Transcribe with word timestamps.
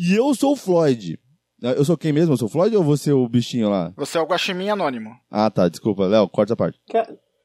E 0.00 0.14
eu 0.14 0.34
sou 0.34 0.52
o 0.52 0.56
Floyd. 0.56 1.18
Eu 1.62 1.84
sou 1.84 1.96
quem 1.98 2.12
mesmo? 2.12 2.32
Eu 2.32 2.36
sou 2.38 2.48
o 2.48 2.50
Floyd 2.50 2.74
ou 2.74 2.82
você 2.82 3.12
o 3.12 3.28
bichinho 3.28 3.68
lá? 3.68 3.92
Você 3.96 4.16
é 4.16 4.20
o 4.20 4.24
Guaxinim 4.24 4.70
Anônimo. 4.70 5.10
Ah, 5.30 5.50
tá, 5.50 5.68
desculpa. 5.68 6.06
Léo, 6.06 6.26
corta 6.28 6.52
essa 6.52 6.56
parte. 6.56 6.80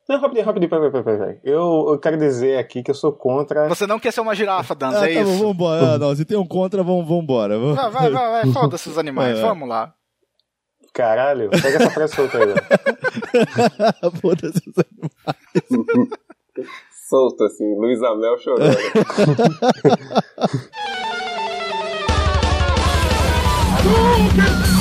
Não, 0.08 0.20
rapidinho, 0.21 0.46
rapidinho, 0.46 0.70
peraí, 0.70 0.90
peraí, 0.92 1.04
peraí. 1.18 1.40
Eu, 1.44 1.88
eu 1.90 2.00
quero 2.00 2.16
dizer 2.18 2.58
aqui 2.60 2.82
que 2.83 2.92
eu 2.92 2.96
sou 2.96 3.12
contra. 3.12 3.68
Você 3.68 3.86
não 3.88 4.00
quer 4.00 4.14
ser 4.14 4.22
uma 4.22 4.36
girafa, 4.36 4.74
Danza, 4.76 5.02
Ah, 5.02 5.10
é 5.10 5.16
tá 5.16 5.22
isso? 5.22 5.32
bom, 5.32 5.48
vambora. 5.48 5.94
Ah, 5.96 5.98
não, 5.98 6.16
se 6.16 6.24
tem 6.24 6.38
um 6.38 6.46
contra, 6.48 6.82
vamos, 6.83 7.08
vambora. 7.08 7.58
Vamos. 7.60 7.76
Vai, 7.76 7.90
vai, 7.92 8.12
vai, 8.12 8.44
vai. 8.44 8.54
Foda-se 8.54 8.88
os 8.88 8.98
animais. 9.00 9.38
É. 9.38 9.42
Vamos 9.42 9.68
lá. 9.68 9.94
Caralho, 10.94 11.50
pega 11.50 11.76
essa 11.78 11.90
frase 11.90 12.16
solta 12.16 12.38
aí. 12.38 12.54
ó. 14.04 14.12
Foda-se 14.22 14.62
os 14.70 14.76
animais. 14.78 16.10
Solto 17.10 17.44
assim, 17.44 17.76
Luiz 17.76 18.02
Amel 18.02 18.36
chorando. 18.40 18.76
Oh, 23.88 24.32
Woo! 24.36 24.75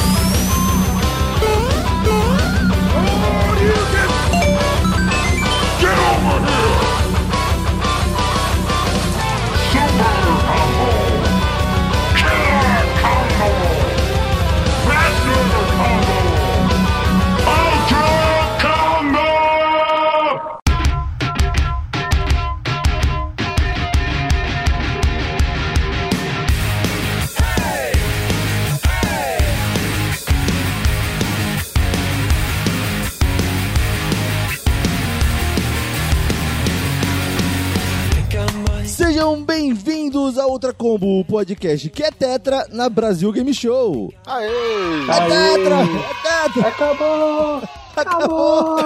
Sejam 39.35 39.45
bem-vindos 39.45 40.39
a 40.39 40.47
Outra 40.47 40.73
Combo, 40.73 41.19
o 41.19 41.25
podcast 41.25 41.91
que 41.91 42.05
é 42.05 42.11
Tetra 42.13 42.69
na 42.71 42.89
Brasil 42.89 43.33
Game 43.33 43.53
Show. 43.53 44.15
Aê! 44.25 44.47
É 44.47 45.29
Tetra! 45.29 45.81
É 45.83 46.53
Tetra! 46.53 46.69
Acabou! 46.69 47.84
Acabou! 47.97 48.77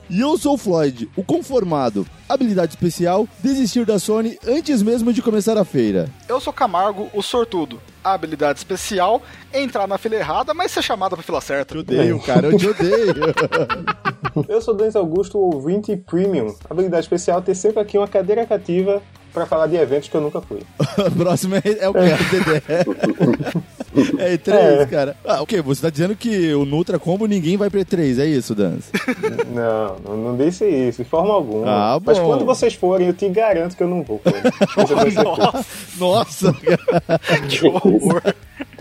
e 0.08 0.20
eu 0.20 0.36
sou 0.38 0.54
o 0.54 0.58
Floyd, 0.58 1.08
o 1.16 1.24
conformado. 1.24 2.06
Habilidade 2.28 2.72
especial, 2.72 3.28
desistir 3.40 3.84
da 3.84 3.98
Sony 3.98 4.38
antes 4.46 4.82
mesmo 4.82 5.12
de 5.12 5.20
começar 5.20 5.58
a 5.58 5.64
feira. 5.64 6.08
Eu 6.28 6.40
sou 6.40 6.52
Camargo, 6.52 7.08
o 7.12 7.22
sortudo. 7.22 7.80
A 8.02 8.12
habilidade 8.12 8.58
especial, 8.58 9.22
entrar 9.52 9.86
na 9.86 9.98
fila 9.98 10.16
errada, 10.16 10.52
mas 10.52 10.72
ser 10.72 10.82
chamada 10.82 11.16
pra 11.16 11.24
fila 11.24 11.40
certa. 11.40 11.74
Te 11.74 11.80
odeio, 11.80 12.20
cara, 12.20 12.48
eu 12.48 12.58
te 12.58 12.68
odeio. 12.68 13.14
Eu 14.48 14.60
sou 14.60 14.74
Denis 14.74 14.96
Augusto, 14.96 15.38
ouvinte 15.38 15.96
premium. 15.96 16.52
Habilidade 16.68 17.04
especial 17.04 17.40
ter 17.40 17.54
sempre 17.54 17.80
aqui 17.80 17.96
uma 17.96 18.08
cadeira 18.08 18.44
cativa 18.44 19.00
pra 19.34 19.44
falar 19.44 19.66
de 19.66 19.76
eventos 19.76 20.08
que 20.08 20.14
eu 20.16 20.20
nunca 20.22 20.40
fui. 20.40 20.60
O 21.04 21.10
próximo 21.10 21.56
é, 21.56 21.62
é 21.80 21.88
o 21.88 21.92
que? 21.92 21.98
É 21.98 22.14
o 22.14 22.24
Dedé. 22.30 22.62
É 24.18 24.36
E3, 24.36 24.52
É. 24.82 24.86
cara. 24.86 25.16
Ah, 25.24 25.42
ok, 25.42 25.60
você 25.60 25.82
tá 25.82 25.90
dizendo 25.90 26.16
que 26.16 26.52
o 26.54 26.64
Nutra 26.64 26.98
Combo 26.98 27.26
ninguém 27.26 27.56
vai 27.56 27.68
pra 27.68 27.80
E3, 27.80 28.18
é 28.20 28.26
isso, 28.26 28.54
Dance? 28.54 28.90
Não, 29.52 29.96
não, 30.04 30.16
não 30.16 30.36
disse 30.36 30.64
isso, 30.66 31.02
de 31.02 31.08
forma 31.08 31.32
alguma. 31.34 31.66
Ah, 31.68 32.00
Mas 32.04 32.18
quando 32.18 32.44
vocês 32.44 32.74
forem, 32.74 33.06
eu 33.08 33.12
te 33.12 33.28
garanto 33.28 33.76
que 33.76 33.82
eu 33.82 33.88
não 33.88 34.02
vou. 34.02 34.20
certeza. 34.24 35.22
Nossa, 35.98 36.52
Que 37.48 37.66
horror. 37.68 38.22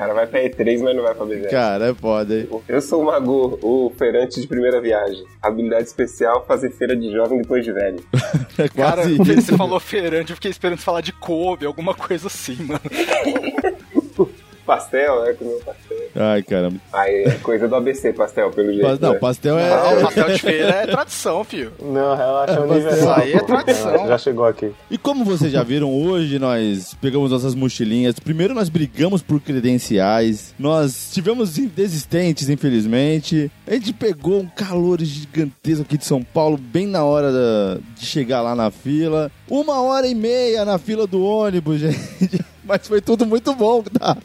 Cara 0.03 0.13
vai 0.13 0.27
pra 0.27 0.43
E3, 0.43 0.81
mas 0.81 0.95
não 0.97 1.03
vai 1.03 1.15
pra 1.15 1.25
BGS. 1.25 1.49
cara, 1.49 1.85
é 1.91 1.93
foda, 1.93 2.35
hein? 2.35 2.49
Eu 2.67 2.81
sou 2.81 3.01
o 3.01 3.05
Mago, 3.05 3.57
o 3.61 3.89
feirante 3.97 4.41
de 4.41 4.47
primeira 4.47 4.81
viagem. 4.81 5.23
Habilidade 5.41 5.83
especial, 5.87 6.43
fazer 6.45 6.71
feira 6.71 6.93
de 6.93 7.09
jovem 7.09 7.41
depois 7.41 7.63
de 7.63 7.71
velho. 7.71 8.03
É 8.55 8.67
Cara, 8.69 8.97
quase 9.01 9.15
quando 9.15 9.31
isso. 9.31 9.41
você 9.47 9.57
falou 9.57 9.79
feirante, 9.79 10.29
eu 10.31 10.35
fiquei 10.35 10.51
esperando 10.51 10.77
você 10.77 10.83
falar 10.83 11.01
de 11.01 11.11
couve, 11.13 11.65
alguma 11.65 11.95
coisa 11.95 12.27
assim, 12.27 12.55
mano. 12.63 12.81
Pastel, 14.65 15.25
é 15.25 15.33
comer 15.33 15.59
pastel. 15.63 15.92
Ai, 16.15 16.43
caramba. 16.43 16.77
Aí 16.93 17.23
é 17.23 17.31
coisa 17.41 17.67
do 17.67 17.75
ABC, 17.75 18.13
pastel, 18.13 18.51
pelo 18.51 18.71
jeito. 18.71 19.01
Não, 19.01 19.13
né? 19.13 19.19
pastel 19.19 19.57
é... 19.57 19.69
Não, 19.95 20.01
pastel 20.03 20.27
de 20.31 20.39
feira 20.39 20.69
é 20.69 20.85
tradição, 20.87 21.43
filho. 21.43 21.71
Não, 21.81 22.15
relaxa, 22.15 22.51
é 22.53 22.55
Isso 22.63 22.71
universal. 22.73 23.15
aí 23.19 23.33
é 23.33 23.39
tradição. 23.39 24.07
Já 24.07 24.17
chegou 24.17 24.45
aqui. 24.45 24.71
E 24.91 24.97
como 24.97 25.25
vocês 25.25 25.51
já 25.51 25.63
viram, 25.63 25.91
hoje 25.91 26.37
nós 26.37 26.93
pegamos 27.01 27.31
nossas 27.31 27.55
mochilinhas. 27.55 28.19
Primeiro 28.19 28.53
nós 28.53 28.69
brigamos 28.69 29.21
por 29.21 29.39
credenciais. 29.41 30.53
Nós 30.59 31.09
tivemos 31.11 31.51
desistentes, 31.57 32.47
infelizmente. 32.49 33.51
A 33.67 33.73
gente 33.73 33.91
pegou 33.93 34.39
um 34.41 34.47
calor 34.47 35.01
gigantesco 35.01 35.81
aqui 35.83 35.97
de 35.97 36.05
São 36.05 36.21
Paulo, 36.23 36.57
bem 36.57 36.85
na 36.87 37.03
hora 37.03 37.31
da- 37.31 37.79
de 37.97 38.05
chegar 38.05 38.41
lá 38.41 38.53
na 38.55 38.69
fila. 38.69 39.31
Uma 39.49 39.81
hora 39.81 40.07
e 40.07 40.13
meia 40.15 40.63
na 40.63 40.77
fila 40.77 41.07
do 41.07 41.23
ônibus, 41.23 41.79
gente. 41.81 42.45
Mas 42.65 42.87
foi 42.87 43.01
tudo 43.01 43.25
muito 43.25 43.53
bom, 43.53 43.83
tá? 43.83 44.17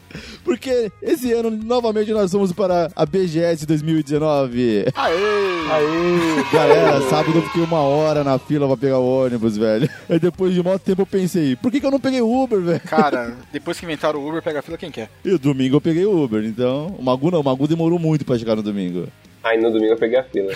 Porque 0.43 0.91
esse 1.01 1.31
ano, 1.33 1.51
novamente, 1.51 2.11
nós 2.11 2.31
fomos 2.31 2.53
para 2.53 2.89
a 2.95 3.05
BGS 3.05 3.65
2019. 3.65 4.85
Aê! 4.95 5.13
Aí, 5.71 6.45
Galera, 6.51 7.01
sábado 7.09 7.37
eu 7.37 7.43
fiquei 7.43 7.61
uma 7.63 7.79
hora 7.79 8.23
na 8.23 8.39
fila 8.39 8.65
pra 8.67 8.77
pegar 8.77 8.99
o 8.99 9.25
ônibus, 9.25 9.57
velho. 9.57 9.89
Aí 10.09 10.19
depois 10.19 10.53
de 10.53 10.63
muito 10.63 10.79
tempo 10.81 11.01
eu 11.01 11.05
pensei, 11.05 11.55
por 11.55 11.71
que, 11.71 11.79
que 11.79 11.85
eu 11.85 11.91
não 11.91 11.99
peguei 11.99 12.21
o 12.21 12.43
Uber, 12.43 12.59
velho? 12.59 12.79
Cara, 12.81 13.35
depois 13.51 13.79
que 13.79 13.85
inventaram 13.85 14.19
o 14.19 14.27
Uber, 14.27 14.41
pega 14.41 14.59
a 14.59 14.61
fila 14.61 14.77
quem 14.77 14.89
quer. 14.91 15.09
E 15.23 15.31
o 15.31 15.37
domingo 15.39 15.75
eu 15.75 15.81
peguei 15.81 16.05
o 16.05 16.23
Uber, 16.23 16.43
então. 16.43 16.87
O 16.97 17.03
Magu 17.03 17.29
não, 17.29 17.41
o 17.41 17.43
Magu 17.43 17.67
demorou 17.67 17.99
muito 17.99 18.25
pra 18.25 18.37
chegar 18.37 18.55
no 18.55 18.63
domingo. 18.63 19.07
Aí 19.43 19.59
no 19.61 19.71
domingo 19.71 19.93
eu 19.93 19.97
peguei 19.97 20.19
a 20.19 20.23
fila. 20.23 20.51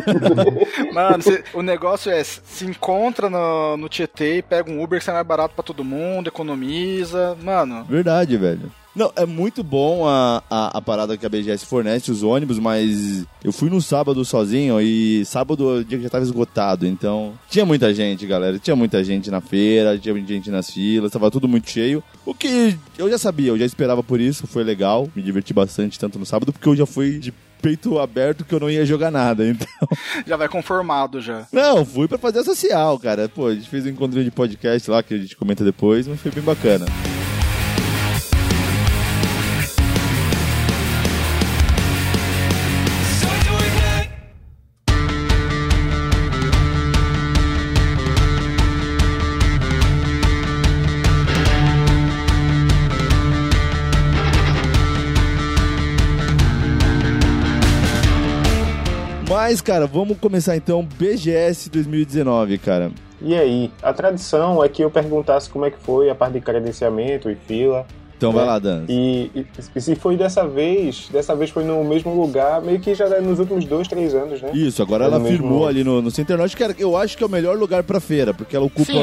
Mano, 0.92 1.22
cê- 1.22 1.44
o 1.54 1.62
negócio 1.62 2.10
é, 2.10 2.22
se 2.24 2.64
encontra 2.64 3.28
no, 3.28 3.76
no 3.76 3.88
Tietê 3.88 4.38
e 4.38 4.42
pega 4.42 4.70
um 4.70 4.82
Uber 4.82 4.98
que 4.98 5.04
sai 5.04 5.14
mais 5.14 5.26
barato 5.26 5.54
pra 5.54 5.62
todo 5.64 5.84
mundo, 5.84 6.28
economiza. 6.28 7.36
Mano, 7.42 7.84
Verdade, 7.84 8.36
velho. 8.36 8.70
Não, 8.94 9.10
é 9.16 9.24
muito 9.24 9.62
bom 9.64 10.06
a, 10.06 10.42
a, 10.50 10.76
a 10.78 10.82
parada 10.82 11.16
que 11.16 11.24
a 11.24 11.28
BGS 11.28 11.64
fornece, 11.64 12.10
os 12.10 12.22
ônibus, 12.22 12.58
mas 12.58 13.24
eu 13.42 13.50
fui 13.50 13.70
no 13.70 13.80
sábado 13.80 14.22
sozinho 14.22 14.78
e 14.82 15.24
sábado 15.24 15.70
é 15.70 15.80
o 15.80 15.84
dia 15.84 15.96
que 15.96 16.04
já 16.04 16.10
tava 16.10 16.24
esgotado, 16.24 16.86
então 16.86 17.32
tinha 17.48 17.64
muita 17.64 17.94
gente, 17.94 18.26
galera. 18.26 18.58
Tinha 18.58 18.76
muita 18.76 19.02
gente 19.02 19.30
na 19.30 19.40
feira, 19.40 19.98
tinha 19.98 20.12
muita 20.14 20.28
gente 20.30 20.50
nas 20.50 20.70
filas, 20.70 21.10
tava 21.10 21.30
tudo 21.30 21.48
muito 21.48 21.70
cheio. 21.70 22.04
O 22.26 22.34
que 22.34 22.76
eu 22.98 23.08
já 23.08 23.16
sabia, 23.16 23.48
eu 23.48 23.58
já 23.58 23.64
esperava 23.64 24.02
por 24.02 24.20
isso, 24.20 24.46
foi 24.46 24.62
legal, 24.62 25.08
me 25.16 25.22
diverti 25.22 25.54
bastante 25.54 25.98
tanto 25.98 26.18
no 26.18 26.26
sábado, 26.26 26.52
porque 26.52 26.68
eu 26.68 26.76
já 26.76 26.84
fui 26.84 27.18
de 27.18 27.32
peito 27.62 27.98
aberto 27.98 28.44
que 28.44 28.52
eu 28.54 28.60
não 28.60 28.68
ia 28.68 28.84
jogar 28.84 29.10
nada, 29.10 29.46
então. 29.48 29.88
já 30.26 30.36
vai 30.36 30.48
conformado 30.48 31.20
já. 31.20 31.46
Não, 31.52 31.86
fui 31.86 32.08
pra 32.08 32.18
fazer 32.18 32.40
a 32.40 32.44
social, 32.44 32.98
cara. 32.98 33.28
Pô, 33.28 33.46
a 33.46 33.54
gente 33.54 33.68
fez 33.68 33.86
um 33.86 33.90
encontrinho 33.90 34.24
de 34.24 34.30
podcast 34.30 34.90
lá 34.90 35.02
que 35.02 35.14
a 35.14 35.18
gente 35.18 35.36
comenta 35.36 35.64
depois, 35.64 36.06
mas 36.08 36.20
foi 36.20 36.32
bem 36.32 36.42
bacana. 36.42 36.84
Mas, 59.52 59.60
cara, 59.60 59.86
vamos 59.86 60.16
começar 60.16 60.56
então 60.56 60.82
BGS 60.82 61.68
2019, 61.68 62.56
cara. 62.56 62.90
e 63.20 63.34
aí? 63.34 63.70
A 63.82 63.92
tradição 63.92 64.64
é 64.64 64.68
que 64.70 64.82
eu 64.82 64.90
perguntasse 64.90 65.50
como 65.50 65.66
é 65.66 65.70
que 65.70 65.76
foi 65.78 66.08
a 66.08 66.14
parte 66.14 66.32
de 66.32 66.40
credenciamento 66.40 67.28
e 67.30 67.34
fila. 67.34 67.86
Então 68.22 68.32
vai 68.32 68.44
É. 68.44 68.46
lá, 68.46 68.58
Dan. 68.58 68.84
E, 68.88 69.30
e- 69.34 69.46
e 69.74 69.80
se 69.80 69.94
foi 69.96 70.16
dessa 70.16 70.46
vez, 70.46 71.08
dessa 71.12 71.34
vez 71.34 71.50
foi 71.50 71.64
no 71.64 71.82
mesmo 71.84 72.14
lugar, 72.14 72.62
meio 72.62 72.78
que 72.78 72.94
já 72.94 73.20
nos 73.20 73.38
últimos 73.40 73.64
dois, 73.64 73.88
três 73.88 74.14
anos, 74.14 74.40
né? 74.40 74.50
Isso, 74.54 74.80
agora 74.82 75.04
É 75.04 75.06
ela 75.08 75.18
no 75.18 75.24
mesmo- 75.24 75.38
firmou 75.38 75.66
ali 75.66 75.82
no, 75.82 76.00
no 76.00 76.10
Center 76.10 76.38
Norte, 76.38 76.56
que 76.56 76.62
era- 76.62 76.74
eu 76.78 76.96
acho 76.96 77.16
que 77.16 77.24
é 77.24 77.26
o 77.26 77.30
melhor 77.30 77.56
lugar 77.58 77.82
pra 77.82 77.98
feira, 77.98 78.32
porque 78.32 78.54
ela 78.54 78.66
ocupa. 78.66 78.84
Sim, 78.84 79.00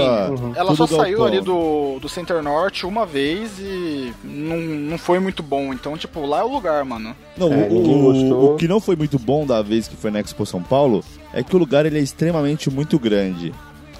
ela 0.55 0.73
todo 0.73 0.87
só 0.87 0.87
saiu 0.87 1.25
ali 1.25 1.41
do, 1.41 1.99
do 1.99 2.07
Center 2.07 2.41
Norte 2.41 2.85
uma 2.85 3.05
vez 3.05 3.59
e 3.59 4.13
não, 4.23 4.57
não 4.57 4.97
foi 4.97 5.19
muito 5.19 5.43
bom. 5.43 5.73
Então, 5.73 5.97
tipo, 5.97 6.25
lá 6.25 6.39
é 6.39 6.43
o 6.43 6.47
lugar, 6.51 6.85
mano. 6.85 7.13
Não, 7.37 7.51
É, 7.51 7.67
o- 7.69 7.73
o, 7.73 8.53
o 8.53 8.55
que 8.55 8.67
não 8.67 8.79
foi 8.79 8.95
muito 8.95 9.19
bom 9.19 9.45
da 9.45 9.61
vez 9.61 9.87
que 9.87 9.95
foi 9.97 10.11
na 10.11 10.19
Expo 10.21 10.45
São 10.45 10.61
Paulo 10.63 11.03
é 11.33 11.43
que 11.43 11.55
o 11.55 11.59
lugar 11.59 11.85
ele 11.85 11.97
é 11.99 12.01
extremamente 12.01 12.69
muito 12.69 12.97
grande. 12.97 13.53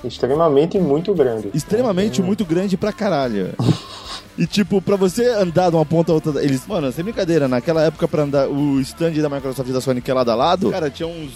Extremamente 0.04 0.80
muito 0.80 1.14
grande. 1.14 1.50
Extremamente 1.54 2.22
muito 2.22 2.46
grande 2.46 2.78
pra 2.78 2.94
caralho. 2.94 3.54
E 4.38 4.48
tipo, 4.48 4.82
pra 4.82 4.96
você 4.96 5.28
andar 5.32 5.70
de 5.70 5.76
uma 5.76 5.86
ponta 5.86 6.12
a 6.12 6.16
outra. 6.16 6.42
Eles, 6.44 6.66
mano, 6.66 6.92
sem 6.92 7.04
brincadeira, 7.04 7.48
naquela 7.48 7.84
época 7.84 8.08
pra 8.08 8.24
andar 8.24 8.48
o 8.48 8.80
stand 8.80 9.12
da 9.14 9.30
Microsoft 9.30 9.70
e 9.70 9.74
da 9.74 9.82
Sony 9.82 10.02
que 10.02 10.10
é 10.10 10.14
lado 10.14 10.32
a 10.32 10.36
lado, 10.36 10.72
cara, 10.72 10.90
tinha 10.90 11.08
uns 11.08 11.32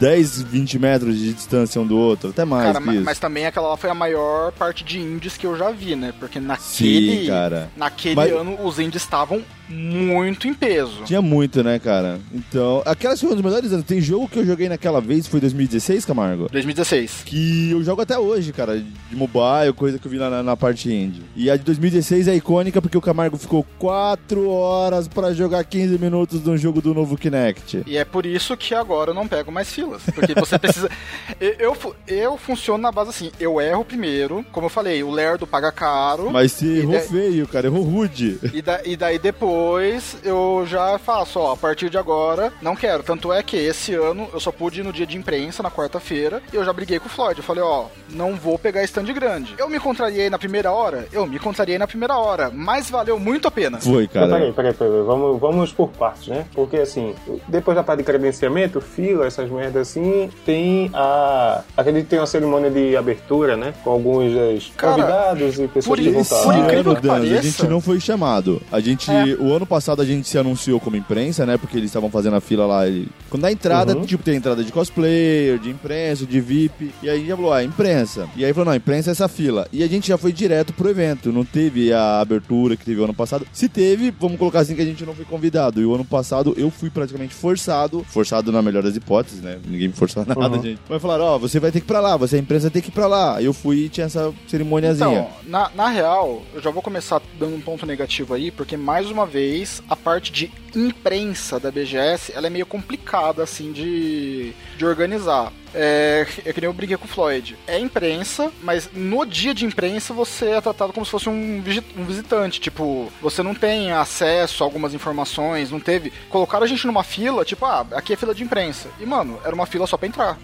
10, 0.00 0.42
20 0.42 0.78
metros 0.78 1.18
de 1.18 1.32
distância 1.32 1.80
um 1.80 1.86
do 1.86 1.96
outro, 1.96 2.30
até 2.30 2.44
mais 2.44 2.66
Cara, 2.66 2.80
que 2.80 2.86
ma- 2.86 2.94
isso. 2.94 3.04
mas 3.04 3.18
também 3.18 3.46
aquela 3.46 3.68
lá 3.68 3.76
foi 3.76 3.90
a 3.90 3.94
maior 3.94 4.52
parte 4.52 4.84
de 4.84 4.98
indies 5.00 5.36
que 5.36 5.46
eu 5.46 5.56
já 5.56 5.70
vi, 5.70 5.96
né? 5.96 6.12
Porque 6.18 6.38
naquele, 6.40 7.26
Sim, 7.26 7.30
naquele 7.76 8.14
Mas- 8.14 8.32
ano 8.32 8.58
os 8.64 8.78
indies 8.78 9.02
estavam 9.02 9.42
muito 9.68 10.48
em 10.48 10.54
peso. 10.54 11.02
Tinha 11.04 11.20
muito, 11.20 11.62
né, 11.62 11.78
cara? 11.78 12.18
Então, 12.32 12.82
aquelas 12.86 13.20
foram 13.20 13.34
os 13.36 13.42
melhores 13.42 13.70
anos. 13.72 13.84
Tem 13.84 14.00
jogo 14.00 14.26
que 14.28 14.38
eu 14.38 14.46
joguei 14.46 14.66
naquela 14.68 14.98
vez, 15.00 15.26
foi 15.26 15.40
2016, 15.40 16.04
Camargo? 16.06 16.48
2016. 16.50 17.22
Que 17.26 17.70
eu 17.72 17.82
jogo 17.84 18.00
até 18.00 18.18
hoje, 18.18 18.50
cara, 18.52 18.78
de 18.78 19.14
mobile, 19.16 19.72
coisa 19.76 19.98
que 19.98 20.06
eu 20.06 20.10
vi 20.10 20.16
na, 20.18 20.42
na- 20.42 20.56
parte 20.56 20.90
indie. 20.92 21.22
E 21.36 21.50
a 21.50 21.56
de 21.56 21.62
2016 21.64 22.26
é 22.28 22.34
icônica 22.34 22.80
porque 22.82 22.96
o 22.96 23.00
Camargo 23.00 23.36
ficou 23.36 23.64
4 23.78 24.48
horas 24.50 25.06
pra 25.06 25.32
jogar 25.32 25.62
15 25.64 25.96
minutos 25.98 26.42
de 26.42 26.48
um 26.50 26.56
jogo 26.56 26.80
do 26.80 26.92
novo 26.94 27.16
Kinect. 27.16 27.82
E 27.86 27.96
é 27.96 28.04
por 28.04 28.24
isso 28.26 28.56
que 28.56 28.74
agora 28.74 29.10
eu 29.10 29.14
não 29.14 29.28
pego 29.28 29.52
mais 29.52 29.72
Porque 30.14 30.34
você 30.34 30.58
precisa. 30.58 30.88
eu, 31.40 31.54
eu, 31.58 31.76
eu 32.06 32.36
funciono 32.36 32.82
na 32.82 32.92
base 32.92 33.10
assim: 33.10 33.30
eu 33.40 33.60
erro 33.60 33.84
primeiro, 33.84 34.44
como 34.52 34.66
eu 34.66 34.70
falei, 34.70 35.02
o 35.02 35.10
Lerdo 35.10 35.46
paga 35.46 35.70
caro. 35.72 36.30
Mas 36.30 36.52
você 36.52 36.78
errou 36.80 36.92
da- 36.92 37.00
feio, 37.00 37.46
cara, 37.48 37.66
errou 37.66 37.82
rude. 37.82 38.38
E, 38.52 38.60
da- 38.62 38.80
e 38.84 38.96
daí 38.96 39.18
depois 39.18 40.16
eu 40.24 40.64
já 40.66 40.98
faço, 40.98 41.38
ó, 41.38 41.52
a 41.52 41.56
partir 41.56 41.88
de 41.90 41.98
agora, 41.98 42.52
não 42.60 42.74
quero. 42.76 43.02
Tanto 43.02 43.32
é 43.32 43.42
que 43.42 43.56
esse 43.56 43.94
ano 43.94 44.28
eu 44.32 44.40
só 44.40 44.50
pude 44.52 44.80
ir 44.80 44.84
no 44.84 44.92
dia 44.92 45.06
de 45.06 45.16
imprensa, 45.16 45.62
na 45.62 45.70
quarta-feira, 45.70 46.42
e 46.52 46.56
eu 46.56 46.64
já 46.64 46.72
briguei 46.72 46.98
com 46.98 47.06
o 47.06 47.10
Floyd. 47.10 47.38
Eu 47.38 47.44
falei, 47.44 47.62
ó, 47.62 47.86
não 48.10 48.34
vou 48.34 48.58
pegar 48.58 48.82
stand 48.84 49.04
grande. 49.12 49.54
Eu 49.58 49.68
me 49.68 49.78
contrariei 49.78 50.28
na 50.28 50.38
primeira 50.38 50.72
hora? 50.72 51.06
Eu 51.12 51.26
me 51.26 51.38
contrariei 51.38 51.78
na 51.78 51.86
primeira 51.86 52.16
hora, 52.16 52.50
mas 52.52 52.90
valeu 52.90 53.18
muito 53.18 53.46
a 53.46 53.50
pena. 53.50 53.78
Foi, 53.80 54.06
cara. 54.08 54.26
peraí, 54.28 54.52
peraí, 54.52 54.74
peraí. 54.74 55.02
Vamos, 55.06 55.40
vamos 55.40 55.72
por 55.72 55.88
partes, 55.90 56.28
né? 56.28 56.44
Porque 56.54 56.76
assim, 56.78 57.14
depois 57.46 57.76
da 57.76 57.82
parte 57.82 57.98
de 57.98 58.04
credenciamento, 58.04 58.80
fila, 58.80 59.26
essas 59.26 59.48
merdas 59.50 59.77
assim, 59.80 60.28
tem 60.44 60.90
a. 60.94 61.62
Acredito 61.76 62.04
que 62.04 62.10
tem 62.10 62.18
uma 62.18 62.26
cerimônia 62.26 62.70
de 62.70 62.96
abertura, 62.96 63.56
né? 63.56 63.74
Com 63.84 63.90
alguns 63.90 64.32
dos 64.32 64.72
Cara, 64.76 64.92
convidados 64.94 65.58
e 65.58 65.68
pessoas 65.68 65.84
por 65.86 65.98
que 65.98 66.10
vão 66.10 66.22
isso- 66.22 66.34
estar 66.34 66.44
por 66.44 66.52
lá. 66.54 66.64
incrível 66.64 66.92
ano, 66.92 67.00
que 67.00 67.06
Danzo, 67.06 67.14
a 67.24 67.28
pareça- 67.28 67.42
gente 67.42 67.66
não 67.68 67.80
foi 67.80 68.00
chamado. 68.00 68.62
A 68.72 68.80
gente, 68.80 69.10
É. 69.10 69.24
o 69.38 69.52
ano 69.54 69.66
passado 69.66 70.02
a 70.02 70.04
gente 70.04 70.28
se 70.28 70.38
anunciou 70.38 70.78
como 70.80 70.96
imprensa, 70.96 71.44
né? 71.46 71.56
Porque 71.56 71.76
eles 71.76 71.88
estavam 71.90 72.10
fazendo 72.10 72.36
a 72.36 72.40
fila 72.40 72.66
lá. 72.66 72.88
E... 72.88 73.06
Quando 73.30 73.42
dá 73.42 73.52
entrada, 73.52 73.96
Uhum. 73.96 74.04
tipo, 74.04 74.22
tem 74.22 74.36
entrada 74.36 74.62
de 74.64 74.70
cosplayer, 74.72 75.58
de 75.58 75.70
imprensa, 75.70 76.26
de 76.26 76.40
VIP. 76.40 76.90
E 77.02 77.08
aí 77.08 77.16
a 77.16 77.18
gente 77.18 77.28
já 77.28 77.36
falou, 77.36 77.52
ah, 77.52 77.62
imprensa. 77.64 78.28
E 78.36 78.44
aí 78.44 78.52
falou, 78.52 78.66
não, 78.66 78.74
imprensa 78.74 79.10
é 79.10 79.12
essa 79.12 79.28
fila. 79.28 79.66
E 79.72 79.82
a 79.82 79.86
gente 79.86 80.08
já 80.08 80.18
foi 80.18 80.32
direto 80.32 80.72
pro 80.72 80.88
evento. 80.88 81.32
Não 81.32 81.44
teve 81.44 81.92
a 81.92 82.20
abertura 82.20 82.76
que 82.76 82.84
teve 82.84 83.00
o 83.00 83.04
ano 83.04 83.14
passado. 83.14 83.46
Se 83.52 83.68
teve, 83.68 84.10
vamos 84.18 84.38
colocar 84.38 84.60
assim 84.60 84.74
que 84.74 84.82
a 84.82 84.84
gente 84.84 85.04
não 85.04 85.14
foi 85.14 85.24
convidado. 85.24 85.80
E 85.80 85.84
o 85.86 85.94
ano 85.94 86.04
passado 86.04 86.54
eu 86.56 86.70
fui 86.70 86.90
praticamente 86.90 87.34
forçado. 87.34 88.04
Forçado 88.08 88.50
na 88.52 88.62
melhor 88.62 88.82
das 88.82 88.96
hipóteses, 88.96 89.40
né? 89.40 89.58
Ninguém 89.68 89.88
me 89.88 89.94
forçou 89.94 90.24
nada, 90.24 90.40
Uhum. 90.40 90.62
gente. 90.62 90.80
Mas 90.88 91.02
falaram, 91.02 91.24
ó, 91.24 91.38
você 91.38 91.60
vai 91.60 91.70
ter 91.70 91.80
que 91.80 91.84
ir 91.84 91.88
pra 91.88 92.00
lá, 92.00 92.16
você 92.16 92.36
a 92.36 92.38
imprensa 92.38 92.70
tem 92.70 92.80
que 92.82 92.88
ir 92.88 92.92
pra 92.92 93.06
lá. 93.06 93.42
Eu 93.42 93.52
fui 93.52 93.84
e 93.84 93.88
tinha 93.88 94.06
essa 94.06 94.32
cerimoniazinha. 94.46 95.08
Então, 95.08 95.28
na, 95.46 95.70
na 95.74 95.88
real, 95.88 96.42
eu 96.54 96.60
já 96.62 96.70
vou 96.70 96.82
começar 96.82 97.20
dando 97.38 97.54
um 97.56 97.60
ponto 97.60 97.84
negativo 97.86 98.34
aí, 98.34 98.50
porque 98.50 98.76
mais 98.76 99.10
uma 99.10 99.26
vez, 99.26 99.82
a 99.88 99.94
parte 99.96 100.32
de 100.32 100.50
imprensa 100.74 101.58
da 101.58 101.70
BGS, 101.70 102.32
ela 102.34 102.46
é 102.46 102.50
meio 102.50 102.66
complicada, 102.66 103.42
assim, 103.42 103.72
de, 103.72 104.52
de 104.76 104.84
organizar. 104.84 105.52
É, 105.74 106.26
é 106.44 106.52
que 106.52 106.60
nem 106.60 106.68
eu 106.68 106.72
briguei 106.72 106.96
com 106.96 107.04
o 107.04 107.08
Floyd. 107.08 107.56
É 107.66 107.78
imprensa, 107.78 108.50
mas 108.62 108.88
no 108.92 109.24
dia 109.24 109.52
de 109.52 109.66
imprensa 109.66 110.14
você 110.14 110.50
é 110.50 110.60
tratado 110.60 110.92
como 110.92 111.04
se 111.04 111.12
fosse 111.12 111.28
um, 111.28 111.62
um 111.96 112.04
visitante. 112.04 112.60
Tipo, 112.60 113.12
você 113.20 113.42
não 113.42 113.54
tem 113.54 113.92
acesso 113.92 114.62
a 114.62 114.66
algumas 114.66 114.94
informações, 114.94 115.70
não 115.70 115.80
teve. 115.80 116.12
Colocaram 116.28 116.64
a 116.64 116.68
gente 116.68 116.86
numa 116.86 117.04
fila, 117.04 117.44
tipo, 117.44 117.64
ah, 117.66 117.86
aqui 117.92 118.12
é 118.12 118.16
fila 118.16 118.34
de 118.34 118.42
imprensa. 118.42 118.88
E, 118.98 119.06
mano, 119.06 119.38
era 119.44 119.54
uma 119.54 119.66
fila 119.66 119.86
só 119.86 119.96
pra 119.96 120.08
entrar. 120.08 120.38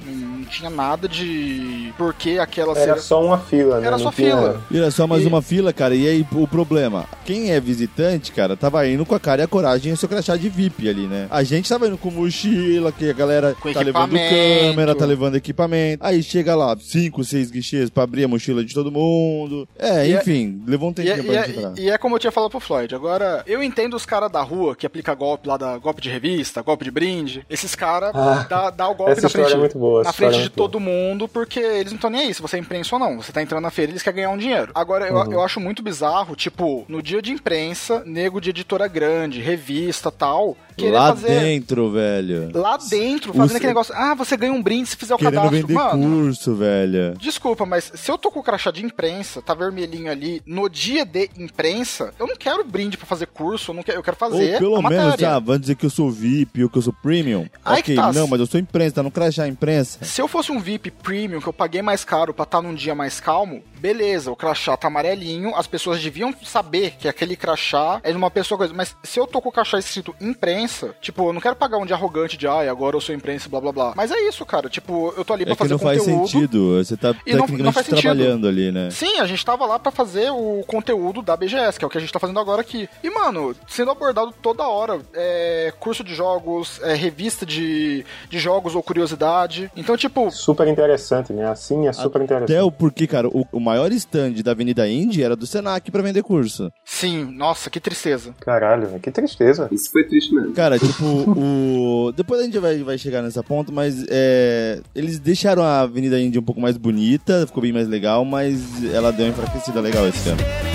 Não 0.45 0.51
tinha 0.51 0.71
nada 0.71 1.09
de 1.09 1.93
por 1.97 2.15
que 2.15 2.39
aquela 2.39 2.77
Era 2.79 2.95
ser- 2.95 3.01
só 3.03 3.25
uma 3.25 3.39
fila, 3.39 3.81
né? 3.81 3.87
Era 3.87 3.97
Não 3.97 4.05
só 4.05 4.13
tinha- 4.13 4.37
fila. 4.37 4.63
E 4.71 4.79
era 4.79 4.91
só 4.91 5.07
mais 5.07 5.23
E- 5.25 5.27
uma 5.27 5.43
fila, 5.43 5.73
cara. 5.73 5.95
E 5.95 6.07
aí, 6.09 6.27
o 6.33 6.47
problema? 6.47 7.07
Quem 7.25 7.51
é 7.53 7.61
visitante, 7.61 8.33
cara, 8.33 8.57
tava 8.57 8.87
indo 8.87 9.05
com 9.07 9.15
a 9.15 9.21
cara 9.21 9.43
e 9.43 9.45
a 9.45 9.49
coragem 9.49 9.91
e 9.91 9.95
o 9.95 9.97
seu 9.97 10.09
crachá 10.09 10.37
de 10.37 10.49
VIP 10.49 10.89
ali, 10.89 11.07
né? 11.07 11.27
A 11.31 11.43
gente 11.43 11.69
tava 11.69 11.87
indo 11.87 11.97
com 11.99 12.11
mochila, 12.11 12.93
que 12.93 13.09
a 13.11 13.13
galera 13.13 13.55
Com 13.61 13.73
tá 13.73 13.81
levando 13.81 14.11
câmera, 14.13 14.95
tá 14.95 15.05
levando 15.05 15.37
equipamento. 15.37 16.05
Aí 16.05 16.23
chega 16.23 16.55
lá, 16.55 16.77
cinco, 16.81 17.25
seis 17.25 17.51
guichês 17.51 17.91
pra 17.91 18.03
abrir 18.05 18.25
a 18.25 18.29
mochila 18.29 18.65
de 18.65 18.75
todo 18.75 18.91
mundo. 18.93 19.67
É, 19.79 20.07
E 20.09 20.13
é- 20.15 20.17
enfim, 20.21 20.63
levou 20.67 20.89
um 20.89 20.93
E 20.93 20.95
tempinho 20.95 21.15
é, 21.15 21.23
pra 21.23 21.33
e, 21.33 21.47
gente 21.47 21.59
entrar. 21.59 21.73
é, 21.77 21.81
e 21.81 21.91
é 21.91 21.99
como 21.99 22.15
eu 22.17 22.19
tinha 22.19 22.33
falado 22.33 22.51
pro 22.51 22.61
Floyd. 22.61 22.95
Agora, 22.95 23.43
eu 23.47 23.63
entendo 23.63 23.95
os 23.95 24.05
caras 24.07 24.31
da 24.31 24.43
rua 24.43 24.75
que 24.77 24.87
aplica 24.87 25.15
golpe 25.15 25.49
lá 25.49 25.57
da 25.57 25.79
golpe 25.79 26.01
de 26.03 26.09
revista, 26.11 26.63
golpe 26.63 26.85
de 26.85 26.91
brinde. 26.91 27.45
Esses 27.49 27.75
caras 27.75 28.13
Ah, 28.15 28.47
dá, 28.49 28.71
dá 28.71 28.89
o 28.89 28.95
golpe 28.95 29.13
essa 29.13 29.23
na 29.23 29.27
história 29.29 29.47
frente, 29.49 29.57
é 29.57 29.61
muito 29.61 29.79
boa, 29.79 30.03
na 30.03 30.13
frente 30.13 30.34
de 30.43 30.49
todo 30.51 30.81
mundo, 30.81 31.27
porque 31.29 31.61
eles 31.61 31.93
não 31.93 31.97
estão 31.97 32.11
nem 32.11 32.23
aí 32.23 32.35
se 32.35 32.43
você 32.43 32.57
é 32.57 32.61
imprensa 32.61 32.95
ou 32.95 32.99
não. 32.99 33.17
Você 33.17 33.33
tá 33.33 33.43
entrando 33.43 33.63
na 33.63 33.71
feira, 33.71 33.93
eles 33.93 34.03
querem 34.03 34.17
ganhar 34.17 34.31
um 34.31 34.39
dinheiro. 34.39 34.73
Agora, 34.75 35.13
Uhum. 35.13 35.25
eu, 35.27 35.33
eu 35.33 35.43
acho 35.43 35.61
muito 35.61 35.83
bizarro, 35.83 36.35
tipo, 36.37 36.85
no 36.89 37.03
dia 37.03 37.21
de 37.23 37.33
imprensa, 37.33 38.03
nego 38.07 38.41
de 38.41 38.51
editora 38.51 38.87
grande, 38.89 39.41
revista 39.41 40.11
tal, 40.11 40.57
querer 40.77 40.93
Lá 40.93 41.09
fazer. 41.15 41.41
dentro, 41.41 41.91
velho. 41.91 42.51
Lá 42.55 42.77
dentro, 42.77 43.33
fazendo 43.33 43.45
Os- 43.51 43.55
aquele 43.57 43.69
negócio. 43.69 43.95
Ah, 43.97 44.15
você 44.15 44.37
ganha 44.37 44.53
um 44.53 44.63
brinde 44.63 44.89
se 44.91 44.97
fizer 44.97 45.15
o 45.15 45.19
Querendo 45.19 45.35
cadastro. 45.35 45.61
vender 45.61 45.73
Mano, 45.75 46.25
curso, 46.25 46.55
velho. 46.55 47.15
Desculpa, 47.19 47.65
mas 47.67 47.93
se 47.95 48.11
eu 48.11 48.19
tô 48.19 48.31
com 48.31 48.41
o 48.41 48.43
crachá 48.43 48.71
de 48.71 48.85
imprensa, 48.85 49.41
tá 49.43 49.55
vermelhinho 49.55 50.11
ali, 50.11 50.43
no 50.47 50.69
dia 50.69 51.05
de 51.05 51.31
imprensa, 51.39 52.13
eu 52.19 52.27
não 52.27 52.37
quero 52.37 52.65
brinde 52.65 52.97
pra 52.97 53.07
fazer 53.07 53.27
curso, 53.27 53.71
eu, 53.71 53.75
não 53.75 53.83
quero, 53.83 53.99
eu 53.99 54.03
quero 54.03 54.17
fazer 54.17 54.55
Ou 54.55 54.59
pelo 54.59 54.83
menos, 54.83 55.23
ah, 55.23 55.39
vamos 55.39 55.61
dizer 55.63 55.75
que 55.77 55.87
eu 55.87 55.91
sou 55.91 56.11
VIP 56.11 56.63
ou 56.65 56.69
que 56.71 56.79
eu 56.79 56.83
sou 56.83 56.93
premium. 56.93 57.47
Aí 57.65 57.81
ok, 57.81 57.95
tá. 57.95 58.13
não, 58.13 58.27
mas 58.27 58.41
eu 58.41 58.47
sou 58.47 58.59
imprensa, 58.61 58.97
tá 58.97 59.03
no 59.03 59.11
crachá 59.11 59.47
imprensa. 59.49 60.05
Se 60.05 60.21
eu 60.21 60.29
fosse 60.29 60.51
um 60.53 60.61
VIP 60.61 60.91
premium, 60.91 61.41
que 61.41 61.47
eu 61.47 61.53
paguei 61.53 61.83
mais 61.83 62.05
caro 62.05 62.33
pra 62.35 62.43
estar 62.45 62.61
num 62.63 62.75
dia 62.75 62.95
mais 62.95 63.21
calmo, 63.21 63.63
beleza, 63.89 64.33
o 64.33 64.37
crachá 64.37 64.79
tá 64.79 64.87
amarelinho, 64.89 65.55
as 65.55 65.67
pessoas 65.67 66.03
deviam 66.03 66.33
saber 66.43 66.93
que 66.99 67.07
aquele 67.07 67.37
crachá 67.37 68.01
é 68.03 68.11
de 68.11 68.17
uma 68.17 68.31
pessoa 68.31 68.57
coisa. 68.57 68.73
Mas 68.73 68.97
se 69.03 69.21
eu 69.21 69.27
tô 69.27 69.43
com 69.43 69.51
o 69.51 69.53
crachá 69.53 69.79
escrito 69.79 70.15
imprensa, 70.19 70.95
tipo, 71.03 71.29
eu 71.29 71.35
não 71.35 71.41
quero 71.41 71.55
pagar 71.55 71.77
um 71.77 71.85
dia 71.85 71.95
arrogante 71.95 72.39
de, 72.39 72.47
ai, 72.49 72.67
agora 72.67 72.97
eu 72.97 73.01
sou 73.03 73.15
imprensa, 73.15 73.47
blá 73.47 73.61
blá 73.61 73.73
blá. 73.73 73.93
Mas 73.95 74.11
é 74.11 74.19
isso, 74.27 74.47
cara. 74.47 74.71
Tipo, 74.71 75.13
eu 75.19 75.23
tô 75.23 75.35
ali 75.35 75.45
pra 75.45 75.53
É 75.53 75.57
que 75.57 75.59
fazer 75.59 75.73
não 75.75 75.79
faz 75.79 75.99
conteúdo. 75.99 76.27
sentido. 76.29 76.77
Você 76.83 76.97
tá 76.97 77.15
E 77.27 77.33
não- 77.33 77.41
não 77.41 77.47
tecnicamente 77.47 77.85
sentido. 77.91 78.01
trabalhando 78.01 78.49
ali, 78.49 78.73
né? 78.73 78.89
Sim, 78.91 79.19
a 79.21 79.27
gente 79.27 79.45
tava 79.45 79.67
lá 79.67 79.79
pra 79.79 79.93
fazer 79.93 80.31
o 80.31 80.65
conteúdo 80.67 81.21
da 81.21 81.37
BGS, 81.37 81.79
que 81.79 81.85
é 81.85 81.87
o 81.87 81.91
que 81.91 81.99
a 81.99 82.01
gente 82.01 82.13
tá 82.13 82.19
fazendo 82.19 82.41
agora 82.41 82.63
aqui. 82.63 82.89
E, 83.03 83.11
mano, 83.11 83.55
sendo 83.69 83.91
abordado 83.91 84.33
toda 84.41 84.67
hora. 84.67 84.99
É, 85.13 85.75
curso 85.79 86.03
de 86.03 86.15
jogos, 86.15 86.81
é, 86.83 86.95
revista 86.95 87.45
de, 87.45 88.03
de 88.31 88.39
jogos 88.39 88.75
ou 88.75 88.83
curiosidade. 88.83 89.71
Então, 89.77 89.95
tipo, 89.95 90.31
Super 90.31 90.69
interessante, 90.69 91.35
né? 91.35 91.47
Assim 91.47 91.87
é 91.87 91.93
super 91.93 92.23
interessante. 92.23 92.51
Até 92.53 92.63
o 92.63 92.71
porque, 92.73 93.07
cara, 93.07 93.29
o, 93.29 93.47
o 93.53 93.61
maior 93.75 93.93
stand 93.93 94.35
da 94.43 94.53
Avenida 94.53 94.89
Indy 94.89 95.23
era 95.23 95.37
do 95.37 95.47
Senac 95.47 95.91
pra 95.91 96.03
vender 96.03 96.23
curso. 96.23 96.71
sim, 96.85 97.25
nossa, 97.25 97.69
que 97.69 97.81
tristeza. 97.81 98.35
Caralho, 98.41 98.99
que 99.01 99.11
tristeza. 99.11 99.69
Isso 99.71 99.91
foi 99.91 100.05
triste 100.05 100.35
mesmo. 100.35 100.53
Cara, 100.53 100.79
tipo, 100.79 101.05
o. 101.05 102.13
Depois 102.13 102.41
a 102.41 102.45
gente 102.45 102.59
vai, 102.59 102.83
vai 102.83 102.99
chegar 102.99 103.23
nessa 103.23 103.43
ponta, 103.43 103.73
mas 103.73 104.05
é, 104.09 104.81
eles 104.95 105.19
deixaram 105.19 105.63
a 105.63 105.81
Avenida 105.81 106.21
Indy 106.21 106.39
um 106.39 106.43
pouco 106.43 106.61
mais 106.61 106.77
bonita, 106.77 107.47
ficou 107.47 107.63
bem 107.63 107.73
mais 107.73 107.89
legal, 107.89 108.25
mas 108.25 108.61
ela 108.93 109.13
deu 109.13 109.27
uma 109.27 109.33
enfraquecida 109.33 109.81
legal 109.81 110.07
esse 110.09 110.29
ano. 110.29 110.74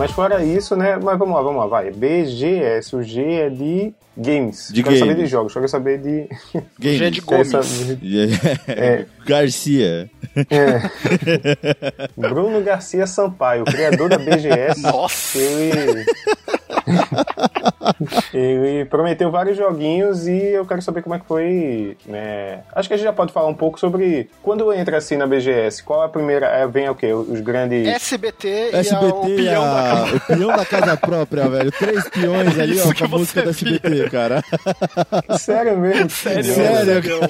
Mas 0.00 0.10
fora 0.12 0.42
isso, 0.42 0.74
né? 0.74 0.96
Mas 1.02 1.18
vamos 1.18 1.34
lá, 1.34 1.42
vamos 1.42 1.60
lá, 1.60 1.66
vai. 1.66 1.90
BGS, 1.90 2.96
o 2.96 3.02
G 3.02 3.22
é 3.22 3.50
de 3.50 3.92
games. 4.16 4.70
De 4.72 4.82
quero 4.82 4.96
saber 4.98 5.10
games. 5.12 5.24
de 5.24 5.30
jogos, 5.30 5.52
quero 5.52 5.68
saber 5.68 5.98
de. 5.98 6.28
Games. 6.78 6.98
G 6.98 7.10
de 7.10 7.22
quero 7.22 7.48
Gomes. 7.50 7.66
saber- 7.66 7.98
É. 8.68 9.06
Garcia. 9.26 10.10
É. 10.50 12.08
Bruno 12.16 12.62
Garcia 12.62 13.06
Sampaio, 13.06 13.64
criador 13.64 14.08
da 14.08 14.18
BGS. 14.18 14.80
Nossa! 14.80 15.38
Ele. 15.38 16.04
Ele 18.32 18.84
prometeu 18.86 19.30
vários 19.30 19.56
joguinhos 19.56 20.26
e 20.26 20.36
eu 20.52 20.64
quero 20.66 20.82
saber 20.82 21.02
como 21.02 21.14
é 21.14 21.18
que 21.18 21.26
foi. 21.26 21.96
Né? 22.06 22.60
Acho 22.74 22.88
que 22.88 22.94
a 22.94 22.96
gente 22.96 23.06
já 23.06 23.12
pode 23.12 23.32
falar 23.32 23.48
um 23.48 23.54
pouco 23.54 23.78
sobre 23.78 24.28
quando 24.42 24.72
entra 24.72 24.96
assim 24.98 25.16
na 25.16 25.26
BGS. 25.26 25.82
Qual 25.82 26.02
é 26.02 26.06
a 26.06 26.08
primeira? 26.08 26.46
É, 26.46 26.66
vem 26.66 26.88
o 26.88 26.94
quê? 26.94 27.12
Os 27.12 27.40
grandes. 27.40 27.86
SBT, 27.86 28.70
e 28.72 28.74
a, 28.74 28.76
o 28.76 28.80
SBT, 28.80 29.44
da 29.44 29.60
a- 29.60 29.94
casa. 29.94 30.16
o 30.16 30.20
peão 30.20 30.56
da 30.56 30.64
casa 30.66 30.96
própria, 30.96 31.48
velho. 31.48 31.72
Três 31.72 32.08
peões 32.08 32.58
ali, 32.58 32.74
Isso 32.76 32.88
ó, 32.88 32.92
que 32.92 32.98
com 33.08 33.16
a 33.16 33.18
música 33.18 33.42
você 33.42 33.64
da 33.64 33.76
SBT, 33.80 34.10
cara. 34.10 34.42
Sério 35.38 35.76
mesmo? 35.78 36.10
Sério, 36.10 36.44
Sério, 36.44 37.02
sério. 37.02 37.20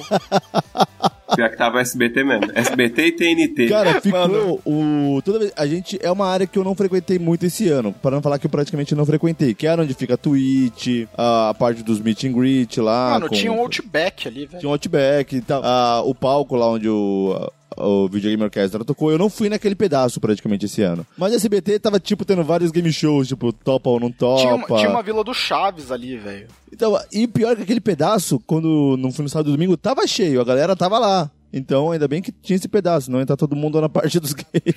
Pior 1.35 1.49
que 1.49 1.57
tava 1.57 1.79
SBT 1.81 2.23
mesmo. 2.23 2.51
SBT 2.53 3.05
e 3.07 3.11
TNT. 3.11 3.67
Cara, 3.69 4.01
ficou 4.01 4.61
o. 4.65 5.21
Toda 5.23 5.39
vez. 5.39 5.51
A 5.55 5.65
gente 5.65 5.97
é 6.01 6.11
uma 6.11 6.27
área 6.27 6.45
que 6.47 6.57
eu 6.57 6.63
não 6.63 6.75
frequentei 6.75 7.17
muito 7.19 7.45
esse 7.45 7.67
ano. 7.69 7.93
Para 7.93 8.11
não 8.15 8.21
falar 8.21 8.39
que 8.39 8.45
eu 8.45 8.49
praticamente 8.49 8.93
não 8.95 9.05
frequentei. 9.05 9.53
Que 9.53 9.67
era 9.67 9.81
onde 9.81 9.93
fica 9.93 10.13
a 10.13 10.17
Twitch, 10.17 11.07
a, 11.17 11.49
a 11.49 11.53
parte 11.53 11.83
dos 11.83 11.99
meet 11.99 12.23
and 12.25 12.33
greet 12.33 12.79
lá. 12.79 13.11
Mano, 13.11 13.29
com- 13.29 13.35
tinha 13.35 13.51
um 13.51 13.59
Outback 13.59 14.27
ali, 14.27 14.45
velho. 14.45 14.59
Tinha 14.59 14.69
um 14.69 14.73
Outback 14.73 15.35
e 15.35 15.41
tal. 15.41 15.61
Ah, 15.63 16.01
o 16.05 16.13
palco 16.15 16.55
lá 16.55 16.67
onde 16.69 16.89
o. 16.89 17.51
o 17.77 18.07
Videogame 18.07 18.43
Orchestra 18.43 18.83
tocou, 18.83 19.11
eu 19.11 19.17
não 19.17 19.29
fui 19.29 19.49
naquele 19.49 19.75
pedaço 19.75 20.19
praticamente 20.19 20.65
esse 20.65 20.81
ano. 20.81 21.05
Mas 21.17 21.33
a 21.33 21.35
SBT 21.35 21.79
tava, 21.79 21.99
tipo, 21.99 22.25
tendo 22.25 22.43
vários 22.43 22.71
game 22.71 22.91
shows, 22.91 23.27
tipo, 23.27 23.51
topa 23.53 23.89
ou 23.89 23.99
não 23.99 24.11
topa. 24.11 24.41
Tinha, 24.41 24.55
uma- 24.55 24.77
tinha 24.77 24.89
uma 24.89 25.01
vila 25.03 25.23
do 25.23 25.33
Chaves 25.33 25.91
ali, 25.91 26.17
velho. 26.17 26.47
Então, 26.71 26.99
e 27.11 27.27
pior 27.27 27.55
que 27.55 27.63
aquele 27.63 27.81
pedaço, 27.81 28.39
quando 28.45 28.95
não 28.97 29.11
foi 29.11 29.23
no 29.23 29.29
sábado 29.29 29.49
e 29.49 29.53
domingo, 29.53 29.75
tava 29.77 30.05
cheio, 30.07 30.41
a 30.41 30.43
galera 30.45 30.75
tava 30.75 30.99
lá. 30.99 31.29
Então, 31.53 31.91
ainda 31.91 32.07
bem 32.07 32.21
que 32.21 32.31
tinha 32.31 32.55
esse 32.55 32.67
pedaço, 32.69 33.11
não 33.11 33.19
ia 33.19 33.23
estar 33.23 33.35
todo 33.35 33.57
mundo 33.57 33.81
na 33.81 33.89
parte 33.89 34.19
dos 34.21 34.31
games. 34.35 34.75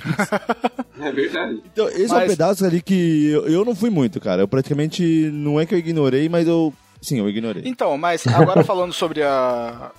É 1.01 1.13
verdade. 1.13 1.63
Então, 1.73 1.89
esse 1.89 2.03
é 2.13 2.17
um 2.17 2.19
Mas- 2.19 2.31
pedaço 2.31 2.65
ali 2.65 2.83
que 2.83 3.27
eu, 3.29 3.47
eu 3.47 3.65
não 3.65 3.75
fui 3.77 3.91
muito, 3.91 4.21
cara. 4.21 4.43
Eu 4.43 4.49
praticamente, 4.49 5.03
não 5.33 5.61
é 5.61 5.67
que 5.67 5.75
eu 5.75 5.79
ignorei, 5.79 6.29
mas 6.29 6.49
eu, 6.49 6.73
sim, 7.05 7.19
eu 7.19 7.29
ignorei. 7.29 7.63
Então, 7.67 7.97
mas 7.99 8.27
agora 8.27 8.63
falando 8.65 8.93
sobre 8.93 9.23
a, 9.23 9.91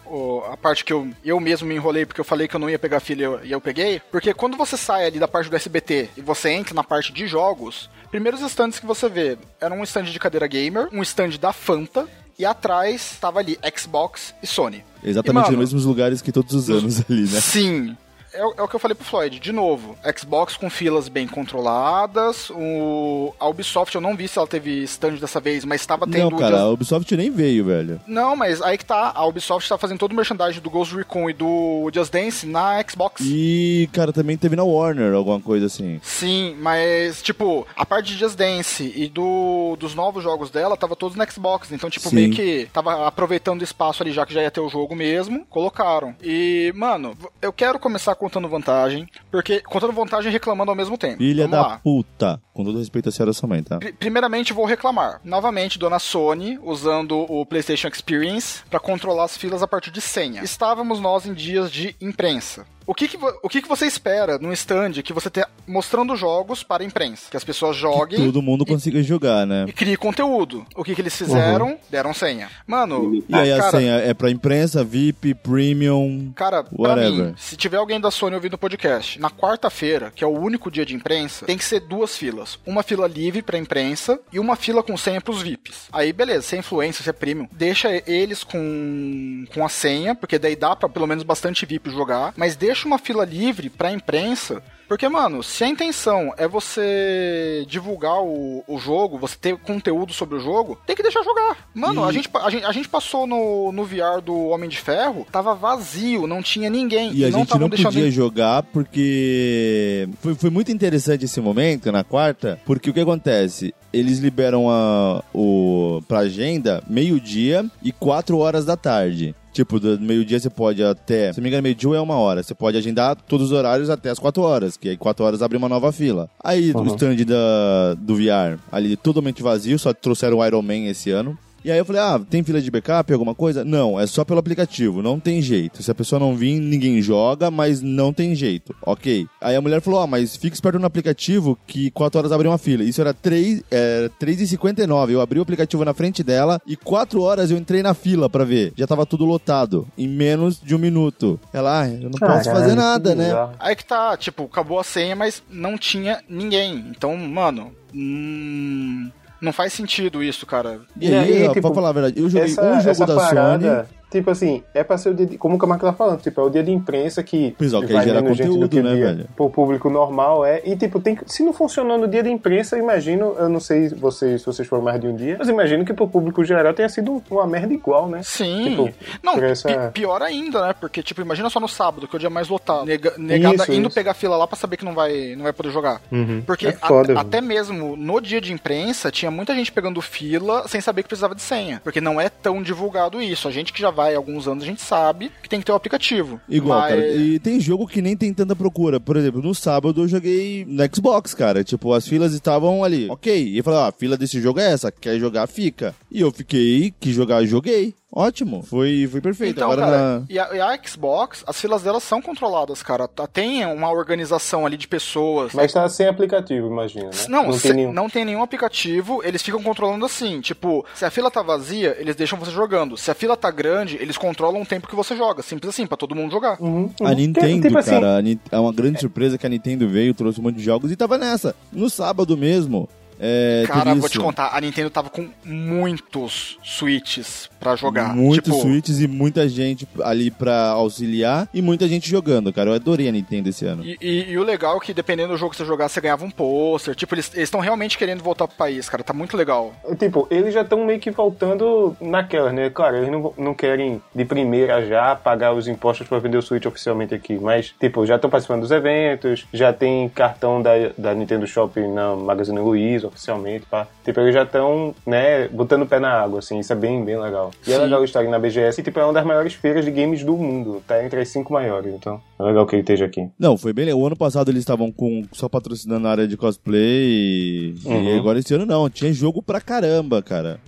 a 0.51 0.57
parte 0.57 0.83
que 0.83 0.91
eu, 0.91 1.07
eu 1.23 1.39
mesmo 1.39 1.67
me 1.67 1.75
enrolei 1.75 2.05
porque 2.05 2.19
eu 2.19 2.25
falei 2.25 2.47
que 2.47 2.55
eu 2.55 2.59
não 2.59 2.69
ia 2.69 2.79
pegar 2.79 2.99
filha 2.99 3.23
e 3.23 3.25
eu, 3.25 3.39
eu 3.45 3.61
peguei, 3.61 4.01
porque 4.11 4.33
quando 4.33 4.57
você 4.57 4.75
sai 4.75 5.05
ali 5.05 5.19
da 5.19 5.27
parte 5.27 5.49
do 5.49 5.55
SBT 5.55 6.09
e 6.17 6.21
você 6.21 6.49
entra 6.49 6.73
na 6.73 6.83
parte 6.83 7.13
de 7.13 7.27
jogos, 7.27 7.89
primeiros 8.09 8.41
stands 8.41 8.79
que 8.79 8.85
você 8.85 9.07
vê 9.07 9.37
eram 9.61 9.79
um 9.79 9.83
stand 9.83 10.05
de 10.05 10.19
cadeira 10.19 10.47
gamer, 10.47 10.87
um 10.91 11.01
stand 11.01 11.37
da 11.39 11.53
Fanta 11.53 12.07
e 12.37 12.45
atrás 12.45 13.11
estava 13.13 13.39
ali 13.39 13.57
Xbox 13.77 14.33
e 14.43 14.47
Sony. 14.47 14.83
Exatamente 15.03 15.47
E, 15.47 15.51
mano, 15.51 15.57
nos 15.57 15.59
mesmos 15.59 15.85
lugares 15.85 16.21
que 16.21 16.31
todos 16.31 16.53
os 16.53 16.69
anos 16.69 17.01
ali, 17.09 17.21
né? 17.21 17.39
Sim. 17.39 17.95
É, 18.35 18.45
o- 18.45 18.53
é 18.57 18.61
o 18.61 18.67
que 18.67 18.75
eu 18.75 18.79
falei 18.79 18.95
pro 18.95 19.05
Floyd, 19.05 19.39
de 19.39 19.51
novo, 19.51 19.97
Xbox 20.17 20.57
com 20.57 20.69
filas 20.69 21.07
bem 21.07 21.27
controladas, 21.27 22.49
o, 22.51 23.33
a 23.39 23.47
Ubisoft 23.47 23.93
eu 23.95 24.01
não 24.01 24.15
vi 24.15 24.27
se 24.27 24.37
ela 24.37 24.47
teve 24.47 24.83
stand 24.83 25.15
dessa 25.15 25.39
vez, 25.39 25.63
mas 25.65 25.81
estava 25.81 26.05
tendo... 26.07 26.31
Não, 26.31 26.37
cara, 26.37 26.57
Just- 26.57 26.63
a 26.65 26.69
Ubisoft 26.69 27.17
nem 27.17 27.29
veio, 27.31 27.65
velho. 27.65 28.01
Não, 28.07 28.35
mas 28.35 28.61
aí 28.61 28.77
que 28.77 28.85
tá, 28.85 29.11
a 29.15 29.25
Ubisoft 29.25 29.67
tá 29.67 29.77
fazendo 29.77 29.99
todo 29.99 30.11
o 30.11 30.15
merchandising 30.15 30.59
do 30.59 30.69
Ghost 30.69 30.95
Recon 30.95 31.29
e 31.29 31.33
do 31.33 31.89
Just 31.93 32.11
Dance 32.11 32.45
na 32.45 32.83
Xbox. 32.87 33.21
E, 33.25 33.89
cara, 33.93 34.11
também 34.13 34.37
teve 34.37 34.55
na 34.55 34.63
Warner, 34.63 35.13
alguma 35.13 35.39
coisa 35.39 35.65
assim. 35.67 35.99
Sim, 36.03 36.55
mas, 36.59 37.21
tipo, 37.21 37.67
a 37.75 37.85
parte 37.85 38.13
de 38.13 38.17
Just 38.19 38.35
Dance 38.37 38.91
e 38.95 39.07
do, 39.07 39.75
dos 39.79 39.95
novos 39.95 40.23
jogos 40.23 40.49
dela 40.49 40.77
tava 40.77 40.95
todos 40.95 41.15
na 41.17 41.25
Xbox. 41.27 41.71
Então, 41.71 41.89
tipo, 41.89 42.09
Sim. 42.09 42.15
meio 42.15 42.31
que 42.33 42.67
tava 42.73 43.07
aproveitando 43.07 43.61
o 43.61 43.63
espaço 43.63 44.03
ali, 44.03 44.11
já 44.11 44.25
que 44.25 44.33
já 44.33 44.41
ia 44.41 44.51
ter 44.51 44.59
o 44.61 44.69
jogo 44.69 44.95
mesmo, 44.95 45.45
colocaram. 45.49 46.15
E, 46.23 46.71
mano, 46.75 47.17
eu 47.41 47.51
quero 47.53 47.79
começar 47.79 48.15
contando 48.25 48.49
vantagem, 48.49 49.07
porque 49.31 49.61
contando 49.61 49.93
vantagem 49.93 50.29
e 50.29 50.33
reclamando 50.33 50.71
ao 50.71 50.75
mesmo 50.75 50.97
tempo. 50.97 51.17
Filha 51.17 51.47
Vamos 51.47 51.51
da 51.57 51.67
lá. 51.67 51.79
puta. 51.83 52.41
Com 52.53 52.63
todo 52.63 52.79
respeito 52.79 53.09
a 53.09 53.11
senhora 53.11 53.33
também, 53.33 53.61
tá? 53.63 53.77
Pri- 53.77 53.93
Primeiramente, 53.93 54.53
vou 54.53 54.65
reclamar. 54.65 55.19
Novamente, 55.23 55.77
dona 55.77 55.99
Sony 55.99 56.57
usando 56.63 57.19
o 57.31 57.45
PlayStation 57.45 57.87
Experience 57.87 58.63
para 58.69 58.79
controlar 58.79 59.25
as 59.25 59.37
filas 59.37 59.61
a 59.61 59.67
partir 59.67 59.91
de 59.91 60.01
senha. 60.01 60.43
Estávamos 60.43 60.99
nós 60.99 61.25
em 61.25 61.33
dias 61.33 61.71
de 61.71 61.95
imprensa. 62.01 62.65
O 62.87 62.93
que, 62.93 63.07
que, 63.07 63.17
o 63.41 63.49
que, 63.49 63.61
que 63.61 63.67
você 63.67 63.85
espera 63.85 64.37
num 64.37 64.51
stand 64.53 64.93
que 65.03 65.13
você 65.13 65.29
tá 65.29 65.47
mostrando 65.67 66.15
jogos 66.15 66.63
para 66.63 66.83
a 66.83 66.85
imprensa? 66.85 67.29
Que 67.31 67.37
as 67.37 67.43
pessoas 67.43 67.75
joguem 67.75 68.23
Todo 68.25 68.41
mundo 68.41 68.65
consiga 68.65 69.01
jogar, 69.01 69.45
né? 69.47 69.65
e 69.67 69.73
criem 69.73 69.95
conteúdo. 69.95 70.65
O 70.75 70.83
que, 70.83 70.93
que 70.93 71.01
eles 71.01 71.15
fizeram? 71.15 71.77
Deram 71.89 72.13
senha. 72.13 72.49
Mano, 72.67 73.23
E 73.27 73.35
aí 73.35 73.51
a 73.51 73.57
cara, 73.57 73.71
senha 73.71 73.93
é 73.95 74.13
pra 74.13 74.29
imprensa, 74.29 74.83
VIP, 74.83 75.33
Premium. 75.33 76.31
Cara, 76.35 76.63
pra 76.63 76.71
Whatever. 76.77 77.11
mim, 77.27 77.35
se 77.37 77.55
tiver 77.57 77.77
alguém 77.77 77.99
da 77.99 78.11
Sony 78.11 78.35
ouvindo 78.35 78.53
o 78.53 78.57
podcast, 78.57 79.19
na 79.19 79.29
quarta-feira, 79.29 80.11
que 80.15 80.23
é 80.23 80.27
o 80.27 80.37
único 80.39 80.69
dia 80.69 80.85
de 80.85 80.93
imprensa, 80.95 81.45
tem 81.45 81.57
que 81.57 81.65
ser 81.65 81.79
duas 81.79 82.15
filas. 82.17 82.59
Uma 82.65 82.83
fila 82.83 83.07
livre 83.07 83.41
pra 83.41 83.57
imprensa 83.57 84.19
e 84.31 84.39
uma 84.39 84.55
fila 84.55 84.83
com 84.83 84.95
senha 84.97 85.21
pros 85.21 85.41
VIPs. 85.41 85.87
Aí, 85.91 86.13
beleza, 86.13 86.41
se 86.43 86.55
é 86.55 86.59
influência, 86.59 87.03
se 87.03 87.09
é 87.09 87.13
premium, 87.13 87.47
deixa 87.51 87.89
eles 88.05 88.43
com, 88.43 89.45
com 89.53 89.65
a 89.65 89.69
senha, 89.69 90.13
porque 90.13 90.37
daí 90.37 90.55
dá 90.55 90.75
pra 90.75 90.87
pelo 90.89 91.07
menos 91.07 91.23
bastante 91.23 91.65
VIP 91.65 91.89
jogar, 91.89 92.33
mas 92.37 92.55
deixa 92.55 92.74
uma 92.83 92.97
fila 92.97 93.23
livre 93.23 93.69
pra 93.69 93.91
imprensa. 93.91 94.61
Porque, 94.87 95.09
mano, 95.09 95.41
se 95.41 95.63
a 95.63 95.67
intenção 95.67 96.31
é 96.37 96.47
você 96.47 97.65
divulgar 97.67 98.21
o, 98.21 98.63
o 98.67 98.77
jogo, 98.77 99.17
você 99.17 99.35
ter 99.35 99.57
conteúdo 99.57 100.13
sobre 100.13 100.35
o 100.35 100.39
jogo, 100.39 100.77
tem 100.85 100.95
que 100.95 101.01
deixar 101.01 101.23
jogar. 101.23 101.57
Mano, 101.73 102.05
E- 102.05 102.09
a, 102.09 102.11
gente, 102.11 102.29
a, 102.35 102.49
gente, 102.51 102.65
a 102.65 102.71
gente 102.71 102.87
passou 102.87 103.25
no, 103.25 103.71
no 103.71 103.83
VR 103.83 104.21
do 104.23 104.35
Homem 104.49 104.69
de 104.69 104.77
Ferro, 104.77 105.25
tava 105.31 105.55
vazio, 105.55 106.27
não 106.27 106.43
tinha 106.43 106.69
ninguém. 106.69 107.11
E 107.15 107.25
a 107.25 107.31
não 107.31 107.39
gente 107.39 107.57
não 107.57 107.67
deixando 107.67 107.93
podia 107.93 108.11
jogar 108.11 108.61
porque 108.61 110.07
foi, 110.21 110.35
foi 110.35 110.49
muito 110.51 110.71
interessante 110.71 111.25
esse 111.25 111.41
momento 111.41 111.91
na 111.91 112.03
quarta, 112.03 112.59
porque 112.63 112.89
o 112.89 112.93
que 112.93 112.99
acontece? 112.99 113.73
Eles 113.91 114.19
liberam 114.19 114.69
a, 114.69 115.23
o, 115.33 116.01
pra 116.07 116.19
agenda 116.19 116.83
meio-dia 116.87 117.65
e 117.81 117.91
quatro 117.91 118.37
horas 118.37 118.65
da 118.65 118.77
tarde. 118.77 119.33
Tipo, 119.55 119.79
do 119.79 119.97
meio-dia 120.01 120.37
você 120.37 120.49
pode 120.49 120.83
até. 120.83 121.31
Se 121.31 121.39
não 121.39 121.43
me 121.43 121.49
engano, 121.49 121.63
meio-dia 121.63 121.95
é 121.95 122.01
uma 122.01 122.17
hora. 122.17 122.43
Você 122.43 122.53
pode 122.53 122.77
agendar 122.77 123.15
todos 123.15 123.45
os 123.45 123.51
horários 123.53 123.89
até 123.89 124.09
as 124.09 124.19
quatro 124.19 124.43
horas, 124.43 124.75
que 124.75 124.89
aí 124.89 124.97
quatro 124.97 125.23
horas 125.23 125.41
abre 125.41 125.57
uma 125.57 125.69
nova 125.69 125.93
fila. 125.93 126.29
Aí 126.43 126.73
o 126.75 126.85
stand 126.87 127.15
da, 127.25 127.93
do 127.93 128.17
VR 128.17 128.59
ali 128.69 128.97
totalmente 128.97 129.41
vazio, 129.41 129.79
só 129.79 129.93
trouxeram 129.93 130.39
o 130.39 130.45
Iron 130.45 130.61
Man 130.61 130.89
esse 130.89 131.09
ano. 131.09 131.37
E 131.65 131.71
aí 131.71 131.79
eu 131.79 131.85
falei, 131.85 131.99
ah, 131.99 132.21
tem 132.29 132.43
fila 132.43 132.61
de 132.61 132.69
backup, 132.69 133.11
alguma 133.11 133.33
coisa? 133.33 133.65
Não, 133.65 133.99
é 133.99 134.05
só 134.05 134.23
pelo 134.23 134.37
aplicativo, 134.37 135.01
não 135.01 135.19
tem 135.19 135.41
jeito. 135.41 135.81
Se 135.81 135.89
a 135.89 135.95
pessoa 135.95 136.19
não 136.19 136.35
vir, 136.35 136.59
ninguém 136.59 137.01
joga, 137.01 137.49
mas 137.49 137.81
não 137.81 138.13
tem 138.13 138.35
jeito. 138.35 138.75
Ok. 138.83 139.25
Aí 139.41 139.55
a 139.55 139.61
mulher 139.61 139.81
falou, 139.81 139.99
ah, 139.99 140.05
mas 140.05 140.35
fica 140.35 140.53
esperto 140.53 140.77
no 140.77 140.85
aplicativo 140.85 141.57
que 141.65 141.89
4 141.89 142.19
horas 142.19 142.31
abre 142.31 142.47
uma 142.47 142.59
fila. 142.59 142.83
Isso 142.83 143.01
era 143.01 143.15
3, 143.15 143.63
é, 143.71 144.11
3h59. 144.21 145.09
Eu 145.09 145.21
abri 145.21 145.39
o 145.39 145.41
aplicativo 145.41 145.83
na 145.83 145.95
frente 145.95 146.23
dela 146.23 146.61
e 146.67 146.75
4 146.75 147.19
horas 147.19 147.49
eu 147.49 147.57
entrei 147.57 147.81
na 147.81 147.95
fila 147.95 148.29
pra 148.29 148.43
ver. 148.43 148.71
Já 148.77 148.85
tava 148.85 149.03
tudo 149.03 149.25
lotado, 149.25 149.87
em 149.97 150.07
menos 150.07 150.61
de 150.61 150.75
um 150.75 150.77
minuto. 150.77 151.39
Ela, 151.51 151.81
ah, 151.81 151.89
eu 151.89 152.11
não 152.11 152.11
posso 152.11 152.43
Caralho, 152.43 152.45
fazer 152.51 152.69
que 152.69 152.75
nada, 152.75 153.15
né? 153.15 153.31
Aí 153.59 153.75
que 153.75 153.85
tá, 153.85 154.15
tipo, 154.15 154.43
acabou 154.43 154.77
a 154.77 154.83
senha, 154.83 155.15
mas 155.15 155.41
não 155.49 155.79
tinha 155.79 156.23
ninguém. 156.29 156.85
Então, 156.91 157.17
mano, 157.17 157.71
hum, 157.91 159.09
não 159.41 159.51
faz 159.53 159.73
sentido 159.73 160.23
isso, 160.23 160.45
cara. 160.45 160.79
E 160.99 161.07
aí, 161.07 161.13
E 161.13 161.33
aí, 161.37 161.47
ó, 161.47 161.53
tipo, 161.53 161.61
pra 161.61 161.73
falar 161.75 161.89
a 161.89 161.93
verdade, 161.93 162.19
eu 162.19 162.29
joguei 162.29 162.49
essa, 162.51 162.63
um 162.63 162.81
jogo 162.81 163.05
da 163.05 163.15
parada, 163.15 163.75
Sony. 163.87 163.94
Tipo 164.09 164.29
assim, 164.29 164.63
é 164.73 164.83
pra 164.83 164.97
ser 164.97 165.09
o 165.09 165.13
dia 165.13 165.25
de, 165.25 165.37
como 165.37 165.55
o 165.55 165.57
Camargo 165.57 165.85
tá 165.85 165.93
falando, 165.93 166.21
tipo, 166.21 166.39
é 166.39 166.43
o 166.43 166.49
dia 166.49 166.63
de 166.63 166.71
imprensa 166.71 167.21
que 167.23 167.53
Pois 167.57 167.73
é, 167.73 167.79
vai 167.85 168.05
gera 168.05 168.21
menos 168.21 168.37
gente 168.37 168.47
do 168.47 168.53
conteúdo, 168.53 168.69
que 168.69 168.81
né, 168.81 168.95
dia 168.95 169.05
velho? 169.05 169.27
Pro 169.35 169.49
público 169.49 169.89
normal 169.89 170.45
é, 170.45 170.61
e 170.65 170.75
tipo, 170.75 170.99
tem, 170.99 171.17
se 171.25 171.43
não 171.43 171.51
funcionou 171.53 171.97
no 171.97 172.07
dia 172.07 172.23
de 172.23 172.29
imprensa, 172.29 172.77
imagino, 172.77 173.35
eu 173.37 173.49
não 173.49 173.59
sei 173.59 173.89
se 173.89 173.95
vocês, 173.95 174.41
se 174.41 174.45
vocês 174.47 174.67
foram 174.67 174.83
mais 174.83 174.99
de 175.01 175.07
um 175.07 175.15
dia, 175.15 175.35
mas 175.39 175.49
imagino 175.49 175.83
que 175.85 175.93
pro 175.93 176.07
público 176.07 176.43
geral 176.43 176.73
tenha 176.73 176.89
sido 176.89 177.21
uma 177.29 177.45
merda 177.47 177.73
igual, 177.73 178.07
né? 178.07 178.21
Sim. 178.23 178.63
Tipo, 178.69 178.89
não, 179.23 179.33
essa- 179.43 179.91
pior 179.93 180.21
ainda, 180.21 180.67
né? 180.67 180.75
Porque, 180.79 181.01
tipo, 181.03 181.21
imagina 181.21 181.49
só 181.49 181.59
no 181.59 181.67
sábado, 181.67 182.07
que 182.07 182.15
é 182.15 182.17
o 182.17 182.19
dia 182.19 182.29
mais 182.29 182.47
lotado. 182.47 182.85
Nega- 182.85 183.13
negada 183.17 183.55
Isso, 183.63 183.73
indo 183.73 183.87
isso. 183.87 183.95
pegar 183.95 184.13
fila 184.13 184.37
lá 184.37 184.47
pra 184.47 184.55
saber 184.57 184.77
que 184.77 184.85
não 184.85 184.93
vai, 184.93 185.35
não 185.35 185.43
vai 185.43 185.53
poder 185.53 185.71
jogar. 185.71 186.01
Porque 186.45 186.67
É 186.67 186.71
foda, 186.73 187.17
a- 187.17 187.21
até 187.21 187.41
mesmo 187.41 187.95
no 187.95 188.19
dia 188.21 188.39
de 188.41 188.53
imprensa, 188.53 189.11
tinha 189.11 189.31
muita 189.31 189.53
gente 189.55 189.71
pegando 189.71 190.01
fila 190.01 190.67
sem 190.67 190.79
saber 190.81 191.01
que 191.03 191.07
precisava 191.09 191.33
de 191.35 191.41
senha. 191.41 191.81
Porque 191.83 191.99
não 192.01 192.19
é 192.19 192.29
tão 192.29 192.61
divulgado 192.61 193.21
isso. 193.21 193.47
A 193.47 193.51
gente 193.51 193.73
que 193.73 193.81
já 193.81 193.89
vai 193.89 194.04
há 194.13 194.17
alguns 194.17 194.47
anos, 194.47 194.63
a 194.63 194.67
gente 194.67 194.81
sabe 194.81 195.31
que 195.41 195.49
tem 195.49 195.59
que 195.59 195.65
ter 195.65 195.71
o 195.71 195.75
aplicativo. 195.75 196.39
Igual, 196.47 196.79
Mas- 196.79 196.89
cara. 196.95 197.07
E 197.15 197.39
tem 197.39 197.59
jogo 197.59 197.87
que 197.87 198.01
nem 198.01 198.15
tem 198.15 198.33
tanta 198.33 198.55
procura. 198.55 198.99
Por 198.99 199.17
exemplo, 199.17 199.41
no 199.41 199.55
sábado 199.55 200.01
eu 200.01 200.07
joguei 200.07 200.65
no 200.67 200.83
Xbox, 200.93 201.33
cara. 201.33 201.63
Tipo, 201.63 201.93
as 201.93 202.07
filas 202.07 202.33
estavam 202.33 202.83
ali. 202.83 203.07
Ok. 203.09 203.33
E 203.35 203.57
eu 203.57 203.63
falei, 203.63 203.79
ó, 203.79 203.87
a 203.87 203.91
fila 203.91 204.17
desse 204.17 204.39
jogo 204.41 204.59
é 204.59 204.71
essa. 204.71 204.91
Quer 204.91 205.17
jogar, 205.19 205.47
fica. 205.47 205.95
E 206.11 206.21
eu 206.21 206.31
fiquei, 206.31 206.93
quis 206.99 207.15
jogar, 207.15 207.43
joguei. 207.45 207.93
Ótimo. 208.13 208.63
Foi, 208.63 209.07
foi 209.11 209.19
perfeito. 209.19 209.57
Então, 209.57 209.69
Agora 209.71 209.87
cara, 209.87 210.19
na... 210.19 210.25
e, 210.29 210.39
a, 210.39 210.55
e 210.55 210.61
a 210.61 210.79
Xbox, 210.81 211.43
as 211.45 211.59
filas 211.59 211.83
delas 211.83 212.01
são 212.03 212.21
controladas, 212.21 212.81
cara. 212.81 213.07
Tá- 213.09 213.27
Tem 213.27 213.65
uma 213.65 213.91
organização 213.91 214.65
ali 214.65 214.77
de 214.77 214.87
pessoas. 214.87 215.51
Mas 215.53 215.73
tá 215.73 215.89
sem 215.89 216.07
aplicativo, 216.07 216.67
imagina, 216.67 217.05
né? 217.07 217.11
Não, 217.27 217.47
não 217.47 217.53
se- 217.53 217.63
tem 217.67 217.73
nenhum. 217.75 217.91
não 217.91 218.09
tem 218.09 218.23
nenhum 218.23 218.41
aplicativo, 218.41 219.21
eles 219.23 219.41
ficam 219.41 219.61
controlando 219.61 220.05
assim. 220.05 220.39
Tipo, 220.39 220.85
se 220.93 221.03
a 221.03 221.09
fila 221.11 221.29
tá 221.29 221.41
vazia, 221.41 221.97
eles 221.99 222.15
deixam 222.15 222.39
você 222.39 222.51
jogando. 222.51 222.95
Se 222.95 223.11
a 223.11 223.15
fila 223.15 223.35
tá 223.35 223.51
grande, 223.51 223.97
eles 223.99 224.17
controlam 224.17 224.61
o 224.61 224.65
tempo 224.65 224.87
que 224.87 224.95
você 224.95 225.15
joga. 225.17 225.43
Simples 225.43 225.69
assim, 225.73 225.85
pra 225.85 225.97
todo 225.97 226.15
mundo 226.15 226.31
jogar. 226.31 226.61
Uhum, 226.61 226.89
A 227.01 227.05
uhum. 227.09 227.15
Nintendo, 227.15 227.67
Tipo 227.67 227.77
assim, 227.79 227.89
cara, 227.91 228.17
a 228.17 228.21
Ni- 228.21 228.39
é 228.49 228.57
uma 228.59 228.71
grande 228.71 228.99
surpresa 229.01 229.37
que 229.37 229.45
a 229.45 229.49
Nintendo 229.49 229.89
veio, 229.89 230.13
trouxe 230.13 230.39
um 230.39 230.43
monte 230.43 230.55
de 230.57 230.63
jogos 230.63 230.89
e 230.91 230.95
tava 230.95 231.17
nessa. 231.17 231.53
No 231.73 231.89
sábado 231.89 232.37
mesmo. 232.37 232.87
É, 233.19 233.63
Cara, 233.67 233.93
vou 233.95 234.09
te 234.09 234.19
contar, 234.19 234.49
a 234.55 234.59
Nintendo 234.61 234.89
tava 234.89 235.09
com 235.09 235.29
muitos 235.45 236.57
Switches 236.63 237.49
pra 237.59 237.75
jogar. 237.75 238.15
Muitos 238.15 238.53
tipo, 238.53 238.61
Switches 238.61 238.99
e 238.99 239.07
muita 239.07 239.47
gente 239.49 239.87
ali 240.03 240.29
pra 240.29 240.69
auxiliar 240.69 241.47
e 241.53 241.61
muita 241.61 241.87
gente 241.87 242.09
jogando, 242.09 242.51
cara. 242.53 242.69
Eu 242.69 242.73
adorei 242.75 243.07
a 243.07 243.11
Nintendo 243.11 243.49
esse 243.49 243.65
ano. 243.65 243.83
E, 243.85 243.97
e- 244.01 244.31
e 244.31 244.37
o 244.37 244.43
legal 244.43 244.77
é 244.77 244.79
que 244.79 244.93
dependendo 244.93 245.29
do 245.33 245.37
jogo 245.37 245.51
que 245.51 245.57
você 245.57 245.65
jogar, 245.65 245.87
você 245.89 245.99
ganhava 246.01 246.25
um 246.25 246.29
pôster. 246.29 246.95
Tipo, 246.95 247.15
eles 247.15 247.31
estão 247.35 247.59
realmente 247.59 247.97
querendo 247.97 248.23
voltar 248.23 248.47
pro 248.47 248.57
país, 248.57 248.87
cara. 248.89 249.03
Tá 249.03 249.13
muito 249.13 249.35
legal. 249.37 249.73
Tipo, 249.97 250.27
eles 250.29 250.53
já 250.53 250.61
estão 250.61 250.85
meio 250.85 250.99
que 250.99 251.11
voltando 251.11 251.95
naquela, 251.99 252.51
né? 252.51 252.69
Claro, 252.69 252.97
eles 252.97 253.09
não, 253.11 253.33
não 253.37 253.53
querem 253.53 254.01
de 254.13 254.25
primeira 254.25 254.85
já 254.85 255.15
pagar 255.15 255.53
os 255.53 255.67
impostos 255.67 256.07
para 256.07 256.19
vender 256.19 256.37
o 256.37 256.41
Switch 256.41 256.65
oficialmente 256.65 257.13
aqui, 257.13 257.35
mas, 257.39 257.73
tipo, 257.79 258.05
já 258.05 258.15
estão 258.15 258.29
participando 258.29 258.61
dos 258.61 258.71
eventos, 258.71 259.45
já 259.53 259.71
tem 259.73 260.07
cartão 260.09 260.61
da, 260.61 260.71
da 260.97 261.13
Nintendo 261.13 261.47
Shop 261.47 261.79
na 261.79 262.15
Magazine 262.15 262.59
Luiza, 262.59 263.04
oficialmente, 263.05 263.65
pá. 263.69 263.87
Tipo, 264.03 264.19
eles 264.21 264.33
já 264.33 264.43
estão, 264.43 264.93
né, 265.05 265.47
botando 265.47 265.83
o 265.83 265.85
pé 265.85 265.99
na 265.99 266.09
água, 266.11 266.39
assim, 266.39 266.59
isso 266.59 266.71
é 266.73 266.75
bem, 266.75 267.03
bem 267.03 267.19
legal. 267.19 267.51
E 267.67 267.71
é 267.71 267.75
Sim. 267.75 267.81
legal 267.83 268.03
estar 268.03 268.23
na 268.23 268.39
BGS, 268.39 268.79
e, 268.79 268.83
tipo, 268.83 268.99
é 268.99 269.03
uma 269.03 269.13
das 269.13 269.25
maiores 269.25 269.53
feiras 269.53 269.85
de 269.85 269.91
games 269.91 270.23
do 270.23 270.35
mundo, 270.35 270.81
tá 270.87 271.03
entre 271.03 271.19
as 271.21 271.29
cinco 271.29 271.53
maiores, 271.53 271.93
então 271.93 272.19
é 272.39 272.43
legal 272.43 272.65
que 272.65 272.75
ele 272.75 272.81
esteja 272.81 273.05
aqui. 273.05 273.29
Não, 273.39 273.57
foi 273.57 273.73
bem 273.73 273.85
legal. 273.85 273.99
O 273.99 274.05
ano 274.07 274.15
passado 274.15 274.49
eles 274.49 274.59
estavam 274.61 274.91
com 274.91 275.23
só 275.31 275.47
patrocinando 275.49 276.07
a 276.07 276.11
área 276.11 276.27
de 276.27 276.35
cosplay 276.37 276.81
e, 276.83 277.75
Uhum. 277.85 278.03
e 278.15 278.19
agora 278.19 278.39
esse 278.39 278.53
ano 278.53 278.65
não. 278.65 278.89
Tinha 278.89 279.11
jogo 279.13 279.41
pra 279.41 279.61
caramba, 279.61 280.21
cara. 280.21 280.59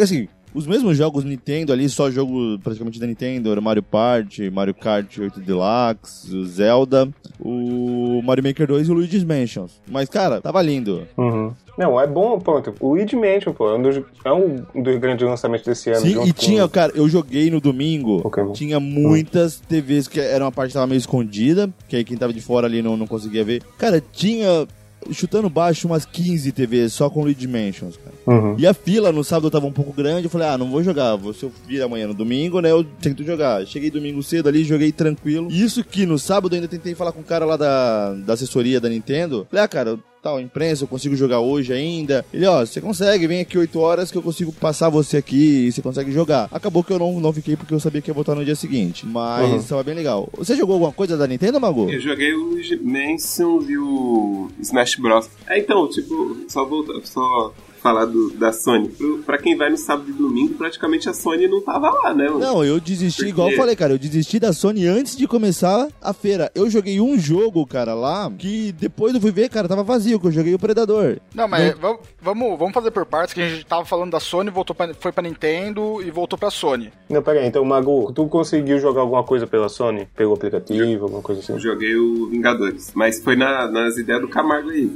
Assim, 0.00 0.28
os 0.54 0.66
mesmos 0.66 0.96
jogos 0.96 1.24
Nintendo 1.24 1.72
ali, 1.72 1.88
só 1.88 2.10
jogo 2.10 2.58
praticamente 2.62 2.98
da 2.98 3.06
Nintendo, 3.06 3.50
era 3.52 3.60
Mario 3.60 3.82
Party, 3.82 4.50
Mario 4.50 4.74
Kart 4.74 5.18
8 5.18 5.40
Deluxe, 5.40 6.34
o 6.36 6.44
Zelda, 6.44 7.08
o 7.38 8.20
Mario 8.24 8.44
Maker 8.44 8.66
2 8.66 8.88
e 8.88 8.90
o 8.90 8.94
Luigi's 8.94 9.24
Mansions. 9.24 9.80
Mas, 9.90 10.08
cara, 10.08 10.40
tava 10.40 10.60
lindo. 10.62 11.06
Uhum. 11.16 11.52
Não, 11.78 12.00
é 12.00 12.08
bom, 12.08 12.40
pronto. 12.40 12.74
O 12.80 12.88
Luigi 12.94 13.14
Mansion, 13.14 13.52
pô, 13.52 13.70
é 13.70 13.76
um 13.78 13.82
dos, 13.82 14.02
é 14.24 14.32
um 14.32 14.82
dos 14.82 14.96
grandes 14.98 15.24
lançamentos 15.24 15.64
desse 15.64 15.90
ano. 15.90 16.00
Sim, 16.00 16.22
e 16.24 16.32
com- 16.32 16.32
tinha, 16.32 16.68
cara, 16.68 16.92
eu 16.96 17.08
joguei 17.08 17.50
no 17.52 17.60
domingo, 17.60 18.20
Pokémon. 18.20 18.52
tinha 18.52 18.80
muitas 18.80 19.60
TVs 19.60 20.08
que 20.08 20.18
era 20.18 20.44
uma 20.44 20.50
parte 20.50 20.70
que 20.70 20.74
tava 20.74 20.88
meio 20.88 20.98
escondida, 20.98 21.70
que 21.88 21.94
aí 21.94 22.02
quem 22.02 22.16
tava 22.16 22.32
de 22.32 22.40
fora 22.40 22.66
ali 22.66 22.82
não, 22.82 22.96
não 22.96 23.06
conseguia 23.06 23.44
ver. 23.44 23.62
Cara, 23.78 24.02
tinha, 24.12 24.66
chutando 25.12 25.48
baixo, 25.48 25.86
umas 25.86 26.04
15 26.04 26.52
TVs 26.52 26.92
só 26.92 27.08
com 27.08 27.22
Luigi 27.22 27.46
Mansions, 27.46 27.96
cara. 27.96 28.16
Uhum. 28.26 28.56
E 28.58 28.66
a 28.66 28.74
fila 28.74 29.12
no 29.12 29.24
sábado 29.24 29.50
tava 29.50 29.66
um 29.66 29.72
pouco 29.72 29.92
grande, 29.92 30.24
eu 30.24 30.30
falei, 30.30 30.48
ah, 30.48 30.58
não 30.58 30.70
vou 30.70 30.82
jogar, 30.82 31.16
vou, 31.16 31.32
se 31.32 31.44
eu 31.44 31.52
vir 31.66 31.82
amanhã 31.82 32.06
no 32.08 32.14
domingo, 32.14 32.60
né, 32.60 32.70
eu 32.70 32.84
tento 32.84 33.24
jogar. 33.24 33.66
Cheguei 33.66 33.90
domingo 33.90 34.22
cedo 34.22 34.48
ali, 34.48 34.64
joguei 34.64 34.92
tranquilo. 34.92 35.50
Isso 35.50 35.84
que 35.84 36.04
no 36.06 36.18
sábado 36.18 36.54
eu 36.54 36.58
ainda 36.58 36.68
tentei 36.68 36.94
falar 36.94 37.12
com 37.12 37.20
o 37.20 37.24
cara 37.24 37.44
lá 37.44 37.56
da, 37.56 38.14
da 38.14 38.32
assessoria 38.34 38.80
da 38.80 38.88
Nintendo. 38.88 39.46
Falei, 39.50 39.64
ah, 39.64 39.68
cara, 39.68 39.98
tal, 40.28 40.40
imprensa, 40.40 40.84
eu 40.84 40.88
consigo 40.88 41.16
jogar 41.16 41.40
hoje 41.40 41.72
ainda. 41.72 42.24
Ele, 42.32 42.46
ó, 42.46 42.64
você 42.64 42.80
consegue, 42.80 43.26
vem 43.26 43.40
aqui 43.40 43.56
8 43.56 43.78
horas 43.80 44.10
que 44.10 44.18
eu 44.18 44.22
consigo 44.22 44.52
passar 44.52 44.88
você 44.90 45.16
aqui 45.16 45.66
e 45.66 45.72
você 45.72 45.80
consegue 45.80 46.12
jogar. 46.12 46.48
Acabou 46.52 46.84
que 46.84 46.92
eu 46.92 46.98
não, 46.98 47.18
não 47.20 47.32
fiquei 47.32 47.56
porque 47.56 47.72
eu 47.72 47.80
sabia 47.80 48.02
que 48.02 48.10
ia 48.10 48.14
voltar 48.14 48.34
no 48.34 48.44
dia 48.44 48.54
seguinte, 48.54 49.06
mas 49.06 49.48
Uhum. 49.50 49.62
tava 49.62 49.82
bem 49.82 49.94
legal. 49.94 50.28
Você 50.36 50.54
jogou 50.54 50.74
alguma 50.74 50.92
coisa 50.92 51.16
da 51.16 51.26
Nintendo, 51.26 51.60
Mago? 51.60 51.90
Eu 51.90 52.00
joguei 52.00 52.34
o 52.34 52.58
Mansion 52.82 53.62
e 53.68 53.78
o 53.78 54.48
Smash 54.60 54.96
Bros. 54.96 55.28
É, 55.48 55.58
então, 55.58 55.88
tipo, 55.88 56.36
só 56.48 56.64
voltar, 56.64 57.00
só 57.04 57.52
falar 57.78 58.04
do, 58.06 58.30
da 58.30 58.52
Sony. 58.52 58.88
Pro, 58.88 59.18
pra 59.18 59.38
quem 59.38 59.56
vai 59.56 59.70
no 59.70 59.76
sábado 59.76 60.08
e 60.10 60.12
domingo, 60.12 60.54
praticamente 60.54 61.08
a 61.08 61.12
Sony 61.14 61.46
não 61.48 61.60
tava 61.60 61.90
lá, 61.90 62.14
né? 62.14 62.24
mano? 62.28 62.38
Não, 62.38 62.64
eu 62.64 62.78
desisti, 62.80 63.22
Por 63.22 63.28
igual 63.28 63.50
eu 63.50 63.56
falei, 63.56 63.76
cara. 63.76 63.92
Eu 63.94 63.98
desisti 63.98 64.38
da 64.38 64.52
Sony 64.52 64.86
antes 64.86 65.16
de 65.16 65.26
começar 65.26 65.88
a 66.00 66.12
feira. 66.12 66.50
Eu 66.54 66.68
joguei 66.70 67.00
um 67.00 67.18
jogo, 67.18 67.66
cara, 67.66 67.94
lá, 67.94 68.30
que 68.36 68.72
depois 68.72 69.14
eu 69.14 69.20
fui 69.20 69.30
ver, 69.30 69.48
cara, 69.48 69.68
tava 69.68 69.82
vazio, 69.82 70.18
que 70.20 70.26
eu 70.26 70.32
joguei 70.32 70.54
o 70.54 70.58
Predador. 70.58 71.18
Não, 71.34 71.46
mas 71.48 71.76
vam- 71.78 71.98
vamos, 72.20 72.58
vamos 72.58 72.74
fazer 72.74 72.90
por 72.90 73.04
partes, 73.06 73.32
que 73.34 73.40
a 73.40 73.48
gente 73.48 73.64
tava 73.66 73.84
falando 73.84 74.10
da 74.12 74.20
Sony, 74.20 74.50
voltou 74.50 74.74
pra, 74.74 74.92
foi 74.94 75.12
pra 75.12 75.22
Nintendo 75.22 76.02
e 76.02 76.10
voltou 76.10 76.38
pra 76.38 76.50
Sony. 76.50 76.92
Não, 77.08 77.22
peraí, 77.22 77.46
então, 77.46 77.64
Mago, 77.64 78.12
tu 78.12 78.26
conseguiu 78.26 78.78
jogar 78.80 79.00
alguma 79.02 79.22
coisa 79.24 79.46
pela 79.46 79.68
Sony? 79.68 80.08
Pelo 80.16 80.34
aplicativo, 80.34 81.04
alguma 81.04 81.22
coisa 81.22 81.40
assim? 81.40 81.52
Eu 81.54 81.58
joguei 81.60 81.96
o 81.96 82.28
Vingadores. 82.28 82.92
Mas 82.94 83.22
foi 83.22 83.36
na- 83.36 83.68
nas 83.70 83.96
ideias 83.96 84.20
do 84.20 84.28
Camargo 84.28 84.70
aí. 84.70 84.90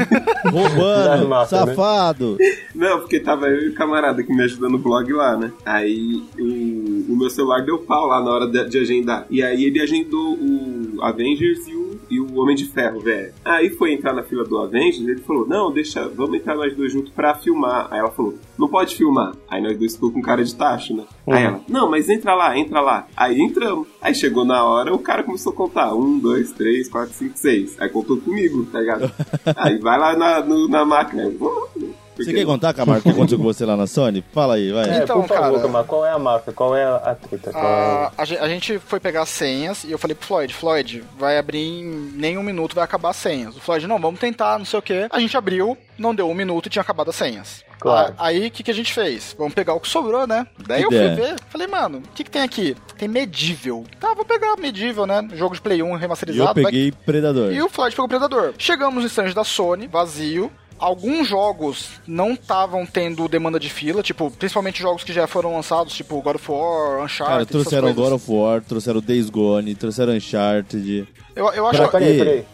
Roubando, 0.50 1.28
marcas, 1.28 1.66
né? 1.66 1.74
Não, 2.74 3.00
porque 3.00 3.20
tava 3.20 3.48
eu 3.48 3.66
e 3.66 3.68
o 3.68 3.74
camarada 3.74 4.22
que 4.22 4.32
me 4.34 4.42
ajudou 4.42 4.68
no 4.70 4.78
blog 4.78 5.12
lá, 5.12 5.36
né? 5.36 5.52
Aí 5.64 6.22
o, 6.38 7.12
o 7.12 7.16
meu 7.16 7.30
celular 7.30 7.62
deu 7.64 7.78
pau 7.78 8.06
lá 8.06 8.22
na 8.22 8.30
hora 8.30 8.46
de, 8.46 8.68
de 8.68 8.78
agendar. 8.78 9.26
E 9.30 9.42
aí 9.42 9.64
ele 9.64 9.80
agendou 9.80 10.34
o 10.34 10.98
Avengers 11.02 11.66
e 11.68 11.74
o, 11.74 12.00
e 12.10 12.20
o 12.20 12.36
Homem 12.38 12.54
de 12.56 12.66
Ferro, 12.66 13.00
velho. 13.00 13.32
Aí 13.44 13.70
foi 13.70 13.92
entrar 13.92 14.12
na 14.12 14.22
fila 14.22 14.44
do 14.44 14.58
Avengers 14.58 15.06
ele 15.06 15.20
falou: 15.20 15.46
Não, 15.46 15.70
deixa, 15.72 16.08
vamos 16.08 16.34
entrar 16.36 16.54
nós 16.56 16.74
dois 16.74 16.92
juntos 16.92 17.12
pra 17.12 17.34
filmar. 17.34 17.88
Aí 17.90 17.98
ela 17.98 18.10
falou: 18.10 18.34
Não 18.58 18.68
pode 18.68 18.94
filmar. 18.96 19.34
Aí 19.48 19.62
nós 19.62 19.76
dois 19.78 19.94
ficou 19.94 20.10
com 20.12 20.20
cara 20.22 20.42
de 20.44 20.54
tacho, 20.54 20.94
né? 20.94 21.04
Aí 21.26 21.42
Uhum. 21.44 21.48
ela: 21.50 21.60
Não, 21.68 21.90
mas 21.90 22.08
entra 22.08 22.34
lá, 22.34 22.56
entra 22.58 22.80
lá. 22.80 23.06
Aí 23.16 23.40
entramos. 23.40 23.88
Aí 24.00 24.14
chegou 24.14 24.44
na 24.44 24.64
hora, 24.64 24.94
o 24.94 24.98
cara 24.98 25.22
começou 25.22 25.52
a 25.52 25.56
contar: 25.56 25.94
Um, 25.94 26.18
dois, 26.18 26.52
três, 26.52 26.88
quatro, 26.88 27.12
cinco, 27.14 27.36
seis. 27.36 27.76
Aí 27.80 27.88
contou 27.88 28.16
comigo, 28.18 28.64
tá 28.66 28.80
ligado? 28.80 29.10
aí 29.56 29.78
vai 29.78 29.98
lá 29.98 30.16
na, 30.16 30.40
no- 30.40 30.68
na 30.68 30.84
máquina. 30.84 31.32
Você 32.16 32.24
Porque- 32.24 32.32
quer 32.40 32.46
contar, 32.46 32.72
Camargo, 32.72 33.00
o 33.00 33.02
que 33.02 33.10
aconteceu 33.10 33.36
com 33.38 33.44
você 33.44 33.64
lá 33.66 33.76
na 33.76 33.86
Sony? 33.86 34.24
Fala 34.32 34.54
aí, 34.54 34.72
vai. 34.72 34.88
É, 34.88 35.02
Então, 35.02 35.20
por 35.20 35.28
favor, 35.28 35.50
cara- 35.52 35.62
Camargo, 35.62 35.88
qual 35.88 36.06
é 36.06 36.10
a 36.12 36.18
marca? 36.18 36.52
Qual 36.52 36.74
é 36.76 36.84
a 36.84 37.14
treta? 37.14 37.52
Qual 37.52 37.64
A, 37.64 38.10
é... 38.16 38.22
a, 38.22 38.24
gen- 38.24 38.38
a 38.38 38.48
gente 38.48 38.78
foi 38.78 38.98
pegar 38.98 39.22
as 39.22 39.28
senhas 39.28 39.84
e 39.84 39.92
eu 39.92 39.98
falei 39.98 40.14
pro 40.14 40.26
Floyd, 40.26 40.54
Floyd, 40.54 41.04
vai 41.18 41.36
abrir 41.38 41.58
em 41.62 41.84
nem 42.14 42.38
um 42.38 42.42
minuto, 42.42 42.74
vai 42.74 42.84
acabar 42.84 43.10
as 43.10 43.16
senhas. 43.16 43.54
O 43.56 43.60
Floyd, 43.60 43.86
não, 43.86 43.98
vamos 43.98 44.18
tentar, 44.18 44.58
não 44.58 44.64
sei 44.64 44.78
o 44.78 44.82
que. 44.82 45.06
A 45.10 45.20
gente 45.20 45.36
abriu, 45.36 45.76
não 45.98 46.14
deu 46.14 46.28
um 46.28 46.34
minuto 46.34 46.66
e 46.66 46.70
tinha 46.70 46.82
acabado 46.82 47.10
as 47.10 47.16
senhas. 47.16 47.64
Claro. 47.78 48.14
A- 48.16 48.26
aí, 48.28 48.46
o 48.46 48.50
que, 48.50 48.62
que 48.62 48.70
a 48.70 48.74
gente 48.74 48.92
fez? 48.94 49.34
Vamos 49.38 49.52
pegar 49.52 49.74
o 49.74 49.80
que 49.80 49.86
sobrou, 49.88 50.26
né? 50.26 50.46
Daí 50.66 50.82
eu 50.82 50.88
ideia. 50.90 51.14
fui 51.14 51.24
ver, 51.26 51.36
falei, 51.50 51.66
mano, 51.66 51.98
o 51.98 52.02
que, 52.14 52.24
que 52.24 52.30
tem 52.30 52.40
aqui? 52.40 52.74
Tem 52.96 53.06
Medieval. 53.06 53.84
Tá, 54.00 54.14
vou 54.14 54.24
pegar 54.24 54.56
Medieval, 54.56 55.06
né? 55.06 55.28
Jogo 55.34 55.54
de 55.54 55.60
Play 55.60 55.82
1 55.82 55.86
E 55.86 55.90
eu 55.90 55.96
remasterizado. 55.96 56.54
vai- 56.54 56.64
peguei 56.64 56.90
Predador. 56.92 57.52
E 57.52 57.62
o 57.62 57.68
Floyd 57.68 57.94
pegou 57.94 58.06
o 58.06 58.08
Predador. 58.08 58.54
Chegamos 58.56 59.02
no 59.02 59.06
stand 59.08 59.32
da 59.34 59.44
Sony, 59.44 59.86
vazio. 59.86 60.50
Alguns 60.78 61.26
jogos 61.26 61.88
não 62.06 62.32
estavam 62.32 62.84
tendo 62.84 63.26
demanda 63.28 63.58
de 63.58 63.70
fila, 63.70 64.02
tipo, 64.02 64.30
principalmente 64.30 64.80
jogos 64.80 65.02
que 65.02 65.12
já 65.12 65.26
foram 65.26 65.54
lançados, 65.54 65.94
tipo 65.94 66.20
God 66.20 66.36
of 66.36 66.50
War, 66.50 67.04
Uncharted, 67.04 67.26
Cara, 67.26 67.46
trouxeram. 67.46 67.94
God 67.94 68.12
of 68.12 68.30
War, 68.30 68.62
trouxeram 68.62 69.00
Days 69.00 69.30
Gone, 69.30 69.74
trouxeram 69.74 70.12
Uncharted. 70.12 71.08
Eu, 71.36 71.52
eu 71.52 71.66
acho 71.66 71.78
Pra- 71.88 72.00
que 72.00 72.06
Peraí, 72.06 72.18
peraí. 72.18 72.44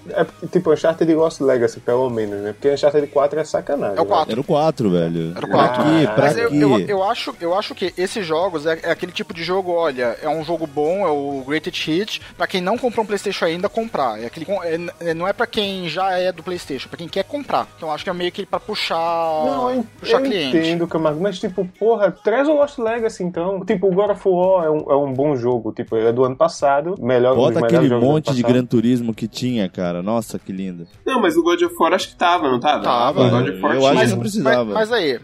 É 0.43 0.47
tipo, 0.49 0.73
Uncharted 0.73 1.15
Lost 1.15 1.41
Legacy, 1.41 1.79
pelo 1.79 2.11
menos, 2.11 2.41
né? 2.41 2.53
Porque 2.53 2.69
Uncharted 2.73 3.07
4 3.07 3.39
é 3.39 3.45
sacanagem. 3.45 3.97
É 3.97 4.01
o 4.01 4.05
né? 4.05 4.11
4. 4.11 4.33
Era 4.33 4.41
o 4.41 4.45
4, 4.45 4.91
velho. 4.91 5.31
Era 5.37 5.47
o 5.47 5.49
Pra 5.49 5.69
4. 5.69 5.83
quê? 5.85 6.07
Pra 6.13 6.25
Mas 6.25 6.37
eu, 6.37 6.49
quê? 6.51 6.57
eu, 6.65 6.81
eu 6.81 7.03
acho, 7.05 7.35
eu 7.41 7.55
acho 7.55 7.75
que 7.77 7.95
esses 7.97 8.27
jogos 8.27 8.67
é, 8.67 8.81
é 8.83 8.91
aquele 8.91 9.13
tipo 9.13 9.33
de 9.33 9.45
jogo, 9.45 9.71
olha, 9.73 10.17
é 10.21 10.29
um 10.29 10.43
jogo 10.45 10.67
bom, 10.67 11.07
é 11.07 11.11
o 11.11 11.45
Greatest 11.47 11.87
Hit, 11.87 12.21
pra 12.37 12.47
quem 12.49 12.61
não 12.61 12.77
comprou 12.77 13.05
um 13.05 13.07
Playstation 13.07 13.45
ainda, 13.45 13.69
comprar. 13.69 14.21
É 14.21 14.27
aquele, 14.27 14.47
é- 14.51 15.11
é- 15.11 15.15
não 15.15 15.29
é 15.29 15.33
pra 15.33 15.47
quem 15.47 15.89
já 15.89 16.19
é 16.19 16.33
do 16.33 16.43
Playstation, 16.43 16.87
é 16.87 16.89
pra 16.89 16.99
quem 16.99 17.07
quer 17.09 17.23
comprar. 17.23 17.69
Então 17.77 17.93
acho 17.93 18.03
que 18.03 18.11
é 18.11 18.13
meio 18.13 18.33
que 18.33 18.45
pra 18.45 18.59
puxar, 18.59 18.97
Não, 18.97 19.71
eu, 19.71 19.87
puxar 20.01 20.19
eu 20.19 20.25
cliente. 20.25 20.57
entendo, 20.57 20.89
Camargo, 20.89 21.21
mas 21.23 21.39
tipo, 21.39 21.65
porra, 21.79 22.11
traz 22.11 22.49
o 22.49 22.55
Lost 22.55 22.79
Legacy 22.79 23.23
então. 23.23 23.65
Tipo, 23.65 23.87
o 23.87 23.93
God 23.95 24.11
of 24.11 24.29
War 24.29 24.65
é 24.67 24.71
um, 24.71 24.91
é 24.91 24.97
um 24.97 25.13
bom 25.13 25.37
jogo, 25.37 25.73
tipo, 25.73 25.97
ele 25.97 26.09
é 26.09 26.13
do 26.13 26.25
ano 26.25 26.35
passado, 26.35 26.97
melhor 26.99 27.37
Bota 27.37 27.61
aquele 27.65 27.89
monte 27.95 28.33
de 28.35 28.43
passado. 28.43 28.63
Turismo 28.73 29.13
que 29.15 29.29
tinha, 29.29 29.69
cara. 29.69 30.03
Nossa, 30.03 30.39
que 30.39 30.51
lindo. 30.51 30.87
Não, 31.05 31.21
mas 31.21 31.37
o 31.37 31.43
God 31.43 31.61
of 31.61 31.75
War 31.79 31.93
acho 31.93 32.09
que 32.09 32.17
tava, 32.17 32.51
não 32.51 32.59
tava? 32.59 32.83
Tava. 32.83 33.27
O 33.27 33.31
God 33.31 33.49
of 33.51 33.61
War 33.61 33.75
Eu 33.75 33.81
tinha. 33.81 33.91
acho 33.91 33.91
que 33.91 33.95
Mas, 33.95 34.11
não 34.13 34.19
precisava. 34.19 34.65
mas, 34.65 34.75
mas 34.89 34.93
aí, 34.93 35.21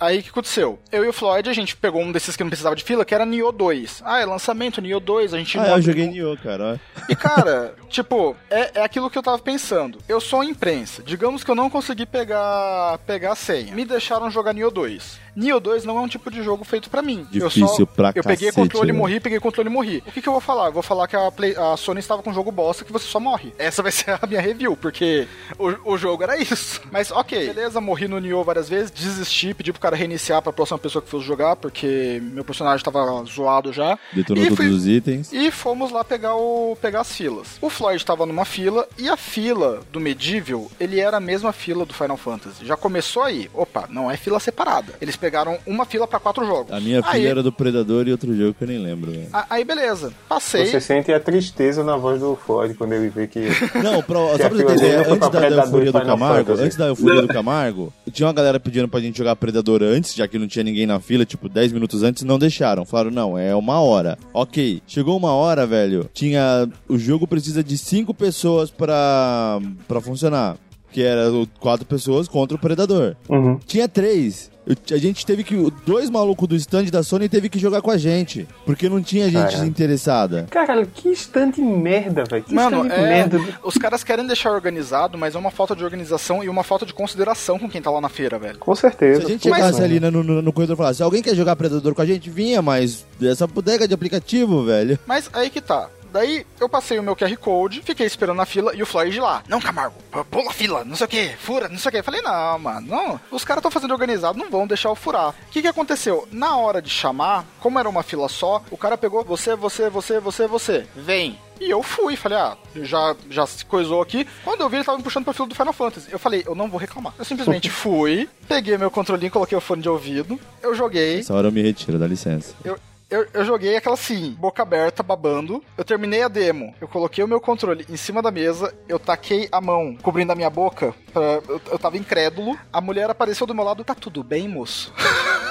aí 0.00 0.18
o 0.18 0.22
que 0.22 0.30
aconteceu? 0.30 0.78
Eu 0.90 1.04
e 1.04 1.08
o 1.08 1.12
Floyd, 1.12 1.48
a 1.48 1.52
gente 1.52 1.76
pegou 1.76 2.00
um 2.00 2.10
desses 2.10 2.34
que 2.34 2.42
não 2.42 2.48
precisava 2.48 2.74
de 2.74 2.82
fila, 2.82 3.04
que 3.04 3.14
era 3.14 3.26
Nioh 3.26 3.52
2. 3.52 4.02
Ah, 4.04 4.20
é 4.20 4.24
lançamento, 4.24 4.80
Nioh 4.80 4.98
2, 5.04 5.34
a 5.34 5.38
gente 5.38 5.58
Ah, 5.58 5.62
não 5.62 5.76
eu 5.76 5.82
joguei 5.82 6.06
Nioh, 6.08 6.36
cara. 6.42 6.80
E 7.08 7.14
cara, 7.14 7.74
tipo, 7.90 8.34
é, 8.50 8.80
é 8.80 8.84
aquilo 8.84 9.10
que 9.10 9.18
eu 9.18 9.22
tava 9.22 9.38
pensando. 9.38 9.98
Eu 10.08 10.18
sou 10.20 10.42
imprensa. 10.42 11.02
Digamos 11.04 11.44
que 11.44 11.50
eu 11.50 11.54
não 11.54 11.68
consegui 11.68 12.06
pegar, 12.06 12.98
pegar 13.06 13.32
a 13.32 13.36
senha. 13.36 13.74
Me 13.74 13.84
deixaram 13.84 14.30
jogar 14.30 14.54
Nioh 14.54 14.72
2. 14.72 15.25
Nioh 15.36 15.60
2 15.60 15.84
não 15.84 15.98
é 15.98 16.00
um 16.00 16.08
tipo 16.08 16.30
de 16.30 16.42
jogo 16.42 16.64
feito 16.64 16.88
pra 16.90 17.02
mim. 17.02 17.26
eu 17.32 17.48
Difícil 17.48 17.68
só, 17.68 17.86
pra 17.86 18.08
Eu 18.14 18.22
peguei 18.22 18.48
cacete, 18.48 18.54
controle 18.54 18.88
e 18.90 18.92
né? 18.92 18.98
morri, 18.98 19.20
peguei 19.20 19.38
controle 19.38 19.68
e 19.68 19.72
morri. 19.72 20.02
O 20.06 20.10
que, 20.10 20.22
que 20.22 20.28
eu 20.28 20.32
vou 20.32 20.40
falar? 20.40 20.66
Eu 20.68 20.72
vou 20.72 20.82
falar 20.82 21.06
que 21.06 21.14
a, 21.14 21.30
Play- 21.30 21.54
a 21.56 21.76
Sony 21.76 22.00
estava 22.00 22.22
com 22.22 22.30
um 22.30 22.34
jogo 22.34 22.50
bosta 22.50 22.84
que 22.84 22.92
você 22.92 23.06
só 23.06 23.20
morre. 23.20 23.52
Essa 23.58 23.82
vai 23.82 23.92
ser 23.92 24.18
a 24.20 24.26
minha 24.26 24.40
review, 24.40 24.76
porque 24.76 25.28
o, 25.58 25.92
o 25.92 25.98
jogo 25.98 26.22
era 26.22 26.36
isso. 26.38 26.80
Mas 26.90 27.10
ok, 27.10 27.46
beleza, 27.52 27.80
morri 27.80 28.08
no 28.08 28.18
Nioh 28.18 28.42
várias 28.44 28.68
vezes, 28.68 28.90
desisti, 28.90 29.52
pedi 29.52 29.72
pro 29.72 29.80
cara 29.80 29.94
reiniciar 29.96 30.40
pra 30.40 30.52
próxima 30.52 30.78
pessoa 30.78 31.02
que 31.02 31.08
fosse 31.10 31.26
jogar, 31.26 31.56
porque 31.56 32.20
meu 32.32 32.44
personagem 32.44 32.82
tava 32.84 33.22
zoado 33.24 33.72
já. 33.72 33.98
Detonou 34.12 34.42
todos 34.44 34.56
fui- 34.56 34.68
os 34.68 34.86
itens. 34.86 35.32
e 35.32 35.50
fomos 35.50 35.90
lá 35.90 36.02
pegar, 36.02 36.34
o, 36.36 36.76
pegar 36.80 37.00
as 37.00 37.12
filas. 37.14 37.58
O 37.60 37.68
Floyd 37.68 37.96
estava 37.98 38.24
numa 38.24 38.44
fila 38.46 38.88
e 38.98 39.08
a 39.08 39.16
fila 39.16 39.80
do 39.92 40.00
Medieval, 40.00 40.70
ele 40.80 40.98
era 41.00 41.18
a 41.18 41.20
mesma 41.20 41.52
fila 41.52 41.84
do 41.84 41.92
Final 41.92 42.16
Fantasy. 42.16 42.64
Já 42.64 42.76
começou 42.76 43.22
aí. 43.22 43.50
Opa, 43.52 43.86
não 43.90 44.10
é 44.10 44.16
fila 44.16 44.40
separada. 44.40 44.94
Eles 45.00 45.16
pegaram 45.26 45.58
uma 45.66 45.84
fila 45.84 46.06
para 46.06 46.20
quatro 46.20 46.46
jogos. 46.46 46.72
A 46.72 46.78
minha 46.78 47.00
aí, 47.04 47.18
filha 47.20 47.28
era 47.30 47.42
do 47.42 47.50
Predador 47.50 48.06
e 48.06 48.12
outro 48.12 48.32
jogo 48.36 48.54
que 48.54 48.62
eu 48.62 48.68
nem 48.68 48.78
lembro, 48.78 49.10
velho. 49.10 49.26
a- 49.32 49.46
Aí 49.50 49.64
beleza. 49.64 50.12
Passei. 50.28 50.66
Você 50.66 50.80
sente 50.80 51.12
a 51.12 51.18
tristeza 51.18 51.82
na 51.82 51.96
voz 51.96 52.20
do 52.20 52.36
Floyd 52.36 52.74
quando 52.74 52.92
ele 52.92 53.08
vê 53.08 53.26
que. 53.26 53.40
Não, 53.82 54.02
pra, 54.02 54.18
Que 54.36 54.42
só 54.42 54.48
pra 54.48 54.58
você 54.58 55.04
foi 55.04 55.12
antes 55.14 55.18
da, 55.18 55.28
da 55.40 55.46
euforia 55.64 55.92
do 55.92 56.00
Camargo, 56.00 56.52
antes 56.52 56.76
da 56.76 56.86
euforia 56.86 57.22
do 57.22 57.28
Camargo, 57.28 57.92
tinha 58.12 58.26
uma 58.26 58.32
galera 58.32 58.60
pedindo 58.60 58.86
pra 58.88 59.00
gente 59.00 59.18
jogar 59.18 59.34
Predador 59.34 59.82
antes, 59.82 60.14
já 60.14 60.28
que 60.28 60.38
não 60.38 60.46
tinha 60.46 60.62
ninguém 60.62 60.86
na 60.86 61.00
fila, 61.00 61.24
tipo, 61.24 61.48
10 61.48 61.72
minutos 61.72 62.02
antes, 62.04 62.22
não 62.22 62.38
deixaram. 62.38 62.84
Falaram, 62.84 63.10
não, 63.10 63.36
é 63.36 63.54
uma 63.56 63.80
hora. 63.80 64.16
Ok, 64.32 64.80
chegou 64.86 65.16
uma 65.16 65.32
hora, 65.32 65.66
velho, 65.66 66.08
tinha... 66.14 66.68
O 66.88 66.96
jogo 66.98 67.26
precisa 67.26 67.64
de 67.64 67.76
5 67.76 68.14
pessoas 68.14 68.70
pra, 68.70 69.58
pra 69.88 70.00
funcionar. 70.00 70.56
Que 70.92 71.02
era 71.02 71.24
quatro 71.60 71.84
pessoas 71.84 72.26
contra 72.28 72.56
o 72.56 72.60
Predador. 72.60 73.16
Uhum. 73.28 73.58
Tinha 73.66 73.86
três. 73.88 74.50
Eu- 74.66 74.76
a 74.94 74.98
gente 74.98 75.24
teve 75.24 75.44
que. 75.44 75.54
Dois 75.86 76.10
malucos 76.10 76.48
do 76.48 76.56
stand 76.56 76.86
da 76.86 77.02
Sony 77.02 77.28
teve 77.28 77.48
que 77.48 77.58
jogar 77.58 77.80
com 77.80 77.90
a 77.90 77.96
gente. 77.96 78.48
Porque 78.64 78.88
não 78.88 79.00
tinha 79.02 79.26
gente 79.30 79.52
Caralho. 79.52 79.64
interessada. 79.66 80.46
Caralho, 80.50 80.86
que 80.92 81.08
estante 81.08 81.60
merda, 81.60 82.24
velho. 82.24 82.42
Que 82.42 82.54
Mano, 82.54 82.78
estante 82.84 83.00
é, 83.00 83.02
merda. 83.08 83.40
os 83.62 83.74
caras 83.76 84.02
querem 84.02 84.26
deixar 84.26 84.50
organizado, 84.50 85.16
mas 85.16 85.34
é 85.34 85.38
uma 85.38 85.50
falta 85.50 85.76
de 85.76 85.84
organização 85.84 86.42
e 86.42 86.48
uma 86.48 86.64
falta 86.64 86.84
de 86.84 86.92
consideração 86.92 87.58
com 87.58 87.68
quem 87.68 87.80
tá 87.80 87.90
lá 87.90 88.00
na 88.00 88.08
feira, 88.08 88.38
velho. 88.38 88.58
Com 88.58 88.74
certeza. 88.74 89.20
Se 89.20 89.26
a 89.26 89.30
gente 89.30 89.48
Mas- 89.48 89.60
chegasse 89.64 89.82
ali 89.82 90.00
no, 90.00 90.10
no, 90.10 90.42
no 90.42 90.52
corredor 90.52 90.74
e 90.74 90.78
falasse, 90.78 91.02
alguém 91.02 91.22
quer 91.22 91.34
jogar 91.36 91.54
Predador 91.56 91.94
com 91.94 92.02
a 92.02 92.06
gente? 92.06 92.28
Vinha, 92.28 92.60
mas 92.60 93.06
essa 93.22 93.46
bodega 93.46 93.86
de 93.86 93.94
aplicativo, 93.94 94.64
velho. 94.64 94.98
Mas 95.06 95.30
aí 95.32 95.48
que 95.48 95.60
tá. 95.60 95.88
Daí 96.16 96.46
eu 96.58 96.66
passei 96.66 96.98
o 96.98 97.02
meu 97.02 97.14
QR 97.14 97.36
Code, 97.36 97.82
fiquei 97.82 98.06
esperando 98.06 98.38
na 98.38 98.46
fila 98.46 98.74
e 98.74 98.82
o 98.82 98.86
Floyd 98.86 99.20
lá. 99.20 99.42
Não, 99.46 99.60
Camargo, 99.60 99.94
pu- 100.10 100.24
pula 100.24 100.50
a 100.50 100.54
fila, 100.54 100.82
não 100.82 100.96
sei 100.96 101.04
o 101.04 101.08
que, 101.10 101.28
fura, 101.36 101.68
não 101.68 101.76
sei 101.78 101.90
o 101.90 101.92
que. 101.92 102.02
Falei, 102.02 102.22
não, 102.22 102.58
mano, 102.58 102.86
não. 102.86 103.20
Os 103.30 103.44
caras 103.44 103.58
estão 103.60 103.70
fazendo 103.70 103.90
organizado, 103.92 104.38
não 104.38 104.48
vão 104.50 104.66
deixar 104.66 104.88
eu 104.88 104.94
furar. 104.94 105.30
O 105.30 105.34
que 105.50 105.60
que 105.60 105.68
aconteceu? 105.68 106.26
Na 106.32 106.56
hora 106.56 106.80
de 106.80 106.88
chamar, 106.88 107.44
como 107.60 107.78
era 107.78 107.86
uma 107.86 108.02
fila 108.02 108.30
só, 108.30 108.62
o 108.70 108.78
cara 108.78 108.96
pegou 108.96 109.22
você, 109.22 109.54
você, 109.54 109.90
você, 109.90 110.18
você, 110.18 110.46
você. 110.46 110.86
Vem. 110.96 111.38
E 111.60 111.70
eu 111.70 111.82
fui, 111.82 112.16
falei, 112.16 112.38
ah, 112.38 112.56
já, 112.82 113.14
já 113.30 113.46
se 113.46 113.64
coisou 113.66 114.00
aqui. 114.00 114.26
Quando 114.42 114.62
eu 114.62 114.68
vi, 114.70 114.76
ele 114.76 114.84
tava 114.84 114.96
me 114.98 115.04
puxando 115.04 115.24
pra 115.24 115.34
fila 115.34 115.48
do 115.48 115.54
Final 115.54 115.72
Fantasy. 115.74 116.08
Eu 116.10 116.18
falei, 116.18 116.42
eu 116.46 116.54
não 116.54 116.68
vou 116.70 116.80
reclamar. 116.80 117.12
Eu 117.18 117.24
simplesmente 117.26 117.68
fui, 117.70 118.26
peguei 118.48 118.78
meu 118.78 118.90
controlinho, 118.90 119.30
coloquei 119.30 119.56
o 119.56 119.60
fone 119.60 119.82
de 119.82 119.88
ouvido, 119.88 120.40
eu 120.62 120.74
joguei. 120.74 121.20
Essa 121.20 121.34
hora 121.34 121.48
eu 121.48 121.52
me 121.52 121.62
retiro, 121.62 121.98
dá 121.98 122.06
licença. 122.06 122.54
Eu, 122.64 122.78
eu, 123.08 123.26
eu 123.32 123.44
joguei 123.44 123.76
aquela 123.76 123.94
assim, 123.94 124.32
boca 124.32 124.62
aberta, 124.62 125.02
babando. 125.02 125.62
Eu 125.76 125.84
terminei 125.84 126.22
a 126.22 126.28
demo. 126.28 126.74
Eu 126.80 126.88
coloquei 126.88 127.22
o 127.22 127.28
meu 127.28 127.40
controle 127.40 127.86
em 127.88 127.96
cima 127.96 128.20
da 128.20 128.30
mesa. 128.30 128.74
Eu 128.88 128.98
taquei 128.98 129.48
a 129.52 129.60
mão 129.60 129.96
cobrindo 130.02 130.32
a 130.32 130.36
minha 130.36 130.50
boca. 130.50 130.94
Pra, 131.12 131.22
eu, 131.48 131.60
eu 131.70 131.78
tava 131.78 131.96
incrédulo. 131.96 132.58
A 132.72 132.80
mulher 132.80 133.08
apareceu 133.08 133.46
do 133.46 133.54
meu 133.54 133.64
lado. 133.64 133.84
Tá 133.84 133.94
tudo 133.94 134.24
bem, 134.24 134.48
moço? 134.48 134.92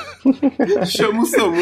Chama 0.85 1.21
o 1.21 1.25
Samu. 1.25 1.55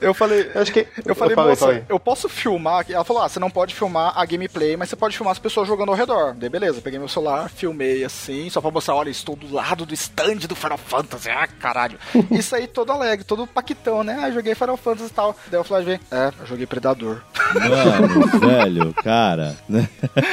Eu 0.00 0.14
falei. 0.14 0.50
Eu 0.54 0.62
acho 0.62 0.72
que. 0.72 0.86
Eu 1.04 1.14
falei, 1.14 1.34
falei, 1.34 1.50
moça, 1.50 1.66
falei. 1.66 1.84
eu 1.88 1.98
posso 1.98 2.28
filmar? 2.28 2.84
Ela 2.88 3.04
falou, 3.04 3.22
ah, 3.22 3.28
você 3.28 3.38
não 3.38 3.50
pode 3.50 3.74
filmar 3.74 4.12
a 4.16 4.24
gameplay, 4.24 4.76
mas 4.76 4.88
você 4.88 4.96
pode 4.96 5.16
filmar 5.16 5.32
as 5.32 5.38
pessoas 5.38 5.66
jogando 5.66 5.90
ao 5.90 5.94
redor. 5.94 6.34
Daí, 6.34 6.48
beleza, 6.48 6.80
peguei 6.80 6.98
meu 6.98 7.08
celular, 7.08 7.48
filmei 7.48 8.04
assim, 8.04 8.48
só 8.50 8.60
pra 8.60 8.70
mostrar, 8.70 8.94
olha, 8.94 9.10
estou 9.10 9.36
do 9.36 9.52
lado 9.52 9.86
do 9.86 9.94
stand 9.94 10.46
do 10.48 10.56
Final 10.56 10.78
Fantasy. 10.78 11.30
Ah, 11.30 11.46
caralho. 11.46 11.98
Isso 12.30 12.54
aí 12.54 12.66
todo 12.66 12.92
alegre, 12.92 13.24
todo 13.24 13.46
paquitão, 13.46 14.02
né? 14.02 14.18
Ah, 14.22 14.30
joguei 14.30 14.54
Final 14.54 14.76
Fantasy 14.76 15.10
e 15.10 15.14
tal. 15.14 15.36
Daí 15.50 15.60
eu 15.60 15.64
falei, 15.64 16.00
é, 16.10 16.32
eu 16.40 16.46
joguei 16.46 16.66
Predador. 16.66 17.22
Mano, 17.54 18.26
velho, 18.40 18.94
cara. 18.94 19.56
né? 19.68 19.88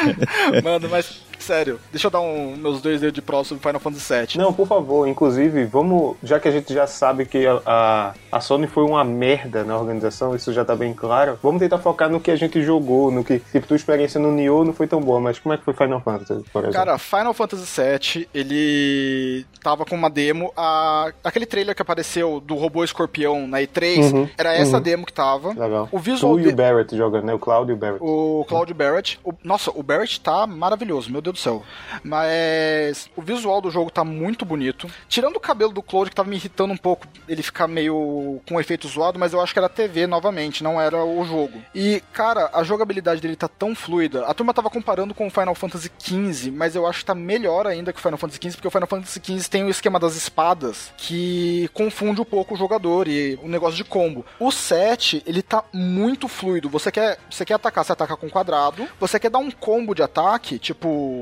Mano, 0.63 0.89
mas, 0.89 1.21
sério, 1.41 1.79
deixa 1.91 2.07
eu 2.07 2.11
dar 2.11 2.21
um, 2.21 2.55
meus 2.55 2.81
dois 2.81 2.99
dedos 3.01 3.13
de 3.13 3.21
pró 3.21 3.43
sobre 3.43 3.63
Final 3.63 3.79
Fantasy 3.79 4.13
VII. 4.13 4.37
Não, 4.37 4.53
por 4.53 4.67
favor, 4.67 5.07
inclusive, 5.07 5.65
vamos. 5.65 6.15
Já 6.23 6.39
que 6.39 6.47
a 6.47 6.51
gente 6.51 6.73
já 6.73 6.87
sabe 6.87 7.25
que 7.25 7.45
a, 7.45 7.61
a, 7.65 8.13
a 8.31 8.39
Sony 8.41 8.67
foi 8.67 8.83
uma 8.83 9.03
merda 9.03 9.63
na 9.63 9.77
organização, 9.77 10.35
isso 10.35 10.53
já 10.53 10.63
tá 10.65 10.75
bem 10.75 10.93
claro. 10.93 11.37
Vamos 11.41 11.59
tentar 11.59 11.77
focar 11.79 12.09
no 12.09 12.19
que 12.19 12.31
a 12.31 12.35
gente 12.35 12.61
jogou, 12.63 13.11
no 13.11 13.23
que. 13.23 13.39
Tipo, 13.51 13.67
tua 13.67 13.75
experiência 13.77 14.19
no 14.19 14.31
Nioh 14.31 14.63
não 14.65 14.73
foi 14.73 14.87
tão 14.87 15.01
boa, 15.01 15.19
mas 15.19 15.39
como 15.39 15.53
é 15.53 15.57
que 15.57 15.63
foi 15.65 15.73
Final 15.73 16.01
Fantasy, 16.01 16.43
por 16.51 16.59
exemplo? 16.63 16.73
Cara, 16.73 16.97
Final 16.97 17.33
Fantasy 17.33 17.81
VII, 17.81 18.27
ele 18.33 19.45
tava 19.63 19.85
com 19.85 19.95
uma 19.95 20.09
demo. 20.09 20.51
A... 20.55 21.11
Aquele 21.23 21.45
trailer 21.45 21.75
que 21.75 21.81
apareceu 21.81 22.39
do 22.39 22.55
robô 22.55 22.83
escorpião 22.83 23.47
na 23.47 23.59
E3, 23.59 24.11
Uhum, 24.11 24.29
era 24.37 24.53
essa 24.53 24.77
uhum. 24.77 24.83
demo 24.83 25.05
que 25.05 25.13
tava. 25.13 25.49
Legal. 25.53 25.87
O 25.91 25.99
visual 25.99 26.33
tu 26.35 26.39
e 26.41 26.47
o 26.47 26.55
Barrett 26.55 26.95
jogando, 26.95 27.25
né? 27.25 27.33
O 27.33 27.39
Cloud 27.39 27.71
e 27.71 27.73
o 27.73 27.77
Barrett. 27.77 27.99
O 28.03 28.45
Claudio 28.47 28.75
Barrett. 28.75 29.19
o- 29.23 29.33
nossa, 29.43 29.71
o 29.73 29.83
Barrett 29.83 30.19
tá 30.19 30.45
maravilhoso, 30.47 31.11
meu 31.11 31.21
Deus 31.21 31.30
do 31.31 31.37
céu. 31.37 31.63
Mas 32.03 33.09
o 33.15 33.21
visual 33.21 33.61
do 33.61 33.71
jogo 33.71 33.91
tá 33.91 34.03
muito 34.03 34.45
bonito. 34.45 34.89
Tirando 35.07 35.37
o 35.37 35.39
cabelo 35.39 35.71
do 35.71 35.81
Claudio, 35.81 36.09
que 36.09 36.15
tava 36.15 36.29
me 36.29 36.35
irritando 36.35 36.73
um 36.73 36.77
pouco, 36.77 37.07
ele 37.27 37.43
ficar 37.43 37.67
meio 37.67 38.41
com 38.47 38.55
um 38.55 38.59
efeito 38.59 38.87
zoado, 38.87 39.19
mas 39.19 39.33
eu 39.33 39.41
acho 39.41 39.53
que 39.53 39.59
era 39.59 39.67
a 39.67 39.69
TV 39.69 40.07
novamente, 40.07 40.63
não 40.63 40.79
era 40.79 41.03
o 41.03 41.23
jogo. 41.25 41.61
E, 41.73 42.01
cara, 42.13 42.49
a 42.53 42.63
jogabilidade 42.63 43.21
dele 43.21 43.35
tá 43.35 43.47
tão 43.47 43.75
fluida. 43.75 44.25
A 44.25 44.33
turma 44.33 44.53
tava 44.53 44.69
comparando 44.69 45.13
com 45.13 45.27
o 45.27 45.31
Final 45.31 45.55
Fantasy 45.55 45.91
XV, 45.99 46.51
mas 46.51 46.75
eu 46.75 46.87
acho 46.87 46.99
que 46.99 47.05
tá 47.05 47.15
melhor 47.15 47.67
ainda 47.67 47.93
que 47.93 47.99
o 47.99 48.01
Final 48.01 48.17
Fantasy 48.17 48.39
XV, 48.41 48.55
porque 48.55 48.67
o 48.67 48.71
Final 48.71 48.87
Fantasy 48.87 49.21
XV 49.23 49.49
tem 49.49 49.63
o 49.63 49.69
esquema 49.69 49.99
das 49.99 50.15
espadas 50.15 50.91
que 50.97 51.69
confunde 51.73 52.21
um 52.21 52.25
pouco 52.25 52.53
o 52.53 52.57
jogador 52.57 53.07
e 53.07 53.39
o 53.43 53.47
negócio 53.47 53.75
de 53.75 53.83
combo. 53.83 54.25
O 54.39 54.51
7, 54.51 55.23
ele 55.25 55.41
tá 55.41 55.63
muito 55.73 56.27
fluido. 56.27 56.69
Você 56.69 56.91
quer, 56.91 57.17
você 57.29 57.45
quer 57.45 57.55
atacar, 57.55 57.83
você 57.83 57.91
ataca 57.91 58.15
com 58.15 58.29
quadrado. 58.29 58.87
Você 58.99 59.19
quer 59.19 59.29
dar 59.29 59.39
um 59.39 59.51
combo 59.51 59.93
de 59.93 60.01
ataque, 60.01 60.57
tipo, 60.57 61.20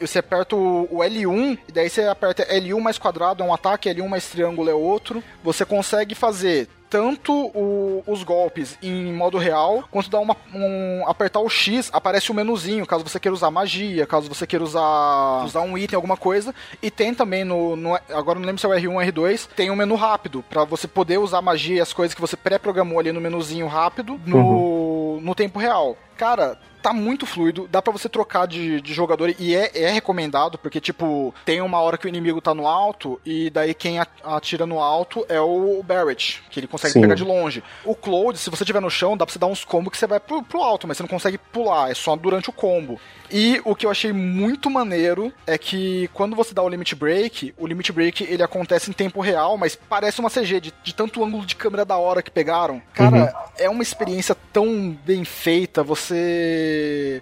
você 0.00 0.18
aperta 0.18 0.56
o, 0.56 0.82
o 0.90 0.98
L1 0.98 1.58
e 1.68 1.72
daí 1.72 1.88
você 1.88 2.02
aperta 2.04 2.44
L1 2.46 2.80
mais 2.80 2.98
quadrado 2.98 3.42
é 3.42 3.46
um 3.46 3.52
ataque, 3.54 3.88
L1 3.88 4.08
mais 4.08 4.28
triângulo 4.28 4.68
é 4.70 4.74
outro. 4.74 5.22
Você 5.42 5.64
consegue 5.64 6.14
fazer 6.14 6.68
tanto 6.90 7.32
o- 7.32 8.04
os 8.06 8.22
golpes 8.22 8.78
em 8.80 9.12
modo 9.12 9.36
real, 9.36 9.82
quanto 9.90 10.08
dar 10.08 10.20
uma, 10.20 10.36
um, 10.54 11.02
apertar 11.08 11.40
o 11.40 11.48
X, 11.48 11.90
aparece 11.92 12.30
o 12.30 12.34
menuzinho, 12.34 12.86
caso 12.86 13.02
você 13.02 13.18
queira 13.18 13.34
usar 13.34 13.50
magia, 13.50 14.06
caso 14.06 14.28
você 14.28 14.46
queira 14.46 14.64
usar, 14.64 15.42
usar 15.44 15.62
um 15.62 15.76
item, 15.76 15.96
alguma 15.96 16.16
coisa. 16.16 16.54
E 16.80 16.92
tem 16.92 17.12
também 17.12 17.42
no, 17.42 17.74
no- 17.74 17.98
Agora 18.10 18.38
não 18.38 18.46
lembro 18.46 18.60
se 18.60 18.66
é 18.66 18.68
o 18.68 18.72
R1 18.72 18.94
ou 18.94 19.00
R2, 19.00 19.48
tem 19.56 19.72
um 19.72 19.76
menu 19.76 19.96
rápido, 19.96 20.44
pra 20.48 20.62
você 20.62 20.86
poder 20.86 21.18
usar 21.18 21.42
magia 21.42 21.76
e 21.78 21.80
as 21.80 21.92
coisas 21.92 22.14
que 22.14 22.20
você 22.20 22.36
pré-programou 22.36 23.00
ali 23.00 23.10
no 23.10 23.20
menuzinho 23.20 23.66
rápido, 23.66 24.20
no, 24.24 25.20
no 25.20 25.34
tempo 25.34 25.58
real. 25.58 25.96
Cara, 26.16 26.56
tá 26.84 26.92
muito 26.92 27.24
fluido, 27.24 27.66
dá 27.66 27.80
pra 27.80 27.90
você 27.90 28.10
trocar 28.10 28.46
de, 28.46 28.78
de 28.82 28.92
jogador 28.92 29.34
e 29.38 29.56
é, 29.56 29.70
é 29.84 29.90
recomendado, 29.90 30.58
porque, 30.58 30.78
tipo, 30.82 31.34
tem 31.42 31.62
uma 31.62 31.80
hora 31.80 31.96
que 31.96 32.04
o 32.04 32.08
inimigo 32.08 32.42
tá 32.42 32.54
no 32.54 32.68
alto 32.68 33.18
e 33.24 33.48
daí 33.48 33.72
quem 33.72 33.98
atira 34.22 34.66
no 34.66 34.78
alto 34.78 35.24
é 35.30 35.40
o 35.40 35.82
Barrett, 35.82 36.42
que 36.50 36.60
ele 36.60 36.66
consegue 36.66 36.92
Sim. 36.92 37.00
pegar 37.00 37.14
de 37.14 37.24
longe. 37.24 37.64
O 37.86 37.94
Cloud, 37.94 38.38
se 38.38 38.50
você 38.50 38.66
tiver 38.66 38.80
no 38.80 38.90
chão, 38.90 39.16
dá 39.16 39.24
pra 39.24 39.32
você 39.32 39.38
dar 39.38 39.46
uns 39.46 39.64
combos 39.64 39.92
que 39.92 39.96
você 39.96 40.06
vai 40.06 40.20
pro, 40.20 40.42
pro 40.42 40.60
alto, 40.60 40.86
mas 40.86 40.98
você 40.98 41.02
não 41.02 41.08
consegue 41.08 41.38
pular, 41.38 41.90
é 41.90 41.94
só 41.94 42.14
durante 42.16 42.50
o 42.50 42.52
combo. 42.52 43.00
E 43.36 43.60
o 43.64 43.74
que 43.74 43.84
eu 43.84 43.90
achei 43.90 44.12
muito 44.12 44.70
maneiro 44.70 45.32
é 45.44 45.58
que 45.58 46.08
quando 46.14 46.36
você 46.36 46.54
dá 46.54 46.62
o 46.62 46.68
Limit 46.68 46.94
Break, 46.94 47.52
o 47.58 47.66
Limit 47.66 47.90
Break 47.90 48.22
ele 48.22 48.44
acontece 48.44 48.88
em 48.88 48.92
tempo 48.92 49.20
real, 49.20 49.58
mas 49.58 49.74
parece 49.74 50.20
uma 50.20 50.30
CG 50.30 50.60
de, 50.60 50.72
de 50.84 50.94
tanto 50.94 51.24
ângulo 51.24 51.44
de 51.44 51.56
câmera 51.56 51.84
da 51.84 51.96
hora 51.96 52.22
que 52.22 52.30
pegaram. 52.30 52.80
Cara, 52.92 53.34
é 53.58 53.68
uma 53.68 53.82
experiência 53.82 54.36
tão 54.52 54.96
bem 55.04 55.24
feita, 55.24 55.82
você. 55.82 57.20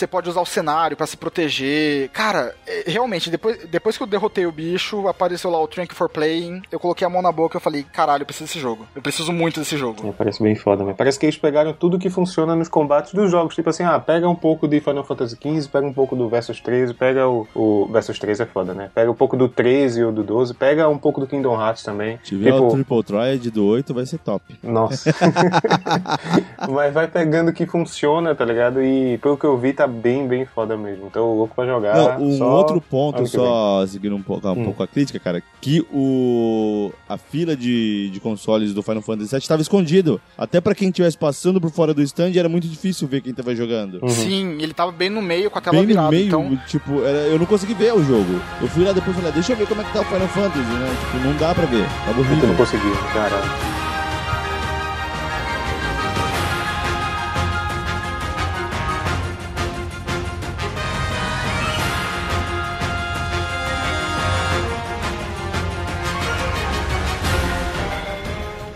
Você 0.00 0.06
pode 0.06 0.30
usar 0.30 0.40
o 0.40 0.46
cenário 0.46 0.96
pra 0.96 1.06
se 1.06 1.14
proteger. 1.14 2.08
Cara, 2.08 2.54
é- 2.66 2.84
realmente, 2.86 3.28
depois, 3.28 3.66
depois 3.66 3.98
que 3.98 4.02
eu 4.02 4.06
derrotei 4.06 4.46
o 4.46 4.52
bicho, 4.52 5.06
apareceu 5.06 5.50
lá 5.50 5.60
o 5.60 5.68
Trank 5.68 5.94
for 5.94 6.08
Playing. 6.08 6.62
Eu 6.72 6.80
coloquei 6.80 7.06
a 7.06 7.10
mão 7.10 7.20
na 7.20 7.30
boca 7.30 7.58
e 7.58 7.60
falei: 7.60 7.82
caralho, 7.82 8.22
eu 8.22 8.26
preciso 8.26 8.46
desse 8.46 8.58
jogo. 8.58 8.86
Eu 8.96 9.02
preciso 9.02 9.30
muito 9.30 9.60
desse 9.60 9.76
jogo. 9.76 10.08
É, 10.08 10.10
parece 10.12 10.42
bem 10.42 10.54
foda, 10.54 10.82
mas 10.84 10.96
parece 10.96 11.18
que 11.18 11.26
eles 11.26 11.36
pegaram 11.36 11.74
tudo 11.74 11.98
que 11.98 12.08
funciona 12.08 12.56
nos 12.56 12.66
combates 12.66 13.12
dos 13.12 13.30
jogos. 13.30 13.54
Tipo 13.54 13.68
assim, 13.68 13.82
ah, 13.82 14.00
pega 14.00 14.26
um 14.26 14.34
pouco 14.34 14.66
de 14.66 14.80
Final 14.80 15.04
Fantasy 15.04 15.36
XV, 15.36 15.68
pega 15.68 15.86
um 15.86 15.92
pouco 15.92 16.16
do 16.16 16.30
Versus 16.30 16.58
13, 16.62 16.94
pega 16.94 17.28
o, 17.28 17.46
o 17.54 17.86
Versus 17.92 18.18
13 18.18 18.44
é 18.44 18.46
foda, 18.46 18.72
né? 18.72 18.90
Pega 18.94 19.10
um 19.10 19.14
pouco 19.14 19.36
do 19.36 19.50
13 19.50 20.02
ou 20.02 20.12
do 20.12 20.22
12, 20.22 20.54
pega 20.54 20.88
um 20.88 20.96
pouco 20.96 21.20
do 21.20 21.26
Kingdom 21.26 21.60
Hearts 21.60 21.82
também. 21.82 22.18
Se 22.24 22.30
tiver 22.30 22.52
tipo, 22.52 22.68
o 22.68 22.70
Triple 22.70 23.04
Triad 23.04 23.50
do 23.50 23.66
8, 23.66 23.92
vai 23.92 24.06
ser 24.06 24.16
top. 24.16 24.58
Nossa. 24.62 25.14
Mas 26.70 26.94
vai 26.94 27.06
pegando 27.06 27.50
o 27.50 27.52
que 27.52 27.66
funciona, 27.66 28.34
tá 28.34 28.46
ligado? 28.46 28.82
E 28.82 29.18
pelo 29.18 29.36
que 29.36 29.44
eu 29.44 29.58
vi, 29.58 29.74
tá 29.74 29.89
bem, 29.90 30.26
bem 30.26 30.46
foda 30.46 30.76
mesmo. 30.76 31.06
Então, 31.06 31.34
louco 31.34 31.54
pra 31.54 31.66
jogar. 31.66 31.94
Não, 32.18 32.26
um 32.26 32.38
só 32.38 32.48
outro 32.56 32.80
ponto, 32.80 33.26
só 33.26 33.84
seguindo 33.86 34.16
um 34.16 34.22
pouco, 34.22 34.48
um 34.48 34.52
Hum. 34.52 34.64
pouco 34.64 34.82
a 34.82 34.86
crítica, 34.86 35.18
cara, 35.18 35.42
que 35.60 35.84
o 35.92 36.92
a 37.08 37.16
fila 37.18 37.56
de, 37.56 38.08
de 38.10 38.20
consoles 38.20 38.72
do 38.72 38.82
Final 38.82 39.02
Fantasy 39.02 39.30
VII 39.30 39.38
estava 39.38 39.60
escondido. 39.62 40.20
Até 40.38 40.60
pra 40.60 40.74
quem 40.74 40.88
estivesse 40.88 41.18
passando 41.18 41.60
por 41.60 41.70
fora 41.70 41.92
do 41.92 42.02
stand, 42.02 42.32
era 42.36 42.48
muito 42.48 42.66
difícil 42.68 43.06
ver 43.08 43.20
quem 43.20 43.34
tava 43.34 43.54
jogando. 43.54 43.98
Uhum. 44.02 44.08
Sim, 44.08 44.58
ele 44.60 44.72
tava 44.72 44.92
bem 44.92 45.10
no 45.10 45.20
meio 45.20 45.50
com 45.50 45.58
a 45.58 45.60
tela 45.60 45.72
Bem 45.76 45.82
no 45.82 45.88
virada. 45.88 46.10
meio, 46.10 46.26
então, 46.26 46.58
tipo, 46.66 47.02
era- 47.02 47.26
eu 47.28 47.38
não 47.38 47.46
consegui 47.46 47.74
ver 47.74 47.92
o 47.94 48.02
jogo. 48.04 48.40
Eu 48.60 48.68
fui 48.68 48.84
lá 48.84 48.92
depois 48.92 49.16
e 49.16 49.20
falei, 49.20 49.32
deixa 49.32 49.52
eu 49.52 49.56
ver 49.56 49.66
como 49.66 49.80
é 49.80 49.84
que 49.84 49.92
tá 49.92 50.00
o 50.00 50.04
Final 50.04 50.28
Fantasy, 50.28 50.58
né? 50.58 50.96
Tipo, 51.12 51.24
não 51.28 51.36
dá 51.36 51.54
pra 51.54 51.66
ver. 51.66 51.86
Tava 52.06 52.20
Eu 52.20 52.48
não 52.48 52.56
consegui, 52.56 52.90
caralho. 53.12 53.79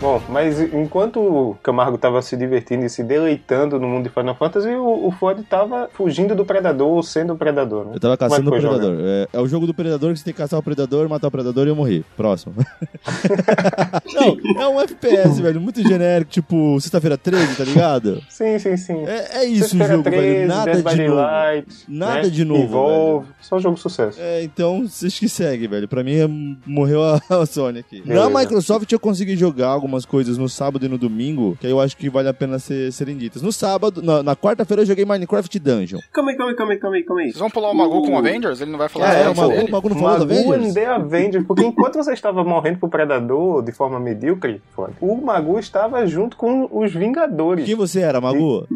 Bom, 0.05 0.21
mas 0.29 0.61
enquanto 0.61 1.19
o 1.19 1.57
Camargo 1.63 1.97
tava 1.97 2.21
se 2.21 2.37
divertindo 2.37 2.85
e 2.85 2.89
se 2.91 3.03
deleitando 3.03 3.79
no 3.79 3.87
mundo 3.87 4.03
de 4.03 4.11
Final 4.11 4.35
Fantasy, 4.35 4.69
o, 4.69 5.07
o 5.07 5.11
Ford 5.11 5.43
tava 5.49 5.89
fugindo 5.91 6.35
do 6.35 6.45
predador 6.45 6.89
ou 6.89 7.01
sendo 7.01 7.33
o 7.33 7.35
predador, 7.35 7.85
né? 7.85 7.91
Eu 7.95 7.99
tava 7.99 8.15
caçando 8.15 8.41
o 8.41 8.53
Como 8.53 8.55
é 8.55 8.59
que 8.59 8.67
foi 8.67 8.77
predador. 8.77 9.03
É, 9.03 9.27
é 9.33 9.39
o 9.39 9.47
jogo 9.47 9.65
do 9.65 9.73
predador 9.73 10.13
que 10.13 10.19
você 10.19 10.25
tem 10.25 10.33
que 10.33 10.37
caçar 10.37 10.59
o 10.59 10.61
predador, 10.61 11.09
matar 11.09 11.27
o 11.27 11.31
predador 11.31 11.65
e 11.65 11.71
eu 11.71 11.75
morrer. 11.75 12.03
Próximo. 12.15 12.53
Não, 14.13 14.61
é 14.61 14.67
um 14.67 14.79
FPS, 14.79 15.41
velho, 15.41 15.59
muito 15.59 15.81
genérico, 15.81 16.29
tipo 16.29 16.79
sexta-feira 16.79 17.17
13, 17.17 17.55
tá 17.55 17.63
ligado? 17.63 18.21
Sim, 18.29 18.59
sim, 18.59 18.77
sim. 18.77 19.03
É, 19.07 19.39
é 19.39 19.45
isso 19.45 19.75
o 19.75 19.87
jogo, 19.87 20.03
13, 20.03 20.21
velho. 20.21 20.47
Nada 20.47 20.65
Dead 20.65 20.85
de 20.85 21.07
novo. 21.07 21.15
Daylight, 21.15 21.85
Nada 21.87 22.21
né? 22.21 22.29
de 22.29 22.45
novo, 22.45 22.63
Evolve, 22.63 23.27
só 23.41 23.57
jogo 23.57 23.75
sucesso. 23.75 24.19
É, 24.21 24.43
então, 24.43 24.87
vocês 24.87 25.17
que 25.17 25.27
segue, 25.27 25.65
velho. 25.67 25.87
Pra 25.87 26.03
mim, 26.03 26.15
é- 26.15 26.27
morreu 26.63 27.03
a, 27.03 27.19
a 27.41 27.45
Sony 27.47 27.79
aqui. 27.79 28.03
Na 28.05 28.29
Microsoft, 28.29 28.91
eu 28.91 28.99
consegui 28.99 29.35
jogar 29.35 29.71
algumas 29.95 30.05
coisas 30.05 30.37
no 30.37 30.49
sábado 30.49 30.85
e 30.85 30.89
no 30.89 30.97
domingo, 30.97 31.57
que 31.59 31.65
aí 31.65 31.71
eu 31.71 31.79
acho 31.79 31.95
que 31.95 32.09
vale 32.09 32.27
a 32.27 32.33
pena 32.33 32.59
ser- 32.59 32.91
serem 32.91 33.15
ditas. 33.17 33.41
No 33.41 33.51
sábado, 33.51 34.01
na, 34.01 34.21
na 34.21 34.35
quarta-feira, 34.35 34.81
eu 34.81 34.85
joguei 34.85 35.05
Minecraft 35.05 35.57
Dungeon. 35.59 35.99
Calma 36.11 36.31
aí, 36.31 36.37
calma 36.37 36.51
aí, 36.51 36.55
calma 36.57 36.73
aí, 36.73 36.79
calma 36.79 36.95
aí, 36.97 37.03
calma 37.03 37.21
aí. 37.21 37.27
Vocês 37.27 37.39
vão 37.39 37.49
pular 37.49 37.71
o 37.71 37.73
Magu 37.73 38.01
com 38.01 38.13
o 38.13 38.17
Avengers? 38.17 38.59
Ele 38.61 38.71
não 38.71 38.77
vai 38.77 38.89
falar 38.89 39.13
É, 39.13 39.23
nada 39.23 39.31
o 39.31 39.35
Magu- 39.37 39.51
dele? 39.53 39.67
o 39.67 39.71
Magu 39.71 39.89
não 39.89 39.95
falou 39.97 40.19
do 40.19 40.27
Magu 40.27 40.53
Avengers? 40.53 40.69
and 40.69 40.73
the 40.73 40.85
Avengers, 40.85 41.45
porque 41.47 41.63
enquanto 41.63 41.95
você 41.95 42.11
estava 42.13 42.43
morrendo 42.43 42.79
pro 42.79 42.89
Predador 42.89 43.63
de 43.63 43.71
forma 43.71 43.99
medíocre, 43.99 44.61
o 44.99 45.15
Magu 45.15 45.57
estava 45.59 46.05
junto 46.05 46.35
com 46.35 46.67
os 46.71 46.93
Vingadores. 46.93 47.65
Quem 47.65 47.75
você 47.75 48.01
era, 48.01 48.19
Magu? 48.19 48.67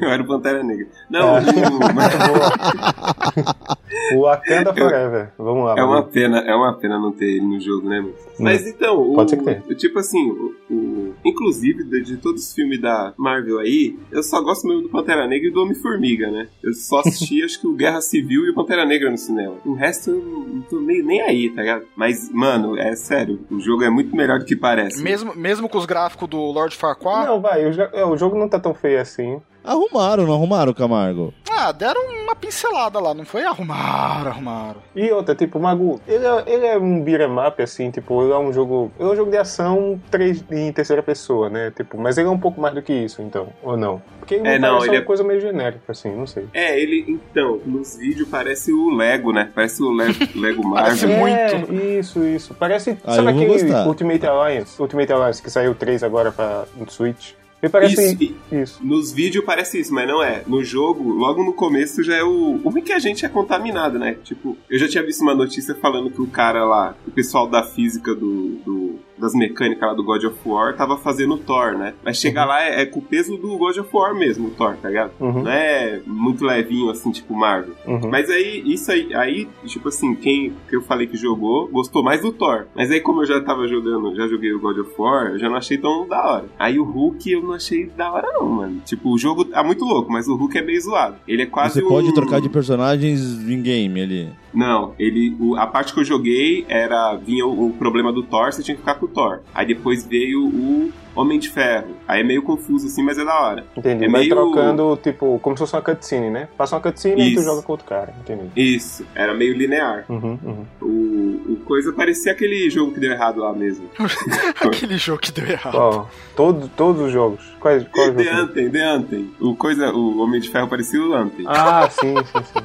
Eu 0.00 0.08
era 0.08 0.22
o 0.22 0.26
Pantera 0.26 0.62
Negra. 0.62 0.86
Não, 1.10 1.36
É. 1.36 1.40
o- 1.40 1.42
O 4.14 4.20
Wakanda 4.22 4.74
Forever. 4.74 5.32
Vamos 5.38 5.64
lá. 5.66 5.74
é 5.78 5.82
uma 5.82 6.02
pena, 6.02 6.38
é 6.40 6.54
uma 6.54 6.72
pena 6.74 6.98
não 6.98 7.12
ter 7.12 7.26
ele 7.26 7.46
no 7.46 7.60
jogo, 7.60 7.88
né, 7.88 8.00
mano? 8.00 8.14
Mas 8.38 8.66
então, 8.66 9.00
o, 9.00 9.14
Pode 9.14 9.30
ser 9.30 9.36
que 9.36 9.44
tenha. 9.44 9.62
o- 9.68 9.74
tipo 9.74 9.98
assim, 9.98 10.30
o, 10.30 10.54
o- 10.70 11.14
inclusive 11.24 11.84
de, 11.84 12.02
de 12.02 12.16
todos 12.16 12.46
os 12.46 12.52
filmes 12.54 12.80
da 12.80 13.12
Marvel 13.16 13.58
aí, 13.58 13.96
eu 14.10 14.22
só 14.22 14.40
gosto 14.42 14.66
mesmo 14.66 14.82
do 14.82 14.88
Pantera 14.88 15.26
Negra 15.26 15.48
e 15.48 15.52
do 15.52 15.62
Homem-Formiga, 15.62 16.30
né? 16.30 16.48
Eu 16.62 16.72
só 16.74 17.00
assisti, 17.00 17.42
acho 17.44 17.60
que 17.60 17.66
o 17.66 17.74
Guerra 17.74 18.00
Civil 18.00 18.44
e 18.46 18.50
o 18.50 18.54
Pantera 18.54 18.84
Negra 18.84 19.10
no 19.10 19.18
cinema. 19.18 19.54
O 19.64 19.74
resto 19.74 20.10
eu 20.10 20.22
não 20.22 20.60
tô 20.62 20.80
meio 20.80 21.04
nem 21.04 21.20
aí, 21.20 21.50
tá 21.50 21.60
ligado? 21.62 21.84
Mas, 21.96 22.30
mano, 22.32 22.76
é 22.78 22.94
sério, 22.96 23.40
o 23.50 23.60
jogo 23.60 23.84
é 23.84 23.90
muito 23.90 24.14
melhor 24.16 24.38
do 24.38 24.44
que 24.44 24.56
parece. 24.56 25.02
Mesmo, 25.02 25.34
mesmo 25.36 25.68
com 25.68 25.78
os 25.78 25.86
gráficos 25.86 26.28
do 26.28 26.38
Lord 26.38 26.76
Farquaad? 26.76 27.26
Não, 27.26 27.40
vai, 27.40 27.64
o, 27.66 27.72
é, 27.92 28.04
o 28.04 28.16
jogo 28.16 28.38
não 28.38 28.48
tá 28.48 28.58
tão 28.58 28.74
feio 28.74 29.00
assim. 29.00 29.40
Arrumaram, 29.64 30.26
não 30.26 30.34
arrumaram, 30.34 30.72
Camargo? 30.74 31.32
Ah, 31.50 31.70
deram 31.70 32.00
uma 32.22 32.34
pincelada 32.34 32.98
lá, 32.98 33.12
não 33.14 33.24
foi? 33.24 33.44
Arrumaram, 33.44 34.30
arrumaram. 34.30 34.76
E 34.96 35.10
outra, 35.12 35.34
tipo, 35.34 35.58
o 35.58 35.62
Magu, 35.62 36.00
ele 36.08 36.24
é, 36.26 36.42
ele 36.46 36.66
é 36.66 36.78
um 36.78 37.00
beat'em 37.02 37.38
up, 37.46 37.62
assim, 37.62 37.90
tipo, 37.90 38.22
ele 38.22 38.32
é 38.32 38.38
um 38.38 38.52
jogo. 38.52 38.90
Ele 38.98 39.08
é 39.08 39.12
um 39.12 39.16
jogo 39.16 39.30
de 39.30 39.36
ação 39.36 40.00
3, 40.10 40.44
em 40.50 40.72
terceira 40.72 41.02
pessoa, 41.02 41.48
né? 41.50 41.70
Tipo, 41.76 41.98
mas 41.98 42.16
ele 42.18 42.26
é 42.28 42.30
um 42.30 42.38
pouco 42.38 42.60
mais 42.60 42.74
do 42.74 42.82
que 42.82 42.92
isso, 42.92 43.20
então, 43.22 43.48
ou 43.62 43.76
não? 43.76 44.02
Porque 44.18 44.34
ele 44.36 44.48
É, 44.48 44.58
não, 44.58 44.68
não, 44.68 44.74
parece 44.78 44.88
ele 44.88 44.96
uma 44.96 45.02
é- 45.02 45.06
coisa 45.06 45.22
meio 45.24 45.40
genérica, 45.40 45.82
assim, 45.92 46.10
não 46.14 46.26
sei. 46.26 46.46
É, 46.54 46.80
ele, 46.80 47.04
então, 47.08 47.60
nos 47.66 47.96
vídeos 47.96 48.28
parece 48.28 48.72
o 48.72 48.90
Lego, 48.96 49.32
né? 49.32 49.50
Parece 49.54 49.82
o 49.82 49.92
Lego, 49.94 50.14
Lego 50.34 50.72
Parece 50.74 51.06
Marvel. 51.06 51.18
muito. 51.20 51.72
É, 51.72 51.98
isso, 51.98 52.24
isso. 52.24 52.54
Parece. 52.54 52.98
Ah, 53.04 53.14
sabe 53.14 53.28
aquele 53.28 53.46
gostar. 53.46 53.86
Ultimate 53.86 54.26
Alliance? 54.26 54.80
Ultimate 54.80 55.12
Alliance 55.12 55.42
que 55.42 55.50
saiu 55.50 55.74
3 55.74 56.02
agora 56.02 56.32
pra 56.32 56.64
no 56.76 56.90
Switch. 56.90 57.32
Ele 57.62 57.70
parece 57.70 58.12
Isso, 58.24 58.34
isso. 58.50 58.84
Nos 58.84 59.12
vídeos 59.12 59.44
parece 59.44 59.78
isso, 59.78 59.94
mas 59.94 60.08
não 60.08 60.20
é. 60.22 60.42
No 60.48 60.64
jogo, 60.64 61.08
logo 61.10 61.44
no 61.44 61.52
começo 61.52 62.02
já 62.02 62.16
é 62.16 62.22
o. 62.24 62.60
O 62.64 62.68
ruim 62.70 62.80
é 62.80 62.84
que 62.84 62.92
a 62.92 62.98
gente 62.98 63.24
é 63.24 63.28
contaminado, 63.28 63.98
né? 64.00 64.16
Tipo, 64.24 64.56
eu 64.68 64.78
já 64.78 64.88
tinha 64.88 65.04
visto 65.06 65.20
uma 65.22 65.34
notícia 65.34 65.74
falando 65.76 66.10
que 66.10 66.20
o 66.20 66.26
cara 66.26 66.64
lá, 66.64 66.96
o 67.06 67.10
pessoal 67.12 67.46
da 67.46 67.62
física 67.62 68.14
do. 68.14 68.56
do- 68.64 68.98
das 69.18 69.34
mecânicas 69.34 69.88
lá 69.88 69.94
do 69.94 70.02
God 70.04 70.24
of 70.24 70.36
War 70.44 70.74
tava 70.76 70.96
fazendo 70.96 71.34
o 71.34 71.38
Thor, 71.38 71.76
né? 71.76 71.94
Mas 72.04 72.16
chegar 72.18 72.44
lá 72.44 72.62
é, 72.62 72.82
é 72.82 72.86
com 72.86 72.98
o 72.98 73.02
peso 73.02 73.36
do 73.36 73.56
God 73.58 73.76
of 73.78 73.88
War 73.92 74.14
mesmo, 74.14 74.48
o 74.48 74.50
Thor, 74.50 74.76
tá 74.80 74.88
ligado? 74.88 75.12
Uhum, 75.20 75.42
Não 75.42 75.50
é 75.50 76.00
muito 76.06 76.44
levinho 76.44 76.90
assim, 76.90 77.10
tipo 77.12 77.34
Marvel. 77.34 77.74
uhum. 77.86 78.10
Mas 78.10 78.28
aí, 78.30 78.62
isso 78.66 78.90
aí, 78.90 79.14
aí, 79.14 79.48
tipo 79.66 79.88
assim, 79.88 80.14
quem 80.14 80.52
que 80.68 80.76
eu 80.76 80.82
falei 80.82 81.06
que 81.06 81.16
jogou, 81.16 81.68
gostou 81.68 82.02
mais 82.02 82.20
do 82.22 82.32
Thor. 82.32 82.66
Mas 82.74 82.90
aí, 82.90 83.00
como 83.00 83.22
eu 83.22 83.26
já 83.26 83.40
tava 83.40 83.66
jogando, 83.68 84.14
já 84.16 84.26
joguei 84.26 84.52
o 84.52 84.60
God 84.60 84.78
of 84.78 84.90
War, 84.98 85.32
eu 85.32 85.38
já 85.38 85.48
não 85.48 85.56
achei 85.56 85.78
tão 85.78 86.06
da 86.08 86.24
hora. 86.24 86.44
Aí 86.58 86.78
o 86.78 86.84
Hulk 86.84 87.30
eu 87.30 87.42
não 87.42 87.52
achei 87.52 87.86
da 87.86 88.10
hora, 88.12 88.28
não, 88.32 88.48
mano. 88.48 88.80
Tipo, 88.84 89.10
o 89.12 89.18
jogo 89.18 89.44
tá 89.44 89.62
muito 89.62 89.84
louco, 89.84 90.10
mas 90.10 90.26
o 90.28 90.34
Hulk 90.34 90.58
é 90.58 90.62
meio 90.62 90.80
zoado. 90.80 91.16
Ele 91.28 91.42
é 91.42 91.46
quase 91.46 91.74
Você 91.80 91.86
pode 91.88 92.08
um- 92.08 92.14
trocar 92.14 92.40
de 92.40 92.48
personagens 92.48 93.20
em 93.48 93.60
game 93.62 94.00
ali. 94.00 94.28
Não, 94.54 94.94
ele. 94.98 95.34
o- 95.40 95.56
a 95.56 95.66
parte 95.66 95.94
que 95.94 96.00
eu 96.00 96.04
joguei 96.04 96.64
era. 96.68 97.14
Vinha 97.16 97.46
o, 97.46 97.68
o 97.68 97.72
problema 97.72 98.12
do 98.12 98.22
Thor, 98.22 98.52
você 98.52 98.62
tinha 98.62 98.74
que 98.74 98.80
ficar 98.80 98.96
com 99.02 99.06
o 99.06 99.08
Thor. 99.08 99.40
Aí 99.52 99.66
depois 99.66 100.06
veio 100.06 100.44
o 100.44 100.92
Homem 101.14 101.38
de 101.38 101.48
Ferro. 101.50 101.88
Aí 102.08 102.20
é 102.20 102.24
meio 102.24 102.42
confuso 102.42 102.86
assim, 102.86 103.02
mas 103.02 103.18
é 103.18 103.24
da 103.24 103.38
hora. 103.40 103.64
Entendi. 103.76 104.04
é 104.04 104.08
Vai 104.08 104.20
meio- 104.22 104.34
trocando, 104.34 104.98
tipo, 105.02 105.38
como 105.40 105.56
se 105.56 105.60
fosse 105.60 105.74
uma 105.74 105.82
cutscene, 105.82 106.30
né? 106.30 106.48
Passa 106.56 106.74
uma 106.76 106.80
cutscene 106.82 107.20
e 107.20 107.34
tu 107.34 107.40
Isso. 107.40 107.44
joga 107.48 107.62
com 107.62 107.72
outro 107.72 107.86
cara. 107.86 108.14
Entendi. 108.20 108.50
Isso, 108.56 109.04
era 109.14 109.34
meio 109.34 109.54
linear. 109.54 110.04
Uhum, 110.08 110.38
uhum. 110.42 110.64
O, 110.80 111.52
o 111.52 111.56
coisa 111.64 111.92
parecia 111.92 112.32
aquele 112.32 112.68
jogo 112.70 112.92
que 112.92 113.00
deu 113.00 113.12
errado 113.12 113.40
lá 113.40 113.52
mesmo. 113.52 113.88
Aquele 114.60 114.96
jogo 114.96 115.20
que 115.20 115.32
deu 115.32 115.46
errado. 115.46 115.74
Ó, 115.76 116.04
todo, 116.36 116.68
todos 116.76 117.02
os 117.02 117.12
jogos. 117.12 117.42
Quais, 117.60 117.86
qual 117.88 118.06
jogo? 118.06 118.22
The 118.22 118.30
Anthem, 118.30 118.70
The 118.70 118.82
Anthem. 118.82 119.34
O, 119.40 119.54
coisa, 119.54 119.92
o 119.92 120.18
Homem 120.20 120.40
de 120.40 120.48
Ferro 120.50 120.68
parecia 120.68 121.00
o 121.00 121.14
Anthem. 121.14 121.44
Ah, 121.48 121.88
sim, 121.90 122.14
sim, 122.16 122.44
sim. 122.44 122.62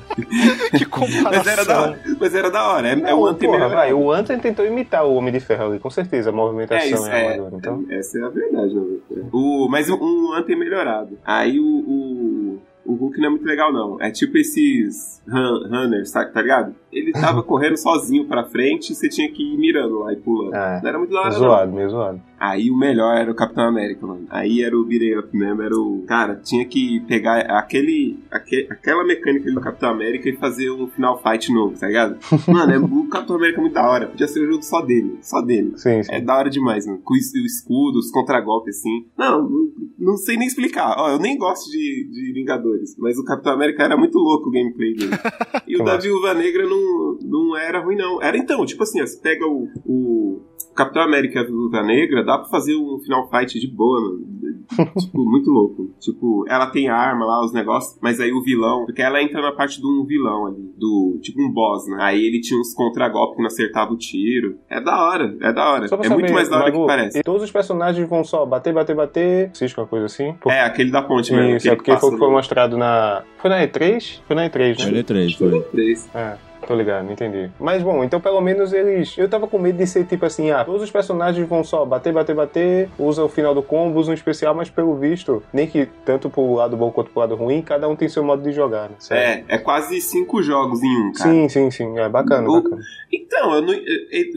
Que 0.77 0.85
comparação. 0.85 1.31
mas, 1.31 1.47
era 1.47 1.65
da 1.65 1.81
hora, 1.81 1.99
mas 2.19 2.35
era 2.35 2.51
da 2.51 2.67
hora. 2.67 2.87
É, 2.87 2.91
é 2.91 2.95
Não, 2.95 3.19
o 3.19 3.25
Anthem 3.27 3.49
porra, 3.49 3.69
vai, 3.69 3.93
o 3.93 4.11
Anthem 4.11 4.39
tentou 4.39 4.65
imitar 4.65 5.05
o 5.05 5.13
Homem 5.15 5.31
de 5.33 5.39
Ferro 5.39 5.65
ali, 5.71 5.79
com 5.79 5.89
certeza, 5.89 6.29
a 6.29 6.33
É 6.33 6.35
movimentação 6.35 6.87
isso, 6.89 7.07
e 7.07 7.11
a 7.11 7.17
é, 7.17 7.27
armadura. 7.33 7.55
Então, 7.57 7.85
essa 7.89 8.17
é 8.19 8.23
a 8.23 8.29
verdade, 8.39 8.73
verdade. 9.09 9.29
O, 9.31 9.67
mas 9.69 9.89
um, 9.89 9.95
um 9.95 10.33
Anthem 10.33 10.57
melhorado. 10.57 11.17
Aí 11.25 11.59
o, 11.59 11.65
o, 11.65 12.61
o 12.85 12.93
Hulk 12.93 13.19
não 13.19 13.27
é 13.27 13.29
muito 13.29 13.45
legal, 13.45 13.71
não. 13.73 14.01
É 14.01 14.11
tipo 14.11 14.37
esses 14.37 15.21
run, 15.27 15.67
runners, 15.67 16.11
tá, 16.11 16.25
tá 16.25 16.41
ligado? 16.41 16.75
Ele 16.91 17.11
tava 17.11 17.43
correndo 17.43 17.77
sozinho 17.77 18.25
pra 18.25 18.45
frente 18.45 18.91
e 18.91 18.95
você 18.95 19.09
tinha 19.09 19.29
que 19.31 19.43
ir 19.43 19.57
mirando 19.57 19.99
lá 19.99 20.13
e 20.13 20.15
pulando. 20.17 20.55
É, 20.55 20.81
não 20.81 20.89
era 20.89 20.97
muito 20.97 21.11
da 21.11 21.19
hora, 21.21 21.29
não. 21.31 21.37
zoado, 21.37 21.71
meio 21.73 21.89
zoado. 21.89 22.21
Aí 22.39 22.69
o 22.69 22.77
melhor 22.77 23.17
era 23.17 23.31
o 23.31 23.35
Capitão 23.35 23.63
América, 23.67 24.05
mano. 24.05 24.27
Aí 24.29 24.61
era 24.61 24.77
o 24.77 24.85
beat'em 24.85 25.17
up 25.17 25.35
mesmo, 25.35 25.59
era 25.61 25.75
o... 25.75 26.03
Cara, 26.07 26.35
tinha 26.35 26.63
que 26.65 26.99
pegar 27.07 27.39
aquele, 27.57 28.19
aque- 28.29 28.67
aquela 28.69 29.03
mecânica 29.03 29.51
do 29.51 29.59
Capitão 29.59 29.89
América 29.89 30.29
e 30.29 30.35
fazer 30.37 30.69
um 30.69 30.87
final 30.87 31.19
fight 31.21 31.51
novo, 31.51 31.75
tá 31.79 31.87
ligado? 31.87 32.17
Mano, 32.47 32.71
é, 32.73 32.77
o 32.77 33.07
Capitão 33.09 33.37
América 33.37 33.57
é 33.59 33.61
muito 33.61 33.73
da 33.73 33.89
hora. 33.89 34.07
Podia 34.07 34.27
ser 34.27 34.43
um 34.47 34.51
jogo 34.51 34.61
só 34.63 34.81
dele, 34.81 35.17
só 35.21 35.41
dele. 35.41 35.73
Sim, 35.77 36.03
sim. 36.03 36.11
É 36.13 36.21
da 36.21 36.37
hora 36.37 36.49
demais, 36.49 36.85
mano. 36.85 36.99
Com 37.03 37.15
o 37.15 37.17
escudo, 37.17 37.97
os 37.97 38.11
contragolpes, 38.11 38.77
assim. 38.77 39.05
Não, 39.17 39.41
não, 39.41 39.67
não 39.97 40.17
sei 40.17 40.37
nem 40.37 40.47
explicar. 40.47 40.93
Ó, 40.97 41.09
eu 41.09 41.19
nem 41.19 41.37
gosto 41.39 41.71
de, 41.71 42.07
de 42.11 42.33
Vingadores, 42.33 42.95
mas 42.99 43.17
o 43.17 43.25
Capitão 43.25 43.53
América 43.53 43.83
era 43.83 43.97
muito 43.97 44.17
louco 44.19 44.49
o 44.49 44.51
gameplay 44.51 44.93
dele. 44.93 45.11
E 45.67 45.75
o 45.75 45.83
da. 45.83 45.97
Viúva 45.97 46.33
Negra 46.33 46.63
não, 46.65 46.76
não 47.23 47.57
era 47.57 47.79
ruim, 47.83 47.95
não. 47.95 48.21
Era 48.21 48.37
então, 48.37 48.65
tipo 48.65 48.83
assim, 48.83 48.99
você 49.01 49.19
pega 49.21 49.45
o, 49.45 49.67
o 49.85 50.41
Capitão 50.75 51.01
América 51.01 51.39
a 51.41 51.43
Viúva 51.43 51.81
Negra, 51.83 52.23
dá 52.23 52.37
pra 52.37 52.49
fazer 52.49 52.75
um 52.75 52.99
final 52.99 53.27
fight 53.29 53.59
de 53.59 53.67
boa, 53.67 53.99
mano. 54.01 54.37
tipo, 54.99 55.23
muito 55.25 55.49
louco. 55.49 55.89
Tipo, 55.99 56.45
ela 56.47 56.67
tem 56.67 56.89
arma 56.89 57.25
lá, 57.25 57.43
os 57.43 57.53
negócios, 57.53 57.97
mas 58.01 58.19
aí 58.19 58.31
o 58.31 58.43
vilão, 58.43 58.85
porque 58.85 59.01
ela 59.01 59.21
entra 59.21 59.41
na 59.41 59.51
parte 59.53 59.79
de 59.81 59.87
um 59.87 60.05
vilão 60.05 60.45
ali, 60.47 60.71
do, 60.77 61.17
tipo 61.21 61.41
um 61.41 61.51
boss, 61.51 61.87
né? 61.87 61.97
Aí 62.01 62.23
ele 62.23 62.41
tinha 62.41 62.59
uns 62.59 62.73
contragolpes 62.75 63.35
que 63.37 63.41
não 63.41 63.47
acertava 63.47 63.91
o 63.93 63.97
tiro. 63.97 64.57
É 64.69 64.79
da 64.81 65.01
hora, 65.03 65.35
é 65.41 65.53
da 65.53 65.71
hora. 65.71 65.85
É 65.85 65.87
saber, 65.87 66.09
muito 66.09 66.33
mais 66.33 66.49
da 66.49 66.57
hora 66.57 66.65
Magu, 66.65 66.81
que 66.81 66.87
parece. 66.87 67.19
E 67.19 67.23
todos 67.23 67.41
os 67.43 67.51
personagens 67.51 68.07
vão 68.07 68.23
só 68.23 68.45
bater, 68.45 68.73
bater, 68.73 68.95
bater. 68.95 69.51
Existe 69.55 69.79
uma 69.79 69.87
coisa 69.87 70.05
assim? 70.05 70.33
Por- 70.33 70.51
É, 70.51 70.61
aquele 70.61 70.91
da 70.91 71.01
ponte 71.01 71.33
mesmo. 71.33 71.55
Isso, 71.55 71.69
é 71.69 71.75
porque 71.75 71.93
que 71.93 71.99
foi 71.99 72.09
o 72.09 72.11
que 72.13 72.19
foi 72.19 72.29
mostrado 72.29 72.77
na. 72.77 73.23
Foi 73.37 73.49
na 73.49 73.65
E3? 73.65 74.19
Foi 74.27 74.35
na 74.35 74.49
E3, 74.49 74.75
Foi 74.75 74.91
né? 74.91 75.01
D3, 75.03 75.37
foi. 75.37 75.61
Três. 75.71 76.09
É. 76.13 76.37
Tô 76.67 76.75
ligado, 76.75 77.09
entendi. 77.09 77.49
Mas 77.57 77.81
bom, 77.81 78.03
então 78.03 78.19
pelo 78.19 78.41
menos 78.41 78.73
eles. 78.73 79.17
Eu 79.17 79.29
tava 79.29 79.47
com 79.47 79.57
medo 79.57 79.77
de 79.77 79.87
ser 79.87 80.03
tipo 80.05 80.25
assim: 80.25 80.51
ah, 80.51 80.65
todos 80.65 80.81
os 80.83 80.91
personagens 80.91 81.47
vão 81.47 81.63
só 81.63 81.85
bater, 81.85 82.11
bater, 82.11 82.35
bater, 82.35 82.89
usa 82.99 83.23
o 83.23 83.29
final 83.29 83.55
do 83.55 83.63
combo, 83.63 83.97
usa 83.97 84.11
um 84.11 84.13
especial, 84.13 84.53
mas 84.53 84.69
pelo 84.69 84.95
visto, 84.97 85.41
nem 85.53 85.65
que 85.65 85.85
tanto 86.05 86.29
pro 86.29 86.53
lado 86.55 86.75
bom 86.75 86.91
quanto 86.91 87.09
pro 87.11 87.21
lado 87.21 87.35
ruim, 87.35 87.61
cada 87.61 87.87
um 87.87 87.95
tem 87.95 88.09
seu 88.09 88.21
modo 88.23 88.43
de 88.43 88.51
jogar, 88.51 88.89
né? 88.89 88.95
É, 89.11 89.43
é 89.47 89.57
quase 89.57 90.01
cinco 90.01 90.43
jogos 90.43 90.83
em 90.83 91.07
um, 91.07 91.13
cara. 91.13 91.29
Sim, 91.31 91.47
sim, 91.47 91.71
sim. 91.71 91.97
É 91.97 92.09
bacana, 92.09 92.49
O- 92.49 92.61
bacana. 92.61 92.81
Então, 93.11 93.55
eu 93.55 93.61
não, 93.61 93.73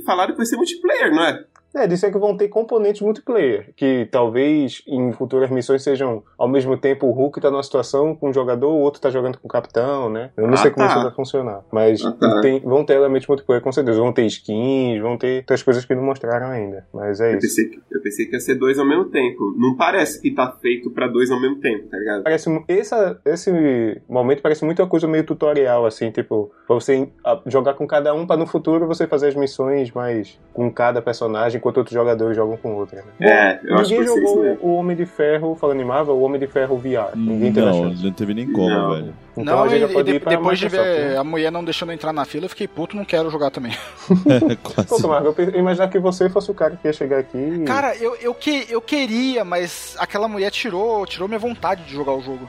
falaram 0.06 0.30
que 0.32 0.36
vai 0.36 0.46
ser 0.46 0.56
multiplayer, 0.56 1.12
não 1.12 1.24
é? 1.24 1.44
É, 1.74 1.87
disseram 1.87 2.12
que 2.12 2.18
vão 2.18 2.37
ter 2.37 2.48
componentes 2.48 3.00
multiplayer, 3.00 3.72
que 3.76 4.09
talvez 4.11 4.83
em 4.88 5.12
futuras 5.12 5.48
missões 5.50 5.83
sejam 5.85 6.22
ao 6.37 6.48
mesmo 6.48 6.76
tempo 6.76 7.06
o 7.06 7.12
Hulk 7.12 7.40
tá 7.40 7.50
numa 7.50 7.62
situação 7.62 8.14
com 8.16 8.30
um 8.30 8.33
jogador, 8.33 8.68
o 8.70 8.78
outro 8.80 9.00
tá 9.00 9.09
jogando 9.09 9.38
com 9.38 9.46
o 9.46 9.50
capitão, 9.50 10.11
né? 10.11 10.30
Eu 10.37 10.46
não 10.48 10.54
Ah, 10.54 10.56
sei 10.56 10.70
como 10.72 10.87
tá. 10.87 10.92
isso 10.94 11.02
vai 11.02 11.12
funcionar. 11.12 11.61
Mas 11.72 12.04
Ah, 12.04 12.11
tá. 12.12 12.40
tem- 12.40 12.59
vão 12.61 12.85
ter 12.85 12.94
elementos 12.94 13.28
multiplayer 13.28 13.62
com 13.62 13.70
certeza. 13.70 14.00
Vão 14.00 14.12
ter 14.12 14.26
skins, 14.26 15.00
vão 15.00 15.16
ter 15.16 15.38
outras 15.38 15.62
coisas 15.62 15.85
que 15.85 15.94
não 15.94 16.02
mostraram 16.02 16.48
ainda. 16.48 16.87
Mas 16.92 17.20
é 17.20 17.35
Eu 17.35 17.38
isso. 17.38 17.46
pensei, 17.46 17.64
que, 17.68 17.80
eu 17.92 18.02
pensei 18.02 18.26
que 18.26 18.33
ia 18.35 18.40
ser 18.40 18.56
dois 18.56 18.78
ao 18.78 18.85
mesmo 18.87 19.04
tempo. 19.06 19.54
Não 19.56 19.76
parece 19.76 20.20
que 20.20 20.33
tá 20.33 20.50
feito 20.61 20.90
pra 20.90 21.06
dois 21.06 21.30
ao 21.30 21.40
mesmo 21.40 21.61
tempo, 21.61 21.87
tá 21.88 21.96
ligado? 21.96 22.22
Parece, 22.24 22.64
essa, 22.66 23.20
esse 23.24 24.02
momento 24.09 24.42
parece 24.42 24.64
muito 24.64 24.83
uma 24.83 24.88
coisa 24.88 25.06
meio 25.06 25.24
tutorial, 25.24 25.87
assim, 25.87 26.11
tipo, 26.11 26.50
pra 26.66 26.74
você 26.74 27.09
jogar 27.46 27.74
com 27.74 27.87
cada 27.87 28.12
um 28.12 28.26
pra 28.26 28.37
no 28.37 28.46
futuro 28.46 28.87
você 28.88 29.06
fazer 29.06 29.28
as 29.28 29.37
missões 29.37 29.90
mais 29.92 30.38
com 30.52 30.68
cada 30.72 31.00
personagem, 31.00 31.59
enquanto 31.60 31.76
outros 31.78 31.94
jogadores 31.94 32.34
jogam 32.36 32.56
com 32.56 32.74
outra. 32.74 33.04
Né? 33.18 33.28
É, 33.30 33.60
eu 33.62 33.74
acho 33.76 33.84
que 33.90 33.98
Ninguém 33.98 34.08
ser 34.08 34.18
isso 34.18 34.28
jogou 34.30 34.42
mesmo. 34.44 34.58
o 34.62 34.74
Homem 34.74 34.96
de 34.96 35.06
Ferro, 35.06 35.54
falando 35.54 35.80
em 35.80 35.84
Marvel, 35.84 36.14
o 36.16 36.22
Homem 36.22 36.40
de 36.40 36.46
Ferro 36.48 36.76
VR. 36.76 37.14
Ninguém 37.16 37.52
teve 37.52 37.66
Não, 37.66 37.90
não 37.90 38.12
teve 38.12 38.34
nem 38.34 38.50
como, 38.50 38.68
Não. 38.68 38.90
velho. 38.94 39.14
Então 39.36 39.56
não, 39.56 39.62
a 39.62 39.68
gente 39.68 39.78
e, 39.78 39.86
já 39.86 39.88
pode 39.88 40.08
e 40.08 40.12
de- 40.12 40.16
ir 40.16 40.20
pra 40.20 40.30
depois 40.30 40.58
de 40.58 40.68
ver 40.68 41.10
né? 41.10 41.16
a 41.16 41.22
mulher 41.24 41.52
não 41.52 41.62
deixando 41.64 41.92
entrar 41.92 42.12
na 42.12 42.24
fila, 42.24 42.46
eu 42.46 42.48
fiquei 42.50 42.66
puto, 42.66 42.96
não 42.96 43.04
quero 43.04 43.30
jogar 43.30 43.50
também. 43.50 43.72
Pô, 44.08 44.72
Quase. 44.84 45.06
Marco, 45.06 45.28
eu 45.28 45.32
pe- 45.32 45.50
eu 45.54 45.60
imaginava 45.60 45.90
que 45.90 45.98
você 45.98 46.28
fosse 46.28 46.50
o 46.50 46.54
cara 46.54 46.76
que 46.76 46.88
ia 46.88 46.92
chegar 46.92 47.18
aqui. 47.18 47.38
e- 47.38 47.64
Cara, 47.64 47.94
eu, 47.96 48.16
eu, 48.16 48.34
que, 48.34 48.66
eu 48.68 48.80
queria, 48.80 49.44
mas 49.44 49.94
aquela 49.98 50.26
mulher 50.26 50.50
tirou, 50.50 51.06
tirou 51.06 51.28
minha 51.28 51.38
vontade 51.38 51.84
de 51.84 51.92
jogar 51.92 52.12
o 52.12 52.20
jogo. 52.22 52.48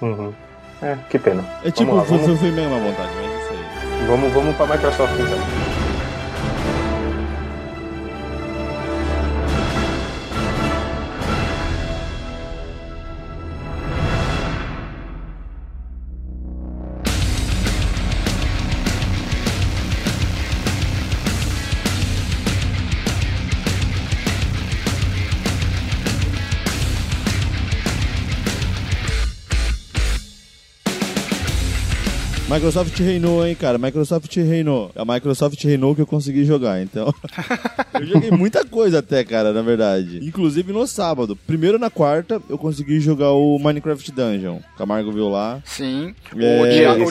Uhum. 0.00 0.32
É, 0.82 0.96
que 1.10 1.18
pena. 1.18 1.44
É 1.64 1.70
tipo, 1.70 1.90
Vamos 1.92 2.10
lá, 2.10 2.16
vamos- 2.18 2.40
foi, 2.40 2.50
mesmo 2.50 2.74
a 2.74 2.78
vontade, 2.78 3.10
mas 3.16 3.30
é 3.32 3.38
isso 3.42 3.50
aí. 3.52 4.06
Vamos, 4.06 4.32
vamos 4.32 4.56
pra 4.56 4.66
Microsoft 4.66 5.12
então. 5.14 5.69
Microsoft 32.60 32.98
reinou, 33.00 33.46
hein, 33.46 33.54
cara. 33.54 33.78
Microsoft 33.78 34.36
reinou. 34.36 34.90
A 34.94 35.02
Microsoft 35.02 35.64
reinou 35.64 35.94
que 35.94 36.02
eu 36.02 36.06
consegui 36.06 36.44
jogar, 36.44 36.82
então. 36.82 37.10
eu 37.98 38.04
joguei 38.04 38.30
muita 38.30 38.66
coisa 38.66 38.98
até, 38.98 39.24
cara, 39.24 39.50
na 39.50 39.62
verdade. 39.62 40.20
Inclusive 40.22 40.70
no 40.70 40.86
sábado. 40.86 41.34
Primeiro 41.34 41.78
na 41.78 41.88
quarta, 41.88 42.38
eu 42.50 42.58
consegui 42.58 43.00
jogar 43.00 43.30
o 43.30 43.58
Minecraft 43.58 44.12
Dungeon. 44.12 44.58
Camargo 44.76 45.10
viu 45.10 45.30
lá. 45.30 45.62
Sim. 45.64 46.14
É, 46.36 46.60
o, 46.60 47.10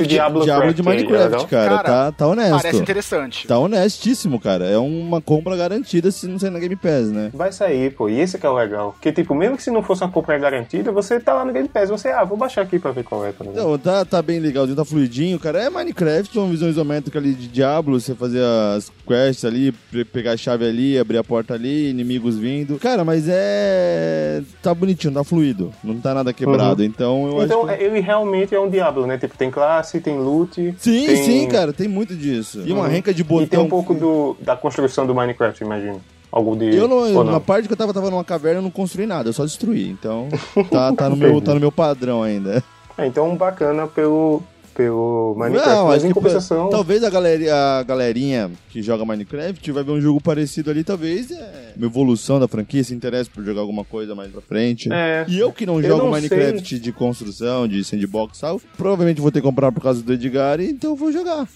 de, 0.00 0.06
Diablo 0.06 0.74
Minecraft, 0.84 1.12
legal? 1.12 1.46
cara. 1.48 1.68
Cara, 1.68 1.82
Tá, 1.82 2.12
tá 2.12 2.26
honesto. 2.26 2.62
Parece 2.62 2.80
interessante. 2.80 3.46
Tá 3.46 3.58
honestíssimo, 3.58 4.40
cara. 4.40 4.64
É 4.64 4.78
uma 4.78 5.20
compra 5.20 5.54
garantida 5.54 6.10
se 6.10 6.26
não 6.26 6.38
sair 6.38 6.50
na 6.50 6.58
Game 6.58 6.76
Pass, 6.76 7.10
né? 7.10 7.30
Vai 7.34 7.52
sair, 7.52 7.92
pô. 7.94 8.08
E 8.08 8.18
esse 8.18 8.38
que 8.38 8.46
é 8.46 8.48
o 8.48 8.54
legal. 8.54 8.92
Porque, 8.92 9.12
tipo, 9.12 9.34
mesmo 9.34 9.58
que 9.58 9.62
se 9.62 9.70
não 9.70 9.82
fosse 9.82 10.02
uma 10.02 10.10
compra 10.10 10.38
garantida, 10.38 10.90
você 10.90 11.20
tá 11.20 11.34
lá 11.34 11.44
no 11.44 11.52
Game 11.52 11.68
Pass. 11.68 11.90
Você, 11.90 12.08
ah, 12.08 12.24
vou 12.24 12.38
baixar 12.38 12.62
aqui 12.62 12.78
pra 12.78 12.90
ver 12.90 13.04
qual 13.04 13.26
é, 13.26 13.32
tá? 13.32 13.44
Não, 13.44 13.76
tá, 13.76 14.02
tá 14.06 14.22
bem 14.22 14.40
legalzinho, 14.62 14.76
tá 14.76 14.84
fluidinho, 14.84 15.38
cara. 15.38 15.62
É 15.62 15.70
Minecraft, 15.70 16.38
uma 16.38 16.48
visão 16.48 16.68
isométrica 16.68 17.18
ali 17.18 17.32
de 17.34 17.48
Diablo, 17.48 18.00
você 18.00 18.14
fazer 18.14 18.42
as 18.44 18.90
quests 19.06 19.44
ali, 19.44 19.72
pe- 19.72 20.04
pegar 20.04 20.32
a 20.32 20.36
chave 20.36 20.64
ali, 20.64 20.98
abrir 20.98 21.18
a 21.18 21.24
porta 21.24 21.54
ali, 21.54 21.90
inimigos 21.90 22.36
vindo. 22.38 22.78
Cara, 22.78 23.04
mas 23.04 23.26
é. 23.28 24.42
Tá 24.62 24.74
bonitinho, 24.74 25.12
tá 25.14 25.24
fluido. 25.24 25.72
Não 25.82 25.98
tá 25.98 26.14
nada 26.14 26.32
quebrado. 26.32 26.82
Então 26.84 27.26
eu 27.26 27.44
Então, 27.44 27.66
acho 27.68 27.78
que. 27.78 27.84
ele 27.84 28.00
realmente 28.00 28.54
é 28.54 28.60
um 28.60 28.68
Diablo, 28.70 29.06
né? 29.06 29.18
Tipo, 29.18 29.36
tem 29.36 29.50
classe, 29.50 30.00
tem 30.00 30.18
loot. 30.18 30.74
Sim, 30.78 31.06
tem... 31.06 31.16
sim, 31.16 31.48
cara, 31.48 31.72
tem 31.72 31.88
muito 31.88 32.14
disso. 32.14 32.62
E 32.64 32.72
uma 32.72 32.82
Uhum. 32.84 32.88
renca 32.90 33.12
de 33.14 33.22
botão. 33.24 33.44
E 33.44 33.46
tem 33.48 33.60
um 33.60 33.68
pouco 33.68 33.94
do, 33.94 34.36
da 34.40 34.56
construção 34.56 35.06
do 35.06 35.14
Minecraft, 35.14 35.62
imagino. 35.62 36.00
Algo 36.30 36.56
de. 36.56 36.74
Eu 36.74 36.88
não, 36.88 37.14
ou 37.14 37.24
na 37.24 37.38
parte 37.40 37.66
que 37.68 37.72
eu 37.74 37.76
tava, 37.76 37.92
tava 37.92 38.10
numa 38.10 38.24
caverna, 38.24 38.58
eu 38.58 38.62
não 38.62 38.70
construí 38.70 39.06
nada, 39.06 39.28
eu 39.28 39.32
só 39.34 39.44
destruí. 39.44 39.88
Então, 39.90 40.28
tá, 40.70 40.92
tá, 40.92 41.08
no, 41.10 41.16
meu, 41.16 41.40
tá 41.42 41.52
no 41.52 41.60
meu 41.60 41.70
padrão 41.70 42.22
ainda. 42.22 42.64
É, 42.96 43.06
então, 43.06 43.36
bacana 43.36 43.86
pelo, 43.86 44.42
pelo 44.74 45.34
Minecraft. 45.36 45.70
Não, 45.70 45.86
mas 45.86 46.04
em 46.04 46.12
compensação. 46.12 46.70
talvez 46.70 47.02
a, 47.04 47.10
galera, 47.10 47.78
a 47.78 47.82
galerinha 47.82 48.50
que 48.70 48.82
joga 48.82 49.04
Minecraft 49.04 49.72
vai 49.72 49.84
ver 49.84 49.92
um 49.92 50.00
jogo 50.00 50.20
parecido 50.20 50.70
ali, 50.70 50.82
talvez 50.82 51.30
é 51.30 51.72
uma 51.76 51.86
evolução 51.86 52.40
da 52.40 52.48
franquia, 52.48 52.82
se 52.82 52.94
interessa 52.94 53.30
por 53.32 53.44
jogar 53.44 53.60
alguma 53.60 53.84
coisa 53.84 54.14
mais 54.14 54.30
pra 54.30 54.40
frente. 54.40 54.92
É. 54.92 55.24
E 55.28 55.38
eu 55.38 55.52
que 55.52 55.66
não 55.66 55.80
Eu 55.80 55.88
jogo 55.88 56.04
não 56.04 56.10
Minecraft 56.10 56.78
de 56.78 56.92
construção, 56.92 57.68
de 57.68 57.84
sandbox 57.84 58.40
tal, 58.40 58.60
provavelmente 58.76 59.20
vou 59.20 59.30
ter 59.30 59.40
que 59.40 59.46
comprar 59.46 59.72
por 59.72 59.82
causa 59.82 60.02
do 60.02 60.12
Edgar, 60.12 60.60
então 60.60 60.90
eu 60.90 60.96
vou 60.96 61.12
jogar. 61.12 61.46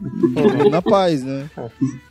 Na 0.70 0.80
paz, 0.82 1.24
né? 1.24 1.50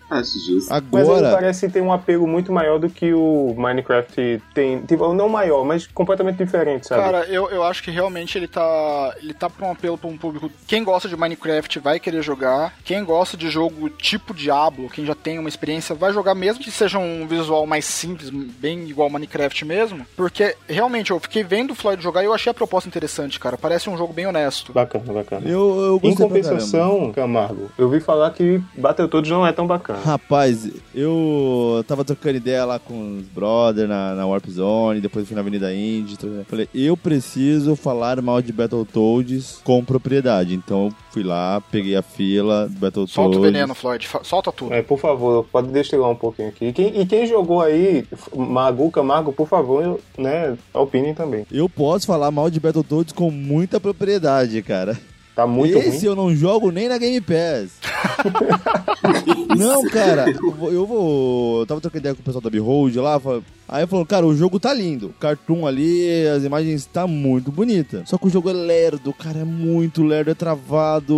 Acho 0.10 0.40
justo. 0.40 0.70
Mas 0.70 1.08
ele 1.08 1.18
Agora, 1.18 1.32
parece 1.32 1.70
ter 1.70 1.82
um 1.82 1.92
apelo 1.92 2.26
muito 2.26 2.52
maior 2.52 2.80
do 2.80 2.90
que 2.90 3.14
o 3.14 3.54
Minecraft 3.58 4.42
tem. 4.54 4.82
Tipo, 4.82 5.14
não 5.14 5.28
maior, 5.28 5.66
mas 5.66 5.86
completamente 5.86 6.38
diferente, 6.38 6.88
sabe? 6.88 7.02
Cara, 7.02 7.26
eu, 7.26 7.50
eu 7.50 7.64
acho 7.64 7.84
que 7.84 7.92
realmente 7.92 8.38
ele 8.38 8.48
tá. 8.48 9.14
Ele 9.22 9.34
tá 9.34 9.50
pra 9.50 9.68
um 9.68 9.72
apelo 9.72 9.98
pra 9.98 10.10
um 10.10 10.18
público. 10.18 10.50
Quem 10.66 10.84
gosta 10.84 11.10
de 11.10 11.18
Minecraft 11.18 11.80
vai 11.80 12.00
querer 12.00 12.22
jogar. 12.22 12.74
Quem 12.86 13.04
gosta 13.04 13.36
de 13.36 13.50
jogo 13.50 13.90
tipo 13.90 14.34
Diablo, 14.34 14.90
quem 14.90 15.06
já 15.06 15.14
tem 15.14 15.40
uma 15.40 15.50
experiência, 15.50 15.94
vai 15.94 16.14
jogar 16.14 16.36
mesmo 16.36 16.64
que 16.64 16.72
seja 16.72 16.98
um 16.98 17.28
visual 17.28 17.66
mais 17.66 17.86
simples, 17.86 18.30
bem 18.30 18.88
igual 18.90 19.10
Minecraft 19.10 19.66
mesmo. 19.66 20.06
Porque 20.16 20.56
realmente 20.68 21.12
eu 21.12 21.20
fiquei 21.20 21.44
vendo 21.44 21.72
o 21.72 21.76
Floyd 21.76 22.02
jogar 22.02 22.24
e 22.24 22.26
eu 22.26 22.34
achei 22.34 22.50
a 22.50 22.54
proposta 22.54 22.88
interessante, 22.88 23.40
cara. 23.40 23.58
Parece 23.58 23.90
um 23.90 23.98
jogo 23.98 24.14
bem 24.14 24.26
honesto. 24.26 24.72
Bacana, 24.72 25.12
bacana. 25.12 25.48
eu, 25.48 26.00
eu 26.02 26.10
Em 26.10 26.16
compensação, 26.16 27.12
Camargo, 27.12 27.70
eu 27.78 27.90
vi 27.90 28.00
falar 28.00 28.32
que 28.32 28.62
Battletoads 28.78 29.32
não 29.32 29.46
é 29.46 29.52
tão 29.52 29.68
bacana. 29.68 29.97
Rapaz, 30.04 30.70
eu 30.94 31.84
tava 31.88 32.04
trocando 32.04 32.38
ideia 32.38 32.66
lá 32.66 32.80
com 32.80 33.18
os 33.18 33.28
brothers 33.28 33.88
na, 33.88 34.16
na 34.16 34.26
Warp 34.26 34.48
Zone, 34.48 35.02
depois 35.02 35.28
fui 35.28 35.36
na 35.36 35.42
Avenida 35.42 35.74
Indy. 35.74 36.18
Falei, 36.48 36.68
eu 36.74 36.96
preciso 36.96 37.76
falar 37.76 38.22
mal 38.22 38.42
de 38.42 38.52
Battletoads 38.52 39.62
com 39.64 39.84
propriedade. 39.84 40.54
Então 40.54 40.86
eu 40.86 40.94
fui 41.12 41.24
lá, 41.24 41.62
peguei 41.72 41.96
a 41.96 42.02
fila 42.02 42.68
do 42.68 42.74
Battletoads. 42.74 43.14
Solta 43.14 43.38
o 43.38 43.42
veneno, 43.42 43.74
Floyd. 43.74 44.08
Solta 44.24 44.52
tudo. 44.52 44.74
É, 44.74 44.82
por 44.82 45.00
favor, 45.00 45.46
pode 45.52 45.70
destilar 45.70 46.10
um 46.10 46.16
pouquinho 46.16 46.50
aqui. 46.50 46.66
E 46.66 46.74
quem, 46.74 47.02
e 47.02 47.06
quem 47.06 47.26
jogou 47.28 47.62
aí, 47.62 48.06
Magu, 48.36 48.92
Camargo, 48.92 49.34
por 49.34 49.48
favor, 49.48 50.00
né, 50.18 50.58
opinem 50.74 51.14
também. 51.14 51.46
Eu 51.52 51.70
posso 51.70 52.08
falar 52.08 52.32
mal 52.32 52.50
de 52.50 52.60
Battletoads 52.60 53.14
com 53.14 53.30
muita 53.32 53.80
propriedade, 53.80 54.62
cara. 54.62 54.98
Tá 55.38 55.46
muito 55.46 55.78
Esse 55.78 55.90
ruim. 56.00 56.06
eu 56.08 56.16
não 56.16 56.36
jogo 56.36 56.72
nem 56.72 56.90
na 56.90 56.98
Game 56.98 57.22
Pass. 57.22 57.70
não, 59.56 59.84
cara, 59.86 60.26
eu 60.32 60.52
vou, 60.52 60.74
eu 60.74 60.86
vou. 60.88 61.60
Eu 61.60 61.66
tava 61.68 61.80
trocando 61.80 62.00
ideia 62.02 62.16
com 62.16 62.22
o 62.22 62.24
pessoal 62.24 62.42
da 62.42 62.50
Behold 62.50 62.96
lá. 62.96 63.22
Aí 63.70 63.86
falou, 63.86 64.04
cara, 64.04 64.26
o 64.26 64.36
jogo 64.36 64.60
tá 64.60 64.74
lindo. 64.74 65.08
O 65.08 65.14
cartoon 65.14 65.68
ali, 65.68 66.26
as 66.28 66.44
imagens 66.44 66.86
tá 66.88 67.06
muito 67.06 67.52
bonita. 67.52 68.02
Só 68.08 68.18
que 68.18 68.26
o 68.26 68.30
jogo 68.32 68.50
é 68.50 68.54
lerdo, 68.54 69.14
cara, 69.14 69.40
é 69.40 69.44
muito 69.44 70.04
lerdo, 70.04 70.32
é 70.32 70.34
travado. 70.34 71.16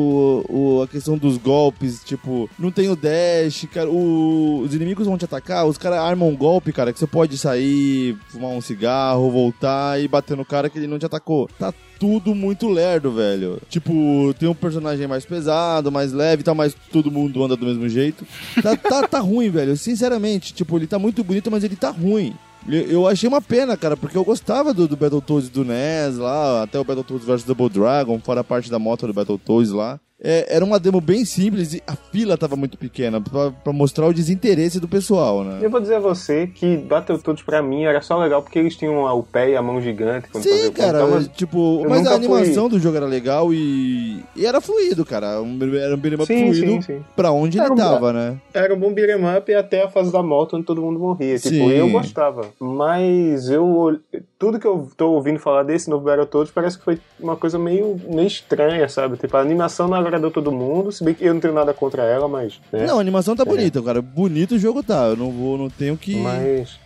O, 0.50 0.82
a 0.84 0.88
questão 0.90 1.18
dos 1.18 1.38
golpes, 1.38 2.04
tipo, 2.04 2.50
não 2.60 2.72
tem 2.72 2.90
o 2.90 2.98
dash, 2.98 3.68
cara. 3.74 3.90
o- 3.90 4.60
os 4.66 4.74
inimigos 4.76 5.08
vão 5.08 5.18
te 5.18 5.24
atacar, 5.24 5.66
os 5.66 5.78
caras 5.78 6.00
armam 6.00 6.28
um 6.28 6.36
golpe, 6.36 6.74
cara, 6.74 6.92
que 6.92 7.00
você 7.00 7.08
pode 7.08 7.38
sair, 7.38 8.18
fumar 8.28 8.52
um 8.52 8.60
cigarro, 8.60 9.32
voltar 9.32 10.02
e 10.02 10.10
bater 10.10 10.36
no 10.36 10.44
cara 10.44 10.70
que 10.70 10.78
ele 10.78 10.88
não 10.88 11.00
te 11.00 11.06
atacou. 11.06 11.50
Tá 11.58 11.74
tudo 12.00 12.34
muito 12.34 12.68
lerdo, 12.70 13.12
velho. 13.12 13.62
Tipo, 13.70 14.34
tem 14.40 14.48
um 14.48 14.56
personagem 14.56 15.06
mais 15.06 15.26
pesado, 15.26 15.92
mais 15.92 16.14
leve 16.14 16.42
e 16.42 16.44
tal, 16.44 16.56
mas 16.56 16.76
todo 16.92 17.12
mundo 17.12 17.44
anda 17.44 17.56
do 17.56 17.66
mesmo 17.66 17.88
jeito. 17.90 18.26
Tá, 18.64 18.76
tá, 18.78 19.08
tá 19.08 19.20
ruim, 19.22 19.50
velho. 19.50 19.76
Sinceramente, 19.76 20.54
tipo, 20.54 20.78
ele 20.78 20.88
tá 20.88 20.98
muito 20.98 21.24
bonito, 21.24 21.52
mas 21.52 21.64
ele 21.64 21.76
tá 21.76 21.90
ruim. 21.90 22.34
Eu 22.68 23.08
achei 23.08 23.28
uma 23.28 23.42
pena, 23.42 23.78
cara, 23.78 23.96
porque 23.96 24.18
eu 24.18 24.24
gostava 24.24 24.74
do, 24.74 24.88
do 24.88 24.96
Battletoads 24.96 25.50
do 25.50 25.64
NES 25.64 26.18
lá, 26.18 26.64
até 26.64 26.78
o 26.80 26.84
Battletoads 26.84 27.26
vs 27.26 27.44
Double 27.44 27.70
Dragon, 27.70 28.20
fora 28.20 28.42
a 28.42 28.44
parte 28.44 28.70
da 28.70 28.78
moto 28.78 29.08
do 29.08 29.14
Battletoads 29.14 29.72
lá. 29.72 30.00
É, 30.22 30.54
era 30.54 30.66
uma 30.66 30.78
demo 30.80 31.00
bem 31.00 31.24
simples 31.24 31.74
e 31.74 31.84
a 31.88 31.96
fila 31.96 32.38
tava 32.38 32.56
muito 32.58 32.78
pequena, 32.78 33.22
pra, 33.22 33.52
pra 33.52 33.72
mostrar 33.72 34.06
o 34.08 34.14
desinteresse 34.14 34.78
do 34.80 34.88
pessoal, 34.88 35.44
né? 35.46 35.60
Eu 35.62 35.70
vou 35.70 35.80
dizer 35.80 35.96
a 35.96 36.00
você 36.00 36.46
que 36.48 36.76
Battletoads 36.78 37.42
pra 37.44 37.62
mim 37.62 37.84
era 37.86 38.02
só 38.02 38.18
legal 38.18 38.42
porque 38.42 38.60
eles 38.60 38.76
tinham 38.76 38.98
o 39.06 39.24
pé 39.24 39.52
e 39.52 39.56
a 39.56 39.62
mão 39.62 39.82
gigante. 39.82 40.28
Sim, 40.34 40.72
cara, 40.74 41.00
então, 41.04 41.12
mas- 41.12 41.28
tipo, 41.30 41.86
mas 41.88 42.06
a 42.06 42.16
animação 42.16 42.64
fui- 42.70 42.78
do 42.78 42.80
jogo 42.80 42.98
era 42.98 43.06
legal 43.06 43.54
e, 43.54 44.22
e 44.36 44.46
era 44.46 44.60
fluido, 44.60 45.06
cara. 45.06 45.42
Um, 45.42 45.58
era 45.78 45.96
um 45.96 45.98
beat'em 45.98 46.26
fluido 46.52 46.84
sim, 46.84 47.00
pra 47.16 47.32
onde 47.32 47.58
Era 47.58 47.68
ele 47.68 47.74
um- 47.74 47.78
tava, 47.78 48.12
né? 48.12 48.38
Era 48.54 48.74
um 48.76 48.80
bom 48.80 48.94
beat'em 48.94 49.38
up 49.38 49.54
até 49.54 49.84
a 49.84 49.90
fase 49.90 50.12
da 50.12 50.22
moto 50.22 50.58
onde 50.58 50.66
todo 50.66 50.82
mundo 50.82 51.00
morria. 51.00 51.38
Tipo, 51.38 51.50
Sim. 51.56 51.72
eu 51.72 51.90
gostava. 51.92 52.42
Mas 52.60 53.50
eu. 53.50 53.98
Tudo 54.40 54.58
que 54.58 54.66
eu 54.66 54.90
tô 54.96 55.12
ouvindo 55.12 55.38
falar 55.38 55.64
desse 55.64 55.90
novo 55.90 56.06
Battletoads 56.06 56.50
parece 56.50 56.78
que 56.78 56.86
foi 56.86 56.98
uma 57.20 57.36
coisa 57.36 57.60
meio, 57.60 58.00
meio 58.08 58.26
estranha, 58.26 58.88
sabe? 58.88 59.18
Tipo, 59.18 59.36
a 59.36 59.42
animação 59.42 59.90
não 59.90 59.98
agradou 59.98 60.32
todo 60.32 60.50
mundo, 60.50 60.94
se 60.94 61.04
bem 61.04 61.14
que 61.14 61.26
eu 61.26 61.34
não 61.34 61.42
tenho 61.42 61.54
nada 61.54 61.74
contra 61.74 62.04
ela, 62.04 62.26
mas. 62.26 62.58
Né? 62.72 62.86
Não, 62.88 63.00
a 63.00 63.02
animação 63.02 63.36
tá 63.36 63.44
bonita, 63.44 63.82
cara. 63.82 64.02
Bonito 64.02 64.56
o 64.56 64.58
jogo 64.58 64.82
tá. 64.82 65.08
Eu 65.08 65.18
não 65.18 65.30
vou, 65.30 65.58
não 65.58 65.70
tenho 65.70 65.98
que, 65.98 66.16
Mas. 66.16 66.80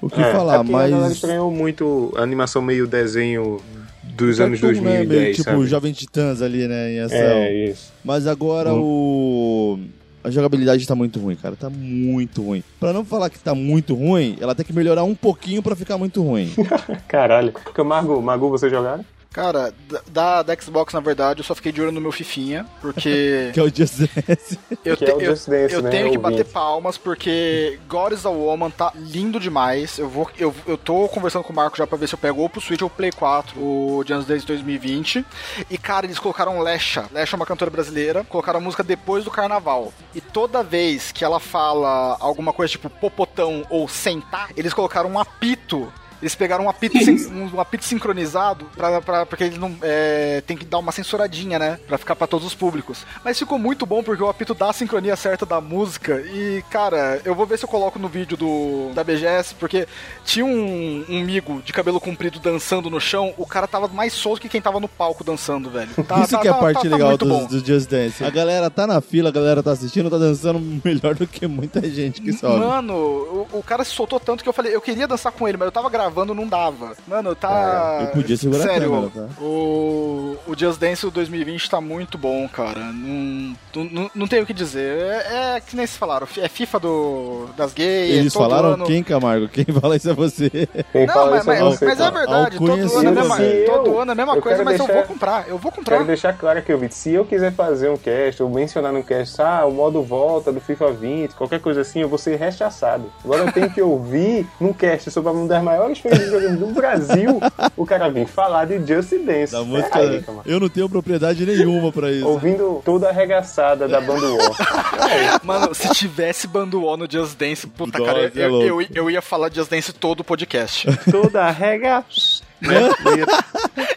o 0.00 0.08
que 0.08 0.18
é, 0.18 0.32
falar, 0.32 0.54
é 0.54 0.58
porque 0.60 0.74
A 0.74 0.78
galera 0.78 1.00
mas. 1.02 1.12
estranhou 1.12 1.50
muito 1.50 2.10
a 2.16 2.22
animação 2.22 2.62
meio 2.62 2.86
desenho 2.86 3.60
dos 4.02 4.40
anos 4.40 4.58
Cartoon, 4.58 4.80
né, 4.80 4.96
2010, 4.96 5.08
meio 5.08 5.34
tipo 5.34 5.50
sabe? 5.50 5.66
Jovem 5.66 5.92
Titãs 5.92 6.40
ali, 6.40 6.66
né, 6.66 6.90
em 6.90 7.00
ação. 7.00 7.18
É, 7.18 7.66
isso. 7.66 7.92
Mas 8.02 8.26
agora 8.26 8.72
o. 8.72 9.78
A 10.24 10.30
jogabilidade 10.30 10.86
tá 10.86 10.94
muito 10.94 11.20
ruim, 11.20 11.36
cara. 11.36 11.54
Tá 11.54 11.68
muito 11.68 12.42
ruim. 12.42 12.64
Pra 12.80 12.94
não 12.94 13.04
falar 13.04 13.28
que 13.28 13.38
tá 13.38 13.54
muito 13.54 13.94
ruim, 13.94 14.38
ela 14.40 14.54
tem 14.54 14.64
que 14.64 14.72
melhorar 14.72 15.04
um 15.04 15.14
pouquinho 15.14 15.62
pra 15.62 15.76
ficar 15.76 15.98
muito 15.98 16.22
ruim. 16.22 16.50
Caralho. 17.06 17.52
Camargo, 17.52 18.20
Magu, 18.22 18.48
você 18.48 18.70
jogaram? 18.70 19.04
Cara, 19.34 19.74
da, 20.12 20.44
da 20.44 20.54
Xbox, 20.56 20.94
na 20.94 21.00
verdade, 21.00 21.40
eu 21.40 21.44
só 21.44 21.56
fiquei 21.56 21.72
de 21.72 21.82
olho 21.82 21.90
no 21.90 22.00
meu 22.00 22.12
Fifinha, 22.12 22.64
porque. 22.80 23.50
que 23.52 23.58
é 23.58 23.62
o 23.64 23.66
Just 23.68 23.98
Dance. 23.98 24.58
Eu, 24.84 24.96
Que 24.96 25.04
te- 25.04 25.10
é 25.10 25.14
o 25.16 25.20
eu, 25.20 25.30
Just 25.34 25.48
Dance, 25.48 25.74
eu 25.74 25.82
né, 25.82 25.90
tenho 25.90 26.10
que 26.12 26.16
ouvinte? 26.16 26.36
bater 26.38 26.44
palmas 26.52 26.96
porque 26.96 27.80
God 27.88 28.12
is 28.12 28.24
a 28.24 28.30
Woman 28.30 28.70
tá 28.70 28.92
lindo 28.94 29.40
demais. 29.40 29.98
Eu 29.98 30.08
vou 30.08 30.30
eu, 30.38 30.54
eu 30.68 30.78
tô 30.78 31.08
conversando 31.08 31.42
com 31.42 31.52
o 31.52 31.56
Marco 31.56 31.76
já 31.76 31.84
pra 31.84 31.98
ver 31.98 32.06
se 32.06 32.14
eu 32.14 32.18
pego 32.18 32.42
ou 32.42 32.48
pro 32.48 32.60
Switch 32.60 32.80
ou 32.82 32.88
pro 32.88 32.98
Play 32.98 33.10
4 33.10 33.58
o 33.60 34.04
Just 34.06 34.28
Dance 34.28 34.46
2020. 34.46 35.26
E 35.68 35.76
cara, 35.76 36.06
eles 36.06 36.20
colocaram 36.20 36.60
Lesha. 36.60 37.06
Lesha 37.12 37.34
é 37.34 37.36
uma 37.36 37.44
cantora 37.46 37.72
brasileira. 37.72 38.22
Colocaram 38.28 38.60
a 38.60 38.62
música 38.62 38.84
depois 38.84 39.24
do 39.24 39.32
carnaval. 39.32 39.92
E 40.14 40.20
toda 40.20 40.62
vez 40.62 41.10
que 41.10 41.24
ela 41.24 41.40
fala 41.40 42.16
alguma 42.20 42.52
coisa 42.52 42.70
tipo 42.70 42.88
popotão 42.88 43.66
ou 43.68 43.88
sentar, 43.88 44.50
eles 44.56 44.72
colocaram 44.72 45.10
um 45.10 45.18
apito 45.18 45.92
eles 46.20 46.34
pegaram 46.34 46.64
um 46.64 46.68
apito, 46.70 46.96
um, 47.32 47.60
apito 47.60 47.84
sincronizado 47.84 48.66
pra, 48.76 49.00
pra, 49.00 49.26
porque 49.26 49.44
ele 49.44 49.58
não 49.58 49.74
é, 49.82 50.42
tem 50.46 50.56
que 50.56 50.64
dar 50.64 50.78
uma 50.78 50.92
censuradinha, 50.92 51.58
né? 51.58 51.78
Pra 51.86 51.98
ficar 51.98 52.16
pra 52.16 52.26
todos 52.26 52.46
os 52.46 52.54
públicos. 52.54 53.04
Mas 53.24 53.38
ficou 53.38 53.58
muito 53.58 53.84
bom 53.86 54.02
porque 54.02 54.22
o 54.22 54.28
apito 54.28 54.54
dá 54.54 54.70
a 54.70 54.72
sincronia 54.72 55.16
certa 55.16 55.44
da 55.46 55.60
música. 55.60 56.20
E, 56.20 56.62
cara, 56.70 57.20
eu 57.24 57.34
vou 57.34 57.46
ver 57.46 57.58
se 57.58 57.64
eu 57.64 57.68
coloco 57.68 57.98
no 57.98 58.08
vídeo 58.08 58.36
do 58.36 58.90
da 58.94 59.02
BGS, 59.04 59.54
porque 59.56 59.86
tinha 60.24 60.44
um, 60.44 61.04
um 61.08 61.20
migo 61.22 61.62
de 61.62 61.72
cabelo 61.72 62.00
comprido 62.00 62.38
dançando 62.38 62.88
no 62.90 63.00
chão. 63.00 63.34
O 63.36 63.46
cara 63.46 63.66
tava 63.66 63.88
mais 63.88 64.12
solto 64.12 64.40
que 64.40 64.48
quem 64.48 64.60
tava 64.60 64.80
no 64.80 64.88
palco 64.88 65.24
dançando, 65.24 65.70
velho. 65.70 65.90
Tá- 66.04 66.20
Isso 66.20 66.32
tá- 66.32 66.38
que 66.40 66.48
é 66.48 66.50
a 66.50 66.54
tá- 66.54 66.60
parte 66.60 66.74
tá- 66.74 66.82
tá 66.82 66.88
legal 66.96 67.16
do, 67.16 67.46
do 67.46 67.64
Just 67.66 67.88
Dance. 67.88 68.22
A 68.24 68.28
galera 68.30 68.68
tá 68.70 68.86
na 68.86 69.00
fila, 69.00 69.30
a 69.30 69.32
galera 69.32 69.62
tá 69.62 69.72
assistindo, 69.72 70.10
tá 70.10 70.18
dançando 70.18 70.60
melhor 70.84 71.14
do 71.14 71.26
que 71.26 71.46
muita 71.46 71.80
gente 71.88 72.20
que 72.20 72.32
sobe. 72.32 72.58
Mano, 72.64 72.94
o, 72.94 73.48
o 73.54 73.62
cara 73.62 73.82
se 73.84 73.90
soltou 73.92 74.20
tanto 74.20 74.42
que 74.42 74.48
eu 74.48 74.52
falei, 74.52 74.74
eu 74.74 74.80
queria 74.80 75.08
dançar 75.08 75.32
com 75.32 75.48
ele, 75.48 75.56
mas 75.56 75.66
eu 75.66 75.72
tava 75.72 75.88
gravando, 75.88 76.03
não 76.10 76.46
dava. 76.46 76.92
Mano, 77.06 77.34
tá. 77.34 77.98
É, 78.00 78.04
eu 78.04 78.06
podia 78.08 78.36
segurar 78.36 78.60
a 78.60 78.66
Sério, 78.66 78.90
câmera, 78.90 79.10
tá? 79.10 79.42
o, 79.42 80.36
o 80.46 80.56
Just 80.56 80.78
Dance 80.80 81.08
2020 81.10 81.70
tá 81.70 81.80
muito 81.80 82.16
bom, 82.18 82.48
cara. 82.48 82.80
Não, 82.92 83.54
não, 83.90 84.10
não 84.14 84.26
tenho 84.28 84.42
o 84.42 84.46
que 84.46 84.52
dizer. 84.52 84.98
É, 84.98 85.56
é 85.56 85.60
que 85.60 85.76
nem 85.76 85.86
vocês 85.86 85.96
falaram, 85.96 86.26
é 86.38 86.48
FIFA 86.48 86.80
do, 86.80 87.46
das 87.56 87.72
gays. 87.72 88.14
Eles 88.14 88.32
todo 88.32 88.42
falaram 88.42 88.68
ano. 88.74 88.84
quem, 88.86 89.02
Camargo? 89.02 89.48
Quem 89.48 89.64
fala 89.80 89.96
isso 89.96 90.10
é 90.10 90.14
você. 90.14 90.50
Quem 90.92 91.06
Não, 91.06 91.30
mas, 91.30 91.40
isso 91.40 91.50
é 91.50 91.60
mas, 91.62 91.74
você, 91.78 91.84
mas 91.86 92.00
é 92.00 92.10
verdade, 92.10 92.58
todo 92.58 92.72
ano, 92.72 92.80
é 92.80 92.84
a 92.84 92.88
se 92.88 93.10
mesma, 93.10 93.40
eu- 93.42 93.72
todo 93.82 93.98
ano 93.98 94.10
é 94.10 94.12
a 94.12 94.16
mesma 94.16 94.36
eu 94.36 94.42
coisa, 94.42 94.64
mas 94.64 94.78
eu 94.80 94.86
deixar- 94.86 95.00
vou 95.00 95.02
comprar, 95.14 95.48
eu 95.48 95.58
vou 95.58 95.72
comprar. 95.72 95.94
Quero 95.96 96.06
deixar 96.06 96.32
claro 96.36 96.58
aqui, 96.58 96.72
ouvinte, 96.72 96.94
se 96.94 97.12
eu 97.12 97.24
quiser 97.24 97.52
fazer 97.52 97.88
um 97.90 97.96
cast 97.96 98.42
ou 98.42 98.48
mencionar 98.48 98.92
no 98.92 99.02
cast, 99.02 99.40
ah, 99.42 99.64
o 99.66 99.72
modo 99.72 100.02
volta 100.02 100.52
do 100.52 100.60
FIFA 100.60 100.92
20, 100.92 101.34
qualquer 101.34 101.60
coisa 101.60 101.80
assim, 101.82 102.00
eu 102.00 102.08
vou 102.08 102.18
ser 102.18 102.36
rechaçado. 102.36 103.10
Agora 103.24 103.42
eu 103.44 103.52
tenho 103.52 103.70
que 103.70 103.80
ouvir 103.82 104.46
num 104.60 104.72
cast 104.72 105.10
sobre 105.10 105.30
uma 105.30 105.46
das 105.46 105.62
maiores 105.62 105.93
videogame 106.02 106.56
do 106.56 106.66
Brasil, 106.66 107.40
o 107.76 107.86
cara 107.86 108.08
vir 108.08 108.26
falar 108.26 108.64
de 108.64 108.78
Just 108.78 109.12
Dance. 109.24 109.52
Da 109.52 109.62
música. 109.62 109.98
Aí, 109.98 110.22
calma. 110.22 110.42
eu 110.46 110.60
não 110.60 110.68
tenho 110.68 110.88
propriedade 110.88 111.44
nenhuma 111.44 111.92
pra 111.92 112.10
isso. 112.10 112.26
Ouvindo 112.26 112.82
toda 112.84 113.08
arregaçada 113.08 113.86
da 113.88 114.00
banda 114.00 114.32
War. 114.32 115.40
Mano, 115.44 115.74
se 115.74 115.88
tivesse 115.90 116.46
Banduó 116.46 116.96
no 116.96 117.10
Just 117.10 117.36
Dance, 117.36 117.66
puta, 117.66 117.98
Nossa, 117.98 118.12
cara, 118.12 118.26
é 118.26 118.32
eu, 118.34 118.80
eu, 118.80 118.86
eu 118.94 119.10
ia 119.10 119.22
falar 119.22 119.52
Just 119.52 119.70
Dance 119.70 119.92
todo 119.92 120.20
o 120.20 120.24
podcast. 120.24 120.86
toda 121.10 121.44
arrega... 121.44 122.04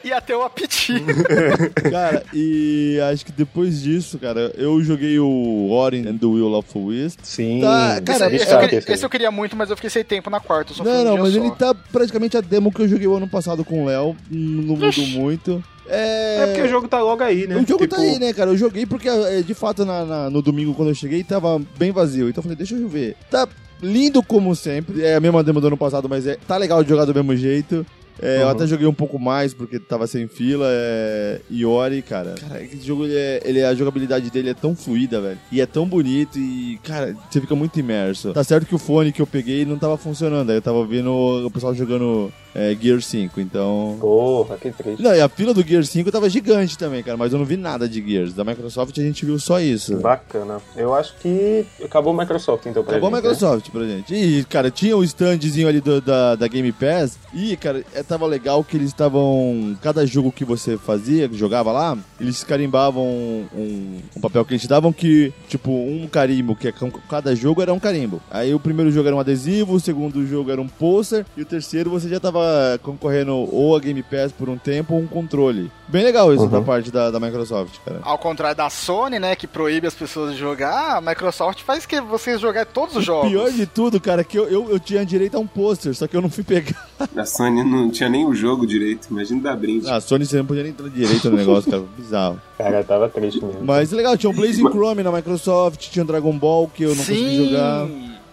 ia 0.03 0.21
ter 0.21 0.35
o 0.35 0.43
apitinho. 0.43 1.05
Cara, 1.91 2.23
e 2.33 2.99
acho 3.11 3.25
que 3.25 3.31
depois 3.31 3.81
disso, 3.81 4.17
cara, 4.19 4.51
eu 4.57 4.81
joguei 4.83 5.19
o 5.19 5.69
Ori 5.71 6.07
and 6.07 6.17
the 6.17 6.25
Will 6.25 6.53
of 6.53 6.67
the 6.71 6.79
Wisp. 6.79 7.19
Sim, 7.23 7.61
Tá, 7.61 8.01
cara, 8.05 8.27
esse, 8.33 8.43
esse 8.43 8.53
eu 8.53 8.59
queria, 8.59 8.83
esse 8.87 9.05
eu 9.05 9.09
queria 9.09 9.31
muito, 9.31 9.55
mas 9.55 9.69
eu 9.69 9.75
fiquei 9.75 9.89
sem 9.89 10.03
tempo 10.03 10.29
na 10.29 10.39
quarta. 10.39 10.73
Não, 10.83 11.01
um 11.01 11.03
não, 11.03 11.17
mas 11.17 11.33
só. 11.33 11.39
ele 11.39 11.51
tá 11.51 11.73
praticamente 11.73 12.37
a 12.37 12.41
demo 12.41 12.71
que 12.71 12.81
eu 12.81 12.87
joguei 12.87 13.07
o 13.07 13.15
ano 13.15 13.27
passado 13.27 13.63
com 13.65 13.83
o 13.83 13.85
Léo. 13.85 14.15
Não 14.29 14.75
mudou 14.75 15.07
muito. 15.07 15.63
É... 15.89 16.39
É 16.41 16.45
porque 16.47 16.61
o 16.63 16.67
jogo 16.67 16.87
tá 16.87 17.01
logo 17.01 17.23
aí, 17.23 17.47
né? 17.47 17.55
O 17.55 17.59
jogo 17.65 17.83
Tipo, 17.83 17.95
tá 17.95 18.01
aí, 18.01 18.19
né, 18.19 18.33
cara? 18.33 18.49
Eu 18.51 18.57
joguei 18.57 18.85
porque, 18.85 19.07
é, 19.07 19.41
de 19.41 19.53
fato, 19.53 19.85
na- 19.85 20.03
na- 20.05 20.29
no 20.29 20.41
domingo, 20.41 20.73
quando 20.73 20.89
eu 20.89 20.95
cheguei, 20.95 21.23
tava 21.23 21.61
bem 21.77 21.91
vazio. 21.91 22.27
Então 22.29 22.39
eu 22.41 22.43
falei, 22.43 22.57
deixa 22.57 22.75
eu 22.75 22.87
ver. 22.89 23.15
Tá 23.31 23.47
lindo 23.81 24.21
como 24.21 24.53
sempre. 24.55 25.03
É 25.03 25.15
a 25.15 25.19
mesma 25.19 25.43
demo 25.43 25.61
do 25.61 25.67
ano 25.67 25.77
passado, 25.77 26.09
mas 26.09 26.27
é, 26.27 26.37
tá 26.47 26.57
legal 26.57 26.83
de 26.83 26.89
jogar 26.89 27.05
do 27.05 27.13
mesmo 27.13 27.35
jeito. 27.35 27.85
É, 28.21 28.37
Eu 28.41 28.45
Uhum. 28.45 28.49
até 28.49 28.67
joguei 28.67 28.87
um 28.87 28.93
pouco 28.93 29.19
mais, 29.19 29.53
porque 29.53 29.79
tava 29.79 30.07
sem 30.07 30.27
fila. 30.27 30.65
É... 30.69 31.39
Iori, 31.51 32.01
cara. 32.01 32.35
Cara, 32.39 32.63
esse 32.63 32.79
jogo, 32.81 33.05
ele 33.05 33.15
é, 33.15 33.41
ele 33.45 33.63
a 33.63 33.73
jogabilidade 33.75 34.29
dele 34.29 34.49
é 34.49 34.53
tão 34.53 34.75
fluida, 34.75 35.21
velho. 35.21 35.39
E 35.51 35.61
é 35.61 35.65
tão 35.65 35.85
bonito 35.87 36.37
e, 36.39 36.79
cara, 36.83 37.15
você 37.29 37.39
fica 37.41 37.55
muito 37.55 37.79
imerso. 37.79 38.33
Tá 38.33 38.43
certo 38.43 38.65
que 38.65 38.75
o 38.75 38.79
fone 38.79 39.11
que 39.11 39.21
eu 39.21 39.27
peguei 39.27 39.65
não 39.65 39.77
tava 39.77 39.97
funcionando. 39.97 40.49
Aí 40.49 40.57
eu 40.57 40.61
tava 40.61 40.85
vendo 40.85 41.11
o 41.45 41.51
pessoal 41.51 41.73
jogando 41.75 42.31
é, 42.57 42.75
Gear 42.79 43.01
5, 43.01 43.39
então... 43.39 43.97
Porra, 43.99 44.57
que 44.57 44.71
triste. 44.71 45.01
Não, 45.03 45.13
e 45.15 45.21
a 45.21 45.29
fila 45.29 45.53
do 45.53 45.61
Gear 45.61 45.83
5 45.85 46.11
tava 46.11 46.27
gigante 46.29 46.77
também, 46.77 47.03
cara, 47.03 47.15
mas 47.17 47.31
eu 47.31 47.37
não 47.39 47.45
vi 47.45 47.55
nada 47.55 47.87
de 47.87 48.01
Gears. 48.05 48.33
Da 48.33 48.43
Microsoft 48.43 48.97
a 48.97 49.01
gente 49.01 49.25
viu 49.25 49.37
só 49.39 49.59
isso. 49.61 49.95
Bacana. 49.97 50.59
Eu 50.75 50.93
acho 50.95 51.13
que 51.21 51.65
acabou 51.85 52.13
o 52.13 52.17
Microsoft, 52.17 52.65
então, 52.65 52.83
pra 52.83 52.97
Acabou 52.97 53.09
a 53.09 53.11
gente, 53.15 53.23
né? 53.23 53.29
Microsoft 53.31 53.69
pra 53.69 53.83
gente. 53.85 54.13
E, 54.15 54.43
cara, 54.45 54.71
tinha 54.71 54.97
o 54.97 55.03
standzinho 55.03 55.67
ali 55.67 55.79
do- 55.79 56.01
da, 56.01 56.35
da 56.35 56.47
Game 56.47 56.71
Pass. 56.71 57.19
E, 57.33 57.55
cara, 57.57 57.83
é, 57.93 58.01
tava 58.01 58.25
legal 58.25 58.63
que 58.63 58.75
eles 58.75 58.87
estavam. 58.87 59.77
Cada 59.81 60.05
jogo 60.05 60.31
que 60.31 60.43
você 60.43 60.77
fazia, 60.77 61.29
que 61.29 61.37
jogava 61.37 61.71
lá, 61.71 61.97
eles 62.19 62.43
carimbavam 62.43 63.05
um, 63.05 63.99
um 64.15 64.21
papel 64.21 64.43
que 64.43 64.53
eles 64.53 64.61
te 64.61 64.67
davam 64.67 64.91
que, 64.91 65.31
tipo, 65.47 65.71
um 65.71 66.07
carimbo, 66.07 66.55
que 66.55 66.67
é 66.67 66.73
cada 67.09 67.35
jogo 67.35 67.61
era 67.61 67.73
um 67.73 67.79
carimbo. 67.79 68.21
Aí 68.31 68.53
o 68.53 68.59
primeiro 68.59 68.91
jogo 68.91 69.07
era 69.07 69.15
um 69.15 69.19
adesivo, 69.19 69.73
o 69.75 69.79
segundo 69.79 70.25
jogo 70.25 70.51
era 70.51 70.61
um 70.61 70.67
pôster, 70.67 71.25
e 71.35 71.41
o 71.41 71.45
terceiro 71.45 71.89
você 71.89 72.09
já 72.09 72.19
tava 72.19 72.46
concorrendo 72.83 73.33
ou 73.33 73.75
a 73.75 73.79
Game 73.79 74.01
Pass 74.03 74.31
por 74.31 74.49
um 74.49 74.57
tempo 74.57 74.93
ou 74.93 74.99
um 75.01 75.07
controle. 75.07 75.71
Bem 75.87 76.03
legal 76.03 76.33
isso 76.33 76.43
Uhum. 76.43 76.49
da 76.49 76.61
parte 76.61 76.91
da, 76.91 77.09
da 77.09 77.19
Microsoft, 77.19 77.75
cara. 77.85 77.99
Ao 78.03 78.17
contrário 78.17 78.55
da 78.57 78.69
Sony, 78.69 79.19
né, 79.19 79.35
que 79.35 79.47
proíbe 79.47 79.87
as 79.87 79.93
pessoas 79.95 80.33
de 80.33 80.39
jogar, 80.39 80.97
a 80.97 81.01
Microsoft 81.01 81.61
faz 81.61 81.85
que 81.85 81.99
vocês 82.01 82.41
jogarem 82.41 82.69
todos 82.73 82.95
os 82.95 83.05
jogos. 83.05 83.29
Pior 83.29 83.49
de 83.51 83.65
tudo, 83.65 83.99
cara, 83.99 84.23
que 84.23 84.37
eu, 84.37 84.47
eu, 84.47 84.69
eu 84.69 84.79
tinha 84.79 85.05
direito 85.05 85.35
a 85.35 85.39
um 85.39 85.47
pôster, 85.47 85.93
só 85.95 86.05
que 86.07 86.15
eu 86.17 86.21
não 86.21 86.29
fui 86.29 86.43
pegar. 86.43 86.87
A 87.15 87.25
Sony 87.25 87.63
não 87.63 87.89
tinha 87.89 88.09
nem 88.09 88.25
o 88.25 88.33
jogo 88.35 88.65
direito. 88.67 89.07
Imagina 89.09 89.41
dar 89.41 89.55
brinde. 89.55 89.87
Ah, 89.89 89.95
a 89.97 90.01
Sony 90.01 90.25
você 90.25 90.37
não 90.37 90.45
podia 90.45 90.63
nem 90.63 90.71
entrar 90.71 90.89
direito 90.89 91.29
no 91.29 91.37
negócio, 91.37 91.69
cara. 91.71 91.83
Bizarro. 91.97 92.41
Cara, 92.57 92.83
tava 92.83 93.07
triste 93.07 93.43
mesmo. 93.43 93.61
Mas 93.63 93.91
legal, 93.91 94.17
tinha 94.17 94.29
o 94.29 94.33
Blazing 94.33 94.67
Chrome 94.69 95.03
na 95.03 95.11
Microsoft, 95.11 95.89
tinha 95.89 96.03
o 96.03 96.07
Dragon 96.07 96.37
Ball 96.37 96.67
que 96.73 96.83
eu 96.83 96.89
não 96.89 96.97
consegui 96.97 97.19
Sim. 97.37 97.45
jogar. 97.49 97.87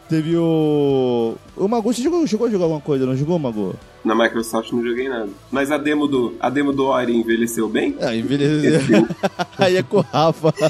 Teve 0.08 0.36
o. 0.36 1.34
O 1.56 1.68
Mago, 1.68 1.92
você 1.92 2.02
jogou, 2.02 2.26
chegou 2.26 2.46
a 2.46 2.50
jogar 2.50 2.64
alguma 2.64 2.80
coisa, 2.80 3.06
não 3.06 3.14
jogou, 3.16 3.38
Mago? 3.38 3.74
Na 4.04 4.14
Microsoft 4.14 4.72
não 4.72 4.84
joguei 4.84 5.08
nada. 5.08 5.28
Mas 5.52 5.70
a 5.70 5.78
demo 5.78 6.06
do, 6.06 6.34
a 6.40 6.50
demo 6.50 6.72
do 6.72 6.84
Ori 6.86 7.14
envelheceu 7.16 7.68
bem? 7.68 7.96
Ah, 8.00 8.14
envelheceu. 8.14 9.06
Aí 9.56 9.76
é 9.76 9.82
com 9.82 9.98
o 9.98 10.00
Rafa. 10.00 10.52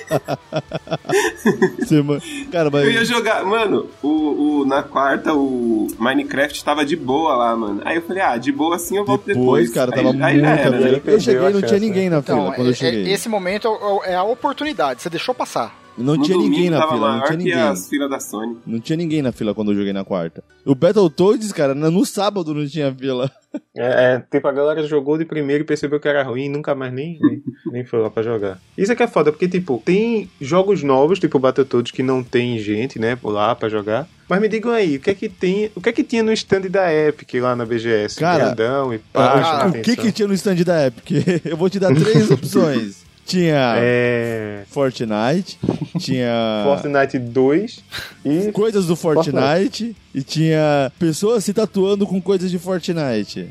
Cara, 2.53 2.69
Eu 2.73 2.91
ia 2.91 2.99
mas. 3.01 3.09
jogar, 3.09 3.45
mano, 3.45 3.87
o, 4.03 4.61
o- 4.61 4.65
na 4.67 4.83
quarta 4.83 5.35
o 5.35 5.89
Minecraft 5.99 6.65
tava 6.65 6.85
de 6.85 6.97
boa 6.97 7.35
lá, 7.35 7.57
mano. 7.57 7.81
Aí 7.85 7.97
eu 7.97 8.03
falei, 8.03 8.23
ah, 8.23 8.37
de 8.37 8.53
boa 8.53 8.77
assim 8.77 8.97
eu 8.97 9.05
volto 9.05 9.25
Depois, 9.27 9.71
depois. 9.71 9.71
cara, 9.71 9.91
aí, 9.95 9.97
tava 9.97 10.09
aí 10.27 10.41
já 10.41 10.47
muita 10.49 10.49
era, 10.63 10.77
fila. 10.79 10.91
né? 10.91 11.01
Eu 11.07 11.21
cheguei 11.21 11.49
e 11.49 11.53
não 11.53 11.63
tinha 11.63 11.81
ninguém 11.81 12.11
na 12.11 12.23
fila 12.23 12.39
Então, 12.39 12.53
quando 12.53 12.67
eu 12.67 12.71
é- 12.71 12.71
é- 12.73 12.75
cheguei. 12.77 13.13
esse 13.13 13.29
momento 13.29 13.69
é, 14.05 14.15
a 14.15 14.23
oportunidade, 14.23 15.03
você 15.03 15.11
deixou 15.11 15.35
passar. 15.35 15.83
Não 15.97 16.17
No 16.17 16.25
tinha 16.25 16.37
ninguém 16.37 16.71
na 16.71 16.89
fila, 16.89 16.91
não 16.93 17.01
maior 17.19 17.27
tinha 17.27 17.39
que 17.39 17.45
ninguém. 17.45 17.61
as 17.63 17.89
filas 17.89 18.11
da 18.11 18.19
Sony. 18.19 18.57
Não 18.67 18.81
tinha 18.81 18.97
ninguém 18.97 19.23
na 19.23 19.31
fila 19.31 19.55
quando 19.55 19.71
eu 19.71 19.77
joguei 19.77 19.93
na 19.93 20.05
quarta. 20.05 20.43
O 20.67 20.74
Battletoads, 20.75 21.53
cara, 21.53 21.75
no 21.75 22.05
sábado 22.05 22.55
não 22.55 22.67
tinha 22.67 22.95
fila. 22.95 23.31
É, 23.77 24.15
é, 24.15 24.25
tipo, 24.33 24.49
a 24.49 24.53
galera 24.53 24.85
jogou 24.85 25.17
de 25.17 25.25
primeiro 25.25 25.63
e 25.63 25.67
percebeu 25.67 26.01
que 26.01 26.09
era 26.09 26.25
ruim 26.25 26.47
e 26.47 26.49
nunca 26.49 26.75
mais 26.75 26.93
nem, 26.93 27.19
nem, 27.21 27.41
nem 27.71 27.85
foi 27.85 28.01
lá 28.01 28.11
pra 28.11 28.21
jogar. 28.21 28.59
Isso 28.77 28.91
é 28.91 28.97
que 28.97 29.03
é 29.05 29.07
foda, 29.07 29.31
porque, 29.31 29.47
tipo, 29.47 29.81
tem 29.85 30.29
jogos 30.41 30.83
novos, 30.83 31.21
tipo 31.21 31.39
Battletoads, 31.39 31.93
que 31.93 32.03
não 32.03 32.23
tem 32.23 32.59
gente, 32.59 32.99
né, 32.99 33.17
lá 33.23 33.55
pra 33.55 33.69
jogar. 33.69 34.09
Mas 34.29 34.41
me 34.41 34.49
digam 34.49 34.73
aí, 34.73 34.97
o 34.97 35.01
que 35.01 35.11
é 35.11 35.15
que 35.15 35.29
tem, 35.29 35.71
o 35.75 35.81
que 35.81 35.89
é 35.89 35.93
que 35.93 36.03
tinha 36.03 36.23
no 36.25 36.33
stand 36.33 36.63
da 36.63 36.93
Epic 36.93 37.35
lá 37.35 37.55
na 37.55 37.65
BGS? 37.65 38.19
Cara, 38.19 38.47
Grandão 38.47 38.93
e 38.93 38.97
Ah, 38.97 39.01
pá, 39.13 39.45
chama 39.45 39.69
o 39.69 39.83
que 39.83 39.97
que 39.97 40.11
tinha 40.13 40.27
no 40.27 40.35
stand 40.35 40.57
da 40.65 40.87
Epic? 40.87 41.11
Eu 41.47 41.57
vou 41.57 41.71
te 41.71 41.79
dar 41.79 41.95
três 41.95 42.31
opções. 42.33 43.05
Tinha 43.27 43.75
É... 43.79 44.63
Fortnite, 44.69 45.59
tinha 45.99 46.63
Fortnite 46.65 47.19
2 47.19 47.85
e... 48.25 48.53
coisas 48.53 48.87
do 48.87 48.95
Fortnite 48.95 49.97
e 50.15 50.23
tinha 50.23 50.93
pessoas 50.99 51.43
se 51.45 51.55
tatuando 51.55 52.07
com 52.07 52.21
coisas 52.21 52.51
de 52.51 52.59
Fortnite. 52.59 53.49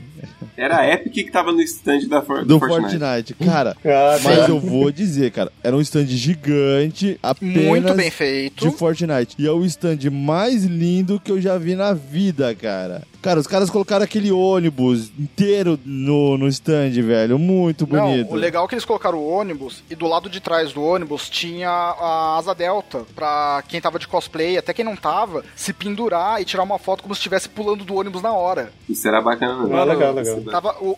Era 0.56 0.78
a 0.80 0.88
Epic 0.94 1.14
que 1.14 1.32
tava 1.32 1.52
no 1.52 1.62
stand 1.62 2.08
da 2.08 2.22
For 2.22 2.46
Do 2.46 2.60
Fortnite. 2.60 3.00
Fortnite. 3.00 3.34
Cara, 3.34 3.76
Ah, 3.84 4.20
mas 4.24 4.48
eu 4.48 4.60
vou 4.60 4.92
dizer, 4.92 5.32
cara, 5.32 5.52
era 5.64 5.76
um 5.76 5.82
stand 5.82 6.06
gigante, 6.06 7.18
apenas 7.24 7.64
Muito 7.66 7.94
bem 7.96 8.12
feito. 8.12 8.70
de 8.70 8.78
Fortnite. 8.78 9.36
E 9.40 9.48
é 9.48 9.52
o 9.52 9.66
stand 9.66 9.98
mais 10.12 10.64
lindo 10.64 11.20
que 11.20 11.32
eu 11.32 11.42
já 11.42 11.58
vi 11.58 11.76
na 11.76 11.94
vida, 11.94 12.54
cara. 12.54 13.02
Cara, 13.24 13.40
os 13.40 13.48
caras 13.48 13.70
colocaram 13.70 14.04
aquele 14.04 14.32
ônibus 14.32 15.12
inteiro 15.18 15.80
no, 15.84 16.38
no 16.38 16.48
stand, 16.50 16.92
velho. 17.02 17.40
Muito 17.40 17.88
bonito. 17.88 18.30
Não, 18.30 18.38
o 18.38 18.40
legal 18.40 18.66
é 18.66 18.68
que 18.68 18.76
eles 18.76 18.86
colocaram 18.86 19.18
o 19.18 19.28
ônibus 19.28 19.82
e 19.90 19.96
do 19.96 20.06
lado 20.08 20.30
de 20.30 20.40
trás 20.40 20.74
do 20.74 20.84
ônibus 20.84 21.30
tinha 21.30 21.70
a 21.70 22.38
asa 22.38 22.54
delta 22.54 23.04
pra 23.16 23.64
quem 23.68 23.80
tava 23.82 23.98
de 23.98 24.08
cosplay, 24.08 24.58
até 24.58 24.74
quem 24.74 24.84
não 24.86 24.96
tava, 24.96 25.44
se 25.56 25.74
pendurar 25.74 26.42
e 26.42 26.46
tirar 26.46 26.64
uma 26.64 26.78
foto 26.78 27.02
como 27.02 27.16
se 27.16 27.20
estivesse 27.20 27.48
pulando 27.50 27.84
do 27.86 27.96
ônibus 27.96 28.22
na 28.22 28.34
hora. 28.34 28.72
Isso 28.90 29.08
era 29.08 29.22
bacana. 29.22 29.66
né? 29.68 29.80
Ah, 29.80 29.84
legal, 29.86 30.14
legal. 30.14 30.42
Tava, 30.42 30.76
o, 30.82 30.98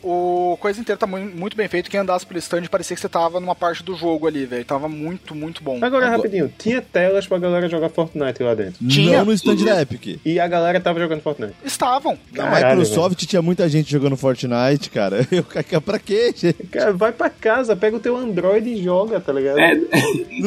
o 0.54 0.58
coisa 0.58 0.82
inteira 0.82 0.98
tá 0.98 1.06
mu- 1.08 1.18
muito 1.20 1.56
bem 1.56 1.68
feito. 1.68 1.90
Quem 1.90 2.00
andasse 2.00 2.26
pelo 2.26 2.40
stand 2.40 2.64
parecia 2.72 2.96
que 2.96 3.02
você 3.02 3.08
tava 3.10 3.40
numa 3.40 3.56
parte 3.56 3.84
do 3.84 3.96
jogo 3.96 4.26
ali, 4.28 4.46
velho. 4.46 4.66
Tava 4.66 4.90
muito, 4.90 5.36
muito 5.36 5.64
bom. 5.64 5.78
Agora, 5.82 6.10
rapidinho, 6.10 6.52
tinha 6.58 6.82
telas 6.82 7.28
pra 7.28 7.38
galera 7.38 7.70
jogar 7.70 7.90
Fortnite 7.90 8.42
lá 8.42 8.56
dentro. 8.56 8.84
tinha. 8.88 9.20
Não 9.20 9.26
no 9.26 9.34
stand 9.34 9.58
da 9.64 9.82
Epic. 9.82 10.20
E 10.26 10.40
a 10.40 10.48
galera 10.48 10.80
tava 10.80 11.00
jogando 11.00 11.22
Fortnite. 11.22 11.54
Estavam. 11.64 12.15
Na 12.32 12.44
Caralho, 12.44 12.80
Microsoft 12.80 13.26
tinha 13.26 13.42
muita 13.42 13.68
gente 13.70 13.92
jogando 13.92 14.18
Fortnite, 14.18 14.90
cara. 14.90 15.26
Eu, 15.72 15.82
pra 15.82 16.00
quê, 16.00 16.34
gente? 16.36 16.64
Cara, 16.66 16.94
vai 16.94 17.12
pra 17.12 17.30
casa, 17.30 17.76
pega 17.76 17.98
o 17.98 18.00
teu 18.00 18.16
Android 18.16 18.70
e 18.70 18.84
joga, 18.84 19.20
tá 19.20 19.32
ligado? 19.34 19.60
É, 19.60 19.76
Não 19.76 19.86
não, 19.86 19.90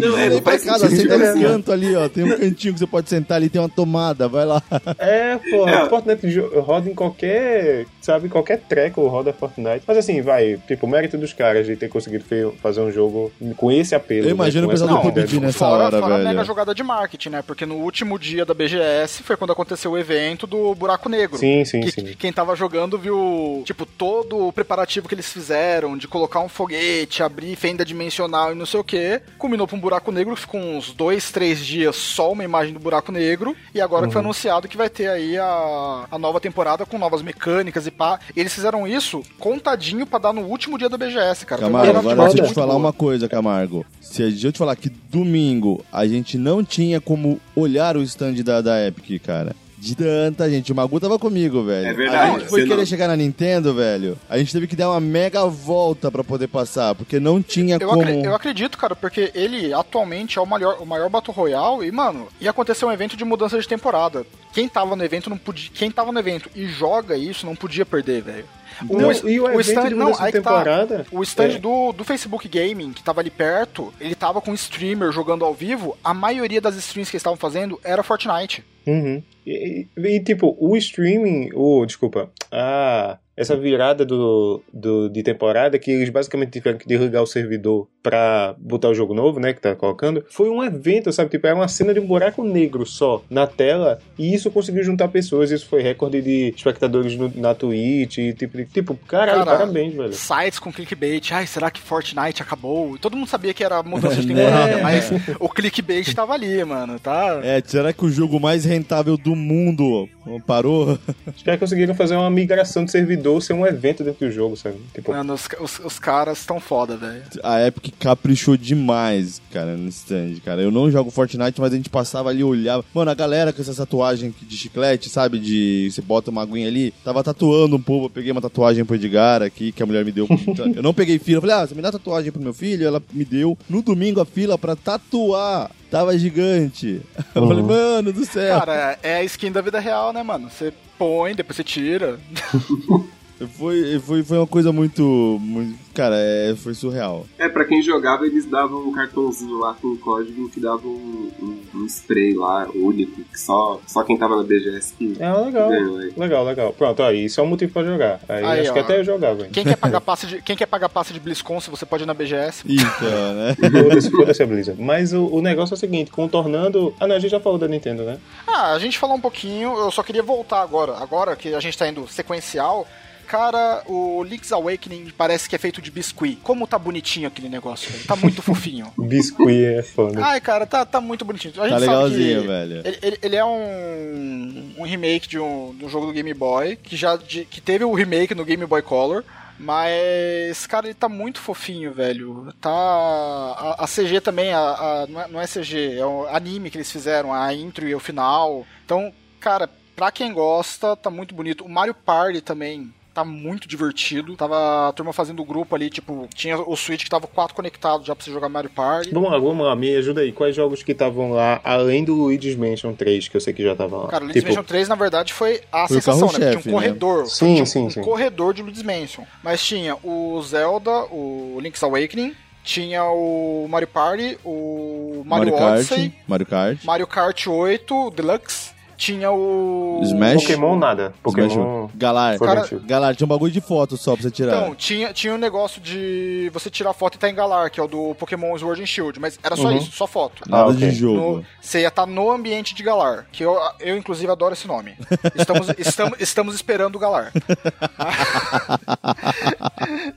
precisa 0.01 0.16
é, 0.16 0.21
nem 0.21 0.31
não 0.31 0.43
pra 0.43 0.59
casa, 0.59 0.89
senta 0.91 1.19
no 1.35 1.43
canto 1.43 1.73
ali, 1.73 1.95
ó. 1.97 2.09
Tem 2.09 2.25
um 2.25 2.39
cantinho 2.39 2.75
que 2.75 2.81
você 2.81 2.87
pode 2.87 3.09
sentar 3.09 3.37
ali, 3.37 3.49
tem 3.49 3.61
uma 3.61 3.69
tomada, 3.69 4.29
vai 4.29 4.45
lá. 4.45 4.62
É, 4.99 5.37
pô, 5.51 5.69
É. 5.69 5.89
Fortnite 5.89 6.39
roda 6.61 6.91
em 6.91 6.95
qualquer, 6.95 7.87
sabe, 8.01 8.29
qualquer 8.29 8.59
treco 8.61 9.07
roda 9.07 9.33
Fortnite. 9.33 9.83
Mas 9.87 9.97
assim, 9.99 10.21
vai, 10.23 10.59
tipo, 10.66 10.87
o 10.87 10.89
mérito 10.89 11.16
dos 11.16 11.33
caras 11.33 11.66
de 11.66 11.77
ter 11.77 11.89
conseguido 11.89 12.25
fazer 12.62 12.81
um 12.81 12.91
jogo 12.91 13.31
com 13.57 13.71
esse 13.71 13.95
apelo. 13.95 14.27
Eu 14.27 14.31
imagino 14.33 14.62
né, 14.66 14.69
o 14.69 14.71
pessoal 14.71 15.03
do. 15.03 15.12
PUBG 15.12 15.41
nessa 15.41 15.59
fora, 15.59 15.85
hora, 15.85 16.01
fora 16.01 16.14
a 16.14 16.19
velho. 16.19 16.29
mega 16.31 16.45
jogada 16.45 16.75
de 16.75 16.83
marketing, 16.83 17.29
né? 17.31 17.43
Porque 17.47 17.64
no 17.66 17.77
último 17.77 18.19
dia 18.19 18.45
da 18.45 18.55
BGS 18.55 19.23
foi 19.23 19.37
quando 19.37 19.53
aconteceu 19.53 19.93
o 19.93 19.99
evento 19.99 20.47
do 20.47 20.75
Buraco 20.75 21.09
Negro. 21.09 21.39
Sim, 21.39 21.57
sim, 21.64 21.80
que, 21.80 21.90
sim. 21.90 22.04
Quem 22.18 22.32
tava 22.32 22.54
jogando 22.56 22.98
viu, 22.98 23.62
tipo, 23.64 23.84
todo 23.86 24.48
o 24.48 24.52
preparativo 24.52 25.09
que 25.09 25.14
eles 25.14 25.32
fizeram 25.32 25.96
de 25.96 26.06
colocar 26.09 26.40
um 26.40 26.48
foguete, 26.48 27.22
abrir 27.22 27.56
fenda 27.56 27.84
dimensional 27.84 28.52
e 28.52 28.54
não 28.54 28.66
sei 28.66 28.80
o 28.80 28.84
que. 28.84 29.20
Culminou 29.38 29.66
pra 29.66 29.76
um 29.76 29.80
buraco 29.80 30.11
negro, 30.12 30.34
ficou 30.36 30.61
uns 30.61 30.92
dois, 30.92 31.30
três 31.30 31.64
dias 31.64 31.96
só 31.96 32.32
uma 32.32 32.44
imagem 32.44 32.72
do 32.72 32.80
buraco 32.80 33.11
negro. 33.12 33.56
E 33.74 33.80
agora 33.80 34.06
que 34.06 34.12
foi 34.12 34.20
Uhum. 34.22 34.26
anunciado 34.28 34.68
que 34.68 34.76
vai 34.76 34.88
ter 34.88 35.09
aí 35.09 35.36
a, 35.38 36.06
a 36.11 36.18
nova 36.18 36.40
temporada 36.40 36.84
com 36.86 36.98
novas 36.98 37.22
mecânicas 37.22 37.86
e 37.86 37.90
pá. 37.90 38.18
E 38.36 38.40
eles 38.40 38.52
fizeram 38.54 38.86
isso 38.86 39.22
contadinho 39.38 40.06
pra 40.06 40.18
dar 40.18 40.32
no 40.32 40.42
último 40.42 40.78
dia 40.78 40.88
da 40.88 40.96
BGS, 40.96 41.44
cara. 41.46 41.62
Camargo, 41.62 41.98
agora 41.98 42.28
de 42.30 42.34
deixa 42.36 42.42
eu 42.44 42.48
te 42.48 42.54
falar 42.54 42.66
muito 42.74 42.76
uma 42.76 42.92
boa. 42.92 42.92
coisa, 42.92 43.28
Camargo. 43.28 43.84
Se 44.00 44.22
a- 44.22 44.26
eu 44.28 44.52
te 44.52 44.59
falar 44.59 44.76
que 44.76 44.88
domingo 44.88 45.84
a 45.92 46.06
gente 46.06 46.38
não 46.38 46.64
tinha 46.64 47.00
como 47.00 47.40
olhar 47.54 47.96
o 47.96 48.02
stand 48.02 48.34
da, 48.42 48.61
da 48.61 48.86
Epic, 48.86 49.22
cara. 49.22 49.54
De 49.81 49.95
tanta 49.95 50.51
gente. 50.51 50.72
O 50.72 50.74
Magu 50.74 50.99
tava 50.99 51.18
comigo, 51.18 51.62
velho. 51.64 51.87
É 51.87 51.93
verdade, 51.93 52.31
A 52.37 52.39
gente 52.41 52.49
foi 52.49 52.62
querer 52.64 52.76
não- 52.79 52.87
chegar 52.87 53.07
na 53.09 53.16
Nintendo, 53.16 53.72
velho. 53.74 54.18
A 54.29 54.37
gente 54.37 54.53
teve 54.53 54.66
que 54.66 54.74
dar 54.74 54.91
uma 54.91 55.01
mega 55.01 55.47
volta 55.47 56.11
pra 56.11 56.24
poder 56.24 56.49
passar, 56.49 56.95
porque 56.97 57.20
não 57.20 57.41
tinha 57.41 57.76
Eu, 57.81 57.89
como. 57.89 58.03
acre- 58.03 58.24
eu 58.26 58.35
acredito, 58.35 58.76
cara, 58.76 58.97
porque 58.97 59.31
ele 59.35 59.72
atualmente 59.72 60.39
é 60.39 60.43
o 60.43 60.47
maior, 60.47 60.79
o 60.81 60.87
maior 60.87 61.09
Battle 61.09 61.35
Royale 61.35 61.87
e, 61.87 61.93
mano, 61.93 62.26
ia 62.41 62.51
acontecer 62.51 62.85
um 62.85 62.93
evento 62.93 63.16
de 63.16 63.24
mudança 63.24 63.59
de 63.59 63.68
temporada. 63.68 64.26
Quem 64.53 64.68
tava 64.68 64.97
no 64.97 65.05
evento 65.05 65.31
não 65.31 65.39
podia. 65.39 65.70
Quem 65.72 65.91
tava 65.91 66.11
no 66.11 66.18
evento 66.18 66.51
e 66.57 66.66
joga 66.66 67.16
isso 67.16 67.47
não 67.47 67.55
podia 67.55 67.87
perder, 67.87 68.22
velho. 68.22 68.45
Não, 68.83 69.11
e 69.11 69.41
o 69.41 69.49
de 69.61 69.95
mudança 69.95 70.18
de 70.18 70.22
aí 70.24 70.33
que 70.33 70.41
tá. 70.41 70.51
temporada? 70.51 71.07
O 71.11 71.22
stand 71.24 71.55
É. 71.55 71.59
do, 71.59 71.93
do 71.93 72.05
Facebook 72.05 72.47
Gaming, 72.49 72.93
que 72.93 73.03
tava 73.03 73.20
ali 73.20 73.31
perto, 73.31 73.93
ele 74.01 74.14
tava 74.14 74.41
com 74.41 74.53
um 74.53 74.55
streamer 74.55 75.11
jogando 75.11 75.45
ao 75.45 75.53
vivo. 75.53 75.97
A 76.03 76.14
maioria 76.14 76.61
das 76.61 76.76
streams 76.76 77.11
que 77.11 77.16
eles 77.16 77.20
estavam 77.22 77.37
fazendo 77.37 77.81
era 77.83 78.03
Fortnite. 78.05 78.64
Uhum. 78.89 79.22
E, 79.47 79.86
e- 79.97 80.01
e, 80.16 80.20
tipo, 80.20 80.57
o 80.59 80.76
streaming, 80.76 81.51
o 81.55 81.84
desculpa, 81.84 82.30
ah, 82.51 83.18
essa 83.39 83.57
virada 83.57 84.05
do, 84.05 84.61
do, 84.72 85.09
de 85.09 85.22
temporada 85.22 85.78
que 85.78 85.91
eles 85.91 86.11
basicamente 86.11 86.51
tiveram 86.51 86.76
que 86.76 86.86
desligar 86.89 87.22
o 87.22 87.26
servidor 87.26 87.86
pra 88.03 88.55
botar 88.59 88.89
o 88.89 88.95
jogo 88.95 89.14
novo, 89.14 89.39
né, 89.39 89.53
que 89.53 89.61
tá 89.61 89.74
colocando, 89.76 90.24
foi 90.28 90.49
um 90.51 90.62
evento, 90.64 91.12
sabe, 91.12 91.30
tipo, 91.30 91.47
era 91.47 91.55
uma 91.55 91.68
cena 91.68 91.95
de 91.95 92.01
um 92.01 92.07
buraco 92.07 92.43
negro 92.43 92.84
só 92.84 93.22
na 93.30 93.47
tela 93.47 93.99
e 94.18 94.34
isso 94.34 94.51
conseguiu 94.51 94.82
juntar 94.82 95.09
pessoas, 95.09 95.51
isso 95.51 95.66
foi 95.66 95.82
recorde 95.82 96.20
de 96.20 96.53
espectadores 96.57 97.16
no- 97.16 97.32
na 97.36 97.55
Twitch, 97.55 98.18
e, 98.18 98.32
tipo, 98.32 98.64
tipo, 98.64 98.95
caralho, 99.07 99.45
Cara, 99.45 99.59
parabéns, 99.59 99.95
velho. 99.95 100.12
Sites 100.12 100.59
com 100.59 100.72
clickbait. 100.72 101.30
Ai, 101.32 101.47
será 101.47 101.70
que 101.70 101.80
Fortnite 101.80 102.43
acabou? 102.43 102.99
Todo 102.99 103.16
mundo 103.16 103.28
sabia 103.28 103.55
que 103.55 103.62
era 103.62 103.82
mudança 103.82 104.20
de 104.20 104.26
Né? 104.34 104.45
temporada, 104.45 104.78
mas 104.82 105.11
o 105.39 105.49
clickbait 105.49 106.12
tava 106.14 106.32
ali, 106.34 106.64
mano, 106.64 106.99
tá? 106.99 107.41
É, 107.45 107.62
será 107.64 107.93
que 107.93 108.05
o 108.05 108.11
jogo 108.11 108.41
mais 108.41 108.64
rentável 108.64 109.16
do 109.16 109.36
mundo 109.36 110.09
parou? 110.47 110.99
Os 111.36 111.43
caras 111.43 111.61
conseguiram 111.61 111.95
fazer 111.95 112.16
uma 112.16 112.30
migração 112.30 112.84
de 112.84 112.91
servidor 112.91 113.28
ser 113.41 113.53
um 113.53 113.66
evento 113.66 114.03
dentro 114.03 114.26
do 114.26 114.33
jogo, 114.33 114.57
sabe? 114.57 114.76
Tipo, 114.95 115.12
Mano, 115.12 115.35
os, 115.35 115.49
os, 115.61 115.79
os 115.85 115.99
caras 115.99 116.45
tão 116.45 116.61
foda, 116.61 116.97
velho. 116.97 117.22
A 117.43 117.66
Epic 117.66 117.95
caprichou 117.99 118.57
demais, 118.57 119.41
cara, 119.53 119.76
no 119.76 119.89
stand, 119.89 120.37
cara. 120.45 120.62
Eu 120.62 120.70
não 120.70 120.91
jogo 120.91 121.11
Fortnite, 121.11 121.61
mas 121.61 121.72
a 121.72 121.76
gente 121.76 121.91
passava 121.91 122.31
ali 122.31 122.41
e 122.41 122.45
olhava. 122.45 122.85
Mano, 122.95 123.11
a 123.11 123.14
galera 123.14 123.53
com 123.53 123.61
essa 123.61 123.74
tatuagem 123.74 124.35
de 124.41 124.57
chiclete, 124.57 125.09
sabe? 125.09 125.39
De 125.39 125.91
você 125.91 126.01
bota 126.01 126.31
uma 126.31 126.43
aguinha 126.43 126.68
ali, 126.68 126.93
tava 127.05 127.22
tatuando 127.22 127.76
um 127.76 127.83
povo. 127.83 128.07
Eu 128.07 128.11
peguei 128.11 128.33
uma 128.33 128.41
tatuagem 128.41 128.85
pro 128.85 128.97
Edgar 128.97 129.43
aqui, 129.43 129.72
que 129.72 129.83
a 129.83 129.87
mulher 129.87 130.05
me 130.05 130.12
deu. 130.12 130.26
eu 130.74 130.83
não 130.83 130.95
peguei 130.95 131.18
fila. 131.18 131.39
Eu 131.39 131.41
falei, 131.43 131.57
ah, 131.57 131.66
você 131.66 131.74
me 131.74 131.83
dá 131.83 131.93
tatuagem 131.93 132.33
pro 132.33 132.43
meu 132.43 132.55
filho? 132.55 132.87
Ela 132.87 133.03
me 133.12 133.24
deu. 133.24 133.57
No 133.68 133.83
domingo 133.83 134.20
a 134.20 134.24
fila 134.24 134.59
pra 134.59 134.76
tatuar 134.76 135.70
tava 135.91 136.16
gigante. 136.18 137.01
Eu 137.35 137.47
falei, 137.47 137.62
mano 137.62 138.12
do 138.12 138.24
céu. 138.24 138.59
Cara, 138.59 138.99
é 139.03 139.16
a 139.16 139.24
skin 139.24 139.51
da 139.51 139.61
vida 139.61 139.79
real, 139.79 140.12
né, 140.12 140.22
mano? 140.22 140.51
Você 140.51 140.72
põe, 140.99 141.35
depois 141.35 141.57
você 141.57 141.64
tira. 141.64 142.18
Foi, 143.47 143.99
foi, 144.01 144.22
foi 144.22 144.39
uma 144.39 144.47
coisa 144.47 144.72
muito. 144.72 145.39
muito 145.41 145.78
cara, 145.95 146.14
é, 146.16 146.55
foi 146.57 146.74
surreal. 146.74 147.26
É, 147.36 147.49
pra 147.49 147.64
quem 147.64 147.82
jogava, 147.82 148.24
eles 148.24 148.47
davam 148.47 148.86
um 148.89 148.93
cartãozinho 148.93 149.59
lá 149.59 149.74
com 149.74 149.89
um 149.89 149.97
código 149.97 150.49
que 150.49 150.61
dava 150.61 150.86
um, 150.86 151.30
um, 151.41 151.61
um 151.74 151.86
spray 151.86 152.34
lá, 152.34 152.68
único, 152.72 153.22
que 153.22 153.39
só, 153.39 153.80
só 153.86 154.05
quem 154.05 154.16
tava 154.16 154.36
na 154.36 154.45
BGS 154.45 154.95
que 154.95 155.16
é 155.18 155.32
legal. 155.32 155.68
ganhou. 155.68 155.99
aí. 155.99 156.12
Legal, 156.16 156.45
legal. 156.45 156.72
Pronto, 156.72 157.03
aí 157.03 157.24
isso 157.24 157.41
é 157.41 157.43
um 157.43 157.47
motivo 157.49 157.72
pra 157.72 157.82
jogar. 157.82 158.20
Aí, 158.28 158.45
Aí, 158.45 158.61
acho 158.61 158.70
ó. 158.70 158.74
que 158.74 158.78
até 158.80 159.01
eu 159.01 159.05
jogava. 159.05 159.43
hein? 159.43 159.51
Quem 159.53 159.64
quer 159.64 159.76
pagar 159.76 160.01
passe 160.03 160.26
de, 160.26 160.43
quem 160.43 160.57
quer 160.57 160.66
pagar 160.66 160.89
passe 160.89 161.12
de 161.12 161.20
BlizzCon 161.20 161.61
se 161.61 161.70
você 161.70 161.84
pode 161.84 162.05
ir 162.05 162.07
na 162.07 162.14
BGS? 162.14 162.62
Então, 162.64 163.34
né? 163.34 163.57
Foda-se, 163.82 164.11
foda-se 164.11 164.43
a 164.43 164.47
Blizzard. 164.47 164.80
Mas 164.80 165.12
o, 165.12 165.26
o 165.26 165.43
negócio 165.43 165.74
é 165.74 165.76
o 165.76 165.78
seguinte, 165.78 166.11
contornando... 166.11 166.95
Ah, 167.01 167.07
não, 167.07 167.16
a 167.16 167.18
gente 167.18 167.30
já 167.30 167.41
falou 167.41 167.59
da 167.59 167.66
Nintendo, 167.66 168.05
né? 168.05 168.18
Ah, 168.47 168.72
a 168.72 168.78
gente 168.78 168.99
falou 168.99 169.16
um 169.16 169.20
pouquinho, 169.20 169.76
eu 169.76 169.91
só 169.91 170.03
queria 170.03 170.22
voltar 170.22 170.62
agora. 170.62 170.97
Agora 170.97 171.34
que 171.34 171.55
a 171.55 171.61
gente 171.61 171.76
tá 171.76 171.89
indo 171.89 172.07
sequencial. 172.07 172.86
Cara, 173.29 173.83
o 173.87 174.22
Link's 174.24 174.51
Awakening 174.53 175.12
parece 175.16 175.49
que 175.49 175.55
é 175.55 175.59
feito 175.59 175.83
de 175.83 175.91
biscuit. 175.91 176.37
Como 176.43 176.66
tá 176.66 176.79
bonitinho 176.79 177.29
aquele 177.29 177.49
negócio, 177.49 177.91
velho. 177.93 178.07
Tá 178.07 178.16
muito 178.16 178.41
fofinho. 178.41 178.91
Biscuit 178.99 179.64
é 179.64 179.83
foda. 179.83 180.24
Ai, 180.24 180.41
cara, 180.41 180.66
tá, 180.66 180.85
tá 180.87 180.99
muito 181.01 181.24
bonitinho. 181.26 181.53
A 181.62 181.68
gente 181.68 181.79
Tá 181.81 181.85
sabe 181.85 181.87
legalzinho, 181.93 182.41
que 182.41 182.47
velho. 182.47 182.83
Ele, 182.87 182.99
ele- 183.03 183.18
ele 183.22 183.37
é 183.37 183.45
um, 183.45 184.74
um 184.79 184.83
remake 184.83 185.29
de 185.29 185.39
um, 185.39 185.74
de 185.79 185.85
um 185.85 185.89
jogo 185.91 186.07
do 186.07 186.12
Game 186.12 186.33
Boy, 186.33 186.76
que 186.76 186.97
já 186.97 187.16
de- 187.16 187.45
que 187.45 187.61
teve 187.61 187.85
o 187.85 187.93
remake 187.93 188.35
no 188.35 188.45
Game 188.45 188.64
Boy 188.64 188.81
Color. 188.83 189.22
Mas, 189.61 190.66
cara, 190.66 190.87
ele 190.87 190.95
tá 190.95 191.09
muito 191.09 191.41
fofinho, 191.41 191.93
velho. 191.93 192.53
Tá. 192.61 192.70
A, 192.70 193.85
a 193.85 193.87
CG 193.87 194.20
também, 194.20 194.53
a, 194.53 194.59
a- 194.61 195.07
não, 195.09 195.20
é, 195.20 195.29
não 195.29 195.41
é 195.41 195.47
CG, 195.47 195.99
é 195.99 196.07
o 196.07 196.26
anime 196.29 196.70
que 196.70 196.79
eles 196.79 196.91
fizeram, 196.91 197.33
a 197.33 197.53
intro 197.53 197.87
e 197.87 197.95
o 197.95 198.01
final. 198.01 198.64
Então, 198.85 199.12
cara, 199.41 199.68
pra 199.95 200.11
quem 200.11 200.33
gosta, 200.33 200.97
tá 200.97 201.11
muito 201.11 201.35
bonito. 201.35 201.64
O 201.64 201.68
Mario 201.68 201.93
Party 201.95 202.41
também 202.41 202.93
tá 203.19 203.25
muito 203.25 203.66
divertido. 203.66 204.37
Tava 204.37 204.89
a 204.89 204.93
turma 204.93 205.12
fazendo 205.12 205.43
o 205.43 205.45
grupo 205.45 205.75
ali, 205.75 205.91
tipo, 205.91 206.29
tinha 206.35 206.59
o 206.59 206.77
Switch 206.77 207.05
que 207.05 207.11
tava 207.11 207.27
quatro 207.27 207.55
conectados 207.55 208.07
já 208.07 208.14
pra 208.14 208.25
você 208.25 208.31
jogar 208.31 208.49
Mario 208.49 208.71
Party. 208.71 209.11
Vamos 209.12 209.31
lá, 209.31 209.39
vamos 209.39 209.66
lá, 209.66 209.75
me 209.75 209.95
ajuda 209.97 210.21
aí. 210.21 210.31
Quais 210.31 210.55
jogos 210.55 210.83
que 210.83 210.93
estavam 210.93 211.33
lá, 211.33 211.61
além 211.64 212.05
do 212.05 212.14
Luigi's 212.14 212.55
Mansion 212.55 212.93
3, 212.93 213.29
que 213.29 213.37
eu 213.37 213.41
sei 213.41 213.53
que 213.53 213.62
já 213.62 213.75
tava 213.75 213.97
lá? 213.97 214.09
Cara, 214.09 214.23
o 214.23 214.27
Luigi's 214.27 214.43
tipo, 214.43 214.55
Mansion 214.55 214.64
3, 214.64 214.89
na 214.89 214.95
verdade, 214.95 215.33
foi 215.33 215.61
a 215.73 215.89
Foi 215.89 215.97
sensação, 215.97 216.31
né? 216.33 216.51
Tinha 216.51 216.51
um 216.51 216.64
né? 216.64 216.73
corredor. 216.73 217.27
Sim, 217.27 217.53
tinha 217.55 217.62
um, 217.62 217.66
sim, 217.66 217.87
um 217.87 217.91
sim. 217.91 218.01
corredor 218.03 218.55
de 218.55 218.62
Luigi's 218.62 218.83
Mansion. 218.83 219.25
Mas 219.43 219.64
tinha 219.64 219.97
o 220.03 220.41
Zelda, 220.43 221.05
o 221.11 221.59
Link's 221.61 221.83
Awakening, 221.83 222.35
tinha 222.62 223.03
o 223.05 223.66
Mario 223.69 223.89
Party, 223.89 224.39
o 224.45 225.23
Mario, 225.25 225.53
Mario 225.53 225.53
Kart. 225.55 225.79
Odyssey, 225.79 226.14
Mario 226.27 226.47
Kart. 226.47 226.85
Mario 226.85 227.07
Kart 227.07 227.47
8 227.47 228.11
Deluxe, 228.11 228.71
tinha 228.99 229.30
o... 229.30 230.01
Smash. 230.03 230.42
Pokémon 230.42 230.76
nada. 230.76 231.14
Pokémon... 231.22 231.46
Smash- 231.49 231.90
Galar. 231.94 232.38
Cara. 232.38 232.68
Galar, 232.84 233.14
tinha 233.16 233.24
um 233.24 233.28
bagulho 233.28 233.53
de 233.53 233.61
foto 233.61 233.96
só 233.96 234.12
pra 234.14 234.22
você 234.22 234.30
tirar. 234.30 234.57
Então, 234.61 234.74
tinha, 234.74 235.12
tinha 235.12 235.32
um 235.32 235.38
negócio 235.38 235.80
de 235.80 236.51
você 236.53 236.68
tirar 236.68 236.92
foto 236.92 237.14
e 237.14 237.18
tá 237.18 237.30
em 237.30 237.34
Galar, 237.34 237.70
que 237.70 237.78
é 237.80 237.82
o 237.82 237.86
do 237.86 238.14
Pokémon 238.16 238.59
Sword 238.59 238.82
and 238.82 238.86
Shield, 238.86 239.18
mas 239.20 239.38
era 239.42 239.55
só 239.57 239.68
Uhum. 239.68 239.76
isso, 239.76 239.92
só 239.92 240.07
foto. 240.07 240.42
Nada 240.49 240.64
Ah, 240.64 240.66
ok. 240.66 240.76
de 240.76 240.90
jogo. 240.90 241.36
No- 241.38 241.44
você 241.61 241.80
ia 241.82 241.88
estar 241.88 242.07
no 242.07 242.30
ambiente 242.30 242.74
de 242.74 242.82
Galar, 242.82 243.26
que 243.30 243.44
eu, 243.44 243.57
eu 243.80 243.96
inclusive 243.96 244.30
adoro 244.30 244.53
esse 244.53 244.66
nome. 244.66 244.94
Estamos, 245.34 245.68
estamos, 245.78 246.20
estamos 246.20 246.55
esperando 246.57 246.96
o 246.96 246.99
Galar. 246.99 247.32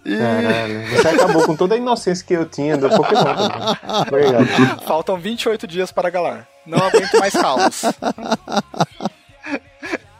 Caralho, 0.03 0.87
você 0.89 1.07
acabou 1.07 1.45
com 1.45 1.55
toda 1.55 1.75
a 1.75 1.77
inocência 1.77 2.25
que 2.25 2.33
eu 2.33 2.45
tinha 2.45 2.77
do 2.77 2.89
Pokémon. 2.89 3.21
Obrigado. 4.07 4.81
Faltam 4.85 5.17
28 5.17 5.67
dias 5.67 5.91
para 5.91 6.09
Galar. 6.09 6.47
Não 6.65 6.77
aguento 6.77 7.19
mais 7.19 7.33
calos. 7.33 7.83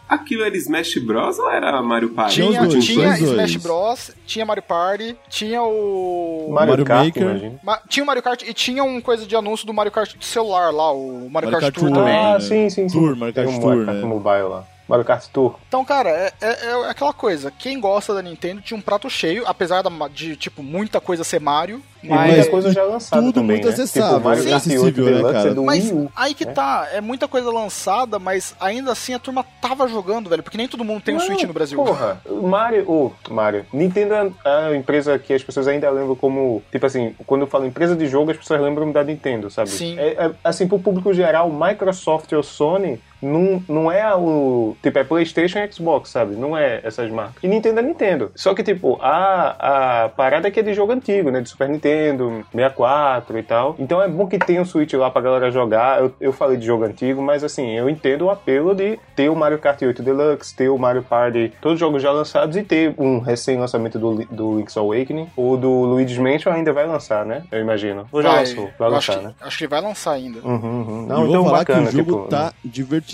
Aqui 0.10 0.24
aquilo 0.36 0.44
era 0.44 0.58
Smash 0.58 0.98
Bros 0.98 1.39
ou 1.39 1.50
era 1.50 1.82
Mario 1.82 2.10
Party? 2.10 2.36
Tinha 2.36 2.66
dois, 2.66 2.84
tinha 2.86 3.08
dois. 3.08 3.22
Smash 3.22 3.56
Bros, 3.58 4.12
tinha 4.26 4.46
Mario 4.46 4.64
Party, 4.64 5.16
tinha 5.30 5.62
o. 5.64 6.50
Mario, 6.52 6.70
Mario 6.72 6.86
Kart, 6.86 7.06
Maker. 7.06 7.22
imagina. 7.24 7.60
Ma- 7.64 7.80
Tinha 7.88 8.04
o 8.04 8.08
Mario 8.08 8.22
Kart 8.22 8.42
e 8.44 8.54
tinha 8.54 8.84
um 8.84 9.00
coisa 9.00 9.26
de 9.26 9.34
anúncio 9.38 9.66
do 9.66 9.74
Mario 9.74 9.92
Kart 9.92 10.14
de 10.18 10.26
celular 10.26 10.70
lá, 10.74 10.92
o 10.92 11.30
Mario, 11.30 11.32
Mario 11.32 11.52
Kart, 11.52 11.62
Kart 11.62 11.74
Tour 11.76 11.88
Tour. 11.88 11.98
também. 11.98 12.18
Ah, 12.18 12.34
né? 12.34 12.39
sim, 12.42 12.70
sim, 12.70 12.89
sim. 12.89 13.00
Tour, 13.00 13.16
Mario 13.16 13.34
Kart 13.34 13.48
um 13.48 13.60
Tour, 13.60 13.68
Mario 13.70 13.86
Kart 13.86 13.98
né? 14.00 14.04
Mobile 14.06 14.44
lá. 14.50 14.64
Mario 14.88 15.06
Kart 15.06 15.26
Tour. 15.32 15.56
Então, 15.68 15.86
cara, 15.86 16.10
é, 16.10 16.34
é- 16.42 16.66
é 16.66 16.90
aquela 16.90 17.14
coisa. 17.14 17.52
Quem 17.58 17.80
gosta 17.80 18.14
da 18.14 18.22
Nintendo 18.22 18.62
tinha 18.62 18.78
um 18.78 18.82
prato 18.82 19.10
cheio, 19.10 19.44
apesar 19.48 19.82
da- 19.82 20.08
de, 20.10 20.36
tipo, 20.36 20.62
muita 20.62 21.00
coisa 21.00 21.24
ser 21.24 21.40
Mario. 21.40 21.82
Mas, 22.04 22.34
muita 22.34 22.50
coisa 22.50 22.74
já 22.74 22.84
lançada 22.84 23.22
tudo 23.22 23.34
também, 23.36 23.58
muito 23.58 23.68
né? 23.68 23.74
acessível, 23.74 24.08
tipo, 24.10 24.20
Mario 24.22 24.44
sim. 24.44 24.50
Kart 24.50 24.66
8 24.66 24.78
acessível, 24.80 25.06
né, 25.24 25.32
cara? 25.34 25.50
é 25.50 25.54
do 25.54 25.64
mas 25.64 25.84
Wii 25.86 25.94
U. 25.94 26.12
aí 26.16 26.34
que 26.34 26.46
né? 26.46 26.52
tá, 26.52 26.88
é 26.92 27.00
muita 27.00 27.28
coisa 27.28 27.52
lançada, 27.52 28.18
mas 28.18 28.56
ainda 28.60 28.92
assim 28.92 29.14
a 29.14 29.20
turma 29.20 29.46
tava 29.62 29.88
jogando, 29.88 30.28
velho, 30.28 30.42
porque 30.42 30.58
nem 30.58 30.68
todo 30.68 30.84
mundo 30.84 31.02
tem 31.04 31.14
um 31.14 31.20
Não, 31.20 31.26
Switch 31.28 31.44
no 31.44 31.54
Brasil. 31.54 31.78
Porra, 31.78 32.20
Mario, 32.42 32.90
o 32.90 33.14
Mario, 33.30 33.68
Nintendo 33.72 34.16
é 34.16 34.50
a 34.50 34.76
empresa 34.76 35.20
que 35.20 35.32
as 35.32 35.44
pessoas 35.44 35.68
ainda 35.68 35.90
lembram 35.92 36.16
como, 36.16 36.64
tipo 36.72 36.84
assim, 36.88 37.16
quando 37.28 37.42
eu 37.42 37.48
falo 37.48 37.68
empresa 37.68 37.96
de 37.96 38.08
jogo, 38.08 38.32
as 38.32 38.38
pessoas 38.38 38.60
lembram 38.60 38.92
da 38.92 39.04
Nintendo, 39.04 39.52
sabe? 39.52 39.70
Sim. 39.70 39.96
É, 40.00 40.26
é, 40.26 40.32
assim, 40.44 40.68
pro 40.68 40.80
público 40.80 41.14
geral, 41.14 41.52
Microsoft 41.52 42.32
ou 42.34 42.42
Sony 42.42 43.00
não, 43.22 43.63
não 43.67 43.91
é 43.91 44.13
o, 44.15 44.76
tipo, 44.82 44.97
é 44.97 45.03
Playstation 45.03 45.59
e 45.59 45.72
Xbox, 45.72 46.09
sabe? 46.09 46.36
Não 46.36 46.57
é 46.57 46.82
essas 46.84 47.09
marcas. 47.09 47.43
E 47.43 47.47
Nintendo 47.47 47.80
é 47.80 47.84
Nintendo. 47.84 48.32
Só 48.36 48.53
que, 48.53 48.63
tipo, 48.63 48.97
a, 49.01 50.05
a 50.05 50.09
parada 50.09 50.47
é 50.47 50.51
que 50.51 50.59
é 50.59 50.63
de 50.63 50.74
jogo 50.74 50.91
antigo, 50.91 51.30
né? 51.30 51.41
De 51.41 51.49
Super 51.49 51.69
Nintendo, 51.69 52.45
64 52.51 53.38
e 53.38 53.43
tal. 53.43 53.76
Então 53.78 54.01
é 54.01 54.07
bom 54.07 54.28
que 54.28 54.39
tenha 54.39 54.61
um 54.61 54.65
Switch 54.65 54.93
lá 54.93 55.09
pra 55.09 55.22
galera 55.22 55.51
jogar. 55.51 56.01
Eu, 56.01 56.13
eu 56.19 56.34
falei 56.34 56.57
de 56.57 56.65
jogo 56.65 56.84
antigo, 56.84 57.22
mas 57.22 57.43
assim, 57.43 57.72
eu 57.72 57.89
entendo 57.89 58.26
o 58.26 58.30
apelo 58.30 58.74
de 58.74 58.99
ter 59.15 59.30
o 59.30 59.36
Mario 59.36 59.59
Kart 59.59 59.82
8 59.82 60.01
Deluxe, 60.01 60.55
ter 60.55 60.69
o 60.69 60.78
Mario 60.78 61.03
Party, 61.03 61.53
todos 61.61 61.76
os 61.76 61.80
jogos 61.80 62.01
já 62.01 62.11
lançados 62.11 62.55
e 62.57 62.63
ter 62.63 62.93
um 62.97 63.19
recém-lançamento 63.19 63.99
do, 63.99 64.26
do 64.26 64.57
Link's 64.57 64.78
Awakening. 64.78 65.30
O 65.36 65.57
do 65.57 65.69
Luigi's 65.69 66.17
Mansion 66.17 66.51
ainda 66.51 66.74
vai 66.74 66.88
lançar, 66.88 67.26
né? 67.26 67.43
Eu 67.51 67.59
imagino. 67.59 68.07
Ou 68.11 68.22
já 68.22 68.34
lançou? 68.34 68.69
Vai 68.78 68.89
lançar, 68.89 69.13
acho, 69.13 69.22
né? 69.22 69.34
que, 69.38 69.47
acho 69.47 69.57
que 69.57 69.67
vai 69.67 69.82
lançar 69.82 70.11
ainda. 70.11 70.39
Uhum, 70.39 70.55
uhum. 70.55 71.05
Não, 71.05 71.17
vou 71.17 71.28
então 71.30 71.45
falar 71.45 71.57
bacana, 71.59 71.82
que 71.82 71.88
o 71.88 71.91
jogo 71.97 72.11
tipo, 72.11 72.30
tá 72.30 72.53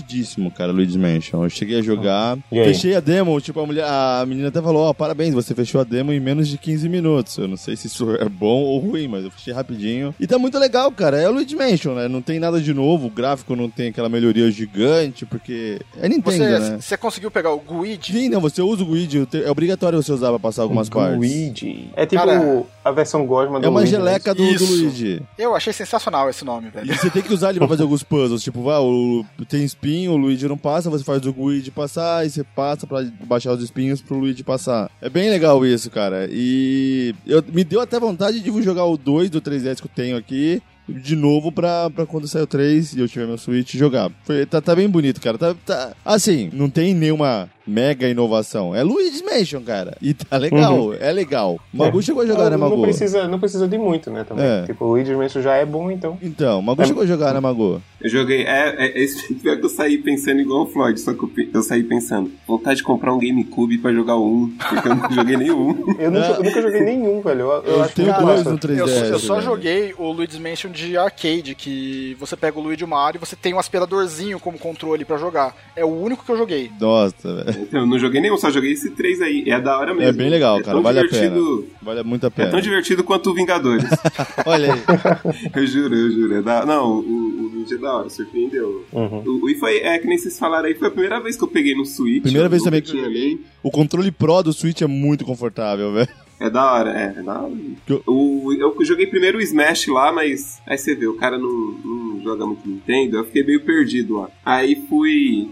divertidíssimo, 0.02 0.52
cara, 0.52 0.72
Luigi's 0.72 0.96
Mansion. 0.96 1.44
Eu 1.44 1.50
cheguei 1.50 1.80
a 1.80 1.82
jogar, 1.82 2.38
aí? 2.52 2.64
fechei 2.66 2.96
a 2.96 3.00
demo, 3.00 3.40
tipo, 3.42 3.60
a, 3.60 3.66
mulher, 3.66 3.86
a 3.86 4.26
menina 4.28 4.50
até 4.50 4.62
falou, 4.62 4.84
ó, 4.84 4.94
parabéns, 4.94 5.34
você 5.34 5.56
fechou 5.56 5.82
a 5.82 5.84
demo 5.84 6.12
em 6.12 6.20
menos 6.20 6.48
de 6.48 6.58
15 6.58 6.90
minutos. 6.90 7.38
Eu 7.38 7.48
não 7.48 7.58
sei 7.58 7.76
se 7.76 7.88
isso 7.88 8.16
é 8.16 8.28
bom 8.28 8.62
ou 8.62 8.80
ruim, 8.80 9.08
mas 9.08 9.24
eu 9.24 9.32
fechei 9.32 9.54
rapidinho. 9.54 10.14
E 10.20 10.28
tá 10.28 10.38
muito 10.38 10.58
legal, 10.58 10.92
cara. 10.92 11.18
É 11.18 11.30
o 11.30 11.34
Luigi's 11.34 11.58
Mansion, 11.58 11.96
né? 11.96 12.08
Não 12.08 12.22
tem 12.22 12.40
nada 12.40 12.60
de 12.62 12.74
novo, 12.74 13.08
o 13.08 13.12
gráfico 13.12 13.56
não 13.56 13.70
tem 13.70 13.90
aquela 13.90 14.10
melhoria 14.10 14.50
gigante, 14.52 15.26
porque 15.26 15.80
é 16.00 16.08
Nintendo, 16.08 16.38
Você, 16.38 16.60
né? 16.60 16.78
você 16.80 16.98
conseguiu 16.98 17.32
pegar 17.32 17.52
o 17.52 17.60
Guide? 17.60 18.12
Sim, 18.12 18.30
não, 18.30 18.42
você 18.42 18.62
usa 18.62 18.84
o 18.84 18.88
Luigi, 18.88 19.28
é 19.44 19.50
obrigatório 19.50 20.02
você 20.02 20.12
usar 20.12 20.30
pra 20.30 20.40
passar 20.40 20.64
algumas 20.64 20.90
partes. 20.90 21.18
Luigi. 21.18 21.90
É 21.96 22.06
tipo 22.06 22.24
Cara, 22.24 22.64
a 22.84 22.92
versão 22.92 23.26
Gosma 23.26 23.60
do 23.60 23.66
É 23.66 23.70
uma 23.70 23.80
Luigi, 23.80 23.92
geleca 23.92 24.34
do, 24.34 24.54
do. 24.54 24.66
Luigi. 24.66 25.22
Eu 25.38 25.56
achei 25.56 25.74
sensacional 25.74 26.30
esse 26.30 26.44
nome, 26.44 26.70
velho. 26.70 26.92
E 26.92 26.96
você 26.98 27.10
tem 27.10 27.22
que 27.22 27.34
usar 27.34 27.50
ele 27.50 27.60
pra 27.60 27.68
fazer 27.68 27.84
alguns 27.84 28.04
puzzles. 28.04 28.44
Tipo, 28.44 28.64
vai, 28.64 28.80
o, 28.80 29.26
tem 29.48 29.64
espinho, 29.88 30.12
o 30.12 30.18
Luigi 30.18 30.48
não 30.48 30.58
passa, 30.58 30.90
você 30.90 31.04
faz 31.04 31.26
o 31.26 31.32
Luigi 31.32 31.72
passar, 31.72 32.26
e 32.26 32.30
você 32.30 32.44
passa 32.44 32.86
pra 32.86 33.04
baixar 33.26 33.54
os 33.54 33.64
espinhos 33.64 34.02
pro 34.02 34.18
Luigi 34.18 34.44
passar. 34.44 34.92
É 35.02 35.10
bem 35.10 35.30
legal 35.30 35.66
isso, 35.66 35.90
cara. 35.90 36.28
E 36.30 37.16
eu, 37.26 37.44
me 37.54 37.64
deu 37.64 37.80
até 37.80 38.00
vontade 38.00 38.42
de 38.42 38.62
jogar 38.62 38.86
o 38.86 38.98
2 38.98 39.30
do 39.30 39.42
3DS 39.42 39.78
que 39.78 39.86
eu 39.88 39.92
tenho 39.94 40.18
aqui. 40.18 40.62
De 40.90 41.18
novo 41.18 41.52
pra, 41.52 41.90
pra 41.90 42.06
quando 42.06 42.30
sair 42.30 42.44
o 42.44 42.48
3 42.48 42.94
e 42.94 43.00
eu 43.02 43.10
tiver 43.10 43.28
meu 43.28 43.38
Switch 43.38 43.76
jogar. 43.76 44.10
Foi, 44.24 44.46
tá, 44.46 44.62
tá 44.62 44.74
bem 44.74 44.90
bonito, 44.90 45.20
cara. 45.20 45.38
Tá, 45.38 45.54
tá- 45.66 45.94
assim, 46.06 46.50
não 46.54 46.70
tem 46.70 46.94
nenhuma 46.94 47.50
mega 47.68 48.08
inovação. 48.08 48.74
É 48.74 48.82
Luigi's 48.84 49.22
Mansion, 49.22 49.62
cara. 49.62 49.98
E 50.02 50.14
tá 50.14 50.38
legal, 50.40 50.94
é 50.94 51.12
legal. 51.12 51.60
O 51.74 51.78
Magu 51.78 52.00
É. 52.00 52.02
chegou 52.02 52.24
a 52.24 52.26
jogar, 52.26 52.46
né, 52.46 52.52
não, 52.52 52.60
Magu? 52.60 52.76
não 52.78 52.82
precisa, 52.84 53.28
não 53.28 53.40
precisa 53.40 53.68
de 53.68 53.78
muito, 53.78 54.10
né, 54.10 54.24
também. 54.24 54.46
É. 54.46 54.64
Tipo, 54.66 54.86
o 54.86 54.90
Luigi 54.92 55.14
Mansion 55.16 55.42
já 55.42 55.56
é 55.56 55.66
bom, 55.66 55.92
então. 55.92 56.18
Então, 56.22 56.60
o 56.60 56.64
Magu 56.64 56.86
chegou 56.86 57.04
a 57.04 57.06
jogar, 57.06 57.34
né, 57.34 57.40
Magu? 57.40 57.82
Eu 58.00 58.10
joguei. 58.10 58.44
É, 58.44 58.76
é, 58.78 58.86
é 59.00 59.04
esse 59.04 59.34
pior 59.36 59.58
que 59.58 59.66
eu 59.66 59.70
saí 59.70 59.98
pensando 59.98 60.40
igual 60.40 60.64
o 60.64 60.68
Floyd, 60.68 61.00
só 61.00 61.14
que 61.14 61.24
eu, 61.24 61.32
eu 61.54 61.62
saí 61.64 61.84
pensando, 61.84 62.32
vontade 62.48 62.78
de 62.78 62.84
comprar 62.84 63.14
um 63.14 63.20
GameCube 63.20 63.78
pra 63.80 63.92
jogar 63.92 64.16
o 64.16 64.44
1, 64.44 64.50
porque 64.70 64.88
eu 64.88 64.96
não 64.96 65.12
joguei 65.12 65.38
nenhum. 65.38 65.58
Eu 65.98 66.12
nunca, 66.12 66.28
eu 66.28 66.44
nunca 66.44 66.62
joguei 66.62 66.82
nenhum, 66.82 67.22
velho. 67.22 67.42
Eu, 67.42 67.52
eu 67.64 67.64
Eu 67.78 67.84
acho 67.84 67.96
tenho 67.96 68.08
muito 68.14 68.26
dois 68.26 68.44
no 68.44 68.58
3DS. 68.58 68.78
Eu, 68.78 68.88
eu 69.14 69.20
só 69.20 69.36
velho. 69.36 69.46
joguei 69.46 69.94
o 69.98 70.12
Luigi's 70.12 70.40
Mansion 70.40 70.70
de 70.72 70.96
arcade, 70.96 71.56
que 71.56 72.16
você 72.20 72.36
pega 72.38 72.58
o 72.60 72.62
Luigi 72.62 72.82
e 72.82 72.86
o 72.86 72.88
Mario 72.88 73.18
e 73.18 73.26
você 73.26 73.36
tem 73.36 73.54
um 73.54 73.60
aspiradorzinho 73.60 74.40
como 74.40 74.58
controle 74.60 75.04
pra 75.04 75.18
jogar. 75.18 75.56
É 75.76 75.84
o 75.84 75.88
único 75.90 76.24
que 76.24 76.32
eu 76.32 76.38
joguei. 76.38 76.72
Nossa, 76.80 77.44
velho. 77.44 77.57
Então, 77.62 77.80
eu 77.82 77.86
não 77.86 77.98
joguei 78.00 78.22
nenhum, 78.22 78.38
só 78.38 78.50
joguei 78.50 78.72
esse 78.74 78.90
3 78.92 79.22
aí. 79.22 79.44
É 79.48 79.60
da 79.60 79.78
hora 79.78 79.94
mesmo. 79.94 80.10
É 80.10 80.12
bem 80.12 80.30
legal, 80.30 80.60
É 80.60 80.64
cara. 80.64 80.80
Vale 80.82 81.00
a 81.00 81.04
divertido- 81.04 81.58
pena. 81.64 81.78
Vale 81.82 82.04
muito 82.04 82.24
a 82.24 82.28
É 82.28 82.30
pena. 82.30 82.52
tão 82.52 82.62
divertido 82.62 83.04
quanto 83.04 83.30
o 83.30 83.34
Vingadores. 83.34 83.86
Olha 84.46 84.74
aí. 84.74 84.82
eu 85.56 85.68
juro, 85.68 85.96
eu 85.96 86.12
juro. 86.12 86.36
É 86.36 86.42
da... 86.42 86.66
Não, 86.66 87.00
o, 87.00 87.00
o 87.00 87.48
Luigi 87.54 87.76
é 87.76 87.78
da 87.78 87.98
hora, 87.98 88.10
surpreendeu. 88.10 88.86
Uhum. 88.92 89.40
O, 89.44 89.50
e 89.50 89.56
foi, 89.56 89.78
é 89.78 89.98
que 90.00 90.08
nem 90.08 90.18
vocês 90.18 90.38
falaram 90.38 90.68
aí, 90.68 90.74
foi 90.76 90.88
a 90.88 90.92
primeira 90.92 91.20
vez 91.20 91.36
que 91.36 91.44
eu 91.44 91.48
peguei 91.48 91.76
no 91.76 91.86
Switch. 91.86 92.24
Primeira 92.24 92.50
vez 92.50 92.64
também 92.64 92.82
que 92.82 92.92
eu 92.96 93.04
joguei. 93.04 93.28
nem. 93.28 93.40
O 93.64 93.72
controle 93.72 94.12
Pro 94.12 94.42
do 94.44 94.54
Switch 94.54 94.82
é 94.82 94.88
muito 94.88 95.26
confortável, 95.26 95.92
velho. 95.94 96.10
É 96.40 96.52
da 96.52 96.72
hora, 96.72 96.92
é, 96.92 97.20
é 97.20 97.24
da 97.24 97.42
hora. 97.42 97.52
Eu- 97.90 98.04
O, 98.06 98.54
eu 98.54 98.76
joguei 98.86 99.08
primeiro 99.08 99.40
o 99.40 99.42
Smash 99.42 99.88
lá, 99.88 100.12
mas 100.12 100.60
aí 100.68 100.78
você 100.78 100.94
vê, 100.94 101.08
o 101.08 101.16
cara 101.16 101.36
não, 101.38 101.50
não 101.84 102.22
joga 102.24 102.46
muito 102.46 102.68
Nintendo, 102.70 103.18
eu 103.18 103.26
fiquei 103.26 103.44
meio 103.44 103.62
perdido 103.62 104.18
lá. 104.18 104.30
Aí 104.46 104.76
fui 104.88 105.50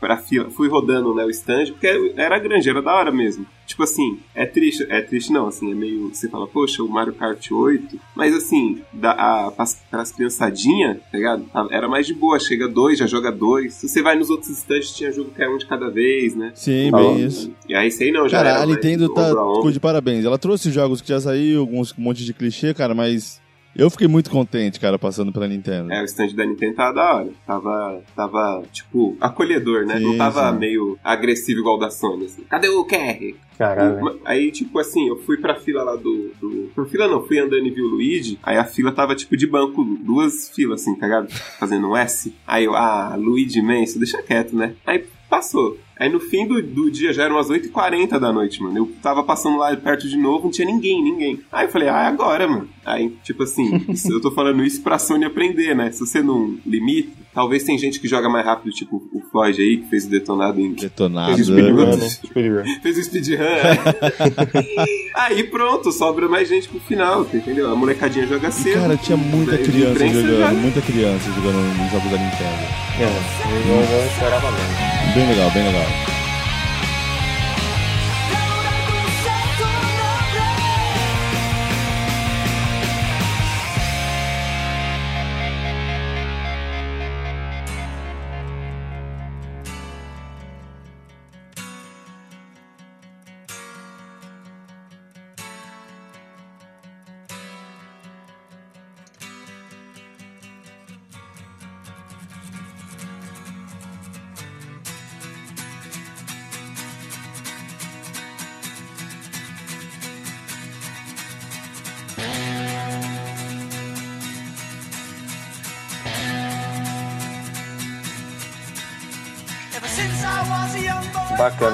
pra 0.00 0.16
fila, 0.16 0.50
fui 0.50 0.68
rodando 0.68 1.14
né, 1.14 1.24
o 1.24 1.30
stand, 1.30 1.66
porque 1.66 2.14
era 2.16 2.38
grande, 2.38 2.68
era 2.68 2.80
da 2.80 2.94
hora 2.94 3.12
mesmo. 3.12 3.46
Tipo 3.66 3.84
assim, 3.84 4.18
é 4.34 4.44
triste, 4.46 4.84
é 4.88 5.00
triste 5.00 5.32
não, 5.32 5.46
assim, 5.46 5.70
é 5.70 5.74
meio. 5.74 6.08
Você 6.12 6.28
fala, 6.28 6.46
poxa, 6.48 6.82
o 6.82 6.88
Mario 6.88 7.12
Kart 7.12 7.52
8, 7.52 8.00
mas 8.16 8.34
assim, 8.34 8.82
da, 8.92 9.12
a, 9.12 9.50
pras, 9.52 9.80
pras 9.88 10.10
criançadinhas, 10.10 10.96
tá 11.12 11.16
ligado? 11.16 11.44
Era 11.70 11.86
mais 11.86 12.04
de 12.04 12.12
boa, 12.12 12.40
chega 12.40 12.66
dois, 12.66 12.98
já 12.98 13.06
joga 13.06 13.30
dois. 13.30 13.74
Se 13.74 13.88
você 13.88 14.02
vai 14.02 14.16
nos 14.16 14.28
outros 14.28 14.50
stands, 14.50 14.92
tinha 14.92 15.12
jogo 15.12 15.30
que 15.30 15.40
é 15.40 15.48
um 15.48 15.56
de 15.56 15.66
cada 15.66 15.88
vez, 15.88 16.34
né? 16.34 16.50
Sim, 16.54 16.90
Ah, 16.92 16.96
bem 16.96 17.26
isso. 17.26 17.52
E 17.68 17.74
aí 17.74 17.92
sei 17.92 18.10
não, 18.10 18.28
já 18.28 18.38
Cara, 18.38 18.50
era 18.50 18.62
a 18.62 18.66
mais 18.66 18.76
Nintendo 18.76 19.08
tá 19.14 19.28
ficou 19.28 19.70
de 19.70 19.78
parabéns. 19.78 20.24
Ela 20.24 20.38
trouxe 20.38 20.72
jogos 20.72 21.00
que 21.00 21.08
já 21.08 21.20
saiu, 21.20 21.60
alguns 21.60 21.92
um 21.96 22.02
monte 22.02 22.24
de 22.24 22.34
clichê, 22.34 22.74
cara, 22.74 22.94
mas 22.94 23.40
eu 23.74 23.90
fiquei 23.90 24.08
muito 24.08 24.30
contente, 24.30 24.80
cara, 24.80 24.98
passando 24.98 25.32
pela 25.32 25.46
Nintendo. 25.46 25.92
É, 25.92 26.02
o 26.02 26.04
stand 26.04 26.34
da 26.34 26.44
Nintendo 26.44 26.74
tava 26.74 26.94
da 26.94 27.14
hora. 27.14 27.30
Tava, 27.46 28.02
tava 28.14 28.62
tipo, 28.72 29.16
acolhedor, 29.20 29.86
né? 29.86 29.98
Sim, 29.98 30.04
Não 30.04 30.18
tava 30.18 30.52
sim. 30.52 30.58
meio 30.58 30.98
agressivo 31.02 31.60
igual 31.60 31.76
o 31.76 31.80
da 31.80 31.90
Sony, 31.90 32.26
assim. 32.26 32.42
Cadê 32.48 32.68
o 32.68 32.84
QR? 32.84 33.34
Caralho. 33.58 34.20
Aí, 34.24 34.50
tipo 34.50 34.78
assim, 34.78 35.08
eu 35.08 35.18
fui 35.18 35.36
pra 35.36 35.54
fila 35.54 35.82
lá 35.82 35.94
do, 35.94 36.32
do. 36.40 36.70
Por 36.74 36.88
fila 36.88 37.06
não, 37.06 37.26
fui 37.26 37.38
andando 37.38 37.66
e 37.66 37.70
vi 37.70 37.82
o 37.82 37.88
Luigi. 37.88 38.38
Aí 38.42 38.56
a 38.56 38.64
fila 38.64 38.90
tava 38.90 39.14
tipo 39.14 39.36
de 39.36 39.46
banco, 39.46 39.84
duas 40.00 40.48
filas, 40.48 40.80
assim, 40.80 40.94
tá 40.96 41.06
ligado? 41.06 41.30
Fazendo 41.58 41.88
um 41.88 41.96
S. 41.96 42.34
Aí 42.46 42.64
eu, 42.64 42.74
ah, 42.74 43.14
Luigi 43.16 43.60
Manso, 43.60 43.98
deixa 43.98 44.22
quieto, 44.22 44.56
né? 44.56 44.74
Aí 44.86 45.04
passou. 45.28 45.78
Aí 46.00 46.08
no 46.08 46.18
fim 46.18 46.46
do, 46.48 46.62
do 46.62 46.90
dia 46.90 47.12
já 47.12 47.24
eram 47.24 47.36
umas 47.36 47.48
8h40 47.48 48.18
da 48.18 48.32
noite, 48.32 48.62
mano. 48.62 48.76
Eu 48.78 48.90
tava 49.02 49.22
passando 49.22 49.58
lá 49.58 49.76
perto 49.76 50.08
de 50.08 50.16
novo, 50.16 50.44
não 50.44 50.50
tinha 50.50 50.66
ninguém, 50.66 51.04
ninguém. 51.04 51.40
Aí 51.52 51.66
eu 51.66 51.70
falei, 51.70 51.88
ah, 51.90 52.04
é 52.04 52.06
agora, 52.06 52.48
mano. 52.48 52.66
Aí, 52.86 53.10
tipo 53.22 53.42
assim, 53.42 53.84
isso- 53.90 54.10
eu 54.10 54.20
tô 54.20 54.30
falando 54.30 54.64
isso 54.64 54.80
pra 54.82 54.98
Sony 54.98 55.26
aprender, 55.26 55.76
né? 55.76 55.90
Se 55.92 56.00
você 56.00 56.22
não 56.22 56.56
limita, 56.66 57.10
talvez 57.34 57.62
tem 57.64 57.76
gente 57.76 58.00
que 58.00 58.08
joga 58.08 58.30
mais 58.30 58.46
rápido, 58.46 58.72
tipo 58.72 58.96
o 59.12 59.20
Floyd 59.30 59.60
aí, 59.60 59.76
que 59.76 59.90
fez 59.90 60.06
o 60.06 60.10
detonado 60.10 60.58
em 60.58 60.72
Detonado. 60.72 61.34
Fez 61.34 61.46
Speedrun. 61.46 61.76
speedrun, 61.92 61.96
né? 61.98 62.08
Speedrun. 62.08 62.64
fez 62.82 62.96
o 62.98 63.02
speedrun. 63.04 63.44
Aí 65.14 65.44
pronto, 65.44 65.92
sobra 65.92 66.28
mais 66.28 66.48
gente 66.48 66.68
pro 66.68 66.80
final, 66.80 67.26
entendeu? 67.34 67.70
A 67.70 67.74
molecadinha 67.76 68.26
joga 68.26 68.48
E, 68.48 68.52
cedo. 68.52 68.80
cara, 68.80 68.96
tinha 68.96 69.16
muita 69.16 69.58
criança 69.58 69.90
imprensa 69.90 70.20
jogando, 70.22 70.38
já- 70.38 70.52
muita 70.52 70.80
criança 70.80 71.32
jogando 71.32 71.78
nos 71.78 71.92
jogos 71.92 72.10
da 72.10 72.16
Nintendo. 72.16 72.80
É, 73.00 73.04
eu 73.04 73.98
não 73.98 74.06
esperava 74.06 74.50
mesmo. 74.50 75.14
Bem 75.14 75.28
legal, 75.28 75.50
bem 75.50 75.64
legal. 75.64 75.86
Show. 75.90 76.19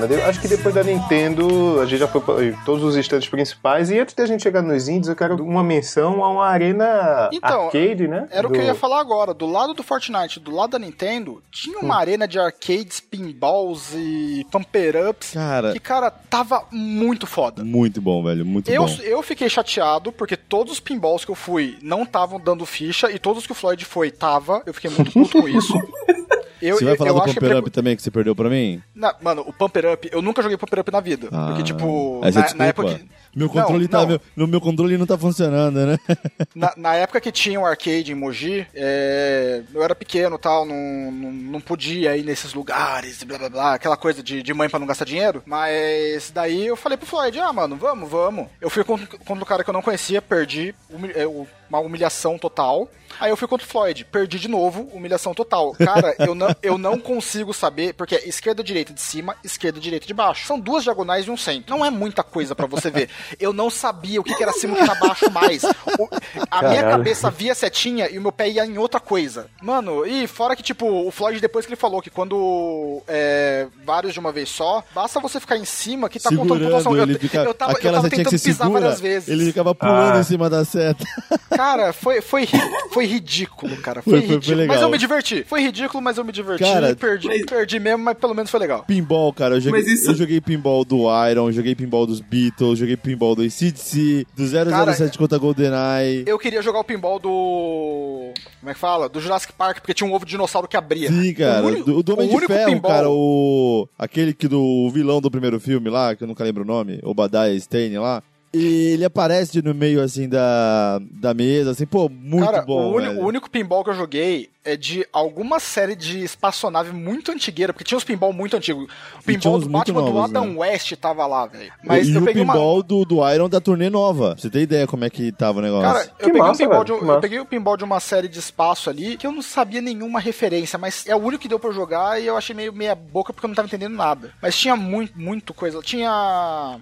Bacana. 0.01 0.20
Eu 0.20 0.26
acho 0.26 0.40
que 0.40 0.49
depois 0.49 0.74
da 0.74 0.82
Nintendo, 0.84 1.80
a 1.80 1.86
gente 1.86 1.99
já 1.99 2.09
foi 2.09 2.20
pra 2.20 2.34
todos 2.64 2.84
os 2.84 2.97
estantes 2.97 3.28
principais. 3.28 3.90
E 3.90 3.99
antes 3.99 4.14
da 4.14 4.26
gente 4.26 4.42
chegar 4.42 4.62
nos 4.62 4.88
indies, 4.88 5.09
eu 5.09 5.16
quero 5.16 5.42
uma 5.42 5.62
menção 5.62 6.22
a 6.24 6.30
uma 6.30 6.47
arena 6.47 7.28
Então, 7.32 7.66
arcade, 7.66 8.07
né? 8.09 8.28
Era 8.30 8.47
o 8.47 8.51
que 8.51 8.59
Do- 8.59 8.62
eu 8.62 8.66
ia 8.68 8.74
falar 8.74 9.01
agora. 9.01 9.32
Do 9.34 9.47
lado 9.47 9.74
do 9.74 9.82
Fortnite, 9.82 10.40
do 10.40 10.51
lado 10.55 10.70
da 10.70 10.78
Nintendo, 10.78 11.42
tinha 11.51 11.78
uma 11.78 11.97
arena 11.97 12.26
de 12.28 12.38
arcades, 12.38 13.01
pinballs 13.01 13.92
e 13.94 14.47
pumper-ups. 14.51 15.32
Cara, 15.32 15.72
Que, 15.72 15.80
cara, 15.80 16.11
tava 16.11 16.64
muito 16.70 17.26
foda. 17.26 17.64
muito 17.64 18.01
bom, 18.01 18.22
velho. 18.22 18.44
Muito 18.44 18.70
Eu, 18.70 18.84
bom. 18.86 18.97
eu 19.03 19.22
fiquei 19.22 19.49
chateado 19.49 20.12
porque 20.12 20.36
todos 20.36 20.72
os 20.74 20.80
pinballs 20.80 21.24
que 21.24 21.30
eu 21.30 21.34
fui 21.34 21.78
não 21.82 22.03
estavam 22.03 22.38
dando 22.40 22.64
ficha 22.66 23.11
e 23.11 23.18
todos 23.18 23.47
que 23.47 23.53
o 23.53 23.55
Floyd 23.55 23.84
foi 23.84 24.11
tava. 24.11 24.62
Eu 24.66 24.74
fiquei 24.74 24.90
muito 24.90 25.11
puto 25.12 25.40
com 25.40 25.49
isso. 25.49 25.72
Eu, 26.66 26.76
Você 26.78 26.84
vai 26.84 26.96
falar 26.96 27.10
eu 27.10 27.14
do 27.14 27.22
Pumper 27.22 27.50
é 27.52 27.58
Up 27.58 27.70
também, 27.70 27.96
que 27.96 28.02
você 28.02 28.10
perdeu 28.10 28.34
pra 28.34 28.48
mim? 28.50 28.82
Na- 28.94 29.14
mano, 29.20 29.42
o 29.46 29.52
Pumper 29.52 29.92
Up, 29.92 30.08
eu 30.12 30.20
nunca 30.22 30.42
joguei 30.42 30.56
Pumper 30.56 30.80
Up 30.80 30.90
na 30.92 31.00
vida. 31.00 31.28
Ah, 31.32 31.46
porque, 31.48 31.62
tipo, 31.62 32.20
na, 32.22 32.30
desculpa. 32.30 32.54
na 32.58 32.66
época 32.66 32.94
que. 32.94 33.16
Meu 33.36 33.48
Não, 33.48 33.52
controle 33.54 33.86
tá. 33.86 33.98
não. 34.00 34.06
Meu, 34.06 34.20
no 34.34 34.46
meu 34.46 34.60
controle 34.62 34.96
não 34.96 35.04
tá 35.04 35.18
funcionando, 35.18 35.76
né? 35.86 35.98
Na, 36.56 36.72
na 36.74 36.94
época 36.94 37.20
que 37.20 37.30
tinha 37.30 37.60
o 37.60 37.66
arcade 37.66 38.10
em 38.10 38.14
Mogi, 38.14 38.66
é, 38.74 39.62
eu 39.74 39.82
era 39.82 39.94
pequeno 39.94 40.38
tal, 40.38 40.64
não, 40.64 41.12
não, 41.12 41.30
não 41.30 41.60
podia 41.60 42.16
ir 42.16 42.24
nesses 42.24 42.54
lugares, 42.54 43.22
blá 43.24 43.36
blá 43.36 43.48
blá, 43.50 43.74
aquela 43.74 43.96
coisa 43.96 44.22
de, 44.22 44.42
de 44.42 44.54
mãe 44.54 44.70
pra 44.70 44.78
não 44.78 44.86
gastar 44.86 45.04
dinheiro. 45.04 45.42
Mas 45.44 46.30
daí 46.34 46.66
eu 46.66 46.76
falei 46.76 46.96
pro 46.96 47.06
Floyd, 47.06 47.38
ah, 47.38 47.52
mano, 47.52 47.76
vamos, 47.76 48.08
vamos. 48.10 48.46
Eu 48.58 48.70
fui 48.70 48.82
contra, 48.84 49.06
contra 49.06 49.34
um 49.34 49.46
cara 49.46 49.62
que 49.62 49.68
eu 49.68 49.74
não 49.74 49.82
conhecia, 49.82 50.22
perdi 50.22 50.74
humi- 50.90 51.12
é, 51.14 51.26
o- 51.26 51.46
uma 51.68 51.78
humilhação 51.80 52.38
total. 52.38 52.88
Aí 53.18 53.30
eu 53.30 53.36
fui 53.36 53.48
contra 53.48 53.64
o 53.66 53.70
Floyd, 53.70 54.04
perdi 54.04 54.38
de 54.38 54.48
novo, 54.48 54.90
humilhação 54.92 55.32
total. 55.32 55.72
Cara, 55.72 56.14
eu 56.18 56.34
não, 56.34 56.54
eu 56.62 56.76
não 56.76 56.98
consigo 56.98 57.54
saber, 57.54 57.94
porque 57.94 58.14
é 58.16 58.28
esquerda, 58.28 58.62
direita 58.62 58.92
de 58.92 59.00
cima, 59.00 59.34
esquerda, 59.42 59.80
direita 59.80 60.06
de 60.06 60.12
baixo. 60.12 60.46
São 60.46 60.58
duas 60.60 60.82
diagonais 60.84 61.26
e 61.26 61.30
um 61.30 61.36
centro. 61.36 61.74
Não 61.74 61.82
é 61.84 61.88
muita 61.88 62.22
coisa 62.22 62.54
pra 62.54 62.66
você 62.66 62.90
ver. 62.90 63.08
Eu 63.40 63.54
não 63.54 63.70
sabia 63.70 64.20
o 64.20 64.24
que 64.24 64.34
que 64.34 64.42
era 64.42 64.52
cima 64.52 64.76
e 64.76 64.80
o 64.82 64.84
que 64.84 64.90
era 64.90 65.00
baixo 65.00 65.30
mais. 65.30 65.62
O- 65.64 66.08
a 66.50 66.62
minha 66.62 66.82
Caralho. 66.82 66.90
cabeça 66.90 67.30
via 67.30 67.54
setinha 67.54 68.10
e 68.10 68.18
o 68.18 68.22
meu 68.22 68.32
pé 68.32 68.50
ia 68.50 68.66
em 68.66 68.76
outra 68.76 69.00
coisa. 69.00 69.46
Mano, 69.62 70.04
e 70.04 70.26
fora 70.26 70.54
que, 70.54 70.62
tipo, 70.62 70.86
o 70.86 71.10
Floyd, 71.10 71.40
depois 71.40 71.64
que 71.64 71.72
ele 71.72 71.80
falou 71.80 72.02
que 72.02 72.10
quando 72.10 73.02
é, 73.08 73.66
vários 73.84 74.12
de 74.12 74.20
uma 74.20 74.32
vez 74.32 74.48
só, 74.50 74.82
basta 74.94 75.20
você 75.20 75.40
ficar 75.40 75.56
em 75.56 75.64
cima 75.64 76.08
que 76.10 76.18
tá 76.20 76.28
contando 76.28 76.58
Segurando, 76.58 76.84
pontuação. 76.84 76.96
Eu, 76.96 77.18
fica. 77.18 77.38
eu 77.38 77.54
tava, 77.54 77.72
eu 77.72 77.92
tava 77.92 78.10
tentando 78.10 78.30
pisar 78.30 78.54
segura, 78.66 78.80
várias 78.80 79.00
vezes. 79.00 79.28
ele 79.28 79.46
ficava 79.46 79.74
pulando 79.74 80.16
Ah. 80.16 80.20
em 80.20 80.24
cima 80.24 80.50
da 80.50 80.64
seta. 80.66 81.04
Cara, 81.57 81.92
foi, 81.92 82.20
foi, 82.20 82.46
foi 82.90 83.07
ridículo, 83.07 83.76
cara. 83.78 84.02
Foi, 84.02 84.12
Foi- 84.12 84.20
foi- 84.20 84.26
foi 84.28 84.34
ridículo. 84.36 84.59
legal. 84.59 84.74
Mas 84.76 84.82
eu 84.82 84.90
me 84.90 84.98
diverti. 84.98 85.44
Foi 85.44 85.61
ridículo, 85.62 86.02
mas 86.02 86.18
eu 86.18 86.24
me 86.24 86.32
diverti. 86.32 86.62
Cara, 86.64 86.94
perdi, 86.94 87.28
mas- 87.28 87.44
perdi 87.46 87.78
mesmo, 87.80 88.04
mas 88.04 88.16
pelo 88.18 88.34
menos 88.34 88.50
foi 88.50 88.61
legal. 88.61 88.84
Pinball, 88.86 89.32
cara, 89.32 89.54
eu 89.57 89.61
joguei, 89.61 89.80
Mas 89.82 89.90
isso- 89.90 90.11
eu 90.11 90.14
joguei 90.14 90.40
pinball 90.40 90.84
do 90.84 91.04
Iron, 91.30 91.50
joguei 91.52 91.74
pinball 91.74 92.07
dos 92.07 92.20
Beatles, 92.20 92.78
joguei 92.78 92.96
pinball 92.96 93.34
do 93.34 93.42
ACDC, 93.42 94.26
do 94.36 94.46
007 94.46 95.16
contra 95.18 95.38
GoldenEye. 95.38 96.24
Eu 96.26 96.38
queria 96.38 96.61
jogar 96.62 96.80
o 96.80 96.84
pinball 96.84 97.18
do. 97.18 98.32
Como 98.61 98.70
é 98.70 98.74
que 98.74 98.80
fala? 98.80 99.09
Do 99.09 99.20
Jurassic 99.20 99.52
Park, 99.52 99.78
porque 99.80 99.94
tinha 99.94 100.09
um 100.09 100.12
ovo 100.14 100.24
de 100.24 100.30
dinossauro 100.32 100.68
que 100.68 100.76
abria. 100.76 101.09
Sim, 101.09 101.32
cara. 101.34 101.64
O, 101.64 101.68
uni- 101.68 101.82
do, 101.82 102.02
do 102.02 102.12
Homem 102.14 102.26
o 102.26 102.30
de 102.30 102.36
único 102.36 102.52
Ferro, 102.52 102.70
pinball- 102.72 102.90
cara, 102.90 103.09
o. 103.11 103.88
Aquele 103.98 104.32
que 104.34 104.48
do 104.48 104.90
vilão 104.90 105.20
do 105.20 105.30
primeiro 105.30 105.59
filme 105.61 105.88
lá, 105.88 106.14
que 106.14 106.22
eu 106.22 106.28
nunca 106.28 106.44
lembro 106.44 106.62
o 106.62 106.66
nome, 106.66 106.98
Obadiah 107.02 107.54
Stane 107.54 107.98
lá. 107.98 108.22
E 108.53 108.92
ele 108.92 109.05
aparece 109.05 109.61
no 109.61 109.74
meio, 109.74 110.01
assim, 110.01 110.28
da, 110.28 110.99
da 111.11 111.34
mesa, 111.34 111.72
assim, 111.72 111.84
pô, 111.86 112.09
muito 112.09 112.44
Cara, 112.44 112.62
bom, 112.62 112.94
o, 112.94 113.01
velho. 113.01 113.20
o 113.20 113.26
único 113.26 113.51
pinball 113.51 113.84
que 113.84 113.90
eu 113.90 113.94
joguei 113.94 114.49
é 114.66 114.76
de 114.76 115.06
alguma 115.12 115.58
série 115.60 115.94
de 115.96 116.22
espaçonave 116.22 116.92
muito 116.92 117.30
antigueira, 117.32 117.72
porque 117.72 117.84
tinha 117.84 117.96
uns 117.96 118.04
pinball 118.04 118.32
muito 118.32 118.56
antigos. 118.56 118.84
O 118.84 119.30
E 119.30 119.38
pinball 119.38 119.58
do 119.60 119.68
Batman 119.68 120.02
do 120.02 120.10
novos, 120.12 120.30
Adam 120.30 120.46
né? 120.46 120.58
West 120.58 120.92
tava 120.96 121.26
lá, 121.26 121.46
velho. 121.46 121.72
Mas 121.82 122.08
e 122.08 122.14
eu 122.14 122.20
o 122.20 122.24
peguei 122.24 122.42
uma. 122.42 122.52
pinball 122.52 122.82
do, 122.82 123.04
do 123.04 123.32
Iron 123.32 123.48
da 123.48 123.60
turnê 123.60 123.88
nova. 123.88 124.32
Pra 124.34 124.42
você 124.42 124.50
ter 124.50 124.60
ideia 124.60 124.86
como 124.86 125.04
é 125.04 125.10
que 125.10 125.30
tava 125.32 125.60
o 125.60 125.62
negócio. 125.62 125.86
Cara, 125.92 126.04
eu 126.18 126.26
peguei, 126.26 126.40
massa, 126.42 126.52
um 126.52 126.56
pinball 126.66 126.84
velho, 126.84 126.98
de, 126.98 127.04
um- 127.04 127.12
eu 127.12 127.20
peguei 127.20 127.40
o 127.40 127.46
pinball 127.46 127.76
de 127.76 127.84
uma 127.84 128.00
série 128.00 128.28
de 128.28 128.38
espaço 128.38 128.90
ali 128.90 129.16
que 129.16 129.26
eu 129.26 129.32
não 129.32 129.42
sabia 129.42 129.80
nenhuma 129.80 130.18
referência, 130.20 130.78
mas 130.78 131.06
é 131.06 131.14
o 131.14 131.18
único 131.18 131.42
que 131.42 131.48
deu 131.48 131.58
pra 131.58 131.70
eu 131.70 131.74
jogar 131.74 132.20
e 132.20 132.26
eu 132.26 132.36
achei 132.36 132.54
meio 132.54 132.72
meia 132.72 132.94
boca 132.94 133.32
porque 133.32 133.46
eu 133.46 133.48
não 133.48 133.54
tava 133.54 133.66
entendendo 133.68 133.94
nada. 133.94 134.32
Mas 134.42 134.56
tinha 134.58 134.74
muito, 134.76 135.18
muito 135.18 135.54
coisa. 135.54 135.80
Tinha 135.82 136.10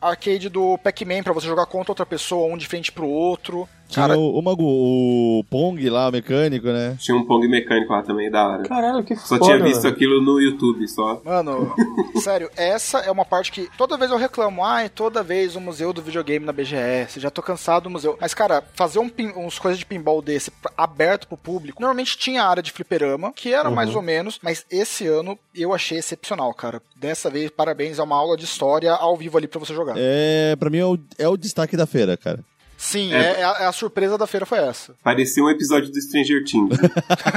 arcade 0.01 0.49
do 0.49 0.79
Pac-Man 0.79 1.23
pra 1.23 1.33
você 1.33 1.47
jogar 1.47 1.67
contra 1.67 1.93
outra 1.93 2.07
pessoa, 2.07 2.53
um 2.53 2.57
de 2.57 2.67
frente 2.67 2.91
pro 2.93 3.07
outro. 3.07 3.69
Tinha 3.89 4.09
Cara, 4.09 4.19
o, 4.19 4.39
o 4.39 4.43
Magu, 4.43 4.65
o 4.65 5.45
Pong 5.51 5.89
lá, 5.89 6.09
o 6.09 6.13
mecânico, 6.13 6.67
né? 6.69 6.97
Tinha 6.99 7.17
um 7.17 7.25
Pong 7.25 7.47
mecânico 7.47 7.93
lá 7.93 8.03
também, 8.03 8.31
da 8.31 8.49
hora. 8.49 8.63
Caralho, 8.65 9.05
que 9.05 9.15
Só 9.15 9.39
foda, 9.39 9.45
tinha 9.45 9.63
visto 9.63 9.83
velho. 9.83 9.95
aquilo 9.95 10.23
no 10.23 10.41
YouTube, 10.41 10.87
só. 10.89 11.21
Mano, 11.25 11.75
sério, 12.21 12.51
essa 12.57 12.99
é 12.99 13.11
uma 13.11 13.25
parte 13.25 13.53
que 13.53 13.69
toda 13.77 13.97
vez 13.97 14.11
eu 14.11 14.17
reclamo, 14.17 14.65
ai, 14.65 14.89
toda 14.89 15.23
vez 15.23 15.55
o 15.55 15.61
museu 15.61 15.93
do 15.93 16.03
videogame 16.03 16.45
na 16.45 16.53
BGS, 16.53 17.21
já 17.21 17.31
tô 17.31 17.43
cansado 17.43 17.85
do 17.85 17.91
museu. 17.91 18.17
Mas, 18.21 18.35
cara, 18.35 18.65
fazer 18.75 18.99
um 18.99 19.09
pin, 19.09 19.33
uns 19.37 19.59
coisas 19.59 19.79
de 19.79 19.87
pinball 19.87 20.21
desse 20.21 20.51
aberto 20.77 21.29
pro 21.29 21.37
público, 21.37 21.81
normalmente 21.81 22.19
tinha 22.19 22.43
a 22.43 22.49
área 22.49 22.63
de 22.63 22.73
fliperama, 22.73 23.33
que 23.33 23.53
era 23.53 23.71
mais 23.71 23.95
ou 23.95 24.03
menos, 24.03 24.39
mas 24.43 24.65
esse 24.71 25.07
ano 25.07 25.39
eu 25.55 25.73
achei 25.73 25.99
excepcional, 25.99 26.53
cara. 26.55 26.83
Dessa 26.97 27.31
vez, 27.31 27.51
parabéns, 27.51 27.99
é 27.99 28.03
uma 28.03 28.17
aula 28.17 28.37
de 28.37 28.45
história 28.45 28.93
ao 28.93 29.17
vivo 29.17 29.37
ali 29.37 29.47
pra 29.47 29.61
você 29.61 29.75
jogar. 29.75 29.95
É, 29.97 30.57
pra 30.57 30.71
mim 30.71 30.79
é 30.79 30.87
o, 30.87 30.99
é 31.19 31.29
o 31.29 31.37
destaque 31.37 31.77
da 31.77 31.87
feira, 31.87 32.17
cara. 32.17 32.41
Sim, 32.85 33.15
É. 33.15 33.17
é, 33.17 33.41
é 33.41 33.45
a, 33.45 33.57
é 33.61 33.65
a 33.67 33.73
surpresa 33.73 34.19
da 34.19 34.27
feira 34.27 34.45
foi 34.45 34.59
essa. 34.59 34.93
Parecia 35.03 35.43
um 35.43 35.49
episódio 35.49 35.91
do 35.91 35.99
Stranger 36.03 36.45
Things. 36.45 36.77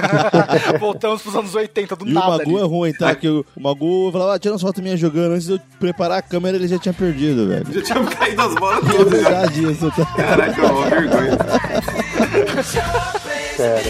Voltamos 0.78 1.22
pros 1.22 1.36
anos 1.36 1.56
80, 1.56 1.96
do 1.96 2.06
E 2.06 2.12
o 2.12 2.14
nada 2.14 2.38
Magu 2.40 2.58
ali. 2.58 2.66
é 2.66 2.68
ruim, 2.68 2.92
tá? 2.94 3.16
Que 3.16 3.30
o, 3.30 3.46
o 3.56 3.62
Magu 3.62 4.12
falava, 4.12 4.36
ah, 4.36 4.40
tira 4.40 4.54
uma 4.54 4.60
foto 4.60 4.82
minha 4.82 4.98
jogando. 4.98 5.32
Antes 5.34 5.48
de 5.48 5.54
eu 5.54 5.60
preparar 5.80 6.18
a 6.20 6.22
câmera, 6.22 6.58
ele 6.58 6.68
já 6.68 6.78
tinha 6.78 6.94
perdido, 6.94 7.48
velho. 7.48 7.66
Já 7.72 7.82
tinha 7.82 8.04
caído 8.06 8.42
as 8.42 8.56
bolas 8.56 8.92
todas. 8.92 9.22
já. 9.24 9.46
isso, 9.46 9.90
tá? 9.92 10.06
Caraca, 10.16 10.62
é 10.62 10.66
uma 10.66 10.90
vergonha. 10.90 11.38
Cara, 13.58 13.82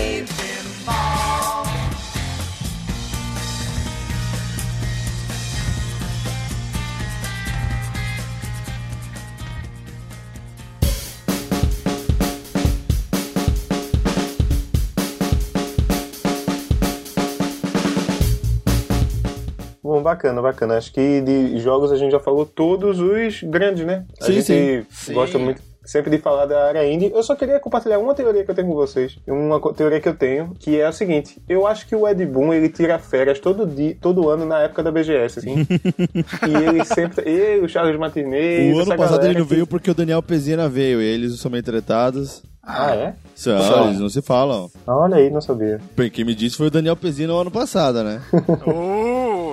bacana, 20.08 20.42
bacana. 20.42 20.78
Acho 20.78 20.92
que 20.94 21.22
de 21.22 21.60
jogos 21.60 21.92
a 21.92 21.96
gente 21.98 22.12
já 22.12 22.20
falou 22.20 22.46
todos 22.46 23.00
os 23.00 23.44
grandes, 23.44 23.86
né? 23.86 24.06
A 24.22 24.26
Sim, 24.26 24.34
gente 24.34 24.86
sim. 24.90 25.14
gosta 25.14 25.38
Sim. 25.38 25.44
muito 25.44 25.62
sempre 25.86 26.12
de 26.12 26.18
falar 26.18 26.46
da 26.46 26.66
área 26.68 26.86
indie. 26.86 27.12
Eu 27.16 27.24
só 27.24 27.34
queria 27.34 27.60
compartilhar 27.62 27.98
uma 27.98 28.14
teoria 28.14 28.44
que 28.44 28.52
eu 28.52 28.56
tenho 28.56 28.68
com 28.68 28.74
vocês. 28.76 29.18
Uma 29.26 29.58
teoria 29.74 30.02
que 30.02 30.10
eu 30.10 30.16
tenho, 30.16 30.54
que 30.60 30.78
é 30.80 30.86
a 30.86 30.92
seguinte. 30.92 31.42
Eu 31.48 31.66
acho 31.66 31.88
que 31.88 31.96
o 31.96 32.06
Ed 32.06 32.26
Boon, 32.26 32.54
ele 32.54 32.68
tira 32.68 33.00
férias 33.00 33.40
todo 33.40 33.66
dia, 33.66 33.96
todo 34.02 34.30
ano 34.30 34.46
na 34.46 34.60
época 34.64 34.84
da 34.84 34.92
BGS, 34.92 35.40
assim. 35.40 35.56
e 36.46 36.56
ele 36.68 36.84
sempre... 36.84 37.24
Ele, 37.30 37.66
o 37.66 37.70
Charles 37.70 37.98
Martinet... 37.98 38.74
O 38.74 38.80
ano 38.82 38.98
passado 38.98 39.26
ele 39.26 39.40
não 39.40 39.46
que- 39.46 39.54
veio 39.54 39.66
porque 39.66 39.90
o 39.90 39.94
Daniel 39.96 40.22
Pezina 40.22 40.68
veio. 40.68 41.02
E 41.02 41.06
eles 41.06 41.40
são 41.40 41.50
meio 41.50 41.64
tretados. 41.64 42.44
Ah, 42.70 42.94
é? 42.94 43.14
São, 43.34 43.58
Só. 43.62 43.86
eles 43.86 43.98
não 44.02 44.10
se 44.10 44.22
falam. 44.22 44.70
Olha 44.86 45.16
aí, 45.16 45.30
não 45.30 45.40
sabia. 45.40 45.80
Bem, 45.96 46.10
Quem 46.10 46.26
me 46.26 46.36
disse 46.36 46.58
foi 46.58 46.68
o 46.68 46.72
Daniel 46.72 46.98
Pezina 46.98 47.32
no 47.32 47.40
ano 47.40 47.50
passado, 47.50 48.04
né? 48.04 48.22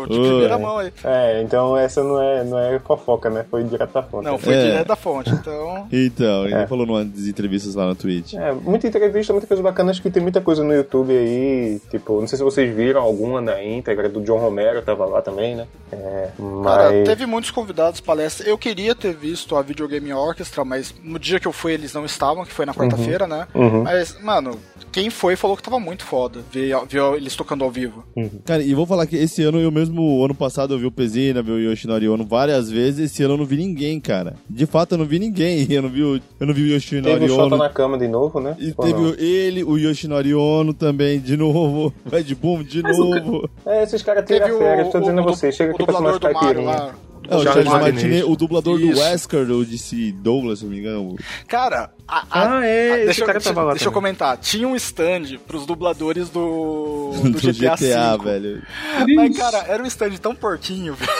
De 0.07 0.19
Uh, 0.19 0.23
primeira 0.23 0.55
é. 0.55 0.59
mão 0.59 0.79
aí. 0.79 0.93
É, 1.05 1.43
então 1.43 1.77
essa 1.77 2.03
não 2.03 2.21
é, 2.23 2.45
não 2.45 2.59
é 2.59 2.79
fofoca, 2.79 3.29
né? 3.31 3.45
Foi 3.51 3.63
direto 3.65 3.93
da 3.93 4.03
fonte. 4.03 4.25
Não, 4.25 4.39
foi 4.39 4.55
É. 4.55 4.63
direto 4.65 4.89
da 4.89 4.97
fonte, 4.97 5.31
então... 5.31 5.87
Então, 5.93 6.45
ele 6.45 6.55
É. 6.55 6.67
falou 6.67 6.87
numa 6.87 7.05
das 7.05 7.27
entrevistas 7.27 7.75
lá 7.75 7.87
no 7.87 7.95
Twitch. 7.95 8.35
É, 8.35 8.53
muita 8.53 8.87
entrevista, 8.87 9.33
muita 9.33 9.47
coisa 9.47 9.63
bacana. 9.63 9.91
Acho 9.91 10.03
que 10.03 10.11
tem 10.11 10.23
muita 10.23 10.41
coisa 10.41 10.63
no 10.65 10.73
YouTube 10.75 11.13
aí. 11.17 11.81
Tipo, 11.91 12.21
não 12.21 12.27
sei 12.29 12.37
se 12.39 12.45
vocês 12.45 12.75
viram 12.75 13.01
alguma 13.01 13.41
na 13.41 13.63
íntegra, 13.63 14.09
do 14.09 14.21
John 14.21 14.39
Romero, 14.39 14.83
tava 14.83 15.05
lá 15.07 15.21
também, 15.23 15.55
né? 15.57 15.67
É, 15.93 16.29
Cara, 16.65 16.91
mas. 16.93 17.09
teve 17.09 17.27
muitos 17.27 17.51
convidados 17.51 18.01
palestra. 18.01 18.49
Eu 18.49 18.59
queria 18.59 18.95
ter 18.95 19.15
visto 19.15 19.57
a 19.57 19.63
Videogame 19.63 20.13
Orchestra, 20.13 20.65
mas 20.65 20.95
no 21.03 21.19
dia 21.19 21.39
que 21.41 21.47
eu 21.47 21.53
fui 21.53 21.73
eles 21.73 21.93
não 21.95 22.05
estavam, 22.05 22.45
que 22.45 22.53
foi 22.53 22.67
na 22.67 22.75
quarta-feira, 22.75 23.27
né? 23.27 23.47
Uhum. 23.55 23.83
Mas, 23.83 24.21
mano, 24.21 24.59
quem 24.95 25.11
foi 25.11 25.35
falou 25.35 25.57
que 25.57 25.63
tava 25.65 25.81
muito 25.81 26.05
foda 26.05 26.39
ver, 26.53 26.73
ver 26.89 27.03
eles 27.17 27.35
tocando 27.35 27.65
ao 27.65 27.71
vivo. 27.71 28.05
Cara, 28.45 28.63
e 28.63 28.73
vou 28.75 28.87
falar 28.87 29.09
que 29.09 29.17
esse 29.17 29.43
ano, 29.43 29.59
eu 29.59 29.73
mesmo, 29.73 30.25
ano 30.25 30.37
passado, 30.37 30.73
eu 30.73 30.79
vi 30.79 30.87
o 30.87 30.93
Pezina, 30.93 31.43
vi 31.43 31.51
o 31.51 31.59
Yoshinori 31.59 32.09
Ono 32.09 32.25
várias 32.25 32.71
vezes. 32.71 33.11
Esse 33.11 33.25
ano 33.25 33.35
eu 33.35 33.39
não 33.39 33.45
vi 33.45 33.57
ninguém, 33.57 33.99
cara. 33.99 34.37
De 34.49 34.67
fato, 34.67 34.93
eu 34.93 34.99
não 34.99 35.05
vi 35.05 35.19
ninguém. 35.19 35.67
Eu 35.75 35.83
não 35.83 35.89
vi 35.89 36.03
o, 36.05 36.21
eu 36.39 36.47
não 36.47 36.55
vi 36.55 36.63
o 36.63 36.77
Yoshinori 36.77 37.15
Teve 37.15 37.25
o 37.25 37.29
Shota 37.35 37.55
Ono. 37.55 37.57
na 37.57 37.69
cama 37.69 37.99
de 37.99 38.07
novo, 38.07 38.39
né? 38.39 38.57
E 38.61 38.73
Ou 38.77 38.85
teve 38.85 39.01
não? 39.01 39.15
ele, 39.15 39.65
o 39.65 39.77
Yoshinori 39.77 40.33
Ono 40.33 40.73
também, 40.73 41.19
de 41.19 41.37
novo. 41.37 41.93
Red 42.11 42.35
Boom, 42.35 42.63
de 42.63 42.83
Mas 42.83 42.97
o 42.97 43.05
novo. 43.05 43.51
É, 43.67 43.83
esses 43.83 44.01
caras 44.03 44.25
tiram 44.25 44.59
férias, 44.59 44.93
tô 44.93 45.01
dizendo 45.01 45.21
a 45.21 45.23
o, 45.23 45.25
vocês. 45.25 45.57
Chega 45.57 45.73
o 45.73 45.75
aqui 45.75 45.85
pra 45.85 45.95
tomar 45.95 46.55
lá. 46.63 46.95
É, 47.29 47.37
o 47.37 47.43
Charles 47.43 47.65
Charles 47.67 47.93
Martinet. 47.95 48.23
O 48.25 48.37
dublador 48.37 48.79
do 48.79 48.87
Isso. 48.91 49.01
Wesker, 49.01 49.51
o 49.51 49.65
DC 49.65 50.13
Douglas, 50.13 50.59
se 50.59 50.65
não 50.65 50.73
me 50.73 50.79
engano. 50.79 51.17
Cara, 51.49 51.91
a- 52.07 52.19
a- 52.31 52.59
Ah, 52.59 52.67
é, 52.67 52.93
a- 52.93 53.05
deixa, 53.07 53.25
eu- 53.25 53.71
deixa 53.71 53.89
eu 53.89 53.93
comentar. 53.93 54.37
Tinha 54.37 54.69
um 54.69 54.77
stand 54.77 55.39
pros 55.47 55.65
dubladores 55.67 56.29
do, 56.29 57.13
do, 57.23 57.31
Do 57.31 57.39
GTA, 57.41 57.77
GTA, 57.77 58.17
velho. 58.19 58.63
Mas, 59.17 59.37
cara, 59.37 59.65
era 59.69 59.83
um 59.83 59.87
stand 59.87 60.17
tão 60.21 60.35
porquinho, 60.35 60.95
velho. 60.97 61.11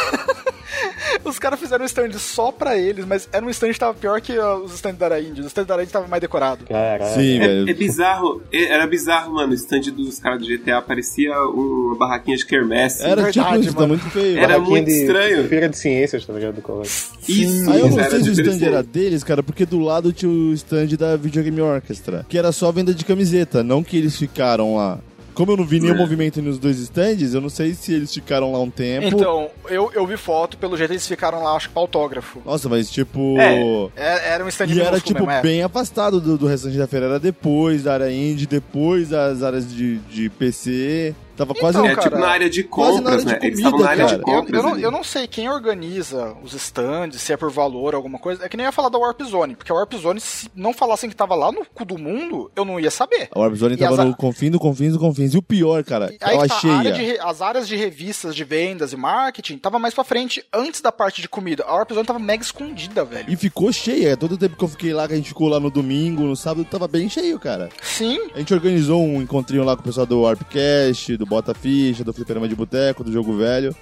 Os 1.25 1.39
caras 1.39 1.59
fizeram 1.61 1.83
um 1.83 1.87
stand 1.87 2.13
só 2.19 2.51
pra 2.53 2.77
eles, 2.77 3.05
mas 3.07 3.29
era 3.33 3.45
um 3.45 3.51
stand 3.51 3.73
que 3.73 3.79
tava 3.79 3.95
pior 3.95 4.21
que 4.21 4.39
os 4.39 4.75
stands 4.75 4.99
da 4.99 5.07
Araíndia. 5.07 5.43
O 5.43 5.47
stand 5.47 5.65
da 5.65 5.75
Araíndia 5.75 5.93
tava 5.93 6.07
mais 6.09 6.21
decorado. 6.21 6.65
Caralho. 6.67 7.15
Sim, 7.15 7.37
É, 7.37 7.47
velho. 7.47 7.71
é 7.71 7.75
bizarro, 7.75 8.43
é- 8.53 8.65
era 8.73 8.87
bizarro, 8.87 9.35
mano. 9.35 9.53
O 9.53 9.55
stand 9.55 9.81
dos 9.93 10.19
caras 10.19 10.41
do 10.41 10.47
GTA 10.47 10.81
parecia 10.83 11.33
uma 11.49 11.97
barraquinha 11.97 12.37
de 12.37 12.47
quermesse. 12.47 13.03
Era 13.03 13.23
Verdade, 13.23 13.33
tipo 13.33 13.61
isso, 13.65 13.75
tá 13.75 13.81
mano. 13.81 13.89
muito 13.95 14.11
feio. 14.11 14.39
Era 14.39 14.59
muito 14.59 14.87
de 14.87 14.93
estranho. 14.93 15.49
Feira 15.49 15.69
de 15.69 15.79
ciências, 15.79 16.25
tá 16.27 16.33
ligado? 16.33 16.55
Do 16.57 16.63
colégio. 16.63 16.93
Isso, 17.29 17.71
Aí 17.71 17.81
eu 17.81 17.89
não 17.91 18.09
sei 18.11 18.23
se 18.23 18.29
o 18.31 18.33
stand 18.33 18.67
era 18.67 18.83
deles, 18.83 19.25
cara, 19.25 19.43
porque 19.43 19.65
do 19.65 19.79
lado 19.79 20.13
tinha 20.13 20.31
o 20.31 20.53
stand 20.53 20.89
da 20.99 21.17
Video 21.17 21.43
Game 21.43 21.61
Orchestra, 21.61 22.25
que 22.29 22.37
era 22.39 22.53
só 22.53 22.71
venda 22.71 22.93
de 22.95 23.05
camiseta, 23.05 23.63
não 23.63 23.83
que 23.83 23.97
eles 23.97 24.17
ficaram 24.17 24.77
lá. 24.77 24.99
Como 25.35 25.53
eu 25.53 25.57
não 25.57 25.65
vi 25.65 25.81
nenhum 25.81 25.95
É. 25.95 25.99
movimento 25.99 26.41
nos 26.41 26.59
dois 26.59 26.79
stands, 26.79 27.35
eu 27.35 27.41
não 27.41 27.49
sei 27.49 27.75
se 27.75 27.93
eles 27.93 28.13
ficaram 28.15 28.53
lá 28.53 28.61
um 28.61 28.71
tempo. 28.71 29.07
Então, 29.07 29.51
eu, 29.69 29.91
eu 29.95 30.07
vi 30.07 30.17
foto, 30.17 30.57
pelo 30.57 30.77
jeito 30.77 30.93
eles 30.93 31.07
ficaram 31.07 31.43
lá, 31.43 31.57
acho 31.57 31.69
que 31.69 31.75
pra 31.75 31.83
autógrafo. 31.83 32.41
Nossa, 32.45 32.69
mas 32.69 32.91
tipo. 32.91 33.37
É. 33.39 33.91
É- 33.97 34.29
Era 34.35 34.45
um 34.45 34.49
stand 34.49 34.67
E 34.69 34.81
era, 34.81 35.01
tipo, 35.01 35.21
mesmo, 35.21 35.31
é. 35.33 35.43
bem 35.43 35.63
afastado 35.63 36.21
do, 36.21 36.39
do 36.39 36.47
restante 36.47 36.77
da 36.79 36.87
feira. 36.87 37.07
Era 37.07 37.19
depois 37.21 37.83
da 37.83 37.95
área 37.95 38.11
indie, 38.13 38.47
depois 38.47 39.09
das 39.09 39.43
áreas 39.43 39.69
de, 39.73 39.97
de 39.99 40.29
PC. 40.31 41.15
Tava 41.37 41.55
quase... 41.55 41.79
Então, 41.79 41.91
É 41.91 41.97
tipo 41.97 42.17
na 42.19 42.29
área 42.29 42.49
de 42.51 42.63
quase 42.65 43.01
na 43.01 43.11
área 43.11 43.23
compras, 43.23 43.25
de 43.25 43.33
né? 43.33 43.39
Eles 43.43 43.61
comida, 43.61 43.69
estavam 43.69 43.79
na 43.85 43.91
área 43.91 44.05
cara. 44.05 44.17
de 44.17 44.21
Eu, 44.31 44.37
compras. 44.37 44.55
eu 44.65 44.71
não, 44.71 44.79
eu 44.79 44.91
não 44.91 45.05
sei 45.05 45.27
quem 45.27 45.49
organiza 45.49 46.37
os 46.43 46.53
stands, 46.55 47.21
se 47.21 47.33
é 47.33 47.37
por 47.37 47.51
valor, 47.51 47.95
alguma 47.95 48.19
coisa. 48.19 48.45
É 48.45 48.49
que 48.49 48.57
nem 48.57 48.65
ia 48.67 48.73
falar 48.73 48.89
da 48.89 48.99
Warp 48.99 49.21
Zone, 49.23 49.57
porque 49.57 49.71
a 49.73 49.75
Warp 49.75 49.93
Zone, 49.95 50.21
se 50.21 50.49
não 50.55 50.73
falassem 50.73 51.11
que 51.11 51.17
tava 51.17 51.35
lá 51.35 51.51
no 51.51 51.65
cu 51.67 51.85
do 51.85 51.99
mundo, 51.99 52.51
eu 52.55 52.65
não 52.65 52.79
ia 52.79 52.91
saber. 52.91 53.29
A 53.35 53.39
Warp 53.39 53.55
Zone 53.55 53.75
E 53.75 53.79
tava 53.79 54.03
as- 54.03 54.09
no 54.09 54.17
confins 54.17 54.51
do 54.51 54.59
confins 54.61 54.93
do 54.93 54.99
confins. 54.99 55.35
E 55.35 55.39
o 55.39 55.43
pior, 55.43 55.83
cara, 55.85 56.07
Aí 56.21 56.35
ela 56.37 56.43
que 56.49 56.49
tá, 56.63 56.69
a 56.73 56.79
área 56.79 56.93
de 56.93 57.19
as 57.19 57.43
áreas 57.43 57.67
de 57.69 57.77
revistas 57.77 58.35
de 58.35 58.45
vendas 58.45 58.93
e 58.93 58.97
marketing 58.97 59.59
tava 59.59 59.79
mais 59.79 59.95
pra 59.95 60.05
frente, 60.05 60.45
antes 60.53 60.81
da 60.81 60.93
parte 60.93 61.21
de 61.21 61.29
comida. 61.29 61.65
A 61.67 61.75
Warp 61.75 61.93
Zone 61.93 62.07
tava 62.07 62.19
mega 62.19 62.43
escondida, 62.43 63.05
velho. 63.05 63.27
E 63.29 63.37
ficou 63.37 63.73
cheia. 63.73 64.17
Todo 64.17 64.33
o 64.33 64.39
tempo 64.39 64.57
que 64.57 64.65
eu 64.65 64.69
fiquei 64.69 64.93
lá, 64.93 65.07
que 65.09 65.15
a 65.15 65.17
gente 65.17 65.29
ficou 65.29 65.49
lá 65.49 65.59
no 65.59 65.71
domingo, 65.71 66.23
no 66.23 66.37
sábado, 66.37 66.65
tava 66.65 66.87
bem 66.87 67.09
cheio, 67.09 67.39
cara. 67.41 67.69
Sim, 67.83 68.19
A 68.35 68.39
gente 68.39 68.55
organizou 68.55 69.03
um 69.03 69.21
encontrinho 69.21 69.65
lá 69.65 69.75
com 69.75 69.83
o 69.83 69.85
pessoal 69.85 70.07
do 70.07 70.21
Warpcast, 70.23 71.17
do 71.17 71.24
Bota 71.25 71.55
Ficha, 71.55 72.05
do 72.05 72.13
Fliperama 72.13 72.49
de 72.49 72.55
Boteco, 72.55 73.05
do 73.05 73.13
Jogo 73.13 73.37
Velho. 73.37 73.75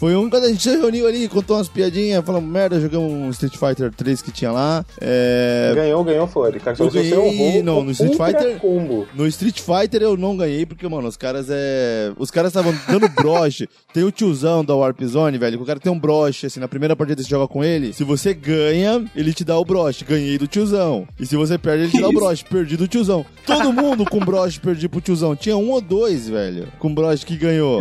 Foi 0.00 0.16
um 0.16 0.30
quando 0.30 0.44
a 0.44 0.48
gente 0.48 0.62
se 0.62 0.70
reuniu 0.70 1.06
ali, 1.06 1.28
contou 1.28 1.58
umas 1.58 1.68
piadinhas, 1.68 2.24
falamos 2.24 2.50
merda, 2.50 2.80
jogamos 2.80 3.12
um 3.12 3.28
Street 3.28 3.54
Fighter 3.56 3.92
3 3.94 4.22
que 4.22 4.32
tinha 4.32 4.50
lá. 4.50 4.82
É... 4.98 5.72
Ganhou, 5.74 6.02
ganhou, 6.02 6.26
foi. 6.26 6.52
Cara, 6.52 6.74
Eu 6.78 6.90
você 6.90 7.02
ganhei, 7.10 7.12
errou 7.48 7.62
não, 7.62 7.78
o 7.80 7.84
no 7.84 7.90
Street 7.90 8.14
Fighter- 8.16 8.58
Combo. 8.58 9.06
No 9.14 9.26
Street 9.26 9.60
Fighter 9.60 10.00
eu 10.00 10.16
não 10.16 10.34
ganhei, 10.38 10.64
porque, 10.64 10.88
mano, 10.88 11.06
os 11.06 11.18
caras 11.18 11.48
é. 11.50 12.12
Os 12.18 12.30
caras 12.30 12.48
estavam 12.50 12.74
dando 12.88 13.10
broche. 13.10 13.68
tem 13.92 14.02
o 14.02 14.10
tiozão 14.10 14.64
da 14.64 14.74
Warp 14.74 15.02
Zone, 15.02 15.36
velho, 15.36 15.58
que 15.58 15.62
o 15.64 15.66
cara 15.66 15.78
tem 15.78 15.92
um 15.92 15.98
broche, 15.98 16.46
assim, 16.46 16.60
na 16.60 16.68
primeira 16.68 16.96
partida 16.96 17.20
que 17.20 17.24
você 17.28 17.30
joga 17.30 17.46
com 17.46 17.62
ele. 17.62 17.92
Se 17.92 18.02
você 18.02 18.32
ganha, 18.32 19.04
ele 19.14 19.34
te 19.34 19.44
dá 19.44 19.58
o 19.58 19.64
broche. 19.66 20.02
Ganhei 20.06 20.38
do 20.38 20.46
tiozão. 20.46 21.06
E 21.18 21.26
se 21.26 21.36
você 21.36 21.58
perde, 21.58 21.84
ele 21.84 21.92
te 21.92 22.00
dá 22.00 22.08
o 22.08 22.12
broche. 22.12 22.42
Perdi 22.44 22.74
do 22.78 22.88
tiozão. 22.88 23.26
Todo 23.46 23.70
mundo 23.70 24.06
com 24.06 24.18
broche 24.20 24.58
perdi 24.60 24.88
pro 24.88 25.00
tiozão. 25.02 25.36
Tinha 25.36 25.58
um 25.58 25.70
ou 25.70 25.80
dois, 25.82 26.26
velho, 26.26 26.68
com 26.78 26.94
broche 26.94 27.26
que 27.26 27.36
ganhou. 27.36 27.80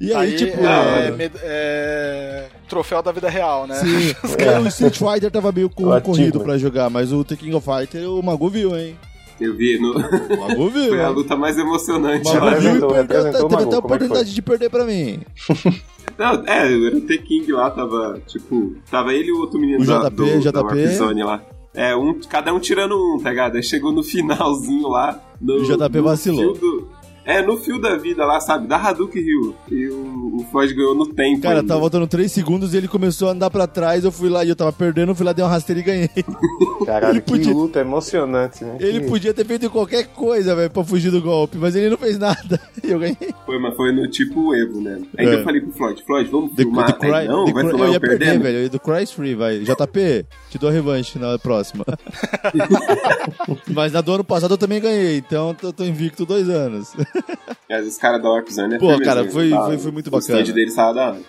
E 0.00 0.12
aí, 0.12 0.30
aí, 0.32 0.36
tipo. 0.36 0.58
é, 0.58 0.62
mano, 1.04 1.16
med- 1.16 1.36
é, 1.54 2.46
troféu 2.68 3.02
da 3.02 3.12
vida 3.12 3.28
real, 3.28 3.66
né? 3.66 3.74
Sim, 3.76 4.14
porque 4.20 4.44
o 4.44 4.66
Street 4.68 4.96
Fighter 4.98 5.30
tava 5.30 5.52
meio 5.52 5.68
co- 5.68 5.94
O 5.94 6.00
corrido 6.00 6.40
pra 6.40 6.56
jogar, 6.56 6.88
mas 6.88 7.12
o 7.12 7.22
The 7.22 7.36
King 7.36 7.54
of 7.54 7.66
Fighter 7.66 8.08
o 8.08 8.22
Mago 8.22 8.48
viu, 8.48 8.76
hein? 8.76 8.96
Eu 9.40 9.54
vi, 9.56 9.78
no... 9.78 9.92
O 9.92 10.40
Mago 10.48 10.68
viu, 10.70 10.88
foi 10.90 11.02
a 11.02 11.08
luta 11.08 11.36
mais 11.36 11.58
emocionante. 11.58 12.28
O 12.28 12.32
viu 12.60 12.76
e 12.76 12.80
perdeu, 12.80 13.24
teve 13.24 13.42
Mago, 13.42 13.54
até 13.56 13.70
a 13.70 13.74
é 13.74 13.78
oportunidade 13.78 14.34
de 14.34 14.42
perder 14.42 14.70
pra 14.70 14.84
mim. 14.84 15.20
Não, 16.18 16.44
é, 16.46 16.86
era 16.86 16.96
o 16.96 17.00
T-King 17.00 17.50
lá, 17.52 17.70
tava, 17.70 18.20
tipo, 18.26 18.74
tava 18.90 19.14
ele 19.14 19.28
e 19.28 19.32
o 19.32 19.38
outro 19.40 19.58
menino 19.58 19.82
O 19.82 19.86
da, 19.86 20.08
JP, 20.10 20.16
do, 20.16 20.24
da 20.26 20.50
JP. 20.50 20.58
Warp 20.58 20.86
Zone 20.96 21.22
lá. 21.24 21.42
É, 21.74 21.96
um, 21.96 22.20
cada 22.28 22.52
um 22.52 22.60
tirando 22.60 22.94
um, 22.94 23.18
tá 23.22 23.30
ligado? 23.30 23.56
Aí 23.56 23.62
chegou 23.62 23.92
no 23.92 24.02
finalzinho 24.02 24.88
lá. 24.88 25.18
No, 25.40 25.54
O 25.54 25.64
JP 25.64 25.96
no 25.98 26.02
vacilou. 26.04 26.52
do- 26.54 26.88
é, 27.24 27.42
no 27.42 27.56
fio 27.58 27.80
da 27.80 27.96
vida 27.96 28.24
lá, 28.24 28.40
sabe? 28.40 28.66
Da 28.66 28.76
Hadouken 28.76 29.22
Hill. 29.22 29.54
E 29.70 29.86
o, 29.88 30.36
o 30.40 30.46
Floyd 30.50 30.74
ganhou 30.74 30.94
no 30.94 31.06
tempo. 31.06 31.40
Cara, 31.42 31.56
ainda. 31.60 31.68
tava 31.68 31.80
faltando 31.80 32.06
3 32.06 32.30
segundos 32.30 32.74
e 32.74 32.76
ele 32.76 32.88
começou 32.88 33.28
a 33.28 33.32
andar 33.32 33.50
pra 33.50 33.66
trás, 33.66 34.04
eu 34.04 34.10
fui 34.12 34.28
lá 34.28 34.44
e 34.44 34.48
eu 34.48 34.56
tava 34.56 34.72
perdendo, 34.72 35.10
eu 35.10 35.14
fui 35.14 35.24
lá, 35.24 35.32
dei 35.32 35.44
uma 35.44 35.50
rasteira 35.50 35.80
e 35.80 35.84
ganhei. 35.84 36.10
Caralho, 36.86 37.14
Ele 37.14 37.20
que 37.22 37.30
podia- 37.30 37.52
luta 37.52 37.80
emocionante, 37.80 38.64
né? 38.64 38.76
Ele 38.80 39.00
Que- 39.00 39.06
podia 39.08 39.32
ter 39.34 39.44
feito 39.44 39.70
qualquer 39.70 40.06
coisa, 40.08 40.54
velho, 40.56 40.70
pra 40.70 40.82
fugir 40.84 41.10
do 41.10 41.20
golpe, 41.22 41.56
mas 41.58 41.76
ele 41.76 41.90
não 41.90 41.96
fez 41.98 42.18
nada. 42.18 42.60
E 42.84 42.90
eu 42.90 42.98
ganhei. 42.98 43.16
Foi, 43.46 43.60
mas 43.60 43.76
foi 43.76 43.92
no 43.92 44.10
tipo 44.10 44.52
Evo, 44.56 44.80
né? 44.80 45.00
Ainda 45.16 45.34
É. 45.34 45.34
eu 45.36 45.44
falei 45.44 45.60
pro 45.60 45.70
Floyd, 45.70 46.02
Floyd, 46.04 46.28
vamos 46.28 46.50
The, 46.56 46.62
filmar? 46.64 46.86
the 46.86 46.98
Cry- 46.98 47.12
Aí, 47.14 47.28
não, 47.28 47.44
the 47.44 47.52
vai 47.52 47.62
Cry- 47.62 47.70
filmar 47.70 47.86
eu 47.86 47.90
eu 47.90 47.92
ia 47.94 48.00
perder, 48.00 48.18
perdendo? 48.18 48.42
velho. 48.42 48.70
Do 48.70 48.80
Christ 48.80 49.14
Free, 49.14 49.34
vai. 49.36 49.60
JP, 49.60 50.26
te 50.50 50.58
dou 50.58 50.68
a 50.68 50.72
revanche 50.72 51.16
na 51.16 51.38
próxima. 51.38 51.84
mas 53.72 53.92
na 53.92 54.00
do 54.00 54.12
ano 54.14 54.24
passado 54.24 54.54
eu 54.54 54.58
também 54.58 54.80
ganhei, 54.80 55.18
então 55.18 55.54
eu 55.62 55.72
tô 55.72 55.84
invicto 55.84 56.26
dois 56.26 56.48
anos. 56.48 56.92
Mas 57.68 57.86
os 57.86 57.96
caras 57.98 58.22
da 58.22 58.28
Warp 58.30 58.48
Zone 58.50 58.74
é 58.74 58.78
Pô, 58.78 58.88
firmeza, 58.90 59.04
cara, 59.14 59.30
foi- 59.30 59.50
Tá, 59.50 59.64
foi- 59.66 59.78
foi 59.78 59.90
muito 59.92 60.06
O 60.08 60.10
bacana. 60.10 60.40
stand 60.40 60.54
deles 60.54 60.74
tava 60.74 60.94
da 60.94 61.06
hora. 61.10 61.20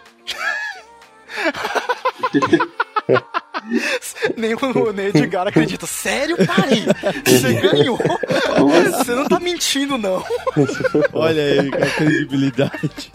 Nem 4.37 4.53
o, 4.53 4.57
o 4.59 4.99
Edgar 4.99 5.47
acredita. 5.47 5.85
Sério, 5.85 6.35
pai? 6.37 6.85
Você 7.25 7.53
ganhou? 7.53 7.97
Você 8.97 9.15
não 9.15 9.25
tá 9.25 9.39
mentindo, 9.39 9.97
não. 9.97 10.23
Olha 11.13 11.41
aí, 11.43 11.69
a 11.69 11.89
credibilidade. 11.95 13.11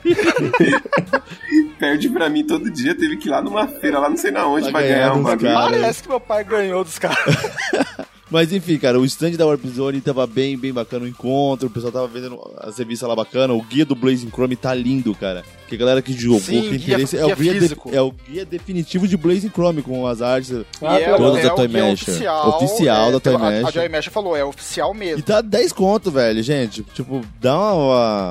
Perde 1.78 2.08
pra 2.08 2.28
mim 2.28 2.44
todo 2.46 2.70
dia, 2.70 2.94
teve 2.94 3.16
que 3.18 3.28
ir 3.28 3.30
lá 3.30 3.40
numa 3.42 3.68
feira, 3.68 3.98
lá 3.98 4.08
não 4.10 4.16
sei 4.16 4.30
na 4.30 4.46
onde, 4.46 4.64
Pra 4.70 4.72
pra 4.72 4.82
ganhar 4.82 4.96
ganhar 4.98 5.14
um 5.14 5.22
bagulho. 5.22 5.52
Parece 5.52 6.02
que 6.02 6.08
meu 6.08 6.20
pai 6.20 6.44
ganhou 6.44 6.82
dos 6.84 6.98
caras. 6.98 7.18
Mas 8.30 8.52
enfim, 8.52 8.76
cara, 8.78 8.98
o 9.00 9.04
stand 9.06 9.32
da 9.32 9.46
Warp 9.46 9.64
Zone 9.66 10.00
tava 10.00 10.26
bem, 10.26 10.56
bem 10.58 10.72
bacana 10.72 11.04
o 11.04 11.08
encontro, 11.08 11.68
o 11.68 11.70
pessoal 11.70 11.90
tava 11.92 12.06
vendendo 12.08 12.38
as 12.58 12.76
revistas 12.76 13.08
lá 13.08 13.16
bacana, 13.16 13.54
o 13.54 13.62
guia 13.62 13.84
do 13.86 13.94
Blazing 13.94 14.28
Chrome 14.30 14.54
tá 14.54 14.74
lindo, 14.74 15.14
cara. 15.14 15.42
Que 15.66 15.74
a 15.74 15.78
galera 15.78 16.00
que 16.02 16.12
jogou, 16.12 16.40
Sim, 16.40 16.62
que 16.62 16.68
tem 16.70 16.78
guia- 16.78 16.94
interesse, 16.94 17.16
é, 17.16 17.24
o 17.24 17.36
guia 17.36 17.52
guia 17.54 17.68
de- 17.68 17.96
é 17.96 18.00
o 18.02 18.10
guia 18.12 18.44
definitivo 18.44 19.08
de 19.08 19.16
Blazing 19.16 19.50
Chrome, 19.50 19.82
com 19.82 20.06
as 20.06 20.20
artes. 20.22 20.52
Ah, 20.82 20.98
e 21.00 21.02
é. 21.04 21.16
Todas 21.16 21.42
da 21.42 21.48
é 21.48 21.52
o 21.52 21.56
Toy 21.56 21.68
guia 21.68 21.82
Masher. 21.86 22.08
Oficial, 22.10 22.48
Oficial 22.48 23.08
é, 23.08 23.12
da 23.12 23.20
Toy 23.20 23.34
a- 23.34 23.38
Masher. 23.38 23.66
A 23.66 23.70
Joy 23.70 23.88
Masher 23.88 24.12
falou, 24.12 24.36
é 24.36 24.44
oficial 24.44 24.94
E 24.94 24.98
mesmo. 24.98 25.22
tá 25.22 25.40
10 25.40 25.72
conto, 25.72 26.10
velho, 26.10 26.42
gente. 26.42 26.82
Tipo, 26.94 27.22
dá 27.40 27.56
uma, 27.58 27.74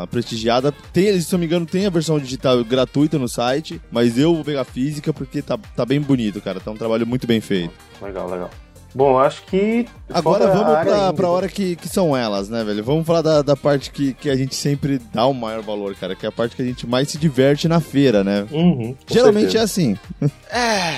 uma 0.02 0.08
prestigiada. 0.08 0.72
Tem, 0.94 1.20
se 1.20 1.32
não 1.32 1.40
me 1.40 1.46
engano, 1.46 1.66
tem 1.66 1.86
a 1.86 1.90
versão 1.90 2.20
digital 2.20 2.64
gratuita 2.64 3.18
no 3.20 3.28
site, 3.28 3.82
mas 3.92 4.18
eu 4.18 4.34
vou 4.36 4.44
pegar 4.44 4.64
física 4.64 5.12
porque 5.14 5.42
tá, 5.42 5.58
tá 5.76 5.86
bem 5.86 6.00
bonito, 6.02 6.40
cara. 6.42 6.60
Tá 6.60 6.70
um 6.72 6.78
trabalho 6.78 7.06
muito 7.06 7.26
bem 7.28 7.42
feito. 7.42 7.72
Legal, 8.02 8.30
legal. 8.30 8.50
Bom, 8.98 9.20
acho 9.20 9.44
que. 9.44 9.86
Agora 10.12 10.46
a 10.46 10.48
vamos 10.48 10.74
área 10.74 10.92
pra, 10.92 11.14
pra 11.14 11.30
hora 11.30 11.48
que, 11.48 11.76
que 11.76 11.88
são 11.88 12.18
elas, 12.18 12.50
né, 12.50 12.64
velho? 12.64 12.84
Vamos 12.84 13.06
falar 13.06 13.22
da, 13.22 13.42
da 13.44 13.56
parte 13.56 13.92
que, 13.92 14.14
que 14.16 14.28
a 14.28 14.36
gente 14.36 14.56
sempre 14.56 15.00
dá 15.14 15.28
o 15.28 15.36
maior 15.36 15.62
valor, 15.62 15.94
cara, 15.94 16.16
que 16.16 16.26
é 16.26 16.30
a 16.30 16.32
parte 16.32 16.56
que 16.56 16.64
a 16.64 16.66
gente 16.66 16.88
mais 16.88 17.08
se 17.10 17.20
diverte 17.20 17.68
na 17.68 17.80
feira, 17.80 18.24
né? 18.24 18.48
Uhum, 18.52 18.96
Geralmente 19.08 19.52
certeza. 19.52 19.60
é 19.60 19.64
assim. 19.64 19.98
É, 20.50 20.96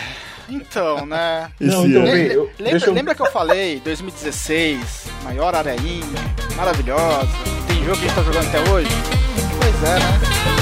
então, 0.50 1.06
né? 1.06 1.50
Não, 1.60 1.86
então, 1.86 2.04
Le- 2.04 2.34
eu- 2.34 2.50
lembra, 2.58 2.88
eu- 2.88 2.94
lembra 2.94 3.16
que 3.16 3.22
eu 3.22 3.32
falei, 3.34 3.82
2016, 3.84 5.08
maior 5.26 5.54
área 5.54 5.76
indie, 5.76 6.06
maravilhosa, 6.56 7.28
tem 7.68 7.84
jogo 7.84 7.98
que 7.98 8.06
a 8.06 8.08
gente 8.08 8.16
tá 8.16 8.24
jogando 8.24 8.48
até 8.48 8.72
hoje? 8.72 8.90
Pois 9.60 9.84
é, 9.84 10.00
né? 10.00 10.59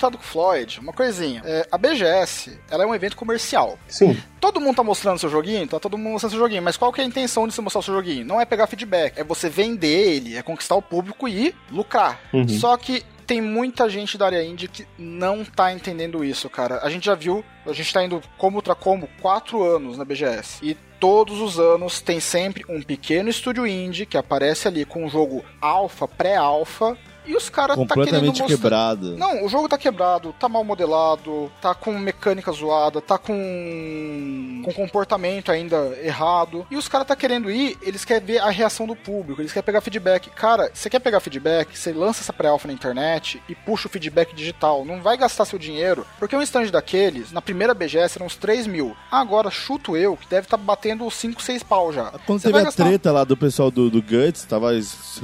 Comentado 0.00 0.16
com 0.16 0.24
o 0.24 0.26
Floyd 0.26 0.80
uma 0.80 0.92
coisinha. 0.92 1.42
É, 1.44 1.68
a 1.70 1.76
BGS, 1.76 2.58
ela 2.70 2.84
é 2.84 2.86
um 2.86 2.94
evento 2.94 3.16
comercial. 3.16 3.78
Sim. 3.86 4.16
Todo 4.40 4.60
mundo 4.60 4.76
tá 4.76 4.82
mostrando 4.82 5.18
seu 5.18 5.28
joguinho? 5.28 5.68
Tá 5.68 5.78
todo 5.78 5.98
mundo 5.98 6.12
mostrando 6.12 6.32
seu 6.32 6.40
joguinho. 6.40 6.62
Mas 6.62 6.76
qual 6.76 6.92
que 6.92 7.00
é 7.00 7.04
a 7.04 7.06
intenção 7.06 7.46
de 7.46 7.54
você 7.54 7.60
mostrar 7.60 7.80
o 7.80 7.82
seu 7.82 7.94
joguinho? 7.94 8.24
Não 8.24 8.40
é 8.40 8.46
pegar 8.46 8.66
feedback, 8.66 9.18
é 9.18 9.24
você 9.24 9.50
vender 9.50 10.16
ele, 10.16 10.36
é 10.36 10.42
conquistar 10.42 10.74
o 10.74 10.82
público 10.82 11.28
e 11.28 11.54
lucrar. 11.70 12.18
Uhum. 12.32 12.48
Só 12.48 12.76
que 12.76 13.04
tem 13.26 13.40
muita 13.40 13.88
gente 13.88 14.18
da 14.18 14.26
área 14.26 14.42
indie 14.42 14.66
que 14.66 14.86
não 14.98 15.44
tá 15.44 15.72
entendendo 15.72 16.24
isso, 16.24 16.48
cara. 16.48 16.80
A 16.82 16.90
gente 16.90 17.06
já 17.06 17.14
viu, 17.14 17.44
a 17.66 17.72
gente 17.72 17.92
tá 17.92 18.02
indo 18.02 18.20
como 18.38 18.56
outra 18.56 18.74
como 18.74 19.08
quatro 19.20 19.62
anos 19.62 19.96
na 19.96 20.04
BGS. 20.04 20.58
E 20.62 20.76
todos 20.98 21.40
os 21.40 21.58
anos 21.58 22.00
tem 22.00 22.18
sempre 22.18 22.64
um 22.68 22.82
pequeno 22.82 23.28
estúdio 23.28 23.66
indie 23.66 24.04
que 24.04 24.18
aparece 24.18 24.66
ali 24.66 24.84
com 24.84 25.04
um 25.04 25.08
jogo 25.08 25.44
alfa, 25.60 26.08
pré-alfa, 26.08 26.98
e 27.26 27.36
os 27.36 27.48
caras 27.48 27.76
tá 27.86 27.94
querendo 27.94 28.26
mostrar... 28.26 28.46
quebrado. 28.46 29.16
Não, 29.16 29.44
o 29.44 29.48
jogo 29.48 29.68
tá 29.68 29.78
quebrado, 29.78 30.34
tá 30.38 30.48
mal 30.48 30.64
modelado, 30.64 31.50
tá 31.60 31.74
com 31.74 31.92
mecânica 31.98 32.50
zoada, 32.52 33.00
tá 33.00 33.18
com, 33.18 34.62
com 34.64 34.72
comportamento 34.72 35.52
ainda 35.52 35.98
errado. 36.02 36.66
E 36.70 36.76
os 36.76 36.88
caras 36.88 37.06
tá 37.06 37.16
querendo 37.16 37.50
ir, 37.50 37.76
eles 37.82 38.04
querem 38.04 38.26
ver 38.26 38.38
a 38.38 38.50
reação 38.50 38.86
do 38.86 38.96
público, 38.96 39.40
eles 39.40 39.52
querem 39.52 39.64
pegar 39.64 39.80
feedback. 39.80 40.30
Cara, 40.30 40.70
você 40.72 40.88
quer 40.88 41.00
pegar 41.00 41.20
feedback, 41.20 41.76
você 41.76 41.92
lança 41.92 42.22
essa 42.22 42.32
pré-alpha 42.32 42.66
na 42.68 42.74
internet 42.74 43.42
e 43.48 43.54
puxa 43.54 43.88
o 43.88 43.90
feedback 43.90 44.34
digital. 44.34 44.84
Não 44.84 45.00
vai 45.00 45.16
gastar 45.16 45.44
seu 45.44 45.58
dinheiro, 45.58 46.06
porque 46.18 46.36
um 46.36 46.42
stand 46.42 46.70
daqueles, 46.70 47.32
na 47.32 47.42
primeira 47.42 47.74
BGS 47.74 48.18
eram 48.18 48.26
uns 48.26 48.36
3 48.36 48.66
mil. 48.66 48.96
Agora, 49.10 49.50
chuto 49.50 49.96
eu, 49.96 50.16
que 50.16 50.28
deve 50.28 50.46
estar 50.46 50.58
tá 50.58 50.62
batendo 50.62 51.10
5, 51.10 51.42
6 51.42 51.62
pau 51.62 51.92
já. 51.92 52.12
Quando 52.26 52.40
Você 52.40 52.48
teve 52.48 52.58
a 52.60 52.64
gastar- 52.64 52.84
treta 52.84 53.12
lá 53.12 53.24
do 53.24 53.36
pessoal 53.36 53.70
do, 53.70 53.90
do 53.90 54.02
Guts, 54.02 54.44
tava, 54.44 54.70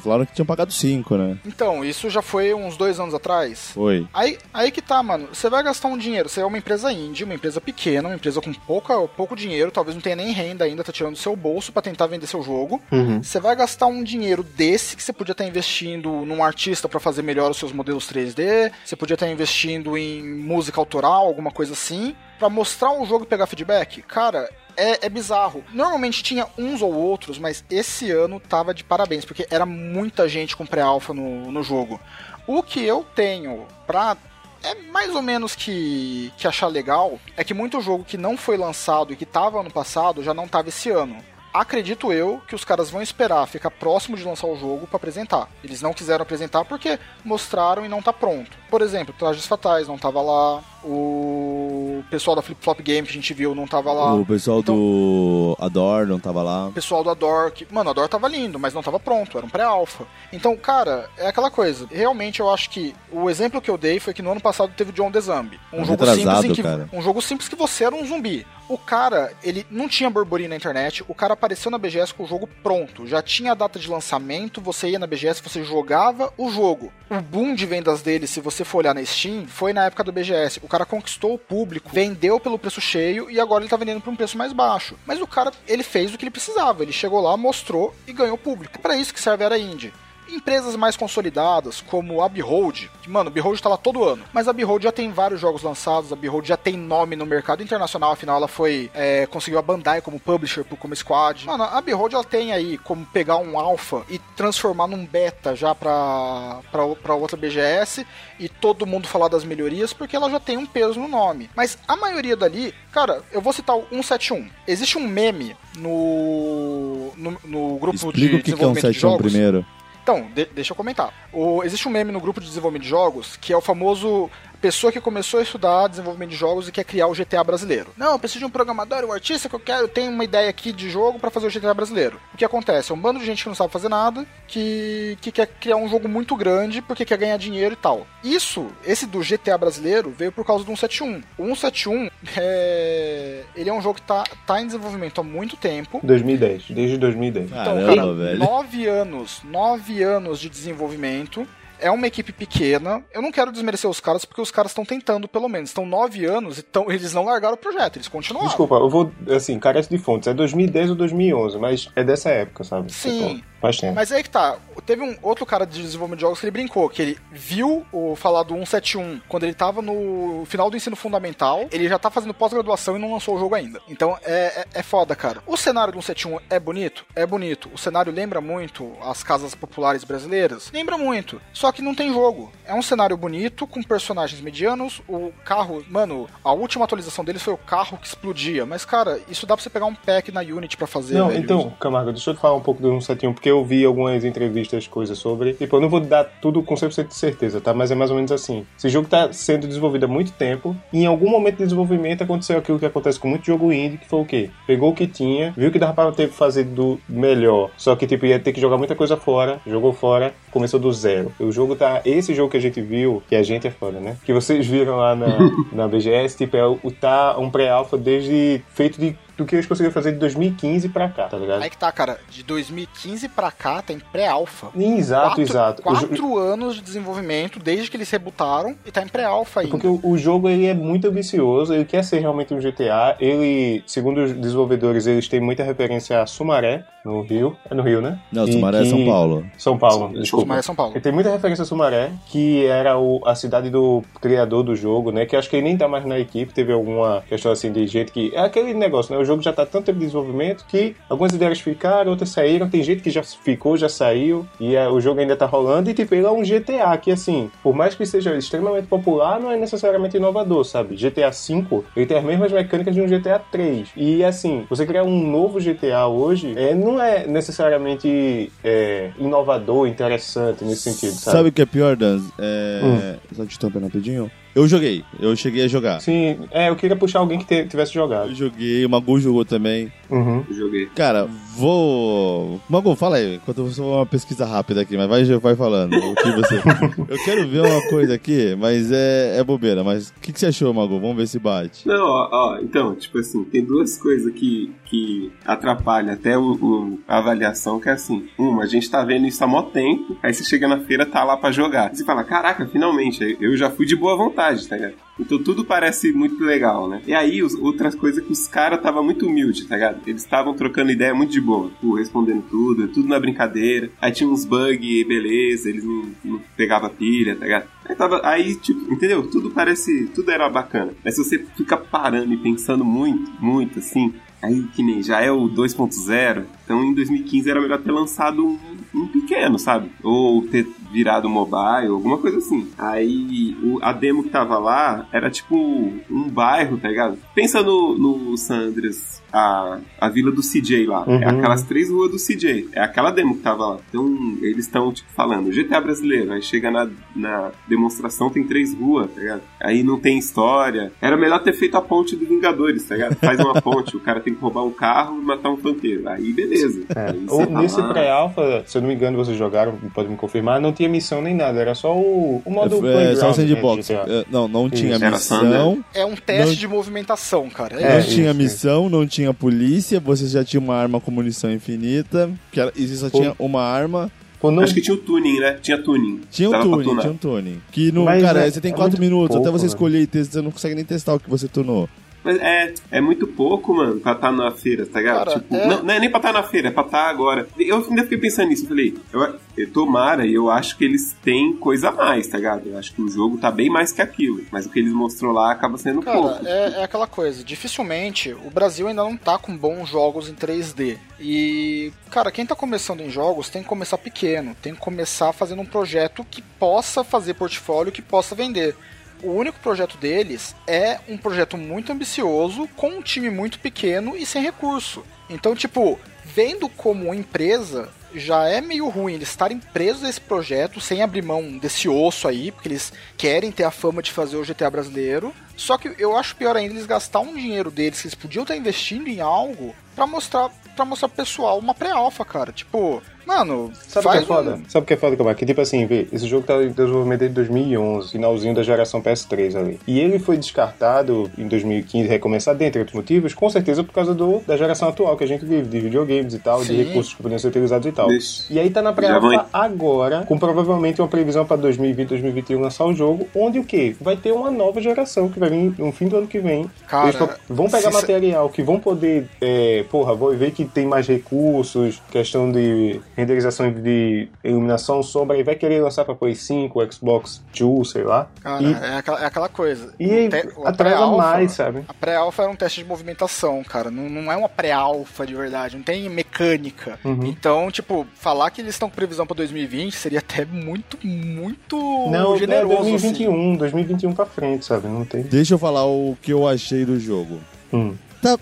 falaram 0.02 0.26
que 0.26 0.34
tinham 0.34 0.46
pagado 0.46 0.72
5, 0.72 1.16
né? 1.16 1.38
Então, 1.44 1.84
isso 1.88 2.10
já 2.10 2.22
foi 2.22 2.52
uns 2.54 2.76
dois 2.76 2.98
anos 3.00 3.14
atrás. 3.14 3.72
Foi. 3.72 4.06
Aí, 4.12 4.38
aí 4.52 4.70
que 4.70 4.82
tá, 4.82 5.02
mano. 5.02 5.28
Você 5.32 5.48
vai 5.48 5.62
gastar 5.62 5.88
um 5.88 5.98
dinheiro. 5.98 6.28
Você 6.28 6.40
é 6.40 6.44
uma 6.44 6.58
empresa 6.58 6.92
indie, 6.92 7.24
uma 7.24 7.34
empresa 7.34 7.60
pequena, 7.60 8.08
uma 8.08 8.14
empresa 8.14 8.40
com 8.40 8.52
pouca, 8.52 9.00
pouco 9.08 9.36
dinheiro, 9.36 9.70
talvez 9.70 9.94
não 9.94 10.02
tenha 10.02 10.16
nem 10.16 10.32
renda 10.32 10.64
ainda, 10.64 10.84
tá 10.84 10.92
tirando 10.92 11.14
do 11.14 11.18
seu 11.18 11.36
bolso 11.36 11.72
pra 11.72 11.82
tentar 11.82 12.06
vender 12.06 12.26
seu 12.26 12.42
jogo. 12.42 12.80
Uhum. 12.90 13.22
Você 13.22 13.40
vai 13.40 13.54
gastar 13.56 13.86
um 13.86 14.02
dinheiro 14.02 14.42
desse 14.42 14.96
que 14.96 15.02
você 15.02 15.12
podia 15.12 15.32
estar 15.32 15.44
investindo 15.44 16.10
num 16.24 16.42
artista 16.42 16.88
pra 16.88 17.00
fazer 17.00 17.22
melhor 17.22 17.50
os 17.50 17.56
seus 17.56 17.72
modelos 17.72 18.10
3D, 18.10 18.72
você 18.84 18.96
podia 18.96 19.14
estar 19.14 19.28
investindo 19.28 19.96
em 19.96 20.22
música 20.22 20.80
autoral, 20.80 21.26
alguma 21.26 21.50
coisa 21.50 21.72
assim, 21.72 22.14
pra 22.38 22.48
mostrar 22.48 22.92
o 22.92 23.04
jogo 23.06 23.24
e 23.24 23.26
pegar 23.26 23.46
feedback. 23.46 24.02
Cara, 24.02 24.48
é, 24.76 25.06
é 25.06 25.08
bizarro. 25.08 25.64
Normalmente 25.72 26.22
tinha 26.22 26.46
uns 26.56 26.82
ou 26.82 26.92
outros, 26.94 27.38
mas 27.38 27.64
esse 27.70 28.10
ano 28.10 28.38
tava 28.38 28.74
de 28.74 28.84
parabéns, 28.84 29.24
porque 29.24 29.46
era 29.50 29.66
muita 29.66 30.28
gente 30.28 30.56
com 30.56 30.66
pré-alpha 30.66 31.12
no, 31.12 31.50
no 31.50 31.62
jogo. 31.62 32.00
O 32.46 32.62
que 32.62 32.84
eu 32.84 33.04
tenho 33.14 33.66
pra 33.86 34.16
é 34.62 34.74
mais 34.74 35.14
ou 35.14 35.22
menos 35.22 35.54
que, 35.54 36.32
que 36.36 36.46
achar 36.46 36.66
legal 36.66 37.18
é 37.36 37.44
que 37.44 37.54
muito 37.54 37.80
jogo 37.80 38.04
que 38.04 38.16
não 38.16 38.36
foi 38.36 38.56
lançado 38.56 39.12
e 39.12 39.16
que 39.16 39.26
tava 39.26 39.60
ano 39.60 39.70
passado 39.70 40.22
já 40.22 40.34
não 40.34 40.48
tava 40.48 40.68
esse 40.68 40.90
ano. 40.90 41.16
Acredito 41.54 42.12
eu 42.12 42.42
que 42.46 42.54
os 42.54 42.66
caras 42.66 42.90
vão 42.90 43.00
esperar 43.00 43.46
ficar 43.46 43.70
próximo 43.70 44.14
de 44.16 44.24
lançar 44.24 44.46
o 44.46 44.58
jogo 44.58 44.86
pra 44.86 44.96
apresentar. 44.96 45.48
Eles 45.64 45.80
não 45.80 45.94
quiseram 45.94 46.22
apresentar 46.22 46.66
porque 46.66 46.98
mostraram 47.24 47.84
e 47.84 47.88
não 47.88 48.02
tá 48.02 48.12
pronto. 48.12 48.58
Por 48.68 48.82
exemplo, 48.82 49.14
Trajes 49.18 49.46
Fatais 49.46 49.88
não 49.88 49.96
tava 49.96 50.20
lá, 50.20 50.62
o 50.86 52.04
pessoal 52.10 52.36
da 52.36 52.42
Flip 52.42 52.62
Flop 52.62 52.80
Game 52.80 53.06
que 53.06 53.12
a 53.12 53.14
gente 53.16 53.34
viu 53.34 53.54
não 53.54 53.66
tava 53.66 53.92
lá. 53.92 54.14
O 54.14 54.24
pessoal 54.24 54.60
Então- 54.60 54.74
do 54.76 55.56
Ador 55.58 56.06
não 56.06 56.18
tava 56.18 56.42
lá. 56.42 56.68
O 56.68 56.72
pessoal 56.72 57.02
do 57.02 57.10
Ador, 57.10 57.50
que, 57.50 57.66
mano, 57.72 57.88
o 57.88 57.90
Ador 57.90 58.08
tava 58.08 58.28
lindo, 58.28 58.58
mas 58.58 58.72
não 58.74 58.82
tava 58.82 58.98
pronto, 58.98 59.36
era 59.36 59.46
um 59.46 59.50
pré-alpha. 59.50 60.04
Então, 60.32 60.56
cara, 60.56 61.08
é 61.16 61.26
aquela 61.28 61.50
coisa. 61.50 61.86
Realmente 61.90 62.40
eu 62.40 62.50
acho 62.50 62.70
que 62.70 62.94
o 63.12 63.28
exemplo 63.28 63.60
que 63.60 63.70
eu 63.70 63.78
dei 63.78 63.98
foi 64.00 64.14
que 64.14 64.22
no 64.22 64.30
ano 64.30 64.40
passado 64.40 64.72
teve 64.76 64.90
o 64.90 64.92
John 64.92 65.10
the 65.10 65.20
Zombie. 65.20 65.58
Um 65.72 65.84
jogo 65.84 66.06
simples 66.06 66.52
que 66.56 66.62
cara. 66.62 66.88
um 66.92 67.02
jogo 67.02 67.20
simples 67.22 67.48
que 67.48 67.56
você 67.56 67.84
era 67.84 67.94
um 67.94 68.06
zumbi. 68.06 68.46
O 68.68 68.76
cara, 68.76 69.32
ele 69.44 69.64
não 69.70 69.88
tinha 69.88 70.10
burburinho 70.10 70.48
na 70.50 70.56
internet, 70.56 71.04
o 71.06 71.14
cara 71.14 71.34
apareceu 71.34 71.70
na 71.70 71.78
BGS 71.78 72.12
com 72.12 72.24
o 72.24 72.26
jogo 72.26 72.48
pronto, 72.64 73.06
já 73.06 73.22
tinha 73.22 73.52
a 73.52 73.54
data 73.54 73.78
de 73.78 73.88
lançamento, 73.88 74.60
você 74.60 74.88
ia 74.88 74.98
na 74.98 75.06
BGS, 75.06 75.40
você 75.40 75.62
jogava 75.62 76.32
o 76.36 76.50
jogo. 76.50 76.92
O 77.08 77.20
boom 77.20 77.54
de 77.54 77.64
vendas 77.64 78.02
dele, 78.02 78.26
se 78.26 78.40
você 78.40 78.64
for 78.64 78.78
olhar 78.78 78.92
na 78.92 79.04
Steam, 79.04 79.46
foi 79.46 79.72
na 79.72 79.84
época 79.84 80.02
do 80.02 80.10
BGS. 80.10 80.58
O 80.60 80.66
cara 80.66 80.84
conquistou 80.84 81.34
o 81.34 81.38
público, 81.38 81.88
vendeu 81.92 82.40
pelo 82.40 82.58
preço 82.58 82.80
cheio 82.80 83.30
e 83.30 83.38
agora 83.38 83.62
ele 83.62 83.70
tá 83.70 83.76
vendendo 83.76 84.00
por 84.00 84.10
um 84.10 84.16
preço 84.16 84.36
mais 84.36 84.52
baixo. 84.52 84.96
Mas 85.06 85.20
o 85.20 85.26
cara, 85.26 85.52
ele 85.68 85.84
fez 85.84 86.12
o 86.12 86.18
que 86.18 86.24
ele 86.24 86.32
precisava, 86.32 86.82
ele 86.82 86.90
chegou 86.90 87.20
lá, 87.20 87.36
mostrou 87.36 87.94
e 88.08 88.12
ganhou 88.12 88.36
público. 88.36 88.80
Para 88.80 88.96
isso 88.96 89.14
que 89.14 89.20
serve 89.20 89.44
a 89.44 89.46
Era 89.46 89.56
Indie. 89.56 89.92
Empresas 90.28 90.76
mais 90.76 90.96
consolidadas, 90.96 91.80
como 91.80 92.22
a 92.22 92.28
Behold, 92.28 92.88
que, 93.02 93.08
mano, 93.10 93.30
Behold 93.30 93.60
tá 93.60 93.68
lá 93.68 93.76
todo 93.76 94.04
ano, 94.04 94.24
mas 94.32 94.48
a 94.48 94.52
Behold 94.52 94.82
já 94.82 94.92
tem 94.92 95.10
vários 95.12 95.40
jogos 95.40 95.62
lançados, 95.62 96.12
a 96.12 96.16
Behold 96.16 96.46
já 96.46 96.56
tem 96.56 96.76
nome 96.76 97.16
no 97.16 97.24
mercado 97.26 97.62
internacional, 97.62 98.12
afinal 98.12 98.36
ela 98.36 98.48
foi, 98.48 98.90
é, 98.94 99.26
conseguiu 99.26 99.58
a 99.58 99.62
Bandai 99.62 100.00
como 100.00 100.18
publisher, 100.20 100.64
pro- 100.64 100.76
como 100.76 100.94
squad. 100.96 101.46
Mano, 101.46 101.64
a 101.64 101.80
Behold 101.80 102.12
ela 102.14 102.24
tem 102.24 102.52
aí 102.52 102.76
como 102.78 103.04
pegar 103.06 103.36
um 103.38 103.58
alpha 103.58 104.02
e 104.08 104.18
transformar 104.36 104.86
num 104.86 105.04
beta 105.06 105.54
já 105.56 105.74
pra, 105.74 106.60
pra, 106.70 106.86
pra 106.96 107.14
outra 107.14 107.36
BGS 107.36 108.06
e 108.38 108.48
todo 108.48 108.86
mundo 108.86 109.06
falar 109.08 109.28
das 109.28 109.44
melhorias, 109.44 109.92
porque 109.92 110.16
ela 110.16 110.28
já 110.30 110.40
tem 110.40 110.56
um 110.56 110.66
peso 110.66 110.98
no 111.00 111.08
nome. 111.08 111.48
Mas 111.54 111.78
a 111.86 111.96
maioria 111.96 112.36
dali, 112.36 112.74
cara, 112.92 113.22
eu 113.32 113.40
vou 113.40 113.52
citar 113.52 113.76
o 113.76 113.86
171. 113.90 114.48
Existe 114.66 114.98
um 114.98 115.06
meme 115.06 115.56
no, 115.76 117.12
no, 117.16 117.38
no 117.44 117.78
grupo 117.78 117.94
Explica 117.96 118.28
de 118.28 118.34
o 118.36 118.42
que, 118.42 118.42
que 118.44 118.50
é 118.50 118.54
um 118.66 118.72
desenvolvimento 118.72 118.86
de 118.92 118.92
7 118.94 119.00
jogos. 119.00 119.32
primeiro. 119.32 119.66
Então, 120.06 120.30
de- 120.32 120.44
deixa 120.54 120.70
eu 120.70 120.76
comentar. 120.76 121.12
O- 121.32 121.64
existe 121.64 121.88
um 121.88 121.90
meme 121.90 122.12
no 122.12 122.20
grupo 122.20 122.40
de 122.40 122.46
desenvolvimento 122.46 122.84
de 122.84 122.88
jogos 122.88 123.36
que 123.36 123.52
é 123.52 123.56
o 123.56 123.60
famoso 123.60 124.30
pessoa 124.60 124.92
que 124.92 125.00
começou 125.00 125.40
a 125.40 125.42
estudar 125.42 125.88
desenvolvimento 125.88 126.30
de 126.30 126.36
jogos 126.36 126.68
e 126.68 126.72
quer 126.72 126.84
criar 126.84 127.06
o 127.06 127.14
GTA 127.14 127.42
brasileiro. 127.44 127.88
Não, 127.96 128.12
eu 128.12 128.18
preciso 128.18 128.40
de 128.40 128.44
um 128.46 128.50
programador, 128.50 129.04
um 129.04 129.12
artista 129.12 129.48
que 129.48 129.54
eu 129.54 129.60
quero, 129.60 129.84
eu 129.84 129.88
tenho 129.88 130.10
uma 130.10 130.24
ideia 130.24 130.48
aqui 130.48 130.72
de 130.72 130.90
jogo 130.90 131.18
pra 131.18 131.30
fazer 131.30 131.46
o 131.46 131.50
GTA 131.50 131.74
brasileiro. 131.74 132.20
O 132.34 132.36
que 132.36 132.44
acontece? 132.44 132.90
É 132.90 132.94
um 132.94 132.98
bando 132.98 133.20
de 133.20 133.26
gente 133.26 133.42
que 133.42 133.48
não 133.48 133.54
sabe 133.54 133.72
fazer 133.72 133.88
nada, 133.88 134.26
que, 134.46 135.16
que 135.20 135.30
quer 135.30 135.46
criar 135.46 135.76
um 135.76 135.88
jogo 135.88 136.08
muito 136.08 136.34
grande 136.36 136.82
porque 136.82 137.04
quer 137.04 137.18
ganhar 137.18 137.36
dinheiro 137.36 137.74
e 137.74 137.76
tal. 137.76 138.06
Isso, 138.22 138.66
esse 138.84 139.06
do 139.06 139.20
GTA 139.20 139.56
brasileiro, 139.58 140.10
veio 140.10 140.32
por 140.32 140.44
causa 140.44 140.64
do 140.64 140.76
171. 140.76 141.22
O 141.38 141.44
171, 141.54 142.10
é... 142.36 143.44
ele 143.54 143.70
é 143.70 143.72
um 143.72 143.80
jogo 143.80 143.96
que 143.96 144.02
tá, 144.02 144.24
tá 144.46 144.60
em 144.60 144.66
desenvolvimento 144.66 145.20
há 145.20 145.24
muito 145.24 145.56
tempo. 145.56 146.00
2010, 146.02 146.70
desde 146.70 146.98
2010. 146.98 147.46
Então, 147.46 147.64
Caramba, 147.64 147.94
cara, 147.94 148.14
velho. 148.14 148.38
nove 148.38 148.86
anos, 148.86 149.40
nove 149.44 150.02
anos 150.02 150.40
de 150.40 150.48
desenvolvimento. 150.48 151.46
É 151.80 151.90
uma 151.90 152.06
equipe 152.06 152.32
pequena. 152.32 153.02
Eu 153.12 153.22
não 153.22 153.30
quero 153.30 153.52
desmerecer 153.52 153.88
os 153.88 154.00
caras, 154.00 154.24
porque 154.24 154.40
os 154.40 154.50
caras 154.50 154.72
estão 154.72 154.84
tentando, 154.84 155.28
pelo 155.28 155.48
menos. 155.48 155.70
Estão 155.70 155.86
nove 155.86 156.24
anos 156.24 156.58
e 156.58 156.62
tão, 156.62 156.90
eles 156.90 157.12
não 157.12 157.24
largaram 157.24 157.54
o 157.54 157.58
projeto, 157.58 157.96
eles 157.96 158.08
continuaram. 158.08 158.48
Desculpa, 158.48 158.76
eu 158.76 158.88
vou, 158.88 159.10
assim, 159.28 159.58
carece 159.58 159.88
de 159.88 159.98
fontes. 159.98 160.28
É 160.28 160.34
2010 160.34 160.90
ou 160.90 160.96
2011, 160.96 161.58
mas 161.58 161.90
é 161.94 162.04
dessa 162.04 162.30
época, 162.30 162.64
sabe? 162.64 162.92
Sim. 162.92 163.42
Faz 163.66 163.78
tempo. 163.78 163.94
Mas 163.94 164.12
aí 164.12 164.22
que 164.22 164.30
tá. 164.30 164.56
Teve 164.84 165.02
um 165.02 165.16
outro 165.22 165.44
cara 165.44 165.66
de 165.66 165.82
desenvolvimento 165.82 166.18
de 166.18 166.22
jogos 166.22 166.38
que 166.38 166.46
ele 166.46 166.52
brincou, 166.52 166.88
que 166.88 167.02
ele 167.02 167.18
viu 167.32 167.84
o 167.92 168.14
falar 168.14 168.44
do 168.44 168.54
171 168.54 169.20
quando 169.28 169.44
ele 169.44 169.54
tava 169.54 169.82
no 169.82 170.44
final 170.46 170.70
do 170.70 170.76
ensino 170.76 170.94
fundamental, 170.94 171.66
ele 171.72 171.88
já 171.88 171.98
tá 171.98 172.10
fazendo 172.10 172.32
pós-graduação 172.34 172.96
e 172.96 172.98
não 172.98 173.12
lançou 173.12 173.36
o 173.36 173.38
jogo 173.38 173.54
ainda. 173.54 173.80
Então 173.88 174.16
é, 174.24 174.32
é, 174.32 174.66
é 174.74 174.82
foda, 174.82 175.16
cara. 175.16 175.42
O 175.46 175.56
cenário 175.56 175.92
do 175.92 176.02
171 176.02 176.38
é 176.48 176.60
bonito? 176.60 177.04
É 177.14 177.26
bonito. 177.26 177.70
O 177.74 177.78
cenário 177.78 178.12
lembra 178.12 178.40
muito 178.40 178.92
as 179.02 179.22
casas 179.22 179.54
populares 179.54 180.04
brasileiras? 180.04 180.70
Lembra 180.72 180.96
muito. 180.96 181.40
Só 181.52 181.72
que 181.72 181.82
não 181.82 181.94
tem 181.94 182.12
jogo. 182.12 182.52
É 182.64 182.74
um 182.74 182.82
cenário 182.82 183.16
bonito, 183.16 183.66
com 183.66 183.82
personagens 183.82 184.40
medianos. 184.40 185.02
O 185.08 185.32
carro, 185.44 185.84
mano, 185.88 186.28
a 186.44 186.52
última 186.52 186.84
atualização 186.84 187.24
deles 187.24 187.42
foi 187.42 187.54
o 187.54 187.58
carro 187.58 187.98
que 187.98 188.06
explodia. 188.06 188.64
Mas, 188.66 188.84
cara, 188.84 189.20
isso 189.28 189.46
dá 189.46 189.56
pra 189.56 189.62
você 189.62 189.70
pegar 189.70 189.86
um 189.86 189.94
pack 189.94 190.30
na 190.30 190.40
Unity 190.40 190.76
pra 190.76 190.86
fazer. 190.86 191.14
Não, 191.14 191.28
velho. 191.28 191.40
então, 191.40 191.70
Camargo, 191.80 192.12
deixa 192.12 192.30
eu 192.30 192.34
te 192.34 192.40
falar 192.40 192.54
um 192.54 192.60
pouco 192.60 192.80
do 192.80 192.88
171, 192.88 193.34
porque 193.34 193.50
eu 193.50 193.55
vi 193.64 193.84
algumas 193.84 194.24
entrevistas, 194.24 194.86
coisas 194.86 195.18
sobre. 195.18 195.54
Tipo, 195.54 195.76
eu 195.76 195.80
não 195.80 195.88
vou 195.88 196.00
dar 196.00 196.24
tudo 196.24 196.62
com 196.62 196.74
100% 196.74 197.08
de 197.08 197.14
certeza, 197.14 197.60
tá? 197.60 197.72
Mas 197.72 197.90
é 197.90 197.94
mais 197.94 198.10
ou 198.10 198.16
menos 198.16 198.32
assim. 198.32 198.66
Esse 198.78 198.88
jogo 198.88 199.08
tá 199.08 199.32
sendo 199.32 199.66
desenvolvido 199.66 200.04
há 200.04 200.08
muito 200.08 200.32
tempo, 200.32 200.76
e 200.92 201.02
em 201.02 201.06
algum 201.06 201.30
momento 201.30 201.56
de 201.56 201.64
desenvolvimento 201.64 202.22
aconteceu 202.22 202.58
aquilo 202.58 202.78
que 202.78 202.86
acontece 202.86 203.18
com 203.18 203.28
muito 203.28 203.46
jogo 203.46 203.72
indie, 203.72 203.98
que 203.98 204.08
foi 204.08 204.20
o 204.20 204.24
quê? 204.24 204.50
Pegou 204.66 204.90
o 204.90 204.94
que 204.94 205.06
tinha, 205.06 205.52
viu 205.56 205.70
que 205.70 205.78
dava 205.78 205.94
pra 205.94 206.12
ter 206.12 206.28
fazer 206.28 206.64
do 206.64 206.98
melhor, 207.08 207.70
só 207.76 207.94
que, 207.96 208.06
tipo, 208.06 208.26
ia 208.26 208.38
ter 208.38 208.52
que 208.52 208.60
jogar 208.60 208.76
muita 208.76 208.94
coisa 208.94 209.16
fora, 209.16 209.60
jogou 209.66 209.92
fora, 209.92 210.34
começou 210.56 210.80
do 210.80 210.90
zero. 210.92 211.32
O 211.38 211.52
jogo 211.52 211.76
tá. 211.76 212.00
Esse 212.04 212.34
jogo 212.34 212.50
que 212.50 212.56
a 212.56 212.60
gente 212.60 212.80
viu, 212.80 213.22
que 213.28 213.36
a 213.36 213.42
gente 213.42 213.66
é 213.66 213.70
foda, 213.70 214.00
né? 214.00 214.16
Que 214.24 214.32
vocês 214.32 214.66
viram 214.66 214.96
lá 214.96 215.14
na, 215.14 215.26
na 215.72 215.86
BGS, 215.88 216.36
tipo, 216.36 216.56
é 216.56 216.66
o 216.66 216.78
tá 216.90 217.36
um 217.38 217.50
pré-alpha 217.50 217.96
desde. 217.98 218.62
feito 218.70 218.98
de 219.00 219.14
do 219.36 219.44
que 219.44 219.54
eles 219.54 219.66
conseguiram 219.66 219.92
fazer 219.92 220.12
de 220.12 220.18
2015 220.18 220.88
pra 220.88 221.10
cá, 221.10 221.24
tá 221.28 221.36
ligado? 221.36 221.62
Aí 221.62 221.68
que 221.68 221.76
tá, 221.76 221.92
cara. 221.92 222.18
De 222.30 222.42
2015 222.42 223.28
pra 223.28 223.50
cá 223.50 223.82
tem 223.82 223.98
pré-alpha. 224.10 224.68
Exato, 224.74 225.26
quatro, 225.26 225.42
exato. 225.42 225.82
O 225.82 225.84
Quatro 225.84 226.38
anos 226.38 226.76
de 226.76 226.80
desenvolvimento 226.80 227.58
desde 227.58 227.90
que 227.90 227.98
eles 227.98 228.08
rebutaram 228.10 228.74
e 228.86 228.90
tá 228.90 229.02
em 229.02 229.08
pré-alpha 229.08 229.60
ainda. 229.60 229.72
Porque 229.72 229.86
o, 229.86 230.00
o 230.02 230.16
jogo 230.16 230.48
ele 230.48 230.64
é 230.64 230.72
muito 230.72 231.06
ambicioso, 231.06 231.74
ele 231.74 231.84
quer 231.84 232.02
ser 232.02 232.20
realmente 232.20 232.54
um 232.54 232.58
GTA. 232.58 233.16
Ele, 233.20 233.84
segundo 233.86 234.22
os 234.24 234.32
desenvolvedores, 234.32 235.06
eles 235.06 235.28
têm 235.28 235.38
muita 235.38 235.62
referência 235.62 236.22
a 236.22 236.24
Sumaré, 236.26 236.86
no 237.04 237.20
Rio. 237.20 237.54
É 237.70 237.74
no 237.74 237.82
Rio, 237.82 238.00
né? 238.00 238.18
Não, 238.32 238.48
E 238.48 238.52
Sumaré 238.52 238.78
é 238.78 238.82
que- 238.84 238.88
São 238.88 239.04
Paulo. 239.04 239.46
São 239.58 239.76
Paulo, 239.78 240.12
São- 240.14 240.20
desculpa. 240.22 240.45
Sumaré 240.46 240.62
São 240.62 240.74
Paulo. 240.74 241.00
Tem 241.00 241.12
muita 241.12 241.30
referência 241.30 241.62
a 241.62 241.66
Sumaré, 241.66 242.12
que 242.26 242.64
era 242.66 242.96
o, 242.96 243.20
a 243.26 243.34
cidade 243.34 243.68
do 243.68 244.02
criador 244.20 244.62
do 244.62 244.76
jogo, 244.76 245.10
né? 245.10 245.26
Que 245.26 245.36
acho 245.36 245.50
que 245.50 245.56
ele 245.56 245.64
nem 245.64 245.76
tá 245.76 245.88
mais 245.88 246.04
na 246.06 246.18
equipe, 246.18 246.54
teve 246.54 246.72
alguma 246.72 247.22
questão 247.28 247.50
assim 247.50 247.72
de 247.72 247.86
jeito 247.86 248.12
que. 248.12 248.32
É 248.34 248.40
aquele 248.40 248.72
negócio, 248.72 249.14
né? 249.14 249.20
O 249.20 249.24
jogo 249.24 249.42
já 249.42 249.52
tá 249.52 249.66
tanto 249.66 249.86
tempo 249.86 249.98
de 249.98 250.06
desenvolvimento 250.06 250.64
que 250.68 250.94
algumas 251.10 251.32
ideias 251.32 251.60
ficaram, 251.60 252.10
outras 252.10 252.30
saíram, 252.30 252.68
tem 252.68 252.82
gente 252.82 253.02
que 253.02 253.10
já 253.10 253.22
ficou, 253.22 253.76
já 253.76 253.88
saiu, 253.88 254.46
e 254.60 254.76
é, 254.76 254.88
o 254.88 255.00
jogo 255.00 255.20
ainda 255.20 255.36
tá 255.36 255.46
rolando, 255.46 255.90
e 255.90 255.94
tipo, 255.94 256.14
ele 256.14 256.26
é 256.26 256.30
um 256.30 256.42
GTA 256.42 256.96
que, 256.98 257.10
assim, 257.10 257.50
por 257.62 257.74
mais 257.74 257.94
que 257.94 258.06
seja 258.06 258.34
extremamente 258.36 258.86
popular, 258.86 259.40
não 259.40 259.50
é 259.50 259.56
necessariamente 259.56 260.16
inovador, 260.16 260.64
sabe? 260.64 260.94
GTA 260.94 261.30
V, 261.30 261.82
ele 261.96 262.06
tem 262.06 262.18
as 262.18 262.24
mesmas 262.24 262.52
mecânicas 262.52 262.94
de 262.94 263.00
um 263.00 263.06
GTA 263.06 263.40
3. 263.50 263.88
E 263.96 264.24
assim, 264.24 264.64
você 264.68 264.86
criar 264.86 265.02
um 265.02 265.30
novo 265.30 265.58
GTA 265.58 266.06
hoje 266.06 266.54
é, 266.56 266.74
não 266.74 267.00
é 267.00 267.26
necessariamente 267.26 268.52
é, 268.62 269.10
inovador, 269.18 269.88
interessante 269.88 270.35
nesse 270.62 270.82
sentido, 270.82 271.12
sabe? 271.12 271.36
Sabe 271.36 271.48
o 271.48 271.52
que 271.52 271.62
é 271.62 271.66
pior, 271.66 271.96
Dan? 271.96 272.20
É... 272.38 273.18
Só 273.34 273.44
te 273.44 273.54
interrompendo 273.56 273.86
rapidinho. 273.86 274.30
Eu 274.56 274.66
joguei, 274.66 275.04
eu 275.20 275.36
cheguei 275.36 275.64
a 275.64 275.68
jogar. 275.68 276.00
Sim, 276.00 276.38
é, 276.50 276.70
eu 276.70 276.76
queria 276.76 276.96
puxar 276.96 277.18
alguém 277.18 277.38
que 277.38 277.44
te- 277.44 277.66
tivesse 277.66 277.92
jogado. 277.92 278.30
Eu 278.30 278.34
joguei, 278.34 278.86
o 278.86 278.88
Magu 278.90 279.20
jogou 279.20 279.44
também. 279.44 279.92
Uhum. 280.10 280.42
Joguei. 280.50 280.86
Cara, 280.96 281.28
vou. 281.54 282.60
Magu, 282.68 282.94
fala 282.96 283.16
aí, 283.16 283.34
enquanto 283.36 283.58
eu 283.58 283.66
vou 283.66 283.96
uma 283.96 284.06
pesquisa 284.06 284.46
rápida 284.46 284.80
aqui, 284.80 284.96
mas 284.96 285.08
vai, 285.08 285.24
vai 285.38 285.56
falando. 285.56 285.94
O 285.94 286.14
que 286.14 286.30
você. 286.32 286.56
eu 287.08 287.18
quero 287.24 287.46
ver 287.48 287.60
uma 287.60 287.88
coisa 287.90 288.14
aqui, 288.14 288.56
mas 288.58 288.90
é, 288.90 289.38
é 289.38 289.44
bobeira. 289.44 289.84
Mas 289.84 290.08
o 290.08 290.14
que, 290.20 290.32
que 290.32 290.40
você 290.40 290.46
achou, 290.46 290.72
Magu? 290.72 290.98
Vamos 291.00 291.16
ver 291.16 291.26
se 291.26 291.38
bate. 291.38 291.86
Não, 291.86 292.04
ó, 292.06 292.28
ó, 292.32 292.58
então, 292.60 292.94
tipo 292.94 293.18
assim, 293.18 293.44
tem 293.44 293.62
duas 293.62 293.98
coisas 293.98 294.32
que, 294.32 294.72
que 294.86 295.30
atrapalham 295.44 296.12
até 296.14 296.36
o, 296.38 296.52
o- 296.52 296.98
a 297.06 297.18
avaliação, 297.18 297.78
que 297.80 297.88
é 297.88 297.92
assim, 297.92 298.26
uma, 298.38 298.62
a 298.62 298.66
gente 298.66 298.90
tá 298.90 299.04
vendo 299.04 299.26
isso 299.26 299.42
há 299.44 299.46
mó 299.46 299.62
tempo, 299.62 300.16
aí 300.22 300.32
você 300.32 300.44
chega 300.44 300.66
na 300.66 300.80
feira, 300.80 301.04
tá 301.04 301.22
lá 301.24 301.36
pra 301.36 301.50
jogar. 301.50 301.94
Você 301.94 302.04
fala, 302.04 302.24
caraca, 302.24 302.66
finalmente, 302.66 303.36
eu 303.40 303.56
já 303.56 303.70
fui 303.70 303.84
de 303.84 303.96
boa 303.96 304.16
vontade, 304.16 304.45
tá 304.68 304.76
ligado? 304.76 304.94
Então 305.18 305.42
tudo 305.42 305.64
parece 305.64 306.12
muito 306.12 306.44
legal, 306.44 306.88
né? 306.88 307.00
E 307.06 307.14
aí, 307.14 307.42
os- 307.42 307.54
outras 307.54 307.94
coisas 307.94 308.22
que 308.24 308.30
os 308.32 308.46
caras 308.46 308.80
tava 308.82 309.02
muito 309.02 309.26
humilde, 309.26 309.64
tá 309.66 309.74
ligado? 309.74 310.00
Eles 310.06 310.22
estavam 310.22 310.52
trocando 310.54 310.90
ideia 310.90 311.14
muito 311.14 311.32
de 311.32 311.40
boa, 311.40 311.68
tipo, 311.70 311.94
respondendo 311.94 312.42
tudo, 312.50 312.86
tudo 312.88 313.08
na 313.08 313.18
brincadeira. 313.18 313.90
Aí 314.00 314.12
tinha 314.12 314.28
uns 314.28 314.44
bugs, 314.44 315.06
beleza, 315.08 315.68
eles 315.70 315.84
não, 315.84 316.04
não 316.24 316.40
pegavam 316.56 316.90
pilha, 316.90 317.34
tá 317.34 317.44
ligado? 317.46 317.66
Aí, 317.86 317.96
tava, 317.96 318.20
aí, 318.24 318.54
tipo, 318.56 318.92
entendeu? 318.92 319.26
Tudo 319.28 319.50
parece. 319.50 320.06
Tudo 320.14 320.30
era 320.30 320.48
bacana. 320.50 320.92
Mas 321.04 321.14
se 321.14 321.24
você 321.24 321.38
fica 321.56 321.76
parando 321.76 322.32
e 322.34 322.36
pensando 322.36 322.84
muito, 322.84 323.30
muito 323.40 323.78
assim, 323.78 324.12
aí 324.42 324.64
que 324.74 324.82
nem 324.82 325.02
já 325.02 325.20
é 325.22 325.30
o 325.32 325.48
2.0, 325.48 326.44
então 326.64 326.84
em 326.84 326.92
2015 326.94 327.48
era 327.50 327.60
melhor 327.60 327.78
ter 327.80 327.90
lançado 327.92 328.44
um, 328.46 328.58
um 328.94 329.06
pequeno, 329.08 329.58
sabe? 329.58 329.90
Ou 330.02 330.42
ter 330.46 330.66
virado 330.92 331.28
mobile, 331.28 331.88
alguma 331.88 332.18
coisa 332.18 332.38
assim. 332.38 332.68
Aí 332.78 333.56
o- 333.62 333.78
a 333.82 333.92
demo 333.92 334.22
que 334.22 334.30
tava 334.30 334.58
lá 334.58 335.06
era 335.12 335.30
tipo 335.30 335.56
um 335.56 336.28
bairro, 336.28 336.76
tá 336.78 336.88
ligado? 336.88 337.18
Pensa 337.34 337.62
no, 337.62 337.96
no 337.98 338.36
San 338.36 338.68
Andreas, 338.68 339.22
a, 339.36 339.78
a 340.00 340.08
vila 340.08 340.30
do 340.32 340.40
CJ 340.40 340.86
lá. 340.86 341.04
Uhum. 341.06 341.22
É 341.22 341.26
aquelas 341.26 341.62
três 341.62 341.90
ruas 341.90 342.10
do 342.10 342.16
CJ. 342.16 342.68
É 342.72 342.80
aquela 342.80 343.10
demo 343.10 343.36
que 343.36 343.42
tava 343.42 343.66
lá. 343.66 343.76
Então 343.88 344.06
eles 344.40 344.64
estão, 344.66 344.90
tipo, 344.92 345.08
falando 345.14 345.50
GTA 345.50 345.80
brasileiro. 345.80 346.32
Aí 346.32 346.40
chega 346.42 346.70
na, 346.70 346.88
na 347.14 347.50
demonstração, 347.68 348.30
tem 348.30 348.44
três 348.44 348.74
ruas, 348.74 349.10
tá 349.10 349.20
ligado? 349.20 349.42
Aí 349.60 349.82
não 349.82 349.98
tem 349.98 350.18
história. 350.18 350.90
Era 351.02 351.16
melhor 351.16 351.40
ter 351.42 351.52
feito 351.52 351.76
a 351.76 351.82
ponte 351.82 352.16
do 352.16 352.26
Vingadores, 352.26 352.84
tá 352.84 352.94
ligado? 352.94 353.16
Faz 353.16 353.38
uma 353.40 353.60
ponte, 353.60 353.96
o 353.96 354.00
cara 354.00 354.20
tem 354.20 354.34
que 354.34 354.40
roubar 354.40 354.64
um 354.64 354.70
carro 354.70 355.18
e 355.20 355.24
matar 355.24 355.50
um 355.50 355.56
fanqueiro. 355.56 356.08
Aí 356.08 356.32
beleza. 356.32 356.82
É. 356.94 357.10
Aí 357.10 357.26
Ou 357.28 357.40
você 357.40 357.46
tá 357.46 357.60
nesse 357.60 357.82
pré-alpha, 357.82 358.64
se 358.66 358.78
eu 358.78 358.82
não 358.82 358.88
me 358.88 358.94
engano, 358.94 359.16
vocês 359.18 359.36
jogaram, 359.36 359.74
pode 359.94 360.08
me 360.08 360.16
confirmar, 360.16 360.60
não 360.60 360.72
tinha 360.72 360.88
missão 360.88 361.20
nem 361.20 361.34
nada, 361.34 361.60
era 361.60 361.74
só 361.74 361.94
o, 361.96 362.40
o 362.44 362.50
modo 362.50 362.76
É, 362.76 362.80
playground, 362.80 363.16
só 363.16 363.26
o 363.26 363.28
né, 363.28 363.34
sandbox. 363.34 363.90
É, 363.90 364.24
Não, 364.30 364.48
não 364.48 364.70
tinha 364.70 364.94
Isso. 364.94 365.04
Era 365.04 365.16
missão. 365.16 365.40
Thunder. 365.40 365.84
É 365.94 366.04
um 366.04 366.14
teste 366.16 366.46
Não- 366.46 366.54
de 366.54 366.68
movimentação, 366.68 367.48
cara. 367.50 367.80
É, 367.80 367.98
não 367.98 368.06
tinha 368.06 368.34
missão, 368.34 368.88
não 368.88 369.06
tinha 369.06 369.25
polícia, 369.34 369.98
você 370.00 370.26
já 370.26 370.44
tinha 370.44 370.60
uma 370.60 370.74
arma 370.74 371.00
com 371.00 371.10
munição 371.10 371.52
infinita, 371.52 372.30
que 372.52 372.60
era, 372.60 372.72
e 372.76 372.86
você 372.86 372.96
só 372.96 373.10
Pô. 373.10 373.18
tinha 373.18 373.34
uma 373.38 373.62
arma. 373.62 374.10
Não- 374.42 374.60
Acho 374.60 374.74
que 374.74 374.80
tinha 374.80 374.94
o 374.94 374.98
tuning, 374.98 375.40
né? 375.40 375.58
Tinha 375.60 375.76
tuning. 375.82 376.20
Tinha 376.30 376.48
um 376.48 376.52
Dava 376.52 376.62
pra 376.64 376.72
tuning, 376.74 376.88
tunar. 376.88 377.00
tinha 377.00 377.12
um 377.12 377.16
tuning. 377.16 377.60
Que 377.72 377.90
no, 377.90 378.04
Mas 378.04 378.22
cara, 378.22 378.46
é- 378.46 378.50
você 378.50 378.60
tem 378.60 378.70
é 378.70 378.74
4 378.74 378.92
muito 378.96 379.00
minutos, 379.00 379.34
até 379.34 379.44
pouco, 379.44 379.58
você 379.58 379.62
velho. 379.66 379.74
escolher 379.74 380.00
e 380.02 380.06
testar, 380.06 380.32
você 380.34 380.42
não 380.42 380.50
consegue 380.52 380.74
nem 380.76 380.84
testar 380.84 381.14
o 381.14 381.18
que 381.20 381.28
você 381.28 381.48
tunou. 381.48 381.88
Mas 382.26 382.36
é, 382.40 382.74
é 382.90 383.00
muito 383.00 383.26
pouco, 383.26 383.72
mano, 383.74 384.00
pra 384.00 384.12
estar 384.12 384.32
na 384.32 384.50
feira, 384.50 384.84
tá 384.84 384.98
ligado? 384.98 385.24
Cara, 385.26 385.38
tipo, 385.40 385.54
é- 385.54 385.66
não, 385.66 385.82
não 385.82 385.94
é 385.94 385.98
nem 386.00 386.10
pra 386.10 386.18
estar 386.18 386.32
na 386.32 386.42
feira, 386.42 386.68
é 386.68 386.70
pra 386.70 386.82
estar 386.84 387.08
agora. 387.08 387.46
Eu 387.58 387.76
ainda 387.88 388.02
fiquei 388.02 388.18
pensando 388.18 388.48
nisso, 388.48 388.64
eu 388.64 388.68
falei, 388.68 388.94
eu, 389.12 389.38
eu 389.56 389.70
tomara 389.72 390.26
e 390.26 390.34
eu 390.34 390.50
acho 390.50 390.76
que 390.76 390.84
eles 390.84 391.14
têm 391.22 391.54
coisa 391.56 391.88
a 391.88 391.92
mais, 391.92 392.26
tá 392.26 392.36
ligado? 392.36 392.68
Eu 392.68 392.76
acho 392.78 392.92
que 392.92 393.00
o 393.00 393.08
jogo 393.08 393.38
tá 393.38 393.50
bem 393.50 393.70
mais 393.70 393.92
que 393.92 394.02
aquilo. 394.02 394.42
Mas 394.50 394.66
o 394.66 394.70
que 394.70 394.78
eles 394.78 394.92
mostrou 394.92 395.32
lá 395.32 395.50
acaba 395.52 395.78
sendo 395.78 396.02
Cara, 396.02 396.16
pouco. 396.20 396.46
é, 396.46 396.80
é 396.80 396.84
aquela 396.84 397.06
coisa, 397.06 397.42
dificilmente 397.44 398.32
o 398.44 398.50
Brasil 398.50 398.88
ainda 398.88 399.02
não 399.02 399.16
tá 399.16 399.38
com 399.38 399.56
bons 399.56 399.88
jogos 399.88 400.28
em 400.28 400.34
3D. 400.34 400.98
E, 401.20 401.92
cara, 402.10 402.30
quem 402.30 402.44
tá 402.44 402.54
começando 402.54 403.00
em 403.00 403.10
jogos 403.10 403.48
tem 403.48 403.62
que 403.62 403.68
começar 403.68 403.98
pequeno, 403.98 404.54
tem 404.60 404.74
que 404.74 404.80
começar 404.80 405.32
fazendo 405.32 405.62
um 405.62 405.66
projeto 405.66 406.24
que 406.30 406.42
possa 406.42 407.02
fazer 407.04 407.34
portfólio, 407.34 407.92
que 407.92 408.02
possa 408.02 408.34
vender. 408.34 408.74
O 409.22 409.30
único 409.30 409.58
projeto 409.60 409.96
deles 409.96 410.54
é 410.66 411.00
um 411.08 411.16
projeto 411.16 411.56
muito 411.56 411.92
ambicioso, 411.92 412.68
com 412.76 412.90
um 412.90 413.02
time 413.02 413.30
muito 413.30 413.58
pequeno 413.58 414.16
e 414.16 414.26
sem 414.26 414.42
recurso. 414.42 415.04
Então, 415.28 415.54
tipo, 415.54 415.98
vendo 416.24 416.68
como 416.68 417.14
empresa, 417.14 417.88
já 418.14 418.48
é 418.48 418.60
meio 418.60 418.88
ruim 418.88 419.14
eles 419.14 419.28
estarem 419.28 419.58
presos 419.58 420.04
a 420.04 420.08
esse 420.08 420.20
projeto, 420.20 420.80
sem 420.80 421.02
abrir 421.02 421.22
mão 421.22 421.58
desse 421.58 421.88
osso 421.88 422.28
aí, 422.28 422.52
porque 422.52 422.68
eles 422.68 422.92
querem 423.16 423.50
ter 423.50 423.64
a 423.64 423.70
fama 423.70 424.02
de 424.02 424.12
fazer 424.12 424.36
o 424.36 424.44
GTA 424.44 424.70
brasileiro. 424.70 425.34
Só 425.56 425.76
que 425.78 425.92
eu 425.98 426.16
acho 426.16 426.36
pior 426.36 426.56
ainda 426.56 426.74
eles 426.74 426.86
gastar 426.86 427.20
um 427.20 427.34
dinheiro 427.34 427.70
deles 427.70 428.00
que 428.00 428.06
eles 428.06 428.14
podiam 428.14 428.42
estar 428.42 428.56
investindo 428.56 429.08
em 429.08 429.20
algo 429.20 429.74
pra 429.94 430.06
mostrar 430.06 430.50
para 430.76 430.84
mostrar 430.84 431.08
pro 431.08 431.24
pessoal 431.24 431.58
uma 431.58 431.72
pré-alfa, 431.72 432.22
cara. 432.22 432.52
Tipo, 432.52 433.02
mano, 433.26 433.72
Sabe 433.88 434.06
o 434.06 434.10
que 434.10 434.18
é 434.18 434.20
foda? 434.20 434.50
um- 434.56 434.68
Sabe 434.68 434.84
o 434.84 434.86
que 434.86 434.92
é 434.92 434.96
foda, 434.98 435.16
Cabal? 435.16 435.34
Que 435.34 435.46
tipo 435.46 435.58
assim, 435.62 435.86
vê, 435.86 436.06
esse 436.12 436.26
jogo 436.26 436.46
tá 436.46 436.62
em 436.62 436.68
desenvolvimento 436.68 437.20
desde 437.20 437.34
2011, 437.34 438.10
finalzinho 438.12 438.54
da 438.54 438.62
geração 438.62 439.00
PS3 439.00 439.56
ali. 439.56 439.80
E 439.86 439.98
ele 439.98 440.18
foi 440.18 440.36
descartado 440.36 441.30
em 441.38 441.48
2015, 441.48 442.06
recomeçado, 442.10 442.58
dentre 442.58 442.78
outros 442.80 442.94
motivos, 442.94 443.32
com 443.32 443.48
certeza 443.48 443.82
por 443.82 443.94
causa 443.94 444.14
do, 444.14 444.40
da 444.46 444.54
geração 444.54 444.90
atual 444.90 445.16
que 445.16 445.24
a 445.24 445.26
gente 445.26 445.46
vive, 445.46 445.66
de 445.66 445.80
videogames 445.80 446.34
e 446.34 446.38
tal, 446.40 446.60
de 446.60 446.66
Sim. 446.66 446.76
recursos 446.76 447.12
que 447.14 447.22
poderiam 447.22 447.38
ser 447.38 447.48
utilizados 447.48 447.86
e 447.86 447.92
tal. 447.92 448.08
Deixa- 448.08 448.44
E 448.52 448.58
aí 448.58 448.68
tá 448.68 448.82
na 448.82 448.90
vou- 448.90 449.46
agora, 449.50 450.26
com 450.26 450.38
provavelmente 450.38 451.00
uma 451.00 451.08
previsão 451.08 451.46
pra 451.46 451.56
2020, 451.56 452.08
2021 452.10 452.60
lançar 452.60 452.84
o 452.84 452.92
jogo, 452.92 453.26
onde 453.34 453.58
o 453.58 453.64
quê? 453.64 453.96
Vai 453.98 454.18
ter 454.18 454.32
uma 454.32 454.50
nova 454.50 454.78
geração 454.82 455.30
que 455.30 455.38
vai 455.40 455.45
vir 455.48 455.74
no 455.78 455.92
fim 455.92 456.08
do 456.08 456.16
ano 456.16 456.26
que 456.26 456.38
vem. 456.38 456.70
Cara, 456.88 457.08
Eles 457.08 457.28
vão 457.48 457.68
pegar 457.68 457.90
material 457.90 458.48
que 458.48 458.62
vão 458.62 458.78
poder, 458.78 459.28
é, 459.40 459.84
porra, 459.90 460.14
vou 460.14 460.34
ver 460.36 460.50
que 460.52 460.64
tem 460.64 460.86
mais 460.86 461.06
recursos, 461.06 462.00
questão 462.10 462.50
de 462.50 463.00
renderização 463.16 463.70
de 463.72 464.28
iluminação, 464.44 465.02
sombra, 465.02 465.36
e 465.36 465.42
vai 465.42 465.54
querer 465.54 465.80
lançar 465.80 466.04
pra 466.04 466.14
Play 466.14 466.34
5, 466.34 466.92
Xbox 466.92 467.42
Two, 467.56 467.84
sei 467.84 468.02
lá. 468.04 468.28
Cara, 468.42 468.62
e 468.62 468.72
é, 468.72 468.96
aquela, 468.98 469.22
é 469.22 469.26
aquela 469.26 469.48
coisa. 469.48 469.92
e 469.98 470.28
te- 470.28 470.48
atrasa 470.64 471.06
mais, 471.08 471.52
sabe? 471.52 471.82
A 471.88 471.94
pré-alpha 471.94 472.42
era 472.42 472.50
um 472.52 472.56
teste 472.56 472.82
de 472.82 472.88
movimentação, 472.88 473.62
cara. 473.64 473.90
Não, 473.90 474.08
não 474.08 474.30
é 474.32 474.36
uma 474.36 474.48
pré-alpha 474.48 475.26
de 475.26 475.34
verdade, 475.34 475.76
não 475.76 475.82
tem 475.82 476.08
mecânica. 476.08 476.98
Uhum. 477.04 477.24
Então, 477.26 477.70
tipo, 477.70 478.06
falar 478.14 478.50
que 478.50 478.60
eles 478.60 478.74
estão 478.74 478.88
com 478.88 478.94
previsão 478.96 479.26
pra 479.26 479.36
2020 479.36 479.94
seria 479.94 480.18
até 480.20 480.44
muito, 480.44 480.98
muito 481.04 481.76
Não, 482.10 482.34
é 482.34 482.38
generoso. 482.38 482.74
assim. 482.80 482.90
2021, 482.90 483.56
2021 483.56 484.12
pra 484.12 484.26
frente, 484.26 484.64
sabe? 484.64 484.88
Não 484.88 485.04
tem. 485.04 485.22
Deixa 485.36 485.52
eu 485.52 485.58
falar 485.58 485.84
o 485.84 486.16
que 486.22 486.32
eu 486.32 486.48
achei 486.48 486.86
do 486.86 486.98
jogo. 486.98 487.38
Hum. 487.70 487.92
Tá. 488.22 488.38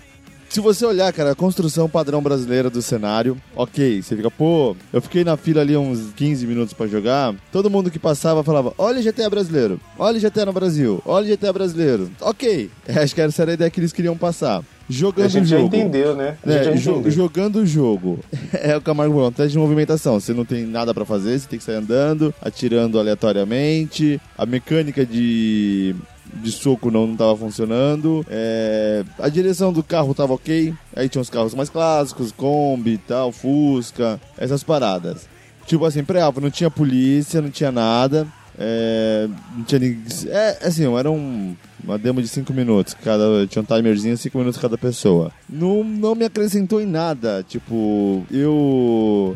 Se 0.47 0.61
você 0.61 0.85
olhar, 0.85 1.11
cara, 1.11 1.31
a 1.31 1.35
construção 1.35 1.89
padrão 1.89 2.21
brasileira 2.21 2.69
do 2.69 2.81
cenário, 2.81 3.35
ok. 3.53 4.01
Você 4.01 4.15
fica, 4.15 4.31
pô, 4.31 4.73
eu 4.93 5.01
fiquei 5.01 5.21
na 5.25 5.35
fila 5.35 5.59
ali 5.59 5.75
uns 5.75 6.13
15 6.15 6.47
minutos 6.47 6.73
pra 6.73 6.87
jogar. 6.87 7.35
Todo 7.51 7.69
mundo 7.69 7.91
que 7.91 7.99
passava 7.99 8.41
falava: 8.45 8.73
olha 8.77 9.01
GTA 9.01 9.29
brasileiro, 9.29 9.77
olha 9.99 10.17
GTA 10.17 10.45
no 10.45 10.53
Brasil, 10.53 11.01
olha 11.05 11.35
GTA 11.35 11.51
brasileiro. 11.51 12.09
Ok. 12.21 12.69
Acho 12.87 13.13
que 13.13 13.19
essa 13.19 13.41
era 13.41 13.51
a 13.51 13.55
ideia 13.55 13.69
que 13.69 13.81
eles 13.81 13.91
queriam 13.91 14.15
passar. 14.15 14.63
Jogando 14.89 15.25
A 15.25 15.27
gente 15.27 15.43
o 15.43 15.47
já 15.47 15.57
jogo. 15.57 15.75
entendeu, 15.75 16.15
né? 16.15 16.37
A 16.45 16.49
gente 16.49 16.59
É, 16.61 16.63
já 16.63 16.91
entendeu. 16.91 17.11
jogando 17.11 17.55
o 17.57 17.65
jogo. 17.65 18.19
É 18.53 18.77
o 18.77 18.81
Camargo 18.81 19.13
falou, 19.15 19.27
um 19.27 19.33
teste 19.33 19.51
de 19.51 19.57
movimentação. 19.57 20.17
Você 20.21 20.33
não 20.33 20.45
tem 20.45 20.65
nada 20.65 20.93
pra 20.93 21.03
fazer, 21.03 21.37
você 21.37 21.47
tem 21.49 21.59
que 21.59 21.65
sair 21.65 21.75
andando, 21.75 22.33
atirando 22.41 22.97
aleatoriamente. 22.97 24.21
A 24.37 24.45
mecânica 24.45 25.05
de, 25.05 25.93
de 26.35 26.51
soco 26.51 26.91
não, 26.91 27.07
não 27.07 27.15
tava 27.15 27.35
funcionando. 27.35 28.25
É, 28.29 29.03
a 29.19 29.29
direção 29.29 29.71
do 29.71 29.83
carro 29.83 30.13
tava 30.13 30.33
ok. 30.33 30.73
Aí 30.95 31.09
tinha 31.09 31.21
os 31.21 31.29
carros 31.29 31.53
mais 31.53 31.69
clássicos, 31.69 32.31
Kombi 32.31 32.93
e 32.93 32.97
tal, 32.97 33.31
Fusca, 33.31 34.19
essas 34.37 34.63
paradas. 34.63 35.27
Tipo 35.65 35.85
assim, 35.85 36.03
pré-alfa, 36.03 36.39
não 36.39 36.51
tinha 36.51 36.69
polícia, 36.69 37.41
não 37.41 37.49
tinha 37.49 37.71
nada. 37.71 38.27
É, 38.57 39.27
não 39.55 39.63
tinha 39.63 39.79
ninguém. 39.79 40.03
É, 40.27 40.59
assim, 40.61 40.95
era 40.95 41.11
um, 41.11 41.55
uma 41.83 41.97
demo 41.97 42.21
de 42.21 42.27
5 42.27 42.53
minutos. 42.53 42.93
Cada, 42.93 43.45
tinha 43.47 43.61
um 43.61 43.65
timerzinho, 43.65 44.17
5 44.17 44.37
minutos 44.37 44.59
cada 44.59 44.77
pessoa. 44.77 45.31
Não, 45.49 45.83
não 45.83 46.15
me 46.15 46.25
acrescentou 46.25 46.81
em 46.81 46.85
nada. 46.85 47.43
Tipo, 47.47 48.25
eu. 48.31 49.35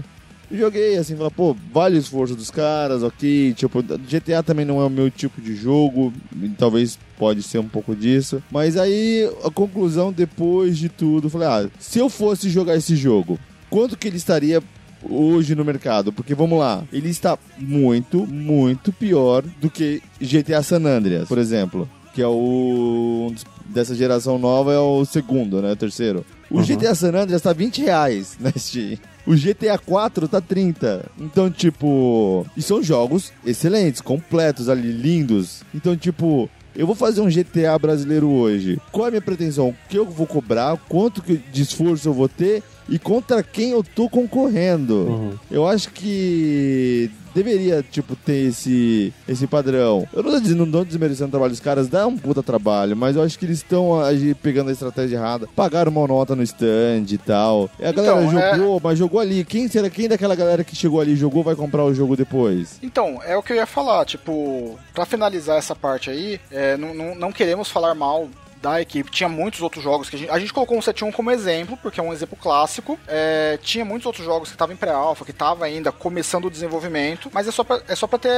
Joguei, 0.51 0.97
assim, 0.97 1.15
falei, 1.15 1.31
pô, 1.35 1.55
vale 1.71 1.97
o 1.97 1.99
esforço 1.99 2.35
dos 2.35 2.49
caras, 2.49 3.03
ok. 3.03 3.53
Tipo, 3.53 3.83
GTA 3.83 4.41
também 4.43 4.65
não 4.65 4.81
é 4.81 4.85
o 4.85 4.89
meu 4.89 5.09
tipo 5.11 5.39
de 5.39 5.55
jogo, 5.55 6.11
talvez 6.57 6.97
pode 7.17 7.43
ser 7.43 7.59
um 7.59 7.67
pouco 7.67 7.95
disso. 7.95 8.41
Mas 8.51 8.75
aí, 8.75 9.29
a 9.43 9.51
conclusão, 9.51 10.11
depois 10.11 10.77
de 10.77 10.89
tudo, 10.89 11.29
falei, 11.29 11.47
ah, 11.47 11.69
se 11.79 11.99
eu 11.99 12.09
fosse 12.09 12.49
jogar 12.49 12.75
esse 12.75 12.95
jogo, 12.95 13.37
quanto 13.69 13.97
que 13.97 14.07
ele 14.07 14.17
estaria 14.17 14.61
hoje 15.03 15.53
no 15.53 15.63
mercado? 15.63 16.11
Porque 16.11 16.33
vamos 16.33 16.57
lá, 16.57 16.83
ele 16.91 17.09
está 17.09 17.37
muito, 17.57 18.25
muito 18.25 18.91
pior 18.91 19.43
do 19.61 19.69
que 19.69 20.01
GTA 20.19 20.63
San 20.63 20.83
Andreas, 20.85 21.27
por 21.27 21.37
exemplo, 21.37 21.87
que 22.13 22.21
é 22.21 22.27
o 22.27 23.29
um 23.31 23.35
dessa 23.69 23.93
geração 23.93 24.39
nova 24.39 24.73
é 24.73 24.79
o 24.79 25.05
segundo, 25.05 25.61
né, 25.61 25.71
o 25.71 25.75
terceiro. 25.75 26.25
O 26.49 26.61
GTA 26.61 26.95
San 26.95 27.13
Andreas 27.13 27.41
tá 27.41 27.53
20 27.53 27.81
reais 27.83 28.35
na 28.39 28.51
Steam. 28.51 28.97
O 29.25 29.35
GTA 29.35 29.77
4 29.77 30.27
tá 30.27 30.41
30. 30.41 31.05
Então, 31.19 31.49
tipo. 31.51 32.45
E 32.55 32.61
são 32.61 32.81
jogos 32.81 33.31
excelentes, 33.45 34.01
completos 34.01 34.69
ali, 34.69 34.91
lindos. 34.91 35.63
Então, 35.73 35.95
tipo. 35.95 36.49
Eu 36.75 36.85
vou 36.85 36.95
fazer 36.95 37.19
um 37.19 37.27
GTA 37.27 37.77
brasileiro 37.77 38.29
hoje. 38.29 38.79
Qual 38.91 39.05
é 39.05 39.07
a 39.09 39.11
minha 39.11 39.21
pretensão? 39.21 39.69
O 39.69 39.75
que 39.89 39.97
eu 39.97 40.05
vou 40.05 40.25
cobrar? 40.25 40.77
Quanto 40.87 41.21
de 41.21 41.61
esforço 41.61 42.07
eu 42.07 42.13
vou 42.13 42.29
ter? 42.29 42.63
E 42.89 42.97
contra 42.99 43.43
quem 43.43 43.71
eu 43.71 43.83
tô 43.83 44.09
concorrendo? 44.09 44.95
Uhum. 44.95 45.33
Eu 45.49 45.67
acho 45.67 45.91
que 45.91 47.11
deveria, 47.33 47.83
tipo, 47.89 48.15
ter 48.15 48.47
esse, 48.49 49.13
esse 49.27 49.45
padrão. 49.45 50.07
Eu 50.11 50.23
não 50.23 50.31
tô 50.31 50.39
dizendo, 50.39 50.65
não 50.65 50.71
tô 50.79 50.85
desmerecendo 50.85 51.27
o 51.27 51.31
trabalho 51.31 51.51
dos 51.51 51.59
caras, 51.59 51.87
dá 51.87 52.07
um 52.07 52.17
puta 52.17 52.41
trabalho, 52.41 52.97
mas 52.97 53.15
eu 53.15 53.21
acho 53.21 53.37
que 53.37 53.45
eles 53.45 53.57
estão 53.57 53.99
pegando 54.41 54.69
a 54.69 54.73
estratégia 54.73 55.17
errada. 55.17 55.47
Pagaram 55.55 55.91
uma 55.91 56.07
nota 56.07 56.35
no 56.35 56.43
stand 56.43 57.05
e 57.11 57.17
tal. 57.17 57.69
E 57.79 57.85
a 57.85 57.91
galera 57.91 58.23
Então, 58.23 58.39
é- 58.39 58.55
jogou, 58.57 58.81
mas 58.83 58.97
jogou 58.97 59.19
ali. 59.19 59.45
Quem 59.45 59.67
será 59.67 59.89
quem 59.89 60.07
daquela 60.09 60.35
galera 60.35 60.63
que 60.63 60.75
chegou 60.75 60.99
ali 60.99 61.13
e 61.13 61.15
jogou 61.15 61.43
vai 61.43 61.55
comprar 61.55 61.85
o 61.85 61.93
jogo 61.93 62.15
depois? 62.17 62.79
Então, 62.81 63.21
é 63.23 63.37
o 63.37 63.43
que 63.43 63.53
eu 63.53 63.57
ia 63.57 63.67
falar, 63.67 64.05
tipo, 64.05 64.77
pra 64.93 65.05
finalizar 65.05 65.57
essa 65.57 65.75
parte 65.75 66.09
aí, 66.09 66.39
é, 66.51 66.75
não, 66.77 66.93
não, 66.93 67.15
não 67.15 67.31
queremos 67.31 67.69
falar 67.69 67.93
mal 67.93 68.27
da 68.61 68.81
equipe. 68.81 69.11
Tinha 69.11 69.29
muitos 69.29 69.61
outros 69.61 69.83
jogos 69.83 70.09
que 70.09 70.15
a 70.15 70.19
gente, 70.19 70.31
a 70.31 70.39
gente 70.39 70.53
colocou 70.53 70.77
o 70.77 70.81
71 70.81 71.11
como 71.11 71.31
exemplo, 71.31 71.77
porque 71.77 71.99
é 71.99 72.03
um 72.03 72.13
exemplo 72.13 72.37
clássico. 72.39 72.99
É, 73.07 73.57
tinha 73.61 73.85
muitos 73.85 74.05
outros 74.05 74.25
jogos 74.25 74.49
que 74.49 74.55
estavam 74.55 74.73
em 74.73 74.77
pré-alpha, 74.77 75.25
que 75.25 75.31
estavam 75.31 75.63
ainda 75.63 75.91
começando 75.91 76.45
o 76.45 76.51
desenvolvimento, 76.51 77.29
mas 77.33 77.47
é 77.47 77.51
só 77.51 77.63
pra, 77.63 77.81
é 77.87 77.95
só 77.95 78.07
ter 78.07 78.29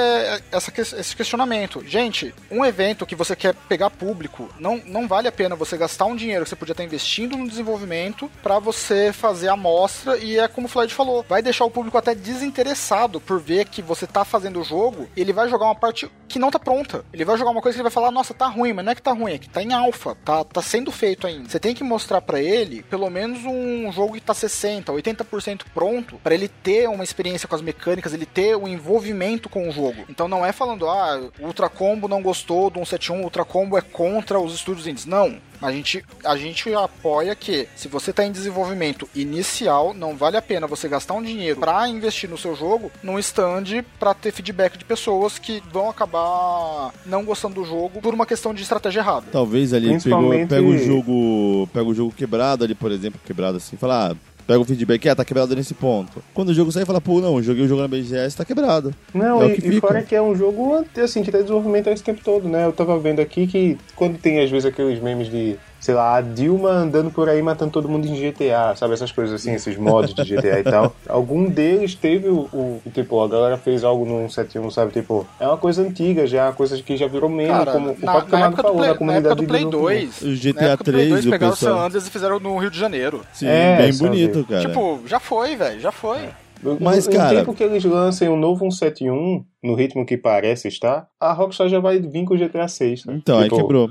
essa, 0.51 0.71
esse 0.79 1.15
questionamento. 1.15 1.83
Gente, 1.85 2.33
um 2.49 2.63
evento 2.63 3.05
que 3.05 3.15
você 3.15 3.35
quer 3.35 3.55
pegar 3.67 3.89
público, 3.89 4.49
não, 4.59 4.81
não 4.85 5.07
vale 5.07 5.27
a 5.27 5.31
pena 5.31 5.55
você 5.55 5.77
gastar 5.77 6.05
um 6.05 6.15
dinheiro 6.15 6.43
que 6.43 6.49
você 6.49 6.55
podia 6.55 6.73
estar 6.73 6.83
investindo 6.83 7.37
no 7.37 7.47
desenvolvimento 7.47 8.29
pra 8.43 8.59
você 8.59 9.11
fazer 9.11 9.49
a 9.49 9.53
amostra 9.53 10.17
e 10.17 10.37
é 10.37 10.47
como 10.47 10.67
o 10.67 10.69
Floyd 10.69 10.93
falou, 10.93 11.25
vai 11.27 11.41
deixar 11.41 11.65
o 11.65 11.71
público 11.71 11.97
até 11.97 12.13
desinteressado 12.13 13.19
por 13.19 13.39
ver 13.39 13.65
que 13.65 13.81
você 13.81 14.05
tá 14.05 14.23
fazendo 14.23 14.59
o 14.59 14.63
jogo, 14.63 15.09
ele 15.15 15.33
vai 15.33 15.49
jogar 15.49 15.65
uma 15.65 15.75
parte 15.75 16.09
que 16.27 16.39
não 16.39 16.49
tá 16.49 16.57
pronta. 16.57 17.03
Ele 17.11 17.25
vai 17.25 17.37
jogar 17.37 17.51
uma 17.51 17.61
coisa 17.61 17.75
que 17.75 17.79
ele 17.79 17.89
vai 17.89 17.91
falar, 17.91 18.11
nossa, 18.11 18.33
tá 18.33 18.47
ruim, 18.47 18.73
mas 18.73 18.85
não 18.85 18.91
é 18.91 18.95
que 18.95 19.01
tá 19.01 19.11
ruim, 19.11 19.33
é 19.33 19.37
que 19.37 19.49
tá 19.49 19.61
em 19.61 19.73
alfa, 19.73 20.10
tá, 20.15 20.43
tá 20.43 20.61
sendo 20.61 20.91
feito 20.91 21.27
ainda. 21.27 21.49
Você 21.49 21.59
tem 21.59 21.73
que 21.73 21.83
mostrar 21.83 22.21
pra 22.21 22.41
ele 22.41 22.83
pelo 22.83 23.09
menos 23.09 23.43
um 23.45 23.91
jogo 23.91 24.13
que 24.13 24.21
tá 24.21 24.33
60, 24.33 24.91
80% 24.91 25.61
pronto, 25.73 26.19
pra 26.23 26.33
ele 26.33 26.47
ter 26.47 26.87
uma 26.89 27.03
experiência 27.03 27.47
com 27.47 27.55
as 27.55 27.61
mecânicas, 27.61 28.13
ele 28.13 28.25
ter 28.25 28.55
um 28.55 28.67
envolvimento 28.67 29.49
com 29.49 29.67
o 29.67 29.71
jogo. 29.71 30.05
Então 30.09 30.27
não 30.27 30.45
é 30.45 30.51
falando, 30.51 30.87
ah, 30.87 31.29
o 31.39 31.45
Ultra 31.45 31.69
Combo 31.69 32.07
não 32.07 32.21
gostou 32.21 32.69
do 32.69 32.79
171, 32.79 33.19
o 33.19 33.23
Ultra 33.23 33.45
Combo 33.45 33.77
é 33.77 33.81
contra 33.81 34.39
os 34.39 34.53
estúdios 34.53 34.87
indies. 34.87 35.05
Não. 35.05 35.39
A 35.61 35.71
gente, 35.71 36.03
a 36.25 36.35
gente 36.35 36.73
apoia 36.73 37.35
que 37.35 37.67
se 37.75 37.87
você 37.87 38.09
está 38.11 38.25
em 38.25 38.31
desenvolvimento 38.31 39.07
inicial, 39.15 39.93
não 39.93 40.15
vale 40.17 40.35
a 40.37 40.41
pena 40.41 40.65
você 40.67 40.87
gastar 40.87 41.13
um 41.13 41.21
dinheiro 41.21 41.59
para 41.59 41.87
investir 41.87 42.29
no 42.29 42.37
seu 42.37 42.55
jogo 42.55 42.91
num 43.03 43.19
stand 43.19 43.83
para 43.99 44.13
ter 44.13 44.31
feedback 44.31 44.77
de 44.77 44.83
pessoas 44.85 45.37
que 45.37 45.61
vão 45.71 45.89
acabar 45.89 46.91
não 47.05 47.23
gostando 47.23 47.55
do 47.55 47.65
jogo 47.65 48.01
por 48.01 48.13
uma 48.13 48.25
questão 48.25 48.53
de 48.53 48.61
estratégia 48.63 49.01
errada. 49.01 49.27
Talvez 49.31 49.73
ali 49.73 49.83
pegou, 49.87 49.99
Principalmente- 49.99 50.49
pega 50.49 50.67
o 50.67 50.77
jogo. 50.77 51.69
Pega 51.73 51.85
o 51.85 51.93
jogo 51.93 52.11
quebrado 52.11 52.63
ali, 52.63 52.73
por 52.75 52.91
exemplo, 52.91 53.19
quebrado 53.25 53.57
assim, 53.57 53.77
fala, 53.77 54.11
ah, 54.11 54.15
pega 54.51 54.61
o 54.61 54.65
feedback, 54.65 55.07
ah, 55.07 55.15
tá 55.15 55.23
quebrado 55.23 55.55
nesse 55.55 55.73
ponto. 55.73 56.21
Quando 56.33 56.49
o 56.49 56.53
jogo 56.53 56.71
sai, 56.71 56.83
fala, 56.83 56.99
pô, 56.99 57.21
não, 57.21 57.37
eu 57.37 57.43
joguei 57.43 57.63
o 57.63 57.67
jogo 57.67 57.81
na 57.81 57.87
BGS, 57.87 58.35
tá 58.35 58.43
quebrado. 58.43 58.93
Não, 59.13 59.41
É 59.43 59.55
e, 59.55 59.77
e 59.77 59.79
fora 59.79 60.01
que 60.01 60.13
é 60.13 60.21
um 60.21 60.35
jogo 60.35 60.85
assim, 61.01 61.23
que 61.23 61.31
tá 61.31 61.39
em 61.39 61.43
desenvolvimento 61.43 61.87
esse 61.87 62.03
tempo 62.03 62.21
todo, 62.23 62.49
né? 62.49 62.65
Eu 62.65 62.73
tava 62.73 62.99
vendo 62.99 63.21
aqui 63.21 63.47
que 63.47 63.77
quando 63.95 64.17
tem 64.17 64.41
às 64.41 64.51
vezes 64.51 64.65
aqueles 64.65 65.01
memes 65.01 65.29
de, 65.29 65.57
sei 65.81 65.93
lá, 65.95 66.15
a 66.15 66.21
Dilma 66.21 66.69
andando 66.69 67.11
por 67.11 67.27
aí 67.27 67.41
matando 67.41 67.71
todo 67.71 67.89
mundo 67.89 68.07
em 68.07 68.15
GTA, 68.15 68.73
sabe? 68.77 68.93
Essas 68.93 69.11
coisas 69.11 69.33
assim, 69.41 69.53
esses 69.53 69.75
mods 69.75 70.13
de 70.13 70.23
GTA 70.23 70.59
e 70.59 70.63
tal. 70.63 70.95
Algum 71.09 71.49
deles 71.49 71.95
teve 71.95 72.29
o, 72.29 72.41
o- 72.53 72.81
tipo, 72.93 73.19
a 73.21 73.27
galera 73.27 73.57
fez 73.57 73.83
algo 73.83 74.05
no 74.05 74.29
171, 74.29 74.69
sabe? 74.71 74.91
Tipo, 74.93 75.27
é 75.39 75.47
uma 75.47 75.57
coisa 75.57 75.81
antiga 75.81 76.25
já, 76.27 76.51
coisa 76.53 76.81
que 76.81 76.95
já 76.95 77.07
virou 77.07 77.29
meme, 77.29 77.49
Cara, 77.49 77.71
como 77.73 77.89
o 77.91 77.97
na, 77.99 78.11
próprio 78.11 78.31
na 78.31 78.37
Camargo 78.37 78.55
falou, 78.61 78.77
Play, 78.77 78.87
na 78.87 78.93
na 78.93 78.97
comunidade 78.99 79.27
época 79.27 79.41
do 79.41 79.47
Play 79.47 79.65
de 79.65 79.71
2, 79.71 80.21
O 80.21 80.25
na 80.27 80.33
GTA 80.35 80.63
época 80.65 80.83
do 80.83 80.91
Play 80.95 81.09
2 81.09 81.21
3, 81.21 81.25
o 81.25 81.29
pegaram 81.31 81.53
o 81.53 81.57
pessoal- 81.57 81.77
San 81.79 81.85
Andreas 81.85 82.07
e 82.07 82.11
fizeram 82.11 82.39
no 82.39 82.57
Rio 82.57 82.69
de 82.71 82.79
Janeiro. 82.79 83.21
Sim, 83.33 83.47
É, 83.47 83.77
bem 83.77 83.97
bonito, 83.97 84.45
cara. 84.47 84.61
Tipo, 84.67 85.01
já 85.07 85.19
foi, 85.19 85.55
velho, 85.55 85.79
já 85.81 85.91
foi. 85.91 86.29
No- 86.61 86.77
Mas, 86.79 87.07
no, 87.07 87.13
cara- 87.13 87.29
no 87.31 87.39
tempo 87.39 87.53
que 87.55 87.63
eles 87.63 87.83
lancem 87.83 88.29
um 88.29 88.37
novo 88.37 88.69
171, 88.71 89.43
no 89.63 89.73
ritmo 89.73 90.05
que 90.05 90.15
parece 90.15 90.67
estar, 90.67 91.07
a 91.19 91.33
Rockstar 91.33 91.67
já 91.69 91.79
vai 91.79 91.99
vir 91.99 92.23
com 92.23 92.35
o 92.35 92.37
GTA 92.37 92.67
6. 92.67 93.03
Né? 93.05 93.15
então, 93.17 93.37
aí 93.39 93.45
Tipo, 93.45 93.55
quebrou. 93.57 93.89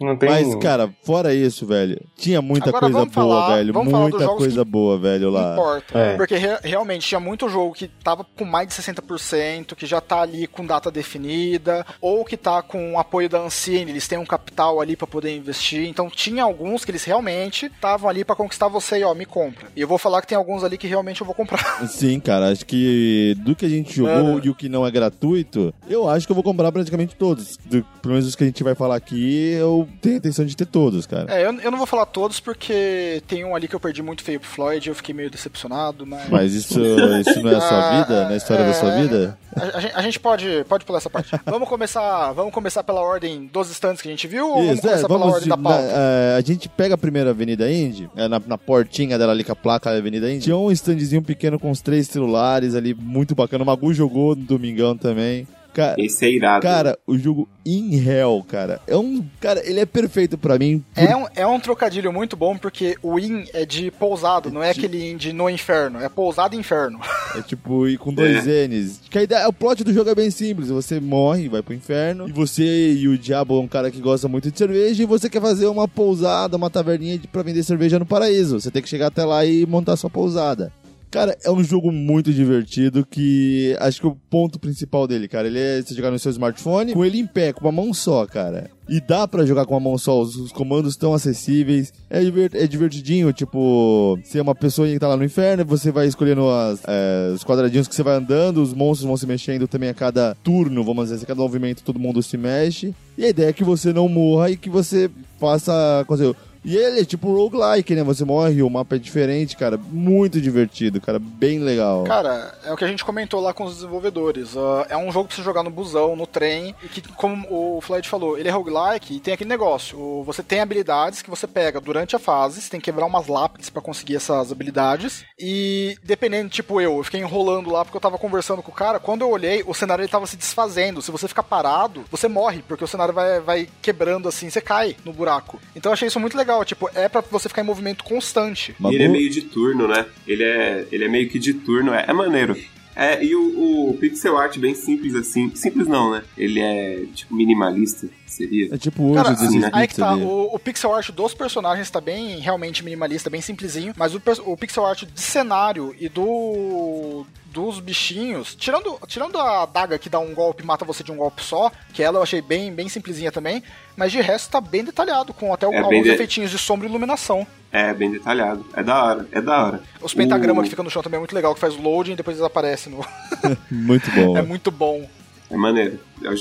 Não 0.00 0.16
tem... 0.16 0.28
Mas, 0.28 0.54
cara, 0.56 0.90
fora 1.04 1.34
isso, 1.34 1.66
velho, 1.66 2.00
tinha 2.16 2.42
muita 2.42 2.70
Agora 2.70 2.80
coisa 2.90 2.98
boa, 2.98 3.10
falar- 3.10 3.56
velho. 3.56 3.74
Muita 3.74 4.28
coisa 4.28 4.64
boa, 4.64 4.98
velho, 4.98 5.30
lá. 5.30 5.52
importa. 5.52 5.98
É. 5.98 6.16
Porque 6.16 6.36
re- 6.36 6.58
realmente 6.64 7.06
tinha 7.06 7.20
muito 7.20 7.48
jogo 7.48 7.74
que 7.74 7.86
tava 7.88 8.24
com 8.36 8.44
mais 8.44 8.68
de 8.68 8.74
60%, 8.74 9.74
que 9.74 9.86
já 9.86 10.00
tá 10.00 10.20
ali 10.22 10.46
com 10.46 10.64
data 10.66 10.90
definida, 10.90 11.86
ou 12.00 12.24
que 12.24 12.36
tá 12.36 12.62
com 12.62 12.94
o 12.94 12.98
apoio 12.98 13.28
da 13.28 13.38
Ancine, 13.40 13.90
eles 13.90 14.08
têm 14.08 14.18
um 14.18 14.26
capital 14.26 14.80
ali 14.80 14.96
pra 14.96 15.06
poder 15.06 15.36
investir. 15.36 15.86
Então 15.88 16.08
tinha 16.10 16.42
alguns 16.42 16.84
que 16.84 16.90
eles 16.90 17.04
realmente 17.04 17.66
estavam 17.66 18.08
ali 18.10 18.24
pra 18.24 18.34
conquistar 18.36 18.68
você 18.68 18.98
e 18.98 19.04
ó, 19.04 19.14
me 19.14 19.24
compra. 19.26 19.68
E 19.76 19.80
eu 19.80 19.88
vou 19.88 19.98
falar 19.98 20.20
que 20.22 20.26
tem 20.28 20.36
alguns 20.38 20.64
ali 20.64 20.76
que 20.76 20.86
realmente 20.86 21.20
eu 21.20 21.26
vou 21.26 21.34
comprar. 21.34 21.58
Sim, 21.88 22.18
cara, 22.20 22.48
acho 22.50 22.66
que 22.66 23.34
do 23.38 23.54
que 23.54 23.66
a 23.66 23.68
gente 23.68 23.94
jogou 23.94 24.14
Mano. 24.24 24.40
e 24.44 24.50
o 24.50 24.54
que 24.54 24.68
não 24.68 24.86
é 24.86 24.90
gratuito, 24.90 25.72
eu 25.88 26.08
acho 26.08 26.26
que 26.26 26.32
eu 26.32 26.34
vou 26.34 26.42
comprar 26.44 26.72
praticamente 26.72 27.14
todos. 27.16 27.56
Do- 27.64 27.84
pelo 28.02 28.14
menos 28.14 28.26
os 28.26 28.34
que 28.34 28.42
a 28.44 28.46
gente 28.46 28.62
vai 28.64 28.74
falar 28.74 28.96
aqui, 28.96 29.50
eu 29.52 29.67
tenho 30.00 30.14
a 30.16 30.18
intenção 30.18 30.44
de 30.44 30.56
ter 30.56 30.66
todos, 30.66 31.06
cara. 31.06 31.26
É, 31.32 31.44
eu, 31.46 31.52
eu 31.60 31.70
não 31.70 31.78
vou 31.78 31.86
falar 31.86 32.06
todos 32.06 32.40
porque 32.40 33.22
tem 33.26 33.44
um 33.44 33.54
ali 33.54 33.66
que 33.68 33.74
eu 33.74 33.80
perdi 33.80 34.02
muito 34.02 34.22
feio 34.22 34.38
pro 34.40 34.48
Floyd, 34.48 34.88
eu 34.88 34.94
fiquei 34.94 35.14
meio 35.14 35.30
decepcionado, 35.30 36.06
mas. 36.06 36.28
Mas 36.28 36.52
isso, 36.54 36.78
isso 36.80 37.42
não 37.42 37.50
é 37.50 37.56
a 37.56 37.60
sua 37.60 37.78
Ah, 37.88 38.00
vida? 38.02 38.28
Na 38.28 38.36
história 38.36 38.64
da 38.64 38.74
sua 38.74 38.92
é, 38.94 39.02
vida? 39.02 39.38
A, 39.56 39.76
a 39.76 39.80
gente, 39.80 39.92
a 39.96 40.02
gente 40.02 40.20
pode, 40.20 40.64
pode 40.68 40.84
pular 40.84 40.98
essa 40.98 41.10
parte. 41.10 41.30
vamos 41.44 41.68
começar, 41.68 42.32
vamos 42.32 42.52
começar 42.52 42.82
pela 42.84 43.00
ordem 43.00 43.48
dos 43.52 43.70
stands 43.70 44.00
que 44.02 44.08
a 44.08 44.10
gente 44.10 44.26
viu 44.26 44.46
ou 44.48 44.54
vamos 44.56 44.78
Isso, 44.78 44.86
é, 44.86 44.90
começar 44.90 45.06
pela 45.06 45.18
vamos 45.18 45.34
ordem 45.34 45.44
de- 45.44 45.48
da 45.50 45.56
na- 45.56 45.62
pauta? 45.70 45.84
é, 45.84 46.36
a 46.36 46.40
gente 46.40 46.68
pega 46.68 46.94
a 46.94 46.98
primeira 46.98 47.30
Avenida 47.30 47.70
Indy, 47.70 48.08
é, 48.16 48.28
na, 48.28 48.40
na 48.46 48.58
portinha 48.58 49.18
dela 49.18 49.32
ali 49.32 49.44
com 49.44 49.52
a 49.52 49.56
placa 49.56 49.90
da 49.90 49.96
Avenida 49.98 50.30
Indy. 50.30 50.44
Tinha 50.44 50.56
um 50.56 50.70
standzinho 50.72 51.22
pequeno 51.22 51.58
com 51.58 51.70
os 51.70 51.80
três 51.80 52.06
celulares 52.08 52.74
ali, 52.74 52.94
muito 52.94 53.34
bacana. 53.34 53.62
O 53.64 53.66
Magu 53.66 53.92
jogou 53.94 54.34
no 54.36 54.44
domingão 54.44 54.96
também. 54.96 55.46
Ca- 55.74 55.94
Esse 55.98 56.24
é 56.24 56.30
irado. 56.30 56.62
Cara, 56.62 56.98
o 57.06 57.16
jogo 57.18 57.48
In 57.64 57.94
Hell, 58.04 58.44
cara, 58.48 58.80
é 58.86 58.96
um. 58.96 59.24
Cara, 59.40 59.60
ele 59.64 59.78
é 59.80 59.86
perfeito 59.86 60.36
pra 60.38 60.58
mim. 60.58 60.82
por- 60.94 61.02
É 61.04 61.14
um, 61.16 61.26
é 61.36 61.46
um 61.46 61.60
trocadilho 61.60 62.12
muito 62.12 62.36
bom 62.36 62.56
porque 62.56 62.96
o 63.02 63.18
in 63.18 63.44
é 63.52 63.64
de 63.66 63.90
pousado, 63.90 64.50
não 64.50 64.62
é 64.62 64.70
aquele 64.70 65.10
in 65.12 65.16
de 65.16 65.32
no 65.32 65.48
inferno, 65.48 66.00
é 66.02 66.08
pousado 66.08 66.54
e 66.54 66.58
inferno. 66.58 66.98
É 67.36 67.42
tipo, 67.42 67.86
e 67.86 67.98
com 67.98 68.12
dois 68.12 68.46
N's. 68.46 69.00
Que 69.10 69.18
a 69.18 69.22
ideia, 69.22 69.46
o 69.46 69.52
plot 69.52 69.84
do 69.84 69.92
jogo 69.92 70.08
é 70.08 70.14
bem 70.14 70.30
simples. 70.30 70.70
Você 70.70 70.98
morre, 70.98 71.46
vai 71.46 71.60
pro 71.62 71.74
inferno. 71.74 72.26
E 72.26 72.32
você 72.32 72.92
e 72.94 73.06
o 73.06 73.18
diabo 73.18 73.58
é 73.58 73.62
um 73.62 73.68
cara 73.68 73.90
que 73.90 74.00
gosta 74.00 74.26
muito 74.26 74.50
de 74.50 74.56
cerveja. 74.56 75.02
E 75.02 75.06
você 75.06 75.28
quer 75.28 75.42
fazer 75.42 75.66
uma 75.66 75.86
pousada, 75.86 76.56
uma 76.56 76.70
taverninha 76.70 77.18
de- 77.18 77.28
pra 77.28 77.42
vender 77.42 77.62
cerveja 77.62 77.98
no 77.98 78.06
paraíso. 78.06 78.58
Você 78.58 78.70
tem 78.70 78.80
que 78.80 78.88
chegar 78.88 79.08
até 79.08 79.26
lá 79.26 79.44
e 79.44 79.66
montar 79.66 79.94
sua 79.96 80.08
pousada. 80.08 80.72
Cara, 81.10 81.36
é 81.42 81.50
um 81.50 81.64
jogo 81.64 81.90
muito 81.90 82.32
divertido 82.32 83.04
que 83.04 83.74
acho 83.80 84.00
que 84.00 84.06
o 84.06 84.16
ponto 84.28 84.58
principal 84.58 85.06
dele, 85.06 85.26
cara, 85.26 85.46
ele 85.46 85.58
é 85.58 85.80
você 85.80 85.94
jogar 85.94 86.10
no 86.10 86.18
seu 86.18 86.30
smartphone 86.30 86.92
com 86.92 87.04
ele 87.04 87.18
em 87.18 87.26
pé, 87.26 87.52
com 87.52 87.64
uma 87.64 87.72
mão 87.72 87.94
só, 87.94 88.26
cara. 88.26 88.70
E 88.88 89.00
dá 89.00 89.28
pra 89.28 89.44
jogar 89.44 89.66
com 89.66 89.74
uma 89.74 89.80
mão 89.80 89.98
só, 89.98 90.20
os, 90.20 90.36
os 90.36 90.52
comandos 90.52 90.92
estão 90.92 91.12
acessíveis, 91.12 91.92
é, 92.08 92.20
é 92.54 92.66
divertidinho, 92.66 93.32
tipo, 93.32 94.18
você 94.22 94.38
é 94.38 94.42
uma 94.42 94.54
pessoa 94.54 94.88
que 94.88 94.98
tá 94.98 95.08
lá 95.08 95.16
no 95.16 95.24
inferno, 95.24 95.64
você 95.64 95.90
vai 95.90 96.06
escolhendo 96.06 96.48
as, 96.48 96.80
é, 96.86 97.32
os 97.34 97.44
quadradinhos 97.44 97.86
que 97.86 97.94
você 97.94 98.02
vai 98.02 98.16
andando, 98.16 98.62
os 98.62 98.72
monstros 98.72 99.06
vão 99.06 99.16
se 99.16 99.26
mexendo 99.26 99.68
também 99.68 99.90
a 99.90 99.94
cada 99.94 100.34
turno, 100.42 100.84
vamos 100.84 101.04
dizer 101.04 101.16
assim, 101.16 101.24
a 101.24 101.28
cada 101.28 101.40
movimento 101.40 101.82
todo 101.82 101.98
mundo 101.98 102.22
se 102.22 102.36
mexe. 102.38 102.94
E 103.16 103.24
a 103.24 103.28
ideia 103.28 103.48
é 103.48 103.52
que 103.52 103.64
você 103.64 103.92
não 103.92 104.08
morra 104.08 104.50
e 104.50 104.56
que 104.56 104.70
você 104.70 105.10
faça. 105.38 106.04
quer 106.06 106.14
dizer, 106.14 106.36
E 106.68 106.76
ele 106.76 107.00
é 107.00 107.04
tipo 107.04 107.32
roguelike, 107.32 107.94
né? 107.94 108.02
Você 108.02 108.26
morre, 108.26 108.62
o 108.62 108.68
mapa 108.68 108.96
é 108.96 108.98
diferente, 108.98 109.56
cara. 109.56 109.78
Muito 109.78 110.38
divertido, 110.38 111.00
cara. 111.00 111.18
Bem 111.18 111.60
legal. 111.60 112.04
Cara, 112.04 112.52
é 112.62 112.70
o 112.70 112.76
que 112.76 112.84
a 112.84 112.86
gente 112.88 113.06
comentou 113.06 113.40
lá 113.40 113.54
com 113.54 113.64
os 113.64 113.76
desenvolvedores. 113.76 114.54
Uh, 114.54 114.84
é 114.90 114.94
um 114.94 115.10
jogo 115.10 115.28
pra 115.28 115.36
você 115.36 115.42
jogar 115.42 115.62
no 115.62 115.70
busão, 115.70 116.14
no 116.14 116.26
trem, 116.26 116.74
e 116.82 116.88
que, 116.88 117.00
como 117.14 117.46
o 117.50 117.80
Floyd 117.80 118.06
falou, 118.06 118.36
ele 118.36 118.50
é 118.50 118.52
roguelike 118.52 119.14
e 119.14 119.18
tem 119.18 119.32
aquele 119.32 119.48
negócio. 119.48 120.22
Você 120.24 120.42
tem 120.42 120.60
habilidades 120.60 121.22
que 121.22 121.30
você 121.30 121.46
pega 121.46 121.80
durante 121.80 122.14
a 122.14 122.18
fase, 122.18 122.60
você 122.60 122.68
tem 122.68 122.78
que 122.78 122.84
quebrar 122.84 123.06
umas 123.06 123.28
lápides 123.28 123.70
para 123.70 123.80
conseguir 123.80 124.16
essas 124.16 124.52
habilidades. 124.52 125.24
E 125.38 125.96
dependendo, 126.04 126.50
tipo 126.50 126.82
eu, 126.82 126.98
eu 126.98 127.02
fiquei 127.02 127.20
enrolando 127.20 127.70
lá 127.70 127.82
porque 127.82 127.96
eu 127.96 128.00
tava 128.02 128.18
conversando 128.18 128.62
com 128.62 128.70
o 128.70 128.74
cara. 128.74 129.00
Quando 129.00 129.22
eu 129.22 129.30
olhei, 129.30 129.64
o 129.66 129.72
cenário 129.72 130.02
ele 130.02 130.10
tava 130.10 130.26
se 130.26 130.36
desfazendo. 130.36 131.00
Se 131.00 131.10
você 131.10 131.26
ficar 131.26 131.44
parado, 131.44 132.04
você 132.10 132.28
morre, 132.28 132.62
porque 132.68 132.84
o 132.84 132.88
cenário 132.88 133.14
vai, 133.14 133.40
vai 133.40 133.68
quebrando 133.80 134.28
assim, 134.28 134.50
você 134.50 134.60
cai 134.60 134.94
no 135.02 135.14
buraco. 135.14 135.58
Então 135.74 135.88
eu 135.88 135.94
achei 135.94 136.08
isso 136.08 136.20
muito 136.20 136.36
legal. 136.36 136.57
Tipo, 136.64 136.90
é 136.94 137.08
para 137.08 137.20
você 137.20 137.48
ficar 137.48 137.62
em 137.62 137.66
movimento 137.66 138.04
constante. 138.04 138.74
E 138.80 138.94
ele 138.94 139.04
é 139.04 139.08
meio 139.08 139.30
de 139.30 139.42
turno, 139.42 139.88
né? 139.88 140.06
Ele 140.26 140.42
é, 140.42 140.86
ele 140.90 141.04
é 141.04 141.08
meio 141.08 141.28
que 141.28 141.38
de 141.38 141.54
turno, 141.54 141.92
é, 141.92 142.04
é 142.08 142.12
maneiro. 142.12 142.56
É, 142.94 143.24
e 143.24 143.32
o, 143.36 143.90
o, 143.90 143.94
pixel 143.94 144.36
art 144.36 144.58
bem 144.58 144.74
simples 144.74 145.14
assim. 145.14 145.54
Simples 145.54 145.86
não, 145.86 146.10
né? 146.10 146.24
Ele 146.36 146.58
é 146.58 147.04
tipo 147.14 147.32
minimalista, 147.32 148.08
seria. 148.32 148.74
É 148.74 148.78
tipo 148.78 149.02
hoje 149.04 149.22
Cara, 149.22 149.30
assim, 149.30 149.58
né? 149.58 149.70
Aí 149.72 149.86
que 149.86 149.96
tá, 149.96 150.14
o, 150.14 150.54
o, 150.54 150.58
pixel 150.58 150.94
art 150.94 151.10
dos 151.10 151.34
personagens 151.34 151.90
tá 151.90 152.00
bem 152.00 152.38
realmente 152.38 152.84
minimalista, 152.84 153.30
bem 153.30 153.40
simplesinho, 153.40 153.92
mas 153.96 154.14
o, 154.14 154.22
o 154.46 154.56
pixel 154.56 154.86
art 154.86 155.04
de 155.04 155.20
cenário 155.20 155.94
e 155.98 156.08
do 156.08 157.26
dos 157.50 157.80
bichinhos, 157.80 158.54
tirando, 158.54 158.98
tirando 159.06 159.38
a 159.38 159.64
daga 159.66 159.98
que 159.98 160.08
dá 160.08 160.18
um 160.18 160.34
golpe 160.34 160.62
e 160.62 160.66
mata 160.66 160.84
você 160.84 161.02
de 161.02 161.10
um 161.10 161.16
golpe 161.16 161.42
só, 161.42 161.72
que 161.92 162.02
ela 162.02 162.18
eu 162.18 162.22
achei 162.22 162.42
bem, 162.42 162.72
bem 162.72 162.88
simplesinha 162.88 163.32
também, 163.32 163.62
mas 163.96 164.12
de 164.12 164.20
resto 164.20 164.50
tá 164.50 164.60
bem 164.60 164.84
detalhado, 164.84 165.32
com 165.32 165.52
até 165.52 165.66
é 165.66 165.78
alguns 165.78 166.04
de... 166.04 166.10
efeitinhos 166.10 166.50
de 166.50 166.58
sombra 166.58 166.86
e 166.86 166.90
iluminação. 166.90 167.46
É, 167.72 167.92
bem 167.92 168.10
detalhado. 168.10 168.64
É 168.74 168.82
da 168.82 169.04
hora, 169.04 169.28
é 169.32 169.40
da 169.40 169.64
hora. 169.64 169.82
Os 170.00 170.14
pentagramas 170.14 170.60
o... 170.60 170.64
que 170.64 170.70
ficam 170.70 170.84
no 170.84 170.90
chão 170.90 171.02
também 171.02 171.16
é 171.16 171.20
muito 171.20 171.34
legal, 171.34 171.54
que 171.54 171.60
faz 171.60 171.76
loading 171.76 172.12
e 172.12 172.16
depois 172.16 172.36
desaparece 172.36 172.88
no. 172.88 173.04
muito 173.70 174.10
bom. 174.10 174.36
É 174.38 174.42
muito 174.42 174.70
bom. 174.70 175.08
É 175.50 175.56
maneiro. 175.56 175.98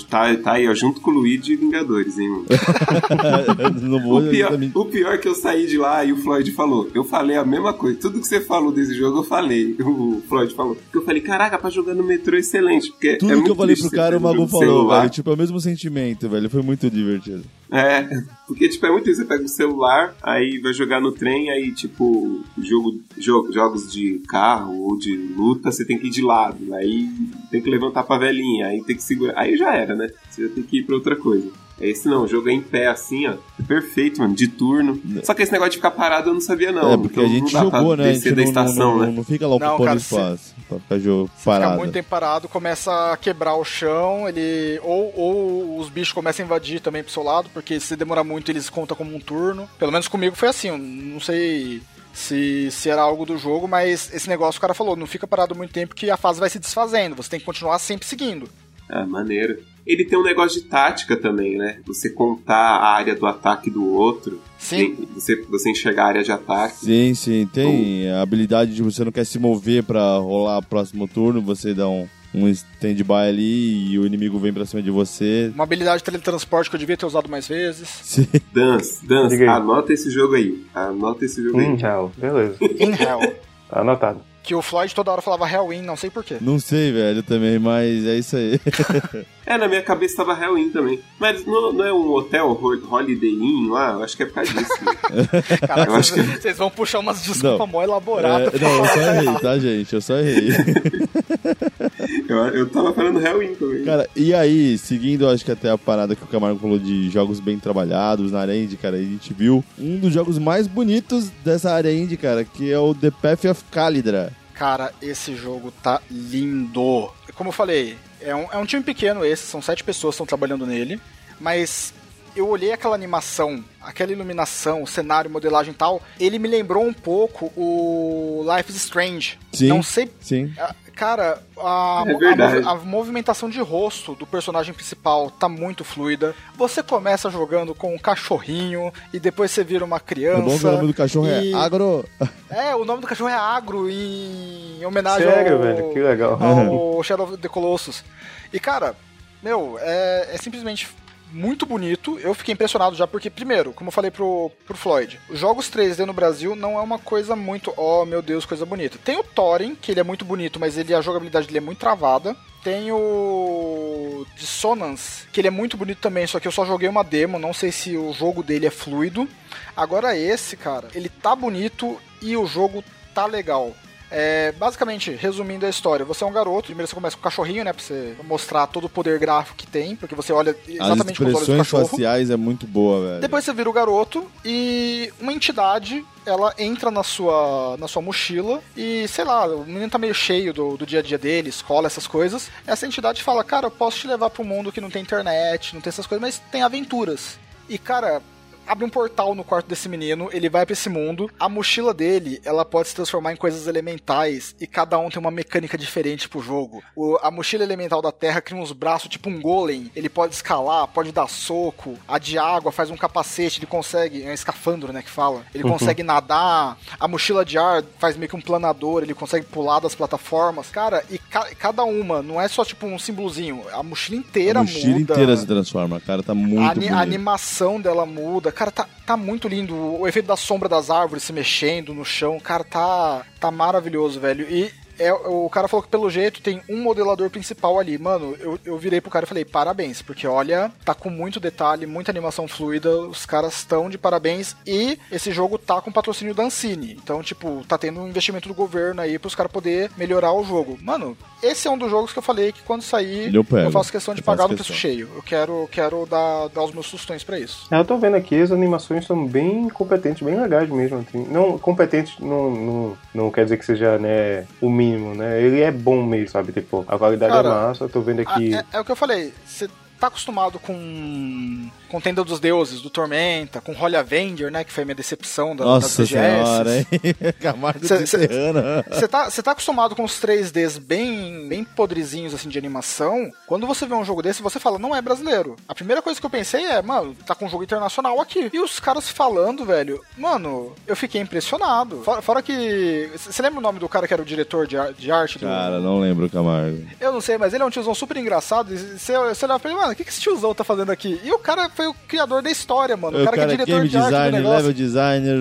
Tá, 0.10 0.36
tá 0.36 0.54
aí, 0.54 0.68
ó, 0.68 0.74
junto 0.74 1.00
com 1.00 1.12
o 1.12 1.14
Luigi 1.14 1.54
e 1.54 1.56
Vingadores, 1.56 2.18
hein, 2.18 2.30
mano? 2.30 2.46
o, 4.18 4.30
pior, 4.30 4.60
o 4.74 4.86
pior 4.86 5.14
é 5.14 5.18
que 5.18 5.28
eu 5.28 5.36
saí 5.36 5.68
de 5.68 5.78
lá 5.78 6.04
e 6.04 6.12
o 6.12 6.18
Floyd 6.18 6.52
falou. 6.52 6.90
Eu 6.94 7.04
falei 7.04 7.38
a 7.38 7.46
mesma 7.46 7.74
coisa. 7.74 7.98
Tudo 8.00 8.20
que 8.20 8.28
você 8.28 8.42
falou 8.42 8.72
desse 8.72 8.94
jogo, 8.96 9.20
eu 9.20 9.24
falei. 9.24 9.76
O 9.80 10.22
Floyd 10.28 10.54
falou. 10.54 10.76
Porque 10.76 10.98
eu 10.98 11.06
falei, 11.06 11.22
caraca, 11.22 11.58
pra 11.58 11.70
jogar 11.70 11.94
no 11.94 12.04
metrô 12.04 12.36
é 12.36 12.40
excelente. 12.40 12.92
Porque 12.92 13.18
Tudo 13.18 13.34
é 13.34 13.42
que 13.42 13.52
eu 13.52 13.56
falei 13.56 13.76
pro 13.76 13.92
cara, 13.92 14.18
o 14.18 14.22
Magu 14.22 14.48
falou, 14.48 14.90
velho. 14.90 15.10
Tipo, 15.10 15.30
é 15.30 15.34
o 15.34 15.38
mesmo 15.38 15.60
sentimento, 15.60 16.28
velho. 16.28 16.50
Foi 16.50 16.62
muito 16.62 16.90
divertido. 16.90 17.44
É, 17.72 18.24
porque, 18.48 18.70
tipo, 18.70 18.86
é 18.86 18.92
muito 18.92 19.10
isso. 19.10 19.22
Você 19.22 19.28
pega 19.28 19.44
o 19.44 19.48
celular, 19.48 20.16
aí 20.22 20.60
vai 20.60 20.74
jogar 20.74 21.02
no 21.02 21.12
trem, 21.12 21.50
aí, 21.50 21.72
tipo, 21.74 22.44
jogo, 22.58 23.02
jogo, 23.18 23.52
jogos 23.52 23.92
de 23.92 24.20
carro 24.28 24.74
ou 24.74 24.98
de 24.98 25.16
luta, 25.16 25.72
você 25.72 25.86
tem 25.86 26.00
que 26.00 26.08
ir 26.08 26.12
de 26.12 26.22
lado. 26.22 26.74
Aí 26.74 27.10
tem 27.52 27.62
que 27.62 27.70
levantar 27.70 28.04
pra 28.04 28.18
velhinha, 28.18 28.68
aí 28.68 28.84
tem 28.84 28.96
que 28.96 29.04
segurar. 29.04 29.38
Aí 29.38 29.58
já 29.58 29.74
era, 29.76 29.96
né? 29.96 30.10
Você 30.30 30.48
já 30.48 30.54
tem 30.54 30.64
que 30.64 30.80
ir 30.80 30.84
pra 30.84 30.96
outra 30.96 31.16
coisa. 31.16 31.52
Esse 31.80 32.08
não, 32.08 32.24
o 32.24 32.28
jogo 32.28 32.50
é 32.50 32.54
em 32.54 32.62
pé 32.62 32.88
assim, 32.88 33.28
ó. 33.28 33.34
É 33.60 33.64
perfeito, 33.68 34.20
mano, 34.20 34.34
de 34.34 34.48
turno. 34.48 35.00
Só 35.24 35.34
que 35.34 35.44
esse 35.44 35.52
negócio 35.52 35.72
de 35.72 35.78
ficar 35.78 35.92
parado 35.92 36.30
eu 36.30 36.34
não 36.34 36.42
sabia, 36.42 36.72
não. 36.72 36.94
É, 36.94 36.98
porque 36.98 37.20
então, 37.20 37.26
a 37.26 37.28
gente 37.28 37.52
jogou, 37.52 37.96
né? 37.96 38.10
A 38.10 38.14
gente 38.14 38.32
da 38.32 38.42
estação, 38.42 38.92
não, 38.94 39.00
né? 39.00 39.06
não, 39.08 39.14
não 39.14 39.24
fica 39.24 39.48
lá 39.48 39.56
ocupando 39.56 39.98
espaço 39.98 40.56
pra 40.68 40.80
ficar 40.80 41.00
jogo 41.00 41.30
parado. 41.46 41.72
Fica 41.72 41.84
muito 41.84 41.94
tempo 41.94 42.10
parado, 42.10 42.50
começa 42.50 43.14
a 43.14 43.18
quebrar 43.18 43.56
o 43.56 43.64
chão, 43.64 44.28
ele. 44.28 44.80
Ou, 44.84 45.14
ou 45.16 45.80
os 45.80 45.90
bichos 45.90 46.14
começam 46.14 46.44
a 46.44 46.46
invadir 46.46 46.80
também 46.80 47.04
pro 47.04 47.12
seu 47.12 47.24
lado, 47.24 47.50
porque 47.54 47.80
se 47.80 47.96
demorar 47.96 48.24
muito 48.24 48.52
eles 48.52 48.70
contam 48.70 48.98
como 48.98 49.16
um 49.16 49.20
turno. 49.20 49.70
Pelo 49.78 49.92
menos 49.92 50.08
comigo 50.08 50.36
foi 50.36 50.50
assim, 50.50 50.70
eu 50.70 50.78
não 50.78 51.20
sei 51.20 51.82
se, 52.12 52.70
se 52.72 52.90
era 52.90 53.02
algo 53.04 53.26
do 53.26 53.38
jogo, 53.38 53.68
mas 53.68 54.12
esse 54.12 54.28
negócio 54.28 54.58
o 54.58 54.62
cara 54.62 54.74
falou, 54.74 54.96
não 54.96 55.06
fica 55.06 55.28
parado 55.28 55.56
muito 55.56 55.72
tempo 55.72 55.94
que 55.94 56.10
a 56.10 56.18
fase 56.18 56.40
vai 56.40 56.50
se 56.50 56.58
desfazendo, 56.58 57.16
você 57.16 57.30
tem 57.30 57.40
que 57.40 57.46
continuar 57.46 57.78
sempre 57.78 58.08
seguindo. 58.08 58.50
Ah, 58.90 59.06
maneiro. 59.06 59.60
Ele 59.88 60.04
tem 60.04 60.20
um 60.20 60.24
negócio 60.24 60.62
de 60.62 60.68
tática 60.68 61.16
também, 61.16 61.58
né? 61.58 61.80
Você 61.86 62.10
contar 62.10 62.56
a 62.56 62.94
área 62.94 63.16
do 63.16 63.26
ataque 63.26 63.70
do 63.70 63.90
outro. 63.90 64.42
Sim. 64.60 65.08
Você, 65.16 65.42
você 65.44 65.72
enxergar 65.72 66.04
a 66.04 66.08
área 66.08 66.24
de 66.24 66.32
ataque. 66.32 66.86
Sim, 66.86 67.14
sim. 67.14 67.50
Tem 67.52 68.12
a 68.12 68.22
habilidade 68.22 68.76
de 68.76 68.84
você 68.84 69.06
não 69.06 69.12
quer 69.12 69.26
se 69.26 69.40
mover 69.40 69.84
para 69.84 70.18
rolar 70.18 70.58
o 70.58 70.64
próximo 70.66 71.08
turno, 71.08 71.42
você 71.42 71.74
dá 71.74 71.88
um, 71.88 72.06
um 72.34 72.50
stand-by 72.50 73.30
ali 73.30 73.92
e 73.92 73.98
o 73.98 74.06
inimigo 74.06 74.38
vem 74.40 74.52
pra 74.52 74.66
cima 74.66 74.82
de 74.82 74.92
você. 74.92 75.52
Uma 75.56 75.64
habilidade 75.64 76.00
de 76.00 76.04
teletransporte 76.04 76.70
que 76.70 76.76
eu 76.76 76.80
devia 76.80 76.98
ter 76.98 77.06
usado 77.06 77.30
mais 77.30 77.48
vezes. 77.48 77.88
Sim. 78.04 78.28
Dance, 78.52 79.06
Dance, 79.06 79.42
anota 79.46 79.94
esse 79.94 80.10
jogo 80.10 80.36
aí. 80.36 80.66
Anota 80.76 81.24
esse 81.24 81.42
jogo 81.42 81.62
In 81.62 81.76
aí. 81.76 81.82
Hell, 81.82 82.12
beleza. 82.18 82.58
In 82.62 82.92
Hell. 82.92 83.36
Anotado. 83.72 84.22
Que 84.48 84.56
o 84.56 84.62
Floyd 84.62 84.96
toda 84.96 85.12
hora 85.12 85.22
falava 85.22 85.46
Hellwin, 85.46 85.82
não 85.82 85.98
sei 85.98 86.10
porquê. 86.10 86.38
Não 86.40 86.58
sei, 86.58 86.90
velho, 86.90 87.22
também, 87.22 87.60
mas 87.60 88.06
é 88.06 88.18
isso 88.18 88.38
aí. 88.38 88.58
é, 89.46 89.58
na 89.58 89.68
minha 89.68 89.82
cabeça 89.82 90.16
tava 90.16 90.42
Hellwin 90.42 90.70
também. 90.70 91.02
Mas 91.20 91.46
não, 91.46 91.74
não 91.74 91.84
é 91.84 91.92
um 91.92 92.14
hotel 92.14 92.58
Holiday 92.90 93.30
Inn 93.30 93.70
lá? 93.70 93.92
Eu 93.92 94.04
acho 94.04 94.16
que 94.16 94.24
é 94.24 94.26
por 94.26 94.36
causa 94.36 94.54
disso. 94.54 94.72
Caraca, 95.68 95.92
vocês, 95.92 96.12
que... 96.12 96.42
vocês, 96.42 96.58
vão 96.58 96.70
puxar 96.70 97.00
umas 97.00 97.22
desculpas 97.22 97.70
mó 97.70 97.84
elaboradas. 97.84 98.54
É, 98.54 98.58
não, 98.58 98.78
eu 98.78 98.86
só 98.86 99.00
errei, 99.02 99.40
tá, 99.42 99.60
gente? 99.60 99.94
Eu 99.94 100.02
só 100.02 100.16
errei. 100.16 100.48
eu, 102.30 102.38
eu 102.38 102.70
tava 102.70 102.94
falando 102.94 103.20
Hellwin 103.20 103.54
também. 103.56 103.84
Cara, 103.84 104.10
e 104.16 104.34
aí, 104.34 104.78
seguindo, 104.78 105.28
acho 105.28 105.44
que 105.44 105.52
até 105.52 105.70
a 105.70 105.78
parada 105.78 106.16
que 106.16 106.24
o 106.24 106.28
Camargo 106.28 106.58
falou 106.58 106.80
de 106.80 107.10
jogos 107.10 107.42
bem 107.42 107.60
trabalhados 107.60 108.32
na 108.32 108.40
área 108.40 108.56
indie, 108.56 108.78
cara, 108.78 108.96
a 108.96 109.02
gente 109.02 109.34
viu 109.34 109.62
um 109.78 109.98
dos 109.98 110.14
jogos 110.14 110.40
mais 110.40 110.68
bonitos 110.68 111.30
dessa 111.44 111.74
área 111.74 111.92
indie, 111.94 112.16
cara, 112.16 112.46
que 112.46 112.72
é 112.72 112.80
o 112.80 112.96
The 112.96 113.12
Path 113.12 113.44
of 113.44 113.64
Calidra. 113.70 114.37
Cara, 114.58 114.92
esse 115.02 115.36
jogo 115.36 115.72
tá 115.72 116.02
lindo. 116.10 117.12
Como 117.36 117.50
eu 117.50 117.54
falei, 117.54 117.98
é 118.20 118.36
um, 118.36 118.52
é 118.52 118.58
um 118.58 118.66
time 118.66 118.84
pequeno 118.84 119.24
esse, 119.24 119.44
são 119.44 119.62
sete 119.62 119.84
pessoas 119.84 120.14
que 120.14 120.16
estão 120.16 120.26
trabalhando 120.26 120.66
nele, 120.66 121.00
mas 121.40 121.94
eu 122.36 122.48
olhei 122.48 122.72
aquela 122.72 122.96
animação, 122.96 123.64
aquela 123.82 124.12
iluminação, 124.12 124.84
o 124.84 124.88
cenário, 124.88 125.30
modelagem 125.30 125.74
e 125.74 125.76
tal, 125.76 126.02
ele 126.20 126.40
me 126.40 126.48
lembrou 126.48 126.86
um 126.86 126.94
pouco 126.94 127.52
o 127.56 128.46
Life 128.56 128.72
is 128.72 128.78
Strange. 128.78 129.40
Sim, 129.54 129.68
Não 129.68 129.84
sei. 129.84 130.12
Sim. 130.20 130.54
Cara, 130.98 131.40
a, 131.60 132.04
é 132.08 132.66
a, 132.66 132.72
a, 132.72 132.76
movimentação 132.76 133.48
de 133.48 133.60
rosto 133.62 134.16
do 134.16 134.26
personagem 134.26 134.74
principal 134.74 135.30
tá 135.30 135.48
muito 135.48 135.84
fluida. 135.84 136.34
Você 136.56 136.82
começa 136.82 137.30
jogando 137.30 137.76
com 137.76 137.94
um 137.94 138.00
cachorrinho 138.00 138.92
e 139.14 139.20
depois 139.20 139.52
você 139.52 139.64
vira 139.64 139.86
uma 139.86 140.00
criança. 140.00 140.70
O 140.70 140.72
nome 140.72 140.88
do 140.88 140.94
cachorro 140.96 141.28
e... 141.28 141.54
é 141.54 141.56
Agro. 141.56 142.04
É, 142.50 142.76
o 142.76 142.84
nome 142.84 143.02
do 143.02 143.08
cachorro 143.08 143.30
é 143.30 143.36
Agro 143.36 143.88
em 143.88 144.84
homenagem 144.84 145.30
Sério, 145.30 145.58
ao, 145.58 145.62
velho? 145.62 145.94
Que 145.94 146.00
legal. 146.00 146.40
ao 146.42 147.04
Shadow 147.06 147.28
of 147.28 147.38
the 147.38 147.48
Colossus. 147.48 148.04
E 148.52 148.60
cara, 148.60 148.96
meu, 149.44 149.78
é, 149.80 150.30
é 150.34 150.38
simplesmente 150.38 150.90
muito 151.32 151.66
bonito. 151.66 152.20
Eu 152.20 152.34
fiquei 152.34 152.54
impressionado 152.54 152.96
já, 152.96 153.08
porque, 153.08 153.30
primeiro, 153.30 153.74
como 153.74 153.90
eu 153.90 153.92
falei 153.92 154.12
pro, 154.12 154.52
pro 154.66 154.78
Floyd, 154.78 155.20
os 155.30 155.40
jogos 155.40 155.70
3D 155.70 156.06
no 156.06 156.14
Brasil 156.14 156.56
não 156.56 156.78
é 156.78 156.82
uma 156.82 157.00
coisa 157.00 157.36
muito, 157.36 157.74
oh 157.78 158.06
meu 158.06 158.22
Deus, 158.22 158.46
coisa 158.46 158.66
bonita. 158.66 158.98
Tem 159.04 159.18
o 159.18 159.24
Thorin, 159.24 159.76
que 159.76 159.92
ele 159.92 160.00
é 160.00 160.04
muito 160.04 160.26
bonito, 160.26 160.60
mas 160.60 160.78
ele 160.78 160.94
a 160.94 161.02
jogabilidade 161.02 161.48
dele 161.48 161.60
é 161.60 161.62
muito 161.62 161.80
travada. 161.80 162.36
Tem 162.64 162.92
o 162.92 164.26
Dissonance, 164.36 165.28
que 165.32 165.40
ele 165.40 165.48
é 165.48 165.52
muito 165.52 165.78
bonito 165.78 166.00
também, 166.00 166.28
só 166.28 166.40
que 166.40 166.48
eu 166.48 166.52
só 166.52 166.66
joguei 166.66 166.90
uma 166.90 167.04
demo, 167.04 167.40
não 167.40 167.54
sei 167.54 167.72
se 167.72 167.96
o 167.96 168.12
jogo 168.12 168.44
dele 168.44 168.66
é 168.66 168.72
fluido. 168.72 169.28
Agora 169.76 170.18
esse, 170.18 170.58
cara, 170.58 170.90
ele 170.94 171.08
tá 171.08 171.36
bonito 171.36 171.98
e 172.22 172.36
o 172.36 172.46
jogo 172.46 172.84
tá 173.14 173.26
legal. 173.26 173.74
É, 174.10 174.54
basicamente, 174.54 175.12
resumindo 175.12 175.66
a 175.66 175.70
história, 175.70 176.06
você 176.06 176.24
é 176.24 176.28
um 176.28 176.32
garoto, 176.32 176.68
primeiro 176.68 176.88
você 176.88 176.96
começa 176.96 177.16
com 177.16 177.20
o 177.20 177.24
cachorrinho, 177.24 177.64
né, 177.64 177.74
pra 177.74 177.84
você 177.84 178.16
mostrar 178.24 178.68
todo 178.68 178.86
o 178.86 178.90
poder 178.90 179.20
gráfico 179.20 179.58
que 179.58 179.68
tem, 179.68 179.96
porque 179.96 180.16
você 180.16 180.32
olha 180.32 180.56
exatamente 180.68 181.18
com 181.18 181.26
os 181.26 181.36
olhos 181.36 181.48
do 181.48 181.58
cachorro. 181.58 181.84
As 181.84 181.90
faciais 181.90 182.30
é 182.30 182.38
muito 182.38 182.66
boa, 182.66 183.06
velho. 183.06 183.22
Depois 183.22 183.44
você 183.44 183.54
vira 183.54 183.70
o 183.70 183.74
garoto 183.74 184.30
e 184.46 185.12
uma 185.20 185.34
entidade, 185.34 186.06
ela 186.26 186.54
entra 186.58 186.90
na 186.90 187.04
sua, 187.04 187.76
na 187.78 187.88
sua 187.88 188.02
mochila 188.02 188.62
e, 188.76 189.08
sei 189.08 189.26
lá, 189.26 189.46
o 189.48 189.66
menino 189.66 189.90
tá 189.90 189.98
meio 189.98 190.14
cheio 190.14 190.54
do, 190.54 190.78
do 190.78 190.86
dia 190.86 191.00
a 191.00 191.04
dia 191.04 191.18
dele, 191.18 191.50
escola, 191.50 191.88
essas 191.88 192.08
coisas. 192.08 192.50
Essa 192.66 192.88
entidade 192.88 193.22
fala, 193.24 193.44
cara, 193.44 193.68
eu 193.68 193.72
posso 193.72 194.00
te 194.00 194.08
levar 194.08 194.30
pro 194.30 194.44
mundo 194.44 194.72
que 194.72 194.82
não 194.82 194.90
tem 194.90 195.02
internet, 195.02 195.74
não 195.74 195.82
tem 195.82 195.90
essas 195.90 196.08
coisas, 196.08 196.22
mas 196.22 196.42
tem 196.52 196.62
aventuras. 196.62 197.38
E, 197.68 197.78
cara, 197.78 198.22
abre 198.68 198.86
um 198.86 198.90
portal 198.90 199.34
no 199.34 199.44
quarto 199.44 199.68
desse 199.68 199.88
menino, 199.88 200.30
ele 200.32 200.50
vai 200.50 200.66
para 200.66 200.74
esse 200.74 200.90
mundo. 200.90 201.30
A 201.40 201.48
mochila 201.48 201.94
dele, 201.94 202.42
ela 202.44 202.66
pode 202.66 202.90
se 202.90 202.96
transformar 202.96 203.34
em 203.34 203.36
coisas 203.36 203.68
elementais 203.68 204.56
e 204.60 204.68
cada 204.68 205.00
um 205.00 205.10
tem 205.10 205.20
uma 205.20 205.32
mecânica 205.32 205.78
diferente 205.78 206.28
pro 206.28 206.42
jogo. 206.42 206.84
O, 206.96 207.18
a 207.22 207.32
mochila 207.32 207.64
elemental 207.64 208.02
da 208.02 208.12
Terra 208.12 208.42
cria 208.42 208.60
uns 208.60 208.72
braços 208.72 209.10
tipo 209.10 209.30
um 209.30 209.42
golem, 209.42 209.90
ele 209.96 210.10
pode 210.10 210.36
escalar, 210.36 210.88
pode 210.88 211.12
dar 211.12 211.28
soco. 211.28 211.98
A 212.08 212.20
de 212.20 212.38
água 212.38 212.72
faz 212.72 212.90
um 212.90 212.98
capacete, 212.98 213.60
ele 213.60 213.68
consegue, 213.68 214.24
é 214.24 214.30
um 214.30 214.34
escafandro, 214.34 214.92
né, 214.92 215.02
que 215.02 215.10
fala. 215.10 215.44
Ele 215.54 215.64
uhum. 215.64 215.72
consegue 215.72 216.04
nadar. 216.04 216.78
A 217.00 217.08
mochila 217.08 217.46
de 217.46 217.58
ar 217.58 217.84
faz 218.00 218.18
meio 218.18 218.30
que 218.30 218.36
um 218.36 218.42
planador, 218.42 219.04
ele 219.04 219.14
consegue 219.14 219.46
pular 219.46 219.80
das 219.80 219.96
plataformas. 219.96 220.70
Cara, 220.70 221.04
e 221.10 221.18
ca 221.18 221.48
cada 221.58 221.84
uma, 221.84 222.22
não 222.22 222.42
é 222.42 222.48
só 222.48 222.66
tipo 222.66 222.86
um 222.86 223.00
símbolozinho, 223.00 223.64
a 223.72 223.82
mochila 223.82 224.18
inteira 224.18 224.60
muda. 224.60 224.72
A 224.72 224.74
mochila 224.74 225.00
muda. 225.00 225.14
inteira 225.14 225.38
se 225.38 225.46
transforma, 225.46 226.00
cara, 226.00 226.22
tá 226.22 226.34
muito 226.34 226.92
a, 226.92 226.98
a 226.98 227.02
animação 227.02 227.80
dela 227.80 228.06
muda, 228.06 228.52
cara, 228.58 228.72
tá, 228.72 228.88
tá 229.06 229.16
muito 229.16 229.48
lindo. 229.48 229.76
O 229.76 230.08
efeito 230.08 230.26
da 230.26 230.36
sombra 230.36 230.68
das 230.68 230.90
árvores 230.90 231.24
se 231.24 231.32
mexendo 231.32 231.94
no 231.94 232.04
chão, 232.04 232.40
cara, 232.40 232.64
tá, 232.64 233.24
tá 233.40 233.52
maravilhoso, 233.52 234.20
velho. 234.20 234.48
E 234.50 234.74
é, 235.00 235.14
o 235.14 235.48
cara 235.50 235.68
falou 235.68 235.84
que 235.84 235.90
pelo 235.90 236.10
jeito 236.10 236.42
tem 236.42 236.62
um 236.68 236.82
modelador 236.82 237.30
principal 237.30 237.80
ali. 237.80 237.98
Mano, 237.98 238.36
eu, 238.40 238.60
eu 238.66 238.78
virei 238.78 239.00
pro 239.00 239.12
cara 239.12 239.26
e 239.26 239.28
falei, 239.28 239.46
parabéns, 239.46 240.02
porque 240.02 240.28
olha, 240.28 240.72
tá 240.84 240.94
com 240.94 241.10
muito 241.10 241.40
detalhe, 241.40 241.86
muita 241.86 242.12
animação 242.12 242.48
fluida, 242.48 243.02
os 243.02 243.26
caras 243.26 243.58
estão 243.58 243.90
de 243.90 243.98
parabéns 243.98 244.56
e 244.66 244.98
esse 245.12 245.32
jogo 245.32 245.58
tá 245.58 245.80
com 245.82 245.92
patrocínio 245.92 246.34
da 246.34 246.44
Ancine. 246.44 246.94
Então, 246.94 247.22
tipo, 247.22 247.64
tá 247.68 247.78
tendo 247.78 248.02
um 248.02 248.08
investimento 248.08 248.48
do 248.48 248.56
governo 248.56 249.02
aí 249.02 249.20
pros 249.20 249.36
caras 249.36 249.52
poder 249.52 249.92
melhorar 249.96 250.34
o 250.34 250.44
jogo. 250.44 250.78
Mano, 250.82 251.16
esse 251.42 251.68
é 251.68 251.72
um 251.72 251.78
dos 251.78 251.90
jogos 251.90 252.12
que 252.12 252.20
eu 252.20 252.24
falei 252.24 252.52
que 252.52 252.62
quando 252.64 252.82
sair 252.82 253.34
Eu 253.34 253.46
eu 253.50 253.72
faço 253.72 253.92
questão 253.92 254.14
de 254.14 254.22
Eu 254.22 254.26
pagar 254.26 254.44
no 254.44 254.50
questão. 254.50 254.66
preço 254.66 254.74
cheio. 254.74 255.10
Eu 255.16 255.24
quero, 255.24 255.70
quero 255.72 256.06
dar, 256.06 256.48
dar 256.50 256.64
os 256.64 256.72
meus 256.74 256.88
sustões 256.88 257.24
pra 257.24 257.40
isso. 257.40 257.68
É, 257.72 257.80
Eu 257.80 257.86
tô 257.86 257.98
vendo 257.98 258.16
aqui, 258.16 258.40
as 258.42 258.52
animações 258.52 259.06
são 259.06 259.26
bem 259.26 259.70
competentes, 259.70 260.22
bem 260.22 260.40
legais 260.40 260.70
mesmo. 260.70 261.00
Assim. 261.00 261.26
Não, 261.30 261.58
competentes 261.58 262.18
não, 262.20 262.50
não, 262.52 262.98
não 263.14 263.32
quer 263.32 263.44
dizer 263.44 263.58
que 263.58 263.66
seja 263.66 263.98
né, 263.98 264.46
o 264.62 264.70
mínimo, 264.70 265.14
né? 265.16 265.42
Ele 265.42 265.62
é 265.62 265.72
bom 265.72 266.04
mesmo, 266.04 266.30
sabe? 266.30 266.52
Tipo, 266.52 266.86
a 266.88 266.98
qualidade 266.98 267.32
Cara, 267.34 267.48
é 267.48 267.52
massa, 267.52 267.84
eu 267.86 267.90
tô 267.90 268.02
vendo 268.02 268.22
aqui. 268.22 268.54
Ah, 268.54 268.66
é, 268.74 268.78
é 268.78 268.80
o 268.80 268.86
que 268.86 268.92
eu 268.92 268.96
falei. 268.96 269.34
Você 269.46 269.68
tá 270.00 270.08
acostumado 270.08 270.60
com 270.60 271.70
com 271.88 272.02
Tenda 272.02 272.24
dos 272.24 272.40
Deuses, 272.40 272.82
do 272.82 272.90
Tormenta, 272.90 273.62
com 273.62 273.72
Holy 273.72 273.96
Avenger, 273.96 274.52
né? 274.52 274.64
Que 274.64 274.72
foi 274.72 274.84
a 274.84 274.86
minha 274.86 274.96
decepção 274.96 275.56
da, 275.56 275.64
Nossa 275.64 276.02
das 276.02 276.10
senhora, 276.10 276.78
hein? 276.78 276.88
Camargo. 277.40 277.80
Você 277.88 279.08
tá, 279.08 279.30
você 279.30 279.42
tá 279.42 279.52
acostumado 279.52 279.96
com 279.96 280.04
os 280.04 280.22
3Ds 280.22 280.80
bem, 280.80 281.48
bem 281.48 281.64
podrezinhos 281.64 282.34
assim 282.34 282.50
de 282.50 282.58
animação. 282.58 283.32
Quando 283.46 283.66
você 283.66 283.86
vê 283.86 283.94
um 283.94 284.04
jogo 284.06 284.22
desse, 284.22 284.42
você 284.42 284.60
fala, 284.60 284.78
não 284.78 284.96
é 284.96 285.02
brasileiro. 285.02 285.56
A 285.68 285.74
primeira 285.74 286.02
coisa 286.02 286.20
que 286.20 286.26
eu 286.26 286.30
pensei 286.30 286.66
é, 286.66 286.82
mano, 286.82 287.16
tá 287.26 287.34
com 287.34 287.46
um 287.46 287.50
jogo 287.50 287.64
internacional 287.64 288.20
aqui. 288.20 288.50
E 288.54 288.60
os 288.60 288.80
caras 288.80 289.10
falando, 289.10 289.66
velho, 289.66 290.02
mano, 290.18 290.74
eu 290.86 290.96
fiquei 290.96 291.22
impressionado. 291.22 292.02
Fora, 292.04 292.22
fora 292.22 292.42
que. 292.42 293.10
Você 293.16 293.42
lembra 293.42 293.60
o 293.60 293.64
nome 293.64 293.80
do 293.80 293.90
cara 293.90 294.08
que 294.08 294.14
era 294.14 294.22
o 294.22 294.26
diretor 294.26 294.68
de, 294.68 294.76
de 294.98 295.12
arte 295.12 295.40
do, 295.40 295.46
Cara, 295.46 295.80
não 295.80 296.00
lembro, 296.00 296.30
Camargo. 296.30 296.86
eu 297.00 297.12
não 297.12 297.22
sei, 297.22 297.38
mas 297.38 297.54
ele 297.54 297.64
é 297.64 297.66
um 297.66 297.70
tiozão 297.70 297.96
super 297.96 298.18
engraçado. 298.18 298.74
E 298.74 298.78
você, 298.78 299.18
você 299.18 299.46
olhava 299.46 299.60
pra 299.60 299.72
ele, 299.72 299.80
mano, 299.88 299.94
o 299.94 299.96
que, 299.96 300.04
que 300.04 300.10
esse 300.10 300.22
tiozão 300.22 300.54
tá 300.54 300.64
fazendo 300.64 300.92
aqui? 300.92 301.20
E 301.24 301.32
o 301.32 301.40
cara 301.40 301.70
foi 301.70 301.88
o 301.88 301.94
criador 302.08 302.42
da 302.42 302.52
história, 302.52 302.96
mano. 302.98 303.18
O, 303.18 303.22
o 303.22 303.26
cara, 303.26 303.38
que 303.38 303.42
é, 303.42 303.44
é 303.44 303.48
diretor 303.48 303.66
game 303.66 303.90
de 303.90 303.98
arte 303.98 304.08
designer, 304.10 304.32
do 304.32 304.38
negócio. 304.38 304.58
level 304.58 304.74
designer, 304.74 305.38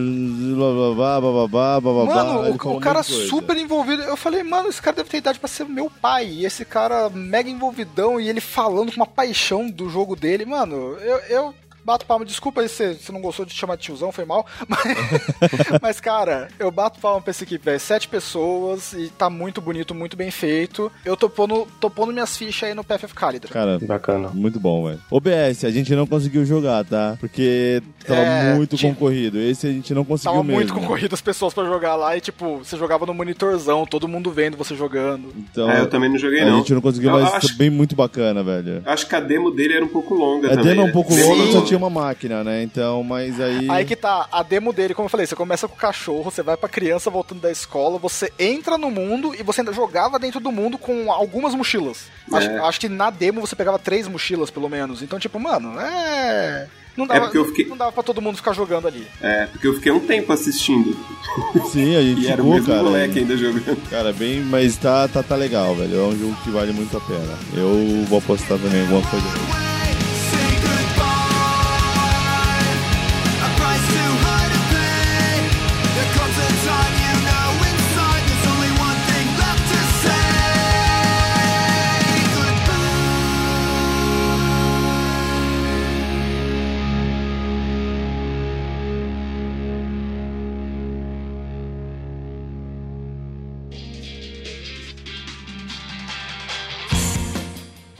blá 0.56 0.72
blá 0.72 0.94
blá 0.94 1.20
blá 1.20 1.80
blá 1.80 1.80
blá 1.80 2.04
blá 2.04 2.24
Mano, 2.24 2.58
o, 2.64 2.76
o 2.76 2.80
cara 2.80 3.02
super 3.02 3.46
coisa. 3.46 3.60
envolvido. 3.60 4.02
Eu 4.02 4.16
falei, 4.16 4.42
mano, 4.42 4.68
esse 4.68 4.80
cara 4.80 4.96
deve 4.96 5.08
ter 5.08 5.18
idade 5.18 5.38
pra 5.38 5.48
ser 5.48 5.64
meu 5.64 5.90
pai. 5.90 6.26
E 6.26 6.46
esse 6.46 6.64
cara 6.64 7.08
mega 7.10 7.50
envolvidão 7.50 8.20
e 8.20 8.28
ele 8.28 8.40
falando 8.40 8.90
com 8.90 8.96
uma 8.96 9.06
paixão 9.06 9.68
do 9.68 9.88
jogo 9.88 10.14
dele, 10.16 10.44
mano, 10.44 10.96
eu, 11.00 11.16
eu 11.28 11.54
bato 11.86 12.04
palma. 12.04 12.24
Desculpa 12.24 12.60
aí 12.60 12.68
se 12.68 12.94
você 12.94 13.12
não 13.12 13.20
gostou 13.20 13.46
de 13.46 13.54
chamar 13.54 13.76
de 13.76 13.82
tiozão, 13.84 14.10
foi 14.12 14.24
mal. 14.24 14.44
Mas, 14.68 15.80
mas, 15.80 16.00
cara, 16.00 16.48
eu 16.58 16.70
bato 16.70 16.98
palma 17.00 17.20
pra 17.20 17.30
essa 17.30 17.44
equipe, 17.44 17.64
velho. 17.64 17.78
Sete 17.80 18.08
pessoas 18.08 18.92
e 18.92 19.08
tá 19.16 19.30
muito 19.30 19.60
bonito, 19.60 19.94
muito 19.94 20.16
bem 20.16 20.30
feito. 20.30 20.90
Eu 21.04 21.16
tô 21.16 21.28
pondo, 21.30 21.66
tô 21.80 21.88
pondo 21.88 22.12
minhas 22.12 22.36
fichas 22.36 22.68
aí 22.68 22.74
no 22.74 22.82
PFF 22.84 23.14
Calidra. 23.14 23.50
Cara, 23.52 23.78
Bacana. 23.80 24.28
muito 24.34 24.58
bom, 24.58 24.86
velho. 24.86 25.00
OBS, 25.10 25.64
a 25.64 25.70
gente 25.70 25.94
não 25.94 26.06
conseguiu 26.06 26.44
jogar, 26.44 26.84
tá? 26.84 27.16
Porque 27.20 27.82
tava 28.06 28.20
É, 28.20 28.54
muito 28.54 28.76
tinha- 28.76 28.92
concorrido. 28.92 29.38
Esse 29.38 29.66
a 29.66 29.70
gente 29.72 29.94
não 29.94 30.04
conseguiu 30.04 30.32
Tava 30.32 30.42
mesmo. 30.44 30.56
muito 30.56 30.74
concorrido 30.74 31.14
as 31.14 31.20
pessoas 31.20 31.54
pra 31.54 31.64
jogar 31.64 31.94
lá 31.96 32.16
e, 32.16 32.20
tipo, 32.20 32.58
você 32.58 32.76
jogava 32.76 33.06
no 33.06 33.14
monitorzão, 33.14 33.86
todo 33.86 34.08
mundo 34.08 34.30
vendo 34.32 34.56
você 34.56 34.74
jogando. 34.74 35.32
Então, 35.36 35.70
É, 35.70 35.80
eu 35.80 35.88
também 35.88 36.08
não 36.10 36.18
joguei, 36.18 36.40
a 36.40 36.46
não. 36.46 36.58
gente 36.58 36.74
não 36.74 36.80
conseguiu, 36.80 37.10
Eu 37.10 37.20
mas 37.20 37.34
acho- 37.34 37.56
bem 37.56 37.70
muito 37.70 37.94
bacana, 37.94 38.42
velho. 38.42 38.82
Acho 38.84 39.06
que 39.08 39.14
a 39.14 39.20
demo 39.20 39.50
dele 39.50 39.74
era 39.74 39.84
um 39.84 39.88
pouco 39.88 40.14
longa 40.14 40.48
A 40.48 40.50
também. 40.50 40.64
demo 40.64 40.80
é 40.80 40.84
um 40.84 40.86
né? 40.88 40.92
pouco 40.92 41.14
longa, 41.14 41.52
só 41.52 41.60
tinha 41.62 41.75
uma 41.76 41.90
máquina, 41.90 42.42
né? 42.44 42.62
Então, 42.62 43.02
mas 43.02 43.40
aí... 43.40 43.68
Aí 43.70 43.84
que 43.84 43.96
tá, 43.96 44.28
a 44.32 44.42
demo 44.42 44.72
dele, 44.72 44.94
como 44.94 45.06
eu 45.06 45.10
falei, 45.10 45.26
você 45.26 45.36
começa 45.36 45.66
com 45.68 45.74
o 45.74 45.78
cachorro, 45.78 46.24
você 46.24 46.42
vai 46.42 46.56
pra 46.56 46.68
criança 46.68 47.10
voltando 47.10 47.40
da 47.40 47.50
escola, 47.50 47.98
você 47.98 48.32
entra 48.38 48.76
no 48.78 48.90
mundo 48.90 49.34
e 49.38 49.42
você 49.42 49.60
ainda 49.60 49.72
jogava 49.72 50.18
dentro 50.18 50.40
do 50.40 50.50
mundo 50.52 50.76
com 50.78 51.10
algumas 51.12 51.54
mochilas. 51.54 52.04
Acho, 52.32 52.48
É. 52.50 52.58
acho 52.60 52.80
que 52.80 52.88
na 52.88 53.10
demo 53.10 53.40
você 53.40 53.54
pegava 53.56 53.78
três 53.78 54.08
mochilas, 54.08 54.50
pelo 54.50 54.68
menos. 54.68 55.02
Então, 55.02 55.18
tipo, 55.18 55.38
mano, 55.38 55.78
é. 55.80 56.66
Não 56.96 57.06
dava, 57.06 57.20
porque 57.26 57.36
eu 57.36 57.44
fiquei- 57.48 57.66
não 57.66 57.76
dava 57.76 57.92
pra 57.92 58.02
todo 58.02 58.22
mundo 58.22 58.36
ficar 58.36 58.54
jogando 58.54 58.88
ali. 58.88 59.06
É, 59.20 59.44
porque 59.46 59.66
eu 59.66 59.74
fiquei 59.74 59.92
um 59.92 60.00
tempo 60.00 60.32
assistindo. 60.32 60.96
Sim, 61.70 61.94
a 61.94 62.00
gente 62.00 62.22
E 62.22 62.26
era 62.26 62.40
o 62.40 62.44
ficou, 62.46 62.52
mesmo 62.54 62.66
cara. 62.68 62.82
moleque 62.82 63.18
ainda 63.18 63.36
jogando. 63.36 63.90
Cara, 63.90 64.12
bem, 64.14 64.40
mas 64.40 64.78
tá, 64.78 65.06
tá, 65.06 65.22
tá 65.22 65.36
legal, 65.36 65.74
velho. 65.74 65.94
É 65.94 66.02
um 66.04 66.18
jogo 66.18 66.34
que 66.42 66.48
vale 66.50 66.72
muito 66.72 66.96
a 66.96 67.00
pena. 67.00 67.38
Eu 67.54 68.02
vou 68.06 68.18
apostar 68.18 68.58
também 68.58 68.80
alguma 68.80 69.02
coisa. 69.10 69.26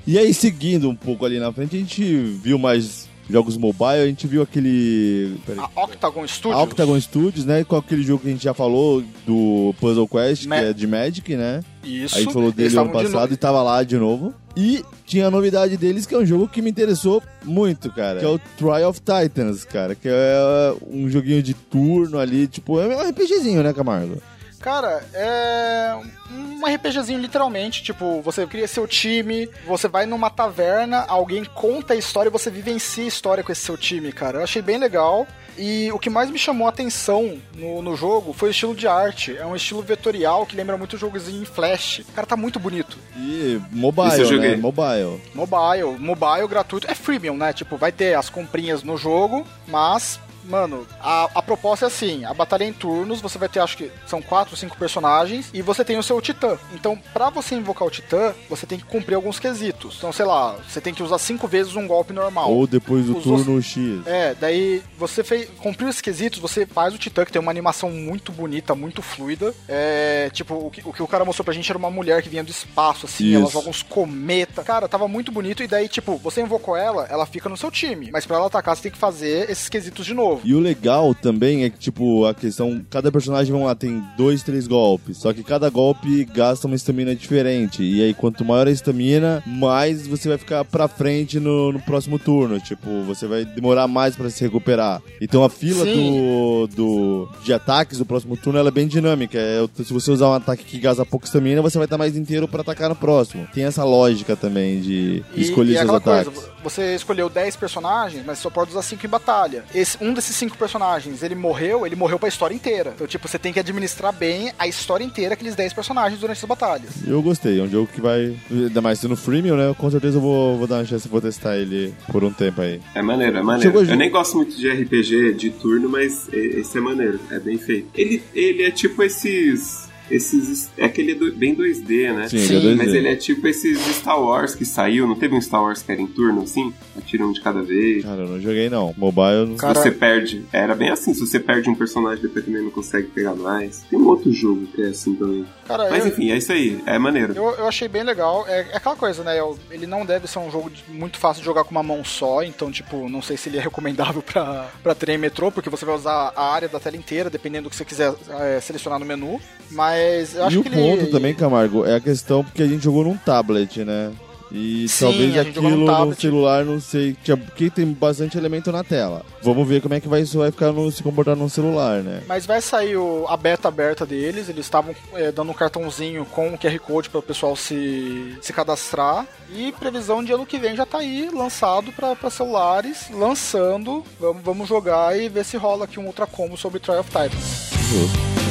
E 0.07 0.19
aí, 0.19 0.33
seguindo 0.33 0.89
um 0.89 0.95
pouco 0.95 1.25
ali 1.25 1.39
na 1.39 1.53
frente, 1.53 1.77
a 1.77 1.79
gente 1.79 2.05
viu 2.43 2.59
mais 2.59 3.09
jogos 3.29 3.57
mobile, 3.57 4.03
a 4.03 4.07
gente 4.07 4.27
viu 4.27 4.41
aquele. 4.41 5.37
Peraí. 5.45 5.65
A 5.75 5.83
Octagon 5.83 6.27
Studios. 6.29 6.61
A 6.61 6.63
Octagon 6.63 7.01
Studios, 7.01 7.45
né? 7.45 7.65
Com 7.65 7.75
aquele 7.77 8.03
jogo 8.05 8.23
que 8.23 8.29
a 8.29 8.31
gente 8.31 8.45
já 8.45 8.55
falou 8.55 9.03
do 9.27 9.75
Puzzle 9.81 10.07
Quest, 10.07 10.47
Ma- 10.47 10.59
que 10.61 10.65
é 10.67 10.73
de 10.73 10.87
Magic, 10.87 11.35
né? 11.35 11.61
Isso. 11.83 12.17
a 12.17 12.21
gente 12.21 12.33
falou 12.33 12.53
dele 12.53 12.69
ano 12.77 12.87
estavam 12.87 13.03
de 13.05 13.13
passado 13.13 13.35
e 13.35 13.37
tava 13.37 13.63
lá 13.63 13.83
de 13.83 13.97
novo. 13.97 14.33
E 14.57 14.83
tinha 15.05 15.27
a 15.27 15.31
novidade 15.31 15.77
deles, 15.77 16.07
que 16.07 16.15
é 16.15 16.19
um 16.19 16.25
jogo 16.25 16.49
que 16.49 16.63
me 16.63 16.71
interessou 16.71 17.21
muito, 17.45 17.91
cara. 17.93 18.21
Que 18.21 18.25
é 18.25 18.29
o 18.29 18.39
Trial 18.57 18.89
of 18.91 19.01
Titans, 19.01 19.65
cara. 19.65 19.95
Que 19.95 20.09
é 20.09 20.73
um 20.89 21.11
joguinho 21.11 21.43
de 21.43 21.53
turno 21.53 22.19
ali, 22.19 22.47
tipo, 22.47 22.81
é 22.81 22.87
um 22.87 23.09
RPGzinho, 23.11 23.63
né, 23.63 23.73
Camargo? 23.73 24.23
Cara, 24.61 25.05
é 25.15 25.97
um 26.31 26.67
RPGzinho 26.67 27.21
literalmente, 27.21 27.83
tipo, 27.83 28.21
você 28.23 28.47
cria 28.47 28.67
seu 28.67 28.87
time, 28.87 29.49
você 29.67 29.87
vai 29.87 30.07
numa 30.07 30.31
taverna, 30.31 31.05
alguém 31.07 31.45
conta 31.45 31.95
a 31.95 31.97
história 31.97 32.29
e 32.29 32.33
você 32.33 32.51
vivencia 32.51 33.05
a 33.05 33.09
história 33.09 33.45
com 33.45 33.53
esse 33.53 33.61
seu 33.61 33.77
time, 33.77 34.13
cara. 34.13 34.39
Eu 34.39 34.45
achei 34.45 34.63
bem 34.63 34.79
legal. 34.79 35.27
E 35.59 35.91
o 35.91 35.99
que 35.99 36.11
mais 36.11 36.31
me 36.31 36.39
chamou 36.39 36.67
a 36.67 36.71
atenção 36.71 37.41
no, 37.55 37.81
no 37.81 37.97
jogo 37.97 38.35
foi 38.35 38.49
o 38.49 38.51
estilo 38.51 38.75
de 38.75 38.87
arte. 38.87 39.35
É 39.37 39.47
um 39.47 39.57
estilo 39.57 39.81
vetorial 39.81 40.45
que 40.45 40.55
lembra 40.55 40.77
muito 40.77 40.99
jogozinho 40.99 41.41
em 41.41 41.47
flash. 41.47 42.03
Cara, 42.15 42.27
tá 42.27 42.37
muito 42.37 42.59
bonito. 42.61 42.99
E 43.17 43.59
mobile, 43.71 44.09
Esse 44.09 44.21
eu 44.21 44.25
né? 44.25 44.33
joguei. 44.33 44.57
Mobile. 44.57 45.21
Mobile, 45.35 45.99
mobile 45.99 46.47
gratuito. 46.47 46.91
É 46.91 46.95
freemium, 46.95 47.39
né? 47.39 47.55
Tipo, 47.55 47.79
vai 47.79 47.91
ter 47.91 48.15
as 48.15 48.29
comprinhas 48.29 48.83
no 48.83 48.99
jogo, 48.99 49.47
mas. 49.67 50.21
Mano, 50.49 50.87
a, 51.01 51.25
a 51.35 51.43
proposta 51.43 51.87
é 51.87 51.89
assim: 51.89 52.25
a 52.25 52.33
batalha 52.35 52.65
é 52.65 52.69
em 52.69 52.73
turnos, 52.73 53.21
você 53.21 53.39
vai 53.39 53.49
ter, 53.49 53.61
acho 53.61 53.77
que 53.77 53.91
são 54.07 54.21
quatro 54.23 54.57
cinco 54.57 54.77
personagens, 54.77 55.51
e 55.53 55.63
você 55.63 55.85
tem 55.85 55.99
o 55.99 56.03
seu 56.03 56.21
titã. 56.21 56.57
Então, 56.75 56.97
pra 57.13 57.31
você 57.31 57.55
invocar 57.55 57.87
o 57.87 57.91
titã, 57.91 58.35
você 58.49 58.67
tem 58.67 58.79
que 58.79 58.85
cumprir 58.85 59.15
alguns 59.15 59.39
quesitos. 59.39 59.97
Então, 59.99 60.13
sei 60.13 60.25
lá, 60.25 60.57
você 60.69 60.81
tem 60.81 60.95
que 60.95 61.03
usar 61.03 61.19
cinco 61.19 61.47
vezes 61.49 61.75
um 61.77 61.87
golpe 61.87 62.13
normal. 62.13 62.51
Ou 62.53 62.67
depois 62.67 63.07
do 63.07 63.19
Usou- 63.19 63.37
turno 63.37 63.61
X. 63.63 64.07
É, 64.07 64.35
daí 64.35 64.83
você 64.99 65.23
fez, 65.25 65.49
cumpriu 65.59 65.89
esses 65.89 66.01
quesitos, 66.01 66.39
você 66.39 66.65
faz 66.67 66.95
o 66.95 66.99
Titã, 66.99 67.25
que 67.25 67.33
tem 67.33 67.41
uma 67.43 67.51
animação 67.51 67.91
muito 67.91 68.33
bonita, 68.33 68.75
muito 68.75 69.03
fluida. 69.03 69.55
É, 69.69 70.31
tipo, 70.33 70.55
o 70.55 70.71
que, 70.71 70.83
o 70.85 70.93
que 70.93 71.03
o 71.03 71.07
cara 71.09 71.25
mostrou 71.25 71.45
pra 71.45 71.55
gente 71.55 71.71
era 71.71 71.79
uma 71.79 71.91
mulher 71.91 72.23
que 72.23 72.29
vinha 72.29 72.45
do 72.45 72.51
espaço, 72.51 73.07
assim, 73.07 73.27
Isso. 73.27 73.37
ela 73.43 73.51
joga 73.51 73.69
uns 73.71 73.83
cometas. 73.83 74.65
Cara, 74.65 74.89
tava 74.89 75.09
muito 75.09 75.31
bonito, 75.33 75.63
e 75.63 75.67
daí, 75.67 75.89
tipo, 75.89 76.17
você 76.19 76.41
invocou 76.43 76.77
ela, 76.77 77.07
ela 77.11 77.27
fica 77.27 77.49
no 77.49 77.57
seu 77.57 77.71
time. 77.71 78.11
Mas 78.13 78.27
pra 78.27 78.37
ela 78.37 78.47
atacar, 78.47 78.77
você 78.77 78.83
tem 78.83 78.93
que 78.93 78.99
fazer 78.99 79.51
esses 79.51 79.69
quesitos 79.69 80.05
de 80.07 80.15
novo. 80.15 80.36
E 80.45 80.55
o 80.55 80.61
legal 80.61 81.15
também 81.15 81.65
é 81.65 81.71
que, 81.71 81.79
tipo, 81.79 82.25
a 82.27 82.35
questão. 82.35 82.81
Cada 82.91 83.11
personagem, 83.13 83.53
vamos 83.53 83.67
lá, 83.67 83.75
tem 83.75 84.03
dois, 84.17 84.43
três 84.43 84.67
golpes. 84.67 85.19
Só 85.19 85.33
que 85.33 85.43
cada 85.43 85.69
golpe 85.71 86.25
gasta 86.25 86.67
uma 86.67 86.77
estamina 86.77 87.15
diferente. 87.15 87.83
E 87.83 88.03
aí, 88.03 88.15
quanto 88.15 88.45
maior 88.45 88.67
a 88.67 88.71
estamina, 88.71 89.43
mais 89.47 90.07
você 90.07 90.29
vai 90.29 90.39
ficar 90.39 90.65
pra 90.65 90.89
frente 90.89 91.39
no, 91.41 91.73
no 91.73 91.81
próximo 91.81 92.19
turno. 92.19 92.61
Tipo, 92.61 93.03
você 93.03 93.27
vai 93.27 93.45
demorar 93.45 93.87
mais 93.89 94.17
pra 94.17 94.31
se 94.31 94.43
recuperar. 94.45 95.03
Então 95.21 95.45
a 95.45 95.49
fila 95.51 95.85
do, 95.85 96.67
do, 96.69 97.29
de 97.45 97.53
ataques 97.53 97.99
do 97.99 98.07
próximo 98.07 98.37
turno 98.37 98.59
ela 98.59 98.69
é 98.69 98.73
bem 98.73 98.87
dinâmica. 98.87 99.39
É, 99.39 99.67
se 99.83 99.93
você 99.93 100.11
usar 100.11 100.29
um 100.29 100.35
ataque 100.35 100.65
que 100.65 100.79
gasta 100.79 101.05
pouca 101.05 101.27
estamina, 101.27 101.63
você 101.63 101.79
vai 101.79 101.87
estar 101.87 101.99
mais 101.99 102.17
inteiro 102.17 102.47
pra 102.49 102.61
atacar 102.61 102.89
no 102.89 102.97
próximo. 102.97 103.47
Tem 103.55 103.65
essa 103.65 103.85
lógica 103.85 104.37
também 104.37 104.81
de 104.81 105.23
E, 105.35 105.43
escolher 105.43 105.75
e 105.75 105.79
seus 105.79 105.91
ataques. 105.91 106.33
coisa, 106.33 106.51
você 106.69 106.95
escolheu 106.95 107.29
10 107.29 107.57
personagens, 107.57 108.25
mas 108.25 108.39
só 108.39 108.51
pode 108.51 108.71
usar 108.71 108.83
5 108.83 109.07
em 109.07 109.09
batalha. 109.09 109.65
Esse, 109.75 109.97
um 110.03 110.13
desses 110.13 110.35
5 110.37 110.57
personagens, 110.59 111.23
ele 111.23 111.35
morreu, 111.35 111.87
ele 111.87 111.97
morreu 111.97 112.19
pra 112.19 112.29
história 112.29 112.55
inteira. 112.55 112.93
Então, 112.95 113.07
tipo, 113.07 113.29
você 113.29 113.39
tem 113.39 113.53
que 113.53 113.61
administrar 113.61 114.13
bem 114.13 114.53
a 114.59 114.67
história 114.67 115.05
inteira, 115.05 115.35
aqueles 115.35 115.55
10 115.55 115.73
personagens 115.73 116.21
durante 116.21 116.39
as 116.39 116.49
batalhas. 116.49 116.91
Eu 117.07 117.23
gostei, 117.23 117.61
é 117.61 117.63
um 117.63 117.69
jogo 117.69 117.89
que 117.93 118.01
vai. 118.01 118.37
Ainda 118.51 118.81
mais 118.81 118.99
sendo 118.99 119.17
freemium, 119.17 119.57
né? 119.57 119.75
Com 119.79 119.91
certeza 119.91 120.17
eu 120.17 120.21
vou, 120.21 120.59
vou 120.59 120.67
dar 120.67 120.77
uma 120.77 120.85
chance, 120.85 121.09
vou 121.09 121.21
testar 121.21 121.57
ele 121.57 121.95
por 122.11 122.25
um 122.25 122.33
tempo 122.33 122.61
aí. 122.61 122.81
É 122.95 123.03
maneiro, 123.03 123.39
é 123.39 123.43
maneiro. 123.43 123.85
Eu 123.85 123.97
nem 123.97 124.11
gosto 124.11 124.37
muito 124.37 124.57
de 124.57 124.69
RPG 124.69 125.35
de 125.35 125.51
turno, 125.51 125.89
mas 125.89 126.29
esse 126.33 126.77
é 126.77 126.81
maneiro, 126.81 127.21
é 127.31 127.39
bem 127.39 127.59
feito. 127.59 127.89
Ele, 127.95 128.23
ele 128.35 128.63
é 128.63 128.71
tipo 128.71 129.03
esses. 129.03 129.89
Esses. 130.11 130.71
É 130.77 130.85
aquele 130.85 131.15
do- 131.15 131.33
bem 131.33 131.55
2D, 131.55 132.13
né? 132.13 132.29
Sim, 132.29 132.39
Sim, 132.39 132.55
ele 132.57 132.69
é 132.69 132.71
2D. 132.73 132.77
Mas 132.77 132.95
ele 132.95 133.09
é 133.09 133.17
tipo 133.17 133.47
esses 133.49 133.79
Star 133.97 134.21
Wars 134.23 134.55
que 134.55 134.65
saiu. 134.65 135.07
Não 135.07 135.15
teve 135.17 135.35
um 135.35 135.41
Star 135.41 135.63
Wars 135.63 135.83
que 135.83 135.91
era 135.93 136.01
em 136.01 136.07
turno 136.07 136.43
assim? 136.43 136.73
Atira 136.97 137.27
um 137.27 137.33
de 137.33 137.41
cada 137.41 137.63
vez. 137.63 138.05
Cara, 138.05 138.23
eu 138.23 138.29
não 138.29 138.41
joguei 138.41 138.69
não. 138.71 138.95
Mobile 138.97 139.33
eu 139.35 139.47
não. 139.47 139.57
Cara- 139.57 139.81
Você 139.81 139.91
perde. 139.91 140.45
Era 140.53 140.75
bem 140.75 140.91
assim, 140.91 141.13
se 141.15 141.21
você 141.21 141.41
perde 141.41 141.69
um 141.69 141.75
personagem, 141.75 142.23
depois 142.23 142.45
também 142.45 142.63
não 142.63 142.71
consegue 142.71 143.09
pegar 143.09 143.35
mais. 143.35 143.85
Tem 143.91 143.99
um 143.99 144.07
outro 144.07 144.33
jogo 144.33 144.67
que 144.67 144.83
é 144.83 144.89
assim 144.89 145.15
também. 145.15 145.45
Cara, 145.67 145.89
Mas 145.91 146.05
eu, 146.05 146.09
enfim, 146.09 146.31
é 146.31 146.37
isso 146.37 146.53
aí. 146.53 146.83
É 146.87 146.99
maneiro. 146.99 147.33
eu, 147.35 147.45
eu 147.57 147.67
achei 147.69 147.89
bem 147.89 148.03
legal. 148.03 148.45
É, 148.49 148.67
é 148.73 148.77
aquela 148.77 148.97
coisa, 148.97 149.23
né? 149.25 149.39
eu- 149.39 149.59
Ele 149.71 149.87
não 149.87 150.05
deve 150.07 150.27
ser 150.29 150.39
um 150.39 150.51
jogo 150.51 150.71
de- 150.71 150.85
muito 150.89 151.19
fácil 151.19 151.41
de 151.41 151.47
jogar 151.47 151.65
com 151.65 151.71
uma 151.71 151.83
mão 151.83 152.05
só, 152.05 152.43
então, 152.43 152.71
tipo, 152.71 153.09
não 153.09 153.21
sei 153.23 153.37
se 153.37 153.49
ele 153.49 153.59
é 153.59 153.61
recomendável 153.63 154.23
pra, 154.23 154.69
pra 154.83 154.95
trem 154.95 155.19
metrô, 155.19 155.51
porque 155.51 155.69
você 155.71 155.85
vai 155.85 155.95
usar 155.95 156.33
a 156.37 156.53
área 156.53 156.69
da 156.69 156.79
tela 156.81 156.97
inteira, 156.97 157.29
dependendo 157.31 157.65
do 157.65 157.71
que 157.71 157.77
você 157.77 157.85
quiser 157.85 158.13
é, 158.41 158.61
selecionar 158.61 158.99
no 158.99 159.05
menu. 159.07 159.41
Mas 159.71 160.35
eu 160.37 160.45
acho 160.45 160.57
e 160.57 160.59
o 160.59 160.63
que 160.63 160.71
ponto 160.71 161.03
ele. 161.03 161.07
também, 161.11 161.35
Camargo, 161.35 161.85
é 161.85 161.97
a 161.97 162.01
questão 162.01 162.45
porque 162.45 162.63
a 162.63 162.67
gente 162.67 162.83
jogou 162.85 163.03
num 163.05 163.17
tablet, 163.17 163.85
né? 163.85 164.13
E 164.51 164.89
Sim, 164.89 165.05
talvez 165.07 165.37
aquilo 165.39 165.71
no 166.07 166.15
celular, 166.15 166.65
não 166.65 166.81
sei, 166.81 167.17
porque 167.47 167.69
tem 167.69 167.87
bastante 167.87 168.39
elemento 168.39 168.71
na 168.71 168.85
tela. 168.85 169.25
Vamos 169.43 169.67
ver 169.67 169.81
como 169.83 169.95
é 169.95 170.01
que 170.01 170.09
vai, 170.09 170.21
isso 170.23 170.39
vai 170.39 170.51
ficar 170.53 170.73
no, 170.73 170.91
se 170.93 171.03
comportar 171.03 171.35
no 171.35 171.51
celular, 171.51 172.03
né? 172.03 172.23
Mas 172.29 172.47
vai 172.47 172.61
sair 172.61 172.97
o- 172.97 173.27
a 173.29 173.37
beta 173.37 173.69
aberta 173.69 174.07
deles, 174.07 174.49
eles 174.49 174.65
estavam 174.67 174.95
é, 175.15 175.33
dando 175.33 175.51
um 175.51 175.55
cartãozinho 175.55 176.25
com 176.27 176.55
o 176.55 176.59
QR 176.59 176.79
Code 176.79 177.09
para 177.11 177.19
o 177.19 177.23
pessoal 177.23 177.57
se, 177.57 178.37
se 178.41 178.53
cadastrar. 178.53 179.27
E 179.53 179.73
previsão 179.73 180.23
de 180.25 180.33
ano 180.33 180.47
que 180.47 180.59
vem 180.59 180.77
já 180.77 180.85
tá 180.87 180.99
aí, 180.99 181.29
lançado 181.33 181.93
para 181.93 182.31
celulares, 182.31 183.09
lançando. 183.13 184.05
Vamos, 184.21 184.43
vamos 184.43 184.69
jogar 184.69 185.19
e 185.19 185.29
ver 185.29 185.45
se 185.45 185.57
rola 185.57 185.85
aqui 185.85 185.99
um 186.01 186.07
ultra 186.07 186.27
combo 186.27 186.57
sobre 186.57 186.79
Trial 186.81 187.01
of 187.01 187.11
Titans. 187.11 187.71
Justo. 187.89 188.46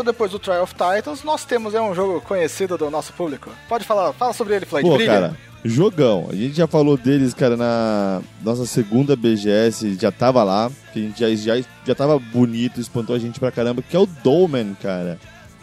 Logo 0.00 0.02
depois 0.02 0.30
do 0.30 0.38
Trial 0.38 0.62
of 0.62 0.74
Titans, 0.74 1.22
nós 1.22 1.44
temos 1.44 1.74
é 1.74 1.80
um 1.80 1.94
jogo 1.94 2.20
conhecido 2.22 2.76
do 2.76 2.90
nosso 2.90 3.12
público. 3.12 3.50
Pode 3.68 3.84
falar, 3.84 4.12
fala 4.14 4.32
sobre 4.32 4.56
ele, 4.56 4.66
Floyd. 4.66 4.88
Pô, 4.88 4.96
brilha. 4.96 5.12
cara, 5.12 5.36
jogão. 5.64 6.28
A 6.30 6.34
gente 6.34 6.54
já 6.54 6.66
falou 6.66 6.96
deles, 6.96 7.34
cara, 7.34 7.56
na 7.56 8.22
nossa 8.42 8.66
segunda 8.66 9.14
BGS, 9.14 9.96
já 10.00 10.10
tava 10.10 10.42
lá, 10.42 10.70
que 10.92 10.98
a 10.98 11.02
gente 11.02 11.20
já, 11.20 11.54
já, 11.54 11.64
já 11.86 11.94
tava 11.94 12.18
bonito, 12.18 12.80
espantou 12.80 13.14
a 13.14 13.18
gente 13.18 13.38
pra 13.38 13.52
caramba, 13.52 13.82
que 13.82 13.94
é 13.94 13.98
o 13.98 14.06
Dolmen, 14.06 14.76
cara. 14.82 15.18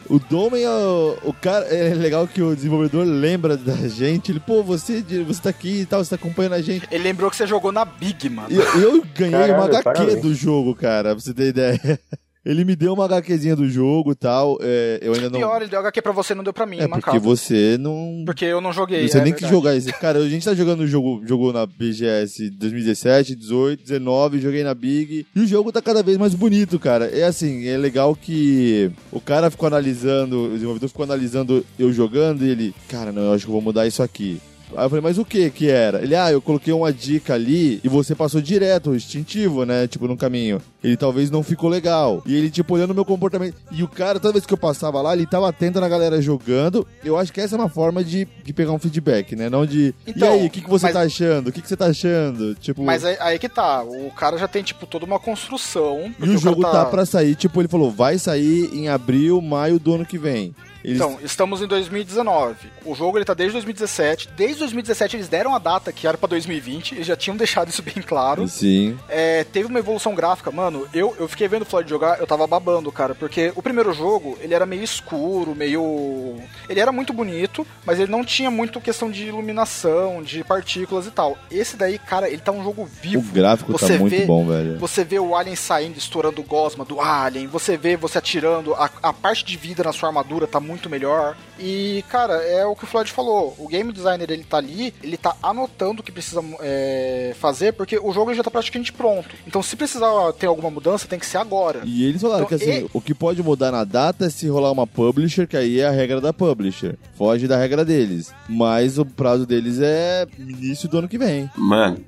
O 0.10 0.20
Dolmen 0.20 0.64
é 0.64 0.70
o, 0.70 1.18
o 1.26 1.34
cara. 1.34 1.66
É 1.66 1.94
legal 1.94 2.26
que 2.28 2.42
o 2.42 2.56
desenvolvedor 2.56 3.06
lembra 3.06 3.58
da 3.58 3.76
gente. 3.90 4.32
Ele, 4.32 4.40
pô, 4.40 4.64
você, 4.64 5.02
você 5.02 5.42
tá 5.42 5.50
aqui 5.50 5.82
e 5.82 5.86
tal, 5.86 6.02
você 6.02 6.12
tá 6.12 6.16
acompanhando 6.16 6.54
a 6.54 6.62
gente. 6.62 6.88
Ele 6.90 7.04
lembrou 7.04 7.30
que 7.30 7.36
você 7.36 7.46
jogou 7.46 7.74
na 7.74 7.84
Big, 7.84 8.30
mano. 8.30 8.48
Eu, 8.50 8.64
eu 8.82 9.06
ganhei 9.14 9.32
Caralho, 9.32 9.56
uma 9.56 9.66
HQ 9.66 9.84
parabéns. 9.84 10.22
do 10.22 10.34
jogo, 10.34 10.74
cara, 10.74 11.14
pra 11.14 11.22
você 11.22 11.34
ter 11.34 11.48
ideia. 11.48 12.00
Ele 12.48 12.64
me 12.64 12.78
deu 12.78 12.94
uma 12.94 13.04
HQzinha 13.04 13.58
do 13.58 13.68
jogo 13.68 14.14
e 14.14 14.16
tal. 14.16 14.58
é, 14.62 15.00
eu 15.02 15.14
ainda 15.14 15.30
não. 15.30 15.38
Pior, 15.38 15.62
ele 15.62 15.70
deu 15.70 15.82
HQ 15.82 16.02
pra 16.02 16.14
você, 16.14 16.34
não 16.34 16.46
deu 16.46 16.54
pra 16.54 16.66
mim, 16.66 16.80
é 16.80 16.88
porque 16.88 17.20
você 17.20 17.78
não. 17.78 18.24
Porque 18.26 18.46
eu 18.46 18.62
não 18.62 18.72
joguei. 18.72 19.06
Você 19.06 19.18
é 19.18 19.22
nem 19.22 19.34
que 19.34 19.42
verdade. 19.42 19.54
jogar 19.54 19.76
esse. 19.76 19.92
Cara, 19.92 20.20
a 20.20 20.30
gente 20.30 20.46
tá 20.46 20.56
jogando 20.56 20.80
o 20.82 20.88
jogo, 20.88 21.22
jogou 21.26 21.52
na 21.52 21.66
BGS 21.66 22.50
2017, 22.52 23.36
18, 23.36 23.84
19, 23.84 24.40
joguei 24.40 24.64
na 24.64 24.74
Big. 24.74 25.28
E 25.36 25.40
o 25.42 25.46
jogo 25.46 25.74
tá 25.74 25.82
cada 25.82 26.02
vez 26.02 26.18
mais 26.18 26.34
bonito, 26.34 26.80
cara. 26.80 27.08
É 27.08 27.24
assim, 27.24 27.68
é 27.68 27.76
legal 27.76 28.16
que 28.16 28.90
o 29.12 29.20
cara 29.20 29.52
ficou 29.52 29.68
analisando, 29.68 30.46
o 30.46 30.54
desenvolvedor 30.54 30.88
ficou 30.88 31.04
analisando 31.04 31.66
eu 31.78 31.92
jogando 31.92 32.46
e 32.46 32.50
ele, 32.50 32.76
cara, 32.88 33.12
não, 33.12 33.24
eu 33.24 33.34
acho 33.34 33.44
que 33.44 33.50
eu 33.50 33.54
vou 33.54 33.62
mudar 33.62 33.86
isso 33.86 34.02
aqui. 34.02 34.40
Aí 34.76 34.86
eu 34.86 34.90
falei, 34.90 35.02
mas 35.02 35.18
o 35.18 35.26
que 35.26 35.50
que 35.50 35.70
era? 35.70 36.02
Ele, 36.02 36.16
ah, 36.16 36.32
eu 36.32 36.42
coloquei 36.42 36.74
uma 36.74 36.92
dica 36.92 37.34
ali 37.34 37.80
e 37.84 37.88
você 37.88 38.14
passou 38.14 38.42
direto, 38.42 38.96
instintivo, 38.96 39.66
né? 39.66 39.88
Tipo, 39.88 40.08
no 40.08 40.18
caminho. 40.18 40.62
Ele 40.84 40.98
talvez 40.98 41.32
não 41.32 41.42
ficou 41.44 41.70
legal. 41.70 42.22
E 42.26 42.36
ele, 42.36 42.50
tipo, 42.50 42.74
olhando 42.74 42.92
o 42.92 42.96
meu 42.96 43.06
comportamento. 43.06 43.56
E 43.72 43.84
o 43.84 43.88
cara, 43.88 44.20
toda 44.20 44.34
vez 44.34 44.46
que 44.46 44.54
eu 44.54 44.58
passava 44.58 45.02
lá, 45.02 45.14
ele 45.14 45.26
tava 45.26 45.50
atento 45.50 45.80
na 45.80 45.90
galera 45.90 46.22
jogando. 46.22 46.86
Eu 47.04 47.18
acho 47.18 47.32
que 47.32 47.42
essa 47.42 47.56
é 47.56 47.60
uma 47.60 47.70
forma 47.70 48.04
de, 48.04 48.28
de 48.44 48.54
pegar 48.54 48.72
um 48.72 48.80
feedback, 48.80 49.36
né? 49.36 49.50
Não 49.50 49.66
de. 49.66 49.94
Então, 50.06 50.36
e 50.36 50.40
aí, 50.42 50.48
o 50.48 50.50
que, 50.50 50.62
que 50.62 50.70
você 50.70 50.88
mas- 50.88 50.94
tá 50.94 51.02
achando? 51.02 51.48
O 51.48 51.52
que, 51.52 51.62
que 51.62 51.68
você 51.68 51.78
tá 51.78 51.88
achando? 51.88 52.56
Tipo. 52.56 52.84
Mas 52.84 53.04
aí, 53.04 53.18
aí 53.20 53.40
que 53.40 53.50
tá, 53.50 53.84
o 53.84 54.12
cara 54.12 54.38
já 54.38 54.48
tem, 54.48 54.64
tipo, 54.64 54.86
toda 54.86 55.06
uma 55.06 55.20
construção. 55.20 56.14
E 56.20 56.30
o 56.30 56.38
jogo 56.38 56.62
cara 56.62 56.74
tá 56.74 56.86
pra 56.86 57.06
sair, 57.06 57.36
tipo, 57.36 57.60
ele 57.62 57.68
falou, 57.68 57.92
vai 57.92 58.18
sair 58.18 58.70
em 58.74 58.90
abril, 58.90 59.42
maio 59.42 59.80
do 59.80 59.94
ano 59.96 60.06
que 60.06 60.18
vem. 60.18 60.54
Eles- 60.88 61.00
Então, 61.02 61.20
estamos 61.24 61.62
em 61.62 61.68
2019. 61.68 62.72
O 62.86 62.96
jogo 62.96 63.18
ele 63.18 63.26
tá 63.26 63.34
desde 63.34 63.54
2017. 63.54 64.30
Desde 64.36 64.60
2017 64.60 65.16
eles 65.18 65.28
deram 65.28 65.54
a 65.54 65.60
data 65.60 65.92
que 65.92 66.08
era 66.08 66.18
pra 66.18 66.28
2020. 66.28 66.96
Eles 66.96 67.06
já 67.08 67.16
tinham 67.16 67.36
deixado 67.38 67.70
isso 67.70 67.82
bem 67.84 67.96
claro. 68.02 68.48
Sim. 68.48 68.98
É, 69.10 69.44
teve 69.44 69.68
uma 69.68 69.80
evolução 69.80 70.16
gráfica, 70.16 70.50
mano. 70.52 70.88
Eu, 70.94 71.16
eu 71.20 71.28
fiquei 71.28 71.48
vendo 71.48 71.64
o 71.64 71.66
Floyd 71.66 71.90
jogar, 71.90 72.20
eu 72.20 72.26
tava 72.28 72.48
babando, 72.48 72.92
cara, 72.92 73.14
porque 73.14 73.52
o 73.56 73.62
primeiro 73.62 73.94
jogo 73.94 74.38
ele 74.42 74.54
era 74.54 74.66
meio 74.66 74.84
escuro, 74.84 75.54
meio. 75.56 76.36
Ele 76.70 76.80
era 76.80 76.92
muito 76.92 77.12
bonito, 77.14 77.66
mas 77.86 78.00
ele 78.00 78.12
não 78.12 78.24
tinha 78.24 78.50
muito 78.50 78.80
questão 78.80 79.12
de 79.12 79.26
iluminação, 79.26 80.22
de 80.24 80.44
partículas 80.44 81.06
e 81.08 81.12
tal. 81.12 81.38
Esse 81.52 81.76
daí, 81.76 81.98
cara, 82.00 82.30
ele 82.30 82.42
tá 82.42 82.52
um 82.52 82.64
jogo 82.64 82.84
O 82.84 82.86
vivo. 82.86 83.32
gráfico 83.34 83.72
Você 83.72 83.94
tá 83.94 84.00
muito 84.00 84.16
vê- 84.16 84.26
bom, 84.26 84.46
velho. 84.48 84.78
Você 84.80 85.04
vê 85.04 85.20
o 85.20 85.36
alien 85.36 85.56
saindo, 85.56 85.98
estourando 85.98 86.42
o 86.42 86.44
gosma 86.44 86.86
do 86.86 87.02
alien. 87.02 87.48
Você 87.48 87.76
vê 87.76 87.98
você 87.98 88.18
atirando. 88.18 88.74
A, 88.76 88.90
a 89.02 89.12
parte 89.14 89.44
de 89.44 89.58
vida 89.58 89.84
na 89.84 89.92
sua 89.92 90.10
armadura 90.10 90.46
tá 90.48 90.60
muito 90.60 90.77
melhor. 90.90 91.36
E, 91.60 92.04
cara, 92.10 92.36
é 92.44 92.66
o 92.66 92.76
que 92.76 92.84
o 92.84 92.88
Floyd 92.88 93.12
falou. 93.12 93.56
O 93.58 93.68
game 93.68 93.92
designer, 93.92 94.30
ele 94.30 94.44
tá 94.44 94.58
ali, 94.58 94.94
ele 95.04 95.18
tá 95.18 95.36
anotando 95.42 96.02
o 96.02 96.04
que 96.04 96.12
precisa 96.12 96.42
é, 96.62 97.34
fazer, 97.40 97.74
porque 97.74 97.98
o 97.98 98.14
jogo 98.14 98.34
já 98.34 98.44
tá 98.44 98.52
praticamente 98.52 98.94
pronto. 98.94 99.30
Então, 99.48 99.64
se 99.64 99.76
precisar 99.76 100.10
ter 100.34 100.46
alguma 100.46 100.70
mudança, 100.70 101.08
tem 101.08 101.18
que 101.20 101.26
ser 101.26 101.38
agora. 101.38 101.82
E 101.84 102.06
eles 102.06 102.22
falaram 102.22 102.46
Então, 102.46 102.58
que 102.58 102.64
assim, 102.64 102.86
e- 102.86 102.90
o 102.94 103.02
que 103.02 103.14
pode 103.16 103.42
mudar 103.42 103.72
na 103.72 103.84
data 103.84 104.26
é 104.26 104.30
se 104.30 104.48
rolar 104.48 104.72
uma 104.72 104.86
publisher, 104.86 105.48
que 105.48 105.58
aí 105.58 105.80
é 105.80 105.88
a 105.88 105.92
regra 105.92 106.22
da 106.22 106.32
publisher. 106.32 106.96
Foge 107.18 107.48
da 107.48 107.58
regra 107.58 107.84
deles. 107.84 108.32
Mas 108.48 108.98
o 109.00 109.06
prazo 109.06 109.46
deles 109.46 109.80
é 109.82 110.28
início 110.38 110.88
do 110.88 111.00
ano 111.00 111.08
que 111.08 111.18
vem. 111.18 111.50
Mano, 111.56 112.00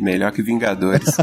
melhor 0.00 0.32
que 0.32 0.42
Vingadores. 0.42 1.16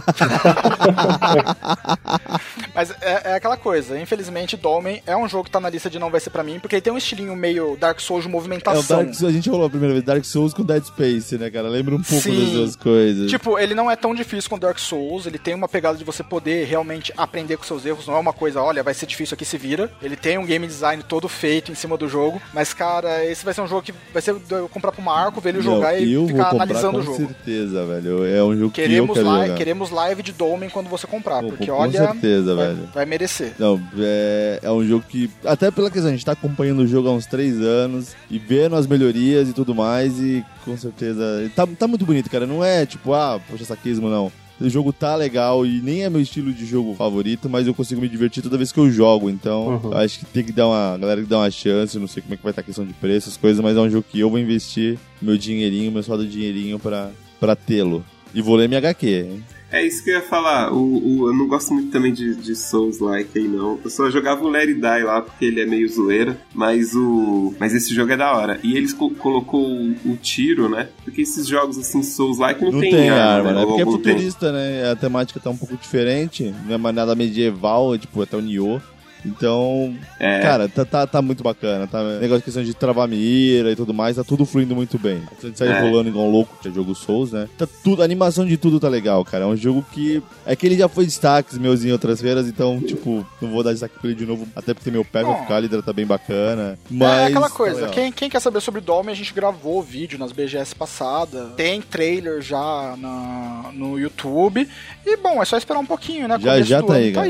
Mas 2.74 2.91
é, 3.02 3.32
é 3.32 3.34
aquela 3.36 3.58
coisa, 3.58 3.99
infelizmente, 3.99 4.56
Dolmen 4.56 5.02
é 5.06 5.16
um 5.16 5.28
jogo 5.28 5.45
que 5.45 5.52
tá 5.52 5.60
na 5.60 5.70
lista 5.70 5.90
de 5.90 5.99
não 5.99 6.10
vai 6.10 6.20
ser 6.20 6.30
pra 6.30 6.44
mim, 6.44 6.60
porque 6.60 6.76
ele 6.76 6.82
tem 6.82 6.94
um 6.94 6.98
estilinho 6.98 7.36
meio 7.36 7.76
Dark 7.78 7.99
Souls 7.99 8.24
de 8.24 8.28
É 8.28 8.30
o 8.30 8.34
movimentação. 8.34 8.98
Dark 8.98 9.14
Souls, 9.14 9.24
a 9.24 9.32
gente 9.32 9.49
rolou 9.49 9.68
a 9.68 9.70
primeira 9.70 9.94
vez 9.94 10.06
Dark 10.06 10.24
Souls 10.24 10.54
com 10.54 10.64
Dead 10.64 10.84
Space, 10.84 11.38
né, 11.38 11.49
cara? 11.49 11.68
Lembra 11.68 11.95
um 11.95 12.02
pouco 12.02 12.24
Sim. 12.24 12.40
das 12.40 12.54
duas 12.54 12.76
coisas. 12.76 13.30
Tipo, 13.30 13.58
ele 13.58 13.74
não 13.74 13.90
é 13.90 13.95
tão 13.95 14.14
difícil 14.14 14.49
quanto 14.49 14.62
Dark 14.62 14.80
Souls, 14.80 15.26
ele 15.26 15.38
tem 15.38 15.54
uma 15.54 15.68
pegada 15.68 15.98
de 15.98 16.04
você 16.04 16.24
poder 16.24 16.66
realmente 16.66 17.14
aprender 17.18 17.58
com 17.58 17.64
seus 17.64 17.86
erros, 17.86 18.08
não 18.08 18.16
é 18.16 18.20
uma 18.20 18.34
coisa, 18.34 18.62
olha, 18.62 18.84
vai 18.84 18.94
ser 18.94 19.06
difícil 19.06 19.36
aqui, 19.36 19.45
se 19.45 19.58
vira. 19.58 19.91
Ele 20.02 20.16
tem 20.16 20.38
um 20.38 20.45
game 20.45 20.66
design 20.68 21.04
todo 21.04 21.28
feito 21.28 21.72
em 21.72 21.76
cima 21.76 21.98
do 21.98 22.08
jogo, 22.08 22.41
mas, 22.54 22.74
cara, 22.74 23.26
esse 23.26 23.44
vai 23.44 23.54
ser 23.54 23.62
um 23.62 23.68
jogo 23.68 23.82
que 23.82 23.94
vai 24.14 24.22
ser 24.22 24.36
eu 24.49 24.70
comprar 24.70 24.91
pro 24.91 25.02
Marco, 25.02 25.41
ver 25.41 25.49
ele 25.49 25.58
Não, 25.60 25.64
jogar 25.64 25.99
e 25.99 26.28
ficar 26.28 26.49
analisando 26.49 26.94
com 26.94 26.99
o 26.99 27.04
jogo. 27.04 27.18
certeza, 27.18 27.86
velho. 27.86 28.26
É 28.26 28.44
um 28.44 28.58
jogo 28.58 28.66
Queremos, 28.69 29.06
que 29.06 29.11
eu 29.11 29.23
quero 29.23 29.27
live, 29.27 29.45
jogar. 29.48 29.57
queremos 29.57 29.89
live 29.91 30.23
de 30.23 30.31
Dolmen 30.31 30.69
quando 30.69 30.88
você 30.89 31.06
comprar, 31.07 31.41
Pô, 31.41 31.49
porque 31.49 31.65
com 31.68 31.72
olha, 31.73 31.91
certeza, 32.07 32.56
vai, 32.56 32.68
velho. 32.68 32.89
vai 32.94 33.06
merecer. 33.06 33.53
Não, 33.60 33.81
é, 33.98 34.60
é 34.64 34.72
um 34.72 34.85
jogo 34.85 35.03
que. 35.07 35.30
Até 35.45 35.69
pela 35.72 35.89
questão, 35.91 36.10
a 36.10 36.14
gente 36.14 36.26
tá 36.26 36.31
acompanhando 36.34 36.80
o 36.80 36.88
jogo 36.88 37.07
há 37.10 37.11
uns 37.14 37.26
três 37.26 37.60
anos 37.61 38.15
e 38.30 38.38
vendo 38.38 38.76
as 38.76 38.88
melhorias 38.88 39.49
e 39.49 39.53
tudo 39.53 39.73
mais, 39.76 40.19
e 40.19 40.44
com 40.65 40.76
certeza. 40.77 41.49
Tá, 41.56 41.68
tá 41.68 41.88
muito 41.88 42.06
bonito, 42.06 42.30
cara. 42.30 42.45
Não 42.48 42.64
é 42.64 42.85
tipo, 42.85 43.14
ah, 43.14 43.39
poxa, 43.49 43.65
saquismo, 43.65 44.10
não. 44.10 44.31
O 44.60 44.68
jogo 44.68 44.91
tá 44.91 45.15
legal 45.15 45.68
e 45.68 45.80
nem 45.84 46.03
é 46.03 46.10
meu 46.10 46.19
estilo 46.19 46.52
de 46.52 46.65
jogo 46.65 46.95
favorito, 46.95 47.48
mas 47.48 47.68
eu 47.68 47.76
consigo 47.76 48.02
me 48.02 48.10
divertir 48.10 48.41
toda 48.41 48.57
vez 48.57 48.72
que 48.72 48.80
eu 48.80 48.89
jogo. 48.89 49.30
Então, 49.30 49.80
Uhum. 49.84 49.94
acho 49.95 50.18
que 50.18 50.26
tem 50.26 50.44
que 50.44 50.52
dar 50.52 50.65
uma. 50.68 50.95
A 50.95 50.98
galera 50.98 51.22
que 51.22 51.27
dá 51.27 51.38
uma 51.38 51.52
chance, 51.52 51.99
não 51.99 52.07
sei 52.07 52.23
como 52.23 52.34
é 52.34 52.38
que 52.38 52.41
vai 52.44 52.49
estar 52.52 52.61
a 52.61 52.65
questão 52.65 52.84
de 52.84 52.91
preço, 52.94 53.30
as 53.30 53.38
coisas, 53.38 53.64
mas 53.64 53.77
é 53.77 53.80
um 53.80 53.88
jogo 53.89 54.03
que 54.10 54.19
eu 54.19 54.31
vou 54.31 54.39
investir 54.39 54.98
meu 55.22 55.38
dinheirinho, 55.38 55.91
meu 55.91 56.02
suado 56.02 56.26
dinheirinho 56.26 56.80
pra, 56.80 57.11
pra 57.39 57.56
tê-lo. 57.56 58.03
E 58.34 58.41
vou 58.41 58.56
ler 58.56 58.68
minha 58.68 58.80
HQ, 58.80 59.08
hein? 59.08 59.44
É 59.70 59.86
isso 59.86 60.02
que 60.02 60.10
eu 60.10 60.16
ia 60.16 60.22
falar. 60.22 60.72
O, 60.72 60.78
o- 61.24 61.28
eu 61.28 61.34
não 61.34 61.45
gosto 61.45 61.74
muito 61.74 61.91
também 61.91 62.14
de, 62.14 62.36
de 62.36 62.56
Souls-like 62.56 63.38
aí, 63.38 63.49
não. 63.49 63.78
Eu 63.84 63.90
só 63.90 64.10
jogava 64.10 64.41
o 64.45 64.56
It 64.56 64.74
Die 64.76 65.04
lá, 65.04 65.22
porque 65.22 65.44
ele 65.44 65.60
é 65.60 65.66
meio 65.66 65.90
zoeira. 65.90 66.40
Mas 66.56 66.94
o. 66.95 67.54
Mas 67.60 67.74
esse 67.74 67.94
jogo 67.94 68.14
é 68.14 68.16
da 68.16 68.32
hora. 68.32 68.62
E 68.64 68.78
eles 68.78 68.94
co- 68.94 69.10
colocou 69.10 69.62
o, 69.62 69.91
o 70.06 70.16
tiro, 70.22 70.70
né? 70.70 70.88
Porque 71.04 71.22
esses 71.22 71.45
jogos 71.48 71.78
assim, 71.78 72.02
Souls-like 72.02 72.64
não, 72.64 72.72
Não 72.72 72.80
tem, 72.80 73.10
arma, 73.10 73.52
né? 73.52 73.60
Ou 73.60 73.68
Porque 73.68 73.82
é 73.82 73.84
tem. 73.86 73.94
futurista, 73.94 74.52
né? 74.54 74.90
A 74.90 74.95
temática 74.95 75.38
tá 75.38 75.49
um 75.49 75.58
pouco 75.58 75.76
diferente. 75.76 76.54
Não 76.66 76.76
é 76.76 76.78
mais 76.78 76.95
nada 76.95 77.14
medieval, 77.14 77.94
é 77.94 77.98
tipo 77.98 78.22
até 78.22 78.38
o 78.38 78.41
Nioh. 78.41 78.82
Então, 79.26 79.95
É. 80.19 80.39
cara, 80.41 80.68
tá, 80.69 80.85
tá, 80.85 81.07
tá 81.07 81.22
muito 81.22 81.44
bacana. 81.44 81.88
Tá? 81.88 82.02
Negócio 82.19 82.38
de 82.39 82.44
questão 82.45 82.64
de 82.64 82.73
travar 82.73 83.07
mira 83.07 83.72
e 83.72 83.76
tudo 83.76 83.94
mais, 83.94 84.15
tá 84.15 84.23
tudo 84.23 84.45
fluindo 84.45 84.76
muito 84.76 84.98
bem. 84.98 85.22
A 85.41 85.45
gente 85.45 85.57
sai 85.57 85.68
É. 85.69 85.81
rolando 85.81 86.10
igual 86.10 86.26
um 86.27 86.31
louco, 86.31 86.57
que 86.61 86.68
é 86.68 86.72
jogo 86.72 86.95
Souls, 86.95 87.31
né? 87.31 87.48
Tá 87.57 87.68
tudo, 87.84 88.02
a 88.02 88.06
animação 88.06 88.45
de 88.45 88.57
tudo 88.57 88.80
tá 88.80 88.88
legal, 88.89 89.23
cara. 89.26 89.44
É 89.44 89.48
um 89.48 89.56
jogo 89.56 89.85
que. 89.91 90.22
É 90.45 90.56
que 90.56 90.65
ele 90.65 90.77
já 90.77 90.88
foi 90.88 91.06
destaques 91.06 91.57
meus 91.57 91.84
em 91.84 91.91
outras 91.91 92.22
feiras, 92.22 92.48
então, 92.48 92.80
tipo, 92.81 93.26
não 93.41 93.49
vou 93.52 93.64
dar 93.64 93.72
destaque 93.72 93.99
pra 93.99 94.10
ele 94.10 94.18
de 94.19 94.26
novo, 94.26 94.48
até 94.56 94.73
porque 94.73 94.89
meu 94.91 95.03
pé 95.03 95.23
vai 95.23 95.41
ficar, 95.41 95.56
a 95.56 95.60
Lidra 95.60 95.81
tá 95.81 95.91
bem 95.94 96.06
bacana. 96.06 96.77
Mas. 96.89 97.18
é 97.19 97.26
aquela 97.26 97.49
tá 97.49 97.56
coisa, 97.56 97.76
legal. 97.81 97.91
quem, 97.94 98.11
quem 98.11 98.30
quer 98.30 98.39
saber 98.39 98.61
sobre 98.61 98.81
Dome, 98.81 99.11
a 99.11 99.15
gente 99.15 99.34
gravou 99.34 99.81
vídeo 99.81 100.18
nas 100.18 100.31
BGS 100.31 100.73
passada. 100.76 101.48
Tem 101.57 101.81
trailer 101.81 102.41
já 102.41 102.95
na, 102.98 103.72
no 103.73 103.99
YouTube. 103.99 104.68
E 105.06 105.18
bom, 105.18 105.41
é 105.41 105.45
só 105.45 105.57
esperar 105.57 105.80
um 105.80 105.85
pouquinho, 105.85 106.27
né? 106.27 106.38
Já- 106.39 106.52
Começo 106.53 106.69
já 106.69 106.84
tá 106.84 106.94
aí, 106.94 107.11
cara. 107.11 107.27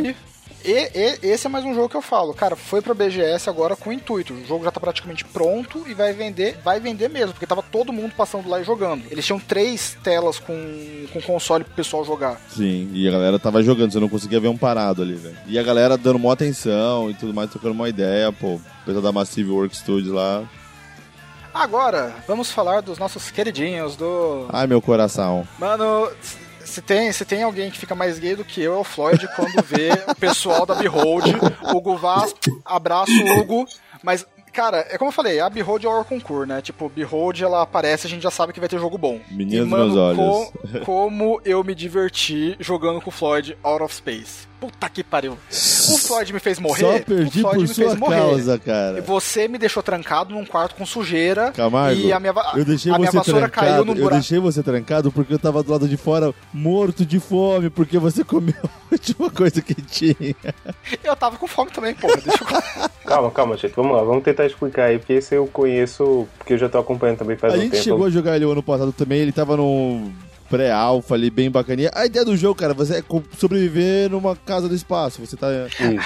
E, 0.66 0.72
e- 0.72 1.20
esse 1.32 1.48
é 1.48 1.50
mais 1.50 1.64
um 1.64 1.74
jogo 1.74 1.88
que 1.88 1.96
eu 1.96 2.02
falo, 2.02 2.34
cara, 2.34 2.56
foi 2.56 2.82
pra 2.82 2.94
BGS 2.94 3.50
agora 3.50 3.76
com 3.76 3.92
intuito. 3.94 4.34
O 4.34 4.46
jogo 4.46 4.64
já 4.66 4.72
tá 4.72 4.80
praticamente 4.80 5.24
pronto 5.24 5.86
e 5.88 5.94
vai 5.94 6.12
vender, 6.14 6.58
vai 6.64 6.80
vender 6.80 7.10
mesmo, 7.10 7.32
porque 7.34 7.46
tava 7.48 7.64
todo 7.64 7.94
mundo 7.94 8.12
passando 8.18 8.50
lá 8.50 8.60
e 8.60 8.64
jogando. 8.64 9.04
Eles 9.10 9.26
tinham 9.26 9.40
três 9.40 9.98
telas 10.04 10.40
com, 10.40 11.06
com 11.14 11.22
console 11.22 11.64
pro 11.64 11.74
pessoal 11.74 12.04
jogar. 12.04 12.42
Sim, 12.50 12.90
e 12.94 13.08
a 13.08 13.12
galera 13.12 13.40
tava 13.40 13.64
jogando, 13.64 13.92
você 13.94 14.00
não 14.00 14.10
conseguia 14.10 14.40
ver 14.40 14.50
um 14.50 14.58
parado 14.58 15.02
ali, 15.02 15.16
velho. 15.16 15.38
E 15.48 15.58
a 15.58 15.64
galera 15.64 15.98
dando 15.98 16.20
mó 16.20 16.32
atenção 16.32 17.10
e 17.10 17.14
tudo 17.14 17.34
mais, 17.34 17.50
trocando 17.50 17.74
uma 17.74 17.88
ideia, 17.88 18.32
pô. 18.34 18.56
O 18.56 18.62
pessoal 18.86 19.02
da 19.04 19.12
Massive 19.12 19.50
Work 19.50 19.76
Studios 19.76 20.14
lá. 20.14 20.44
Agora, 21.54 22.14
vamos 22.28 22.52
falar 22.52 22.82
dos 22.82 22.98
nossos 23.00 23.32
queridinhos 23.32 23.96
do 23.96 24.46
Ai, 24.50 24.68
meu 24.68 24.82
coração. 24.82 25.48
Mano, 25.58 26.08
se 26.68 26.82
tem, 26.82 27.12
se 27.12 27.26
tem 27.26 27.44
alguém 27.44 27.72
que 27.72 27.78
fica 27.80 27.96
mais 27.96 28.20
gay 28.20 28.36
do 28.36 28.44
que 28.46 28.62
eu, 28.62 28.74
é 28.76 28.78
o 28.78 28.84
Floyd 28.84 29.28
quando 29.36 29.64
vê 29.64 29.90
o 30.08 30.16
pessoal 30.16 30.66
da 30.66 30.76
Behold. 30.76 31.26
Hugo 31.74 31.96
Vaz, 31.98 32.36
abraço, 32.66 33.12
Hugo. 33.40 33.66
Mas, 34.04 34.26
cara, 34.54 34.86
é 34.90 34.98
como 34.98 35.10
eu 35.10 35.14
falei, 35.14 35.40
a 35.40 35.50
Behold 35.50 35.84
é 35.84 35.88
o 35.90 36.04
concurso, 36.06 36.46
né? 36.46 36.62
Tipo, 36.62 36.88
Behold, 36.90 37.42
ela 37.42 37.62
aparece, 37.64 38.06
a 38.06 38.10
gente 38.10 38.22
já 38.24 38.32
sabe 38.32 38.54
que 38.54 38.60
vai 38.60 38.70
ter 38.70 38.80
jogo 38.80 38.98
bom. 38.98 39.20
Menina 39.32 39.64
e, 39.64 39.66
mano, 39.66 39.86
meus 39.86 39.98
olhos. 39.98 40.18
co- 40.20 40.80
como 40.86 41.42
eu 41.44 41.64
me 41.64 41.74
diverti 41.74 42.56
jogando 42.60 43.02
com 43.02 43.10
o 43.10 43.14
Floyd 43.14 43.58
Out 43.64 43.84
of 43.84 43.96
Space. 43.96 44.47
Puta 44.60 44.90
que 44.90 45.04
pariu. 45.04 45.34
O 45.34 45.98
Floyd 46.00 46.34
me 46.34 46.40
fez 46.40 46.58
morrer. 46.58 46.80
Só 46.82 47.00
perdi 47.04 47.40
o 47.40 47.42
Floyd 47.42 47.56
por 47.58 47.62
me 47.62 47.68
sua 47.68 47.86
fez 47.90 47.96
morrer. 48.00 48.16
causa, 48.18 48.58
cara. 48.60 49.02
Você 49.04 49.48
me 49.48 49.58
deixou 49.60 49.84
trancado 49.84 50.34
num 50.34 50.44
quarto 50.46 50.74
com 50.74 50.84
sujeira. 50.86 51.52
Camargo, 51.52 52.00
e 52.02 52.12
a 52.12 52.20
minha, 52.20 52.34
eu 52.56 52.66
deixei 52.66 52.92
a 52.92 52.98
minha 52.98 53.12
você 53.12 53.18
vassoura 53.18 53.50
caiu 53.50 53.66
trancado. 53.68 53.86
num 53.86 53.92
Eu 53.94 53.98
buraco. 53.98 54.16
deixei 54.16 54.40
você 54.40 54.64
trancado 54.64 55.12
porque 55.12 55.32
eu 55.34 55.38
tava 55.40 55.62
do 55.62 55.72
lado 55.72 55.88
de 55.88 55.96
fora 55.96 56.34
morto 56.52 57.06
de 57.06 57.20
fome, 57.20 57.70
porque 57.70 58.00
você 58.00 58.24
comeu 58.24 58.56
a 58.66 58.70
última 58.94 59.30
coisa 59.30 59.62
que 59.62 59.76
tinha. 59.76 60.36
Eu 61.04 61.16
tava 61.16 61.38
com 61.38 61.46
fome 61.48 61.70
também, 61.70 61.94
porra. 61.94 62.18
Deixa 62.18 62.44
eu... 62.44 62.90
Calma, 63.08 63.32
calma, 63.32 63.56
gente. 63.56 63.74
Vamos 63.76 63.96
lá, 63.96 64.04
vamos 64.04 64.24
tentar 64.24 64.46
explicar 64.46 64.86
aí, 64.86 64.98
porque 64.98 65.14
esse 65.14 65.34
eu 65.36 65.48
conheço, 65.48 66.28
porque 66.38 66.54
eu 66.54 66.58
já 66.58 66.68
tô 66.68 66.78
acompanhando 66.80 67.20
também 67.20 67.38
faz 67.38 67.54
A 67.54 67.58
um 67.58 67.62
gente 67.62 67.72
tempo. 67.72 67.84
chegou 67.84 68.06
a 68.06 68.10
jogar 68.10 68.36
ele 68.36 68.44
o 68.46 68.52
ano 68.52 68.62
passado 68.64 68.92
também, 68.92 69.20
ele 69.20 69.32
tava 69.32 69.56
no 69.56 70.12
pré-alpha 70.50 71.16
ali, 71.16 71.30
bem 71.30 71.50
bacaninha. 71.50 71.92
A 71.94 72.06
ideia 72.06 72.26
do 72.26 72.36
jogo, 72.36 72.56
cara, 72.56 72.74
você 72.74 72.98
é 72.98 73.04
sobreviver 73.38 74.10
numa 74.10 74.36
casa 74.36 74.68
do 74.68 74.76
espaço. 74.76 75.26
Você 75.26 75.36
tá. 75.36 75.48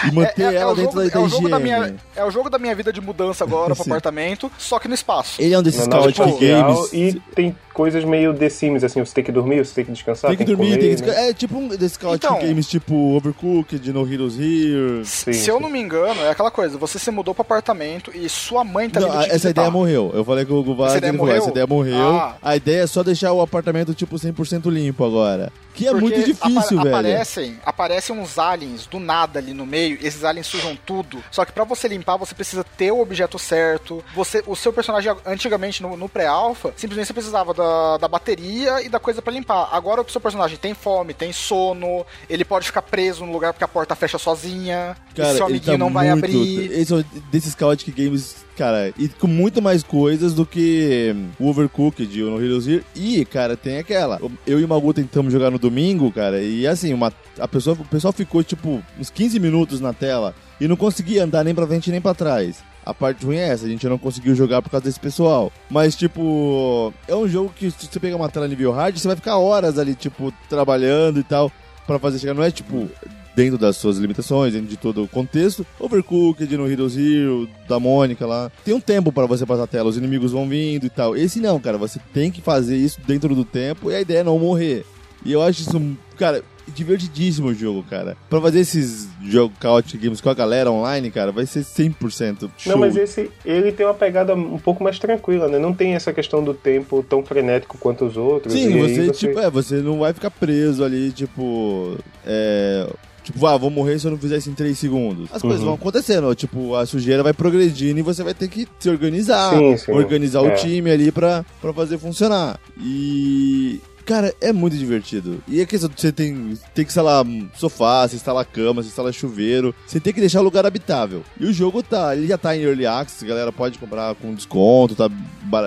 E 0.08 0.12
manter 0.12 0.54
ela 0.54 0.72
o 0.72 0.76
dentro 0.76 0.92
jogo, 0.92 1.04
da, 1.04 1.10
da 1.10 1.20
é 1.20 1.24
o 1.24 1.30
jogo 1.30 1.50
da 1.50 1.60
minha 1.60 1.96
É 2.16 2.24
o 2.24 2.32
jogo 2.32 2.50
da 2.50 2.58
minha 2.58 2.76
vida 2.76 2.92
de 2.92 3.02
mudança 3.02 3.44
agora 3.44 3.76
pro 3.76 3.84
apartamento, 3.84 4.52
só 4.58 4.80
que 4.80 4.88
no 4.88 4.94
espaço. 4.94 5.42
Ele 5.42 5.54
é 5.54 5.60
um 5.60 5.64
desses 5.64 5.88
nave 5.88 6.14
Chaotic 6.14 6.42
espacial, 6.42 6.74
Games. 6.74 6.94
E 6.94 7.22
tem 7.36 7.56
coisas 7.72 8.04
meio 8.04 8.34
The 8.34 8.50
Sims, 8.50 8.84
assim, 8.84 9.04
você 9.04 9.14
tem 9.14 9.24
que 9.24 9.32
dormir, 9.32 9.66
você 9.66 9.74
tem 9.76 9.86
que 9.86 9.92
descansar, 9.92 10.30
Tem 10.30 10.38
que 10.38 10.46
dormir, 10.46 10.66
comer, 10.72 10.78
tem 10.78 10.82
que 10.82 11.02
né? 11.02 11.08
descansar. 11.08 11.30
É 11.30 11.34
tipo 11.34 11.58
um 11.58 11.68
desses 11.70 11.98
Então- 12.14 12.40
Games 12.40 12.68
tipo 12.68 12.94
Overcooked, 13.16 13.92
No 13.94 14.12
Heroes 14.12 14.38
Here. 14.40 15.06
Sim, 15.06 15.34
Se 15.34 15.50
eu 15.50 15.58
sim. 15.58 15.62
não 15.62 15.70
me 15.70 15.80
engano, 15.80 16.22
é 16.22 16.30
aquela 16.30 16.52
coisa, 16.52 16.78
você 16.78 17.00
se 17.00 17.10
mudou 17.12 17.34
pro 17.34 17.42
apartamento 17.42 18.12
e 18.14 18.28
sua 18.30 18.64
mãe 18.64 18.90
tá 18.90 19.00
Não, 19.00 19.10
vindo 19.10 19.22
essa 19.24 19.32
visitar. 19.34 19.50
ideia 19.50 19.72
morreu. 19.72 20.12
Eu 20.14 20.24
falei 20.26 20.46
com 20.46 20.54
o 20.56 20.64
Guvaz, 20.64 20.90
Essa 20.92 20.98
ideia 21.00 21.14
morreu? 21.14 21.36
essa 21.38 21.50
ideia 21.50 21.68
morreu. 21.68 22.10
Ah. 22.12 22.36
A 22.42 22.56
ideia 22.56 22.82
é 22.84 22.88
só 22.88 23.04
deixar 23.04 23.32
o 23.34 23.42
apartamento, 23.42 23.94
tipo, 23.94 24.18
100% 24.18 24.70
limpo 24.70 25.04
agora. 25.06 25.52
Que 25.74 25.88
é 25.88 25.92
Porque 25.92 26.02
muito 26.04 26.26
difícil, 26.26 26.80
apa- 26.80 26.84
velho. 26.84 26.90
Aparecem, 26.90 27.58
aparecem 27.66 28.16
uns 28.18 28.38
aliens 28.38 28.86
do 28.86 29.00
nada 29.00 29.40
ali 29.40 29.54
no 29.54 29.66
meio, 29.66 29.98
esses 30.02 30.26
aliens 30.26 30.46
sujam 30.48 30.78
tudo. 30.86 31.24
Só 31.32 31.46
que 31.46 31.54
pra 31.54 31.64
você 31.64 31.88
limpar, 31.88 32.18
você 32.18 32.36
precisa 32.36 32.62
ter 32.64 32.92
o 32.92 33.00
objeto 33.00 33.40
certo. 33.40 34.04
Você, 34.14 34.44
o 34.46 34.56
seu 34.56 34.74
personagem, 34.74 35.14
antigamente, 35.26 35.82
no, 35.82 35.96
no 35.96 36.10
pré-alpha, 36.10 36.74
simplesmente 36.76 37.08
você 37.08 37.14
precisava 37.14 37.54
da, 37.62 37.98
da 37.98 38.08
bateria 38.08 38.82
e 38.82 38.90
da 38.90 39.00
coisa 39.00 39.22
pra 39.22 39.32
limpar. 39.32 39.70
Agora 39.72 40.02
o 40.02 40.10
seu 40.10 40.20
personagem 40.20 40.58
tem 40.58 40.74
fome, 40.74 41.14
tem 41.14 41.32
sono, 41.32 42.06
ele 42.30 42.44
pode 42.44 42.66
ficar 42.66 42.82
preso 42.82 43.26
no 43.26 43.32
lugar 43.32 43.54
porque 43.54 43.64
a 43.64 43.68
porta 43.68 43.96
fecha 43.96 44.18
sozinha, 44.18 44.96
Cara, 45.16 45.34
e 45.34 45.38
seu 45.38 45.46
amiguinho 45.46 45.74
tá 45.74 45.78
não 45.78 45.92
vai 45.92 46.10
muito... 46.10 46.26
abrir. 46.26 46.72
Esse 46.72 46.94
é 46.94 47.04
desses 47.32 47.56
Chaotic 47.58 47.96
Games, 47.96 48.38
cara, 48.58 48.92
e 48.98 49.08
com 49.08 49.28
muito 49.28 49.62
mais 49.62 49.84
coisas 49.84 50.34
do 50.34 50.46
que 50.46 51.16
o 51.40 51.48
Overcooked 51.50 52.24
ou 52.24 52.32
no 52.32 52.44
Heroes 52.44 52.68
Here. 52.68 52.84
E, 52.96 53.24
cara, 53.26 53.56
tem 53.56 53.78
aquela. 53.78 54.20
Eu 54.48 54.60
e 54.60 54.66
o 54.66 54.68
Magu 54.68 54.94
tentamos 54.94 55.32
jogar 55.32 55.52
no 55.52 55.60
domingo, 55.60 56.12
cara, 56.12 56.42
e 56.42 56.66
assim, 56.66 56.94
uma, 56.94 57.14
a 57.40 57.48
pessoa, 57.48 57.78
o 57.80 57.86
pessoal 57.86 58.12
ficou, 58.12 58.44
tipo, 58.44 58.82
uns 59.00 59.10
15 59.10 59.40
minutos 59.40 59.80
na 59.80 59.94
tela 59.94 60.34
e 60.60 60.68
não 60.68 60.76
conseguia 60.76 61.24
andar 61.24 61.44
nem 61.44 61.54
pra 61.54 61.68
frente 61.68 61.92
nem 61.92 62.02
pra 62.02 62.14
trás. 62.14 62.71
A 62.92 62.94
parte 62.94 63.26
ruim 63.26 63.38
é 63.38 63.48
essa, 63.48 63.66
a 63.66 63.70
gente 63.70 63.88
não 63.88 63.98
conseguiu 63.98 64.36
jogar 64.36 64.62
por 64.62 64.70
causa 64.70 64.84
desse 64.84 65.00
pessoal. 65.00 65.50
Mas, 65.70 65.96
tipo, 65.96 66.94
é 67.08 67.16
um 67.16 67.26
jogo 67.26 67.54
que 67.56 67.72
se 67.72 67.88
você 67.88 68.00
pegar 68.02 68.18
uma 68.18 68.28
tela 68.28 68.50
nível 68.50 68.74
hard, 68.74 68.98
você 68.98 69.08
vai 69.08 69.16
ficar 69.16 69.38
horas 69.38 69.80
ali, 69.80 69.96
tipo, 69.96 70.34
trabalhando 70.50 71.18
e 71.18 71.24
tal, 71.24 71.50
pra 71.88 71.98
fazer 71.98 72.20
chegar. 72.20 72.34
Não 72.34 72.44
é, 72.44 72.52
tipo, 72.52 72.90
dentro 73.34 73.58
das 73.58 73.78
suas 73.78 73.98
limitações, 73.98 74.52
dentro 74.52 74.68
de 74.68 74.76
todo 74.76 75.04
o 75.04 75.08
contexto. 75.08 75.66
Overcooked 75.80 76.58
no 76.58 76.70
Heroes 76.70 76.98
Hero, 76.98 77.48
da 77.66 77.80
Mônica 77.80 78.26
lá. 78.26 78.52
Tem 78.66 78.74
um 78.74 78.82
tempo 78.82 79.10
pra 79.14 79.26
você 79.26 79.46
passar 79.46 79.64
a 79.64 79.68
tela, 79.68 79.90
os 79.90 79.96
inimigos 79.96 80.34
vão 80.34 80.50
vindo 80.50 80.86
e 80.86 80.90
tal. 80.90 81.16
Esse 81.16 81.40
não, 81.40 81.62
cara, 81.62 81.78
você 81.78 81.98
tem 82.14 82.30
que 82.30 82.42
fazer 82.42 82.76
isso 82.76 83.00
dentro 83.08 83.34
do 83.34 83.46
tempo 83.46 83.90
e 83.90 83.96
a 83.96 84.02
ideia 84.02 84.20
é 84.20 84.24
não 84.24 84.38
morrer. 84.38 84.86
E 85.24 85.32
eu 85.32 85.42
acho 85.42 85.62
isso, 85.62 85.98
cara, 86.18 86.44
divertidíssimo 86.74 87.48
o 87.50 87.54
jogo, 87.54 87.84
cara. 87.90 88.16
Pra 88.30 88.42
fazer 88.42 88.60
esses 88.60 89.08
jogos 89.24 89.56
Chaotic 89.62 90.02
Games 90.02 90.22
com 90.22 90.30
a 90.30 90.34
galera 90.34 90.72
online, 90.72 91.12
cara, 91.12 91.32
vai 91.32 91.46
ser 91.46 91.64
100% 91.64 92.50
show. 92.58 92.72
Não, 92.74 92.80
mas 92.80 92.96
esse, 92.96 93.30
ele 93.46 93.72
tem 93.72 93.86
uma 93.86 93.94
pegada 93.94 94.34
um 94.36 94.58
pouco 94.58 94.84
mais 94.84 94.98
tranquila, 95.00 95.48
né? 95.48 95.60
Não 95.60 95.74
tem 95.74 95.94
essa 95.96 96.12
questão 96.14 96.44
do 96.44 96.54
tempo 96.54 97.04
tão 97.08 97.24
frenético 97.24 97.78
quanto 97.78 98.06
os 98.06 98.18
outros. 98.18 98.54
Sim, 98.54 98.74
aí 98.74 98.82
você, 98.96 99.12
tipo, 99.12 99.40
é, 99.40 99.50
você 99.50 99.76
não 99.78 100.00
vai 100.00 100.14
ficar 100.14 100.32
preso 100.32 100.84
ali, 100.84 101.12
tipo. 101.12 101.98
É. 102.26 102.88
Tipo, 103.24 103.46
ah, 103.46 103.56
vou 103.56 103.70
morrer 103.70 104.00
se 104.00 104.08
eu 104.08 104.12
não 104.12 104.18
fizer 104.18 104.38
isso 104.38 104.50
em 104.50 104.54
3 104.56 104.76
segundos. 104.78 105.30
As 105.32 105.44
coisas 105.44 105.60
Uhum. 105.60 105.68
vão 105.68 105.76
acontecendo, 105.76 106.34
tipo, 106.34 106.74
a 106.76 106.88
sujeira 106.88 107.22
vai 107.22 107.34
progredindo 107.34 108.00
e 108.00 108.02
você 108.02 108.24
vai 108.24 108.34
ter 108.34 108.48
que 108.48 108.68
se 108.80 108.90
organizar, 108.90 109.56
Sim, 109.56 109.78
sim. 109.78 109.92
organizar 109.92 110.42
o 110.42 110.48
É. 110.48 110.56
time 110.56 110.90
ali 110.90 111.12
pra, 111.12 111.46
pra 111.62 111.72
fazer 111.72 112.00
funcionar. 112.00 112.60
E. 112.80 113.80
Cara, 114.06 114.34
é 114.42 114.52
muito 114.52 114.76
divertido. 114.78 115.44
E 115.48 115.62
a 115.62 115.66
questão 115.66 115.90
de 115.90 116.00
você 116.00 116.12
tem, 116.12 116.58
tem 116.74 116.84
que 116.86 116.90
instalar 116.92 117.26
sofá, 117.56 118.08
você 118.08 118.16
instala 118.16 118.44
cama, 118.44 118.82
você 118.82 118.90
instala 118.90 119.12
chuveiro. 119.12 119.74
Você 119.86 120.00
tem 120.00 120.12
que 120.14 120.20
deixar 120.20 120.42
o 120.42 120.44
lugar 120.44 120.66
habitável. 120.66 121.24
E 121.40 121.46
o 121.46 121.54
jogo 121.54 121.82
tá, 121.84 122.16
ele 122.16 122.28
já 122.28 122.38
tá 122.38 122.56
em 122.56 122.62
Early 122.62 122.86
Access, 122.86 123.24
a 123.24 123.28
galera 123.28 123.52
pode 123.52 123.78
comprar 123.80 124.16
com 124.16 124.34
desconto, 124.34 124.96
tá 124.96 125.10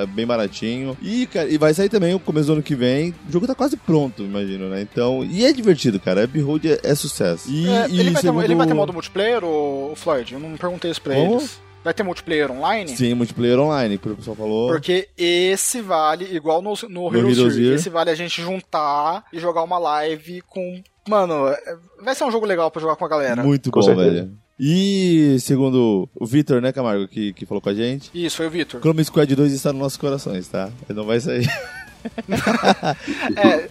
bem 0.09 0.27
baratinho. 0.27 0.97
E, 1.03 1.27
cara, 1.27 1.49
e 1.49 1.57
vai 1.59 1.73
sair 1.75 1.89
também 1.89 2.15
o 2.15 2.19
começo 2.21 2.47
do 2.47 2.55
ano 2.55 2.63
que 2.63 2.75
vem. 2.75 3.15
O 3.29 3.33
jogo 3.33 3.47
tá 3.47 3.55
quase 3.55 3.77
pronto, 3.77 4.23
imagino, 4.23 4.69
né? 4.69 4.81
Então, 4.83 5.25
e 5.25 5.45
é 5.45 5.53
divertido, 5.53 6.01
cara. 6.01 6.27
Behold 6.27 6.65
é, 6.67 6.81
é 6.83 6.95
sucesso. 6.95 7.51
E, 7.51 7.67
É, 7.69 7.87
e 7.89 8.01
ele, 8.01 8.11
vai 8.11 8.21
ter, 8.23 8.29
segundo- 8.29 8.45
ele 8.45 8.55
vai 8.55 8.67
ter 8.67 8.75
modo 8.75 8.93
multiplayer, 8.93 9.45
o, 9.45 9.93
Floyd? 9.97 10.35
Eu 10.35 10.41
não 10.41 10.57
perguntei 10.57 10.91
isso 10.91 11.01
pra 11.01 11.15
Como? 11.15 11.35
eles. 11.39 11.61
Vai 11.85 11.93
ter 11.93 12.03
multiplayer 12.03 12.51
online? 12.51 12.97
Sim, 12.97 13.13
multiplayer 13.13 13.59
online, 13.61 13.99
que 13.99 14.09
o 14.09 14.17
pessoal 14.17 14.35
falou. 14.35 14.69
Porque 14.71 15.07
esse 15.19 15.83
vale, 15.83 16.25
igual 16.35 16.63
no, 16.63 16.73
no, 16.89 17.15
Here. 17.15 17.75
esse 17.75 17.91
vale 17.91 18.09
a 18.11 18.15
gente 18.15 18.41
juntar 18.41 19.25
e 19.31 19.39
jogar 19.39 19.63
uma 19.63 19.79
live 19.79 20.41
com. 20.49 20.83
Mano, 21.07 21.49
é- 21.49 21.77
vai 22.03 22.15
ser 22.15 22.25
um 22.25 22.33
jogo 22.33 22.47
legal 22.47 22.71
pra 22.71 22.81
jogar 22.81 22.97
com 22.97 23.05
a 23.05 23.09
galera. 23.09 23.43
Muito 23.45 23.71
Com 23.71 23.81
bom, 23.81 23.87
certeza. 23.87 24.11
velho. 24.11 24.33
E 24.59 25.37
segundo 25.41 26.09
o 26.15 26.25
Vitor, 26.25 26.63
né, 26.63 26.73
Camargo, 26.73 27.07
que, 27.07 27.33
que 27.35 27.45
falou 27.45 27.61
com 27.61 27.69
a 27.69 27.75
gente, 27.75 28.09
Isso, 28.15 28.37
foi 28.37 28.47
o 28.47 28.51
Victor. 28.51 28.81
Chrome 28.81 29.05
Squad 29.05 29.35
2 29.35 29.53
está 29.53 29.73
nos 29.73 29.83
nossos 29.83 29.99
corações, 29.99 30.49
tá? 30.49 30.71
Ele 30.89 30.97
não 30.99 31.05
vai 31.05 31.21
sair. 31.21 31.47
É, 33.37 33.69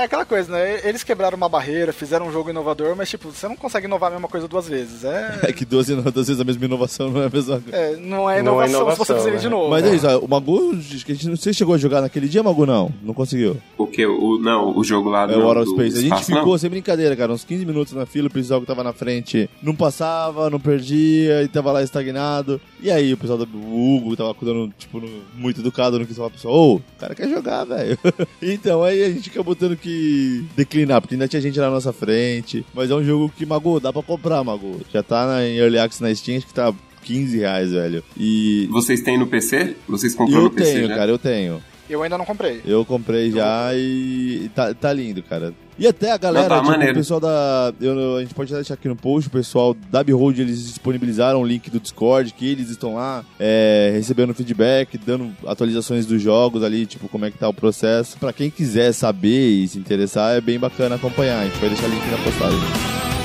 é 0.00 0.04
aquela 0.04 0.24
coisa, 0.24 0.52
né? 0.52 0.80
Eles 0.86 1.02
quebraram 1.02 1.36
uma 1.36 1.48
barreira, 1.48 1.92
fizeram 1.92 2.26
um 2.28 2.32
jogo 2.32 2.50
inovador, 2.50 2.94
mas 2.96 3.08
tipo, 3.10 3.30
você 3.30 3.48
não 3.48 3.56
consegue 3.56 3.86
inovar 3.86 4.08
a 4.10 4.14
mesma 4.14 4.28
coisa 4.28 4.46
duas 4.48 4.68
vezes. 4.68 5.04
É, 5.04 5.40
É 5.48 5.52
que 5.52 5.64
duas, 5.64 5.86
duas 5.86 6.26
vezes 6.26 6.40
a 6.40 6.44
mesma 6.44 6.64
inovação 6.64 7.10
não 7.10 7.22
é 7.22 7.26
a 7.26 7.30
mesma 7.30 7.60
coisa. 7.60 7.76
é, 7.76 7.96
não 7.96 8.28
é 8.30 8.42
Não 8.42 8.62
é 8.62 8.66
inovação, 8.68 8.90
se 8.90 8.96
você 8.98 9.12
inovação, 9.12 9.16
fizer 9.18 9.30
né? 9.32 9.36
de 9.38 9.48
novo. 9.48 9.70
Mas 9.70 9.84
é 9.84 9.94
isso, 9.94 10.06
ó, 10.06 10.18
o 10.18 10.28
Magu, 10.28 10.76
que 11.04 11.12
a 11.12 11.14
gente 11.14 11.28
não 11.28 11.36
sei 11.36 11.52
se 11.52 11.58
chegou 11.58 11.74
a 11.74 11.78
jogar 11.78 12.00
naquele 12.00 12.28
dia, 12.28 12.42
Magu, 12.42 12.66
não. 12.66 12.92
Não 13.02 13.14
conseguiu. 13.14 13.56
O 13.76 13.86
que? 13.86 14.04
O, 14.06 14.38
não, 14.38 14.76
o 14.76 14.84
jogo 14.84 15.08
lá 15.08 15.26
do. 15.26 15.32
É 15.32 15.36
o 15.36 15.54
do 15.54 15.70
Space. 15.70 15.98
A 15.98 16.00
gente 16.00 16.12
espaço, 16.12 16.30
não? 16.30 16.38
ficou 16.38 16.58
sem 16.58 16.70
brincadeira, 16.70 17.16
cara, 17.16 17.32
uns 17.32 17.44
15 17.44 17.64
minutos 17.64 17.92
na 17.92 18.06
fila, 18.06 18.28
o 18.28 18.30
pessoal 18.32 18.60
que 18.60 18.66
tava 18.66 18.82
na 18.84 18.92
frente 18.92 19.48
não 19.62 19.74
passava, 19.74 20.50
não 20.50 20.60
perdia, 20.60 21.42
e 21.42 21.48
tava 21.48 21.72
lá 21.72 21.82
estagnado. 21.82 22.60
E 22.80 22.90
aí 22.90 23.12
o 23.12 23.16
pessoal 23.16 23.38
do 23.38 23.44
Hugo 23.44 24.16
tava 24.16 24.34
cuidando, 24.34 24.72
tipo, 24.78 25.00
no- 25.00 25.22
muito 25.34 25.60
educado, 25.60 25.98
não 25.98 26.06
quis 26.06 26.16
falar 26.16 26.28
pro 26.30 26.36
pessoal, 26.36 26.54
ô, 26.54 26.74
o 26.76 26.82
cara 26.98 27.14
quer 27.14 27.28
jogar, 27.28 27.47
velho. 27.64 27.98
então 28.40 28.82
aí 28.82 29.02
a 29.04 29.10
gente 29.10 29.30
acabou 29.30 29.54
tendo 29.54 29.76
que 29.76 30.44
declinar, 30.56 31.00
porque 31.00 31.14
ainda 31.14 31.28
tinha 31.28 31.40
gente 31.40 31.58
na 31.58 31.70
nossa 31.70 31.92
frente. 31.92 32.64
Mas 32.74 32.90
é 32.90 32.94
um 32.94 33.04
jogo 33.04 33.32
que, 33.36 33.44
Magu, 33.46 33.80
dá 33.80 33.92
pra 33.92 34.02
comprar, 34.02 34.42
Magu. 34.44 34.80
Já 34.92 35.02
tá 35.02 35.26
na, 35.26 35.44
em 35.46 35.56
Early 35.56 35.78
Access 35.78 36.02
na 36.02 36.14
Steam, 36.14 36.38
acho 36.38 36.46
que 36.46 36.54
tá 36.54 36.72
15 37.02 37.38
reais, 37.38 37.70
velho. 37.72 38.02
E 38.16 38.68
Vocês 38.70 39.00
têm 39.02 39.18
no 39.18 39.26
PC? 39.26 39.76
Vocês 39.88 40.14
compraram 40.14 40.42
eu 40.42 40.44
no 40.44 40.50
PC? 40.54 40.72
tenho, 40.74 40.88
já? 40.88 40.94
cara, 40.96 41.10
eu 41.10 41.18
tenho. 41.18 41.62
Eu 41.88 42.02
ainda 42.02 42.18
não 42.18 42.24
comprei. 42.24 42.60
Eu 42.66 42.84
comprei 42.84 43.30
já 43.30 43.70
e 43.74 44.50
tá, 44.54 44.74
tá 44.74 44.92
lindo, 44.92 45.22
cara. 45.22 45.54
E 45.78 45.86
até 45.86 46.10
a 46.10 46.16
galera, 46.16 46.48
Não, 46.48 46.64
tá 46.64 46.72
tipo, 46.78 46.90
o 46.90 46.94
pessoal 46.94 47.20
da. 47.20 47.72
eu- 47.80 48.16
a 48.16 48.20
gente 48.20 48.34
pode 48.34 48.52
deixar 48.52 48.74
aqui 48.74 48.88
no 48.88 48.96
post, 48.96 49.28
o 49.28 49.30
pessoal 49.30 49.76
da 49.90 50.02
Behold, 50.02 50.38
eles 50.40 50.66
disponibilizaram 50.66 51.40
o 51.40 51.46
link 51.46 51.70
do 51.70 51.78
Discord, 51.78 52.32
que 52.32 52.50
eles 52.50 52.68
estão 52.68 52.94
lá 52.96 53.24
é, 53.38 53.90
recebendo 53.94 54.34
feedback, 54.34 54.98
dando 54.98 55.30
atualizações 55.46 56.04
dos 56.04 56.20
jogos 56.20 56.62
ali, 56.64 56.84
tipo, 56.84 57.08
como 57.08 57.24
é 57.26 57.30
que 57.30 57.38
tá 57.38 57.48
o 57.48 57.54
processo. 57.54 58.18
Pra 58.18 58.32
quem 58.32 58.50
quiser 58.50 58.92
saber 58.92 59.50
e 59.50 59.68
se 59.68 59.78
interessar, 59.78 60.36
é 60.36 60.40
bem 60.40 60.58
bacana 60.58 60.96
acompanhar. 60.96 61.40
A 61.42 61.44
gente 61.44 61.58
vai 61.58 61.68
deixar 61.68 61.86
o 61.86 61.90
link 61.90 62.06
na 62.10 62.18
postagem. 62.18 63.17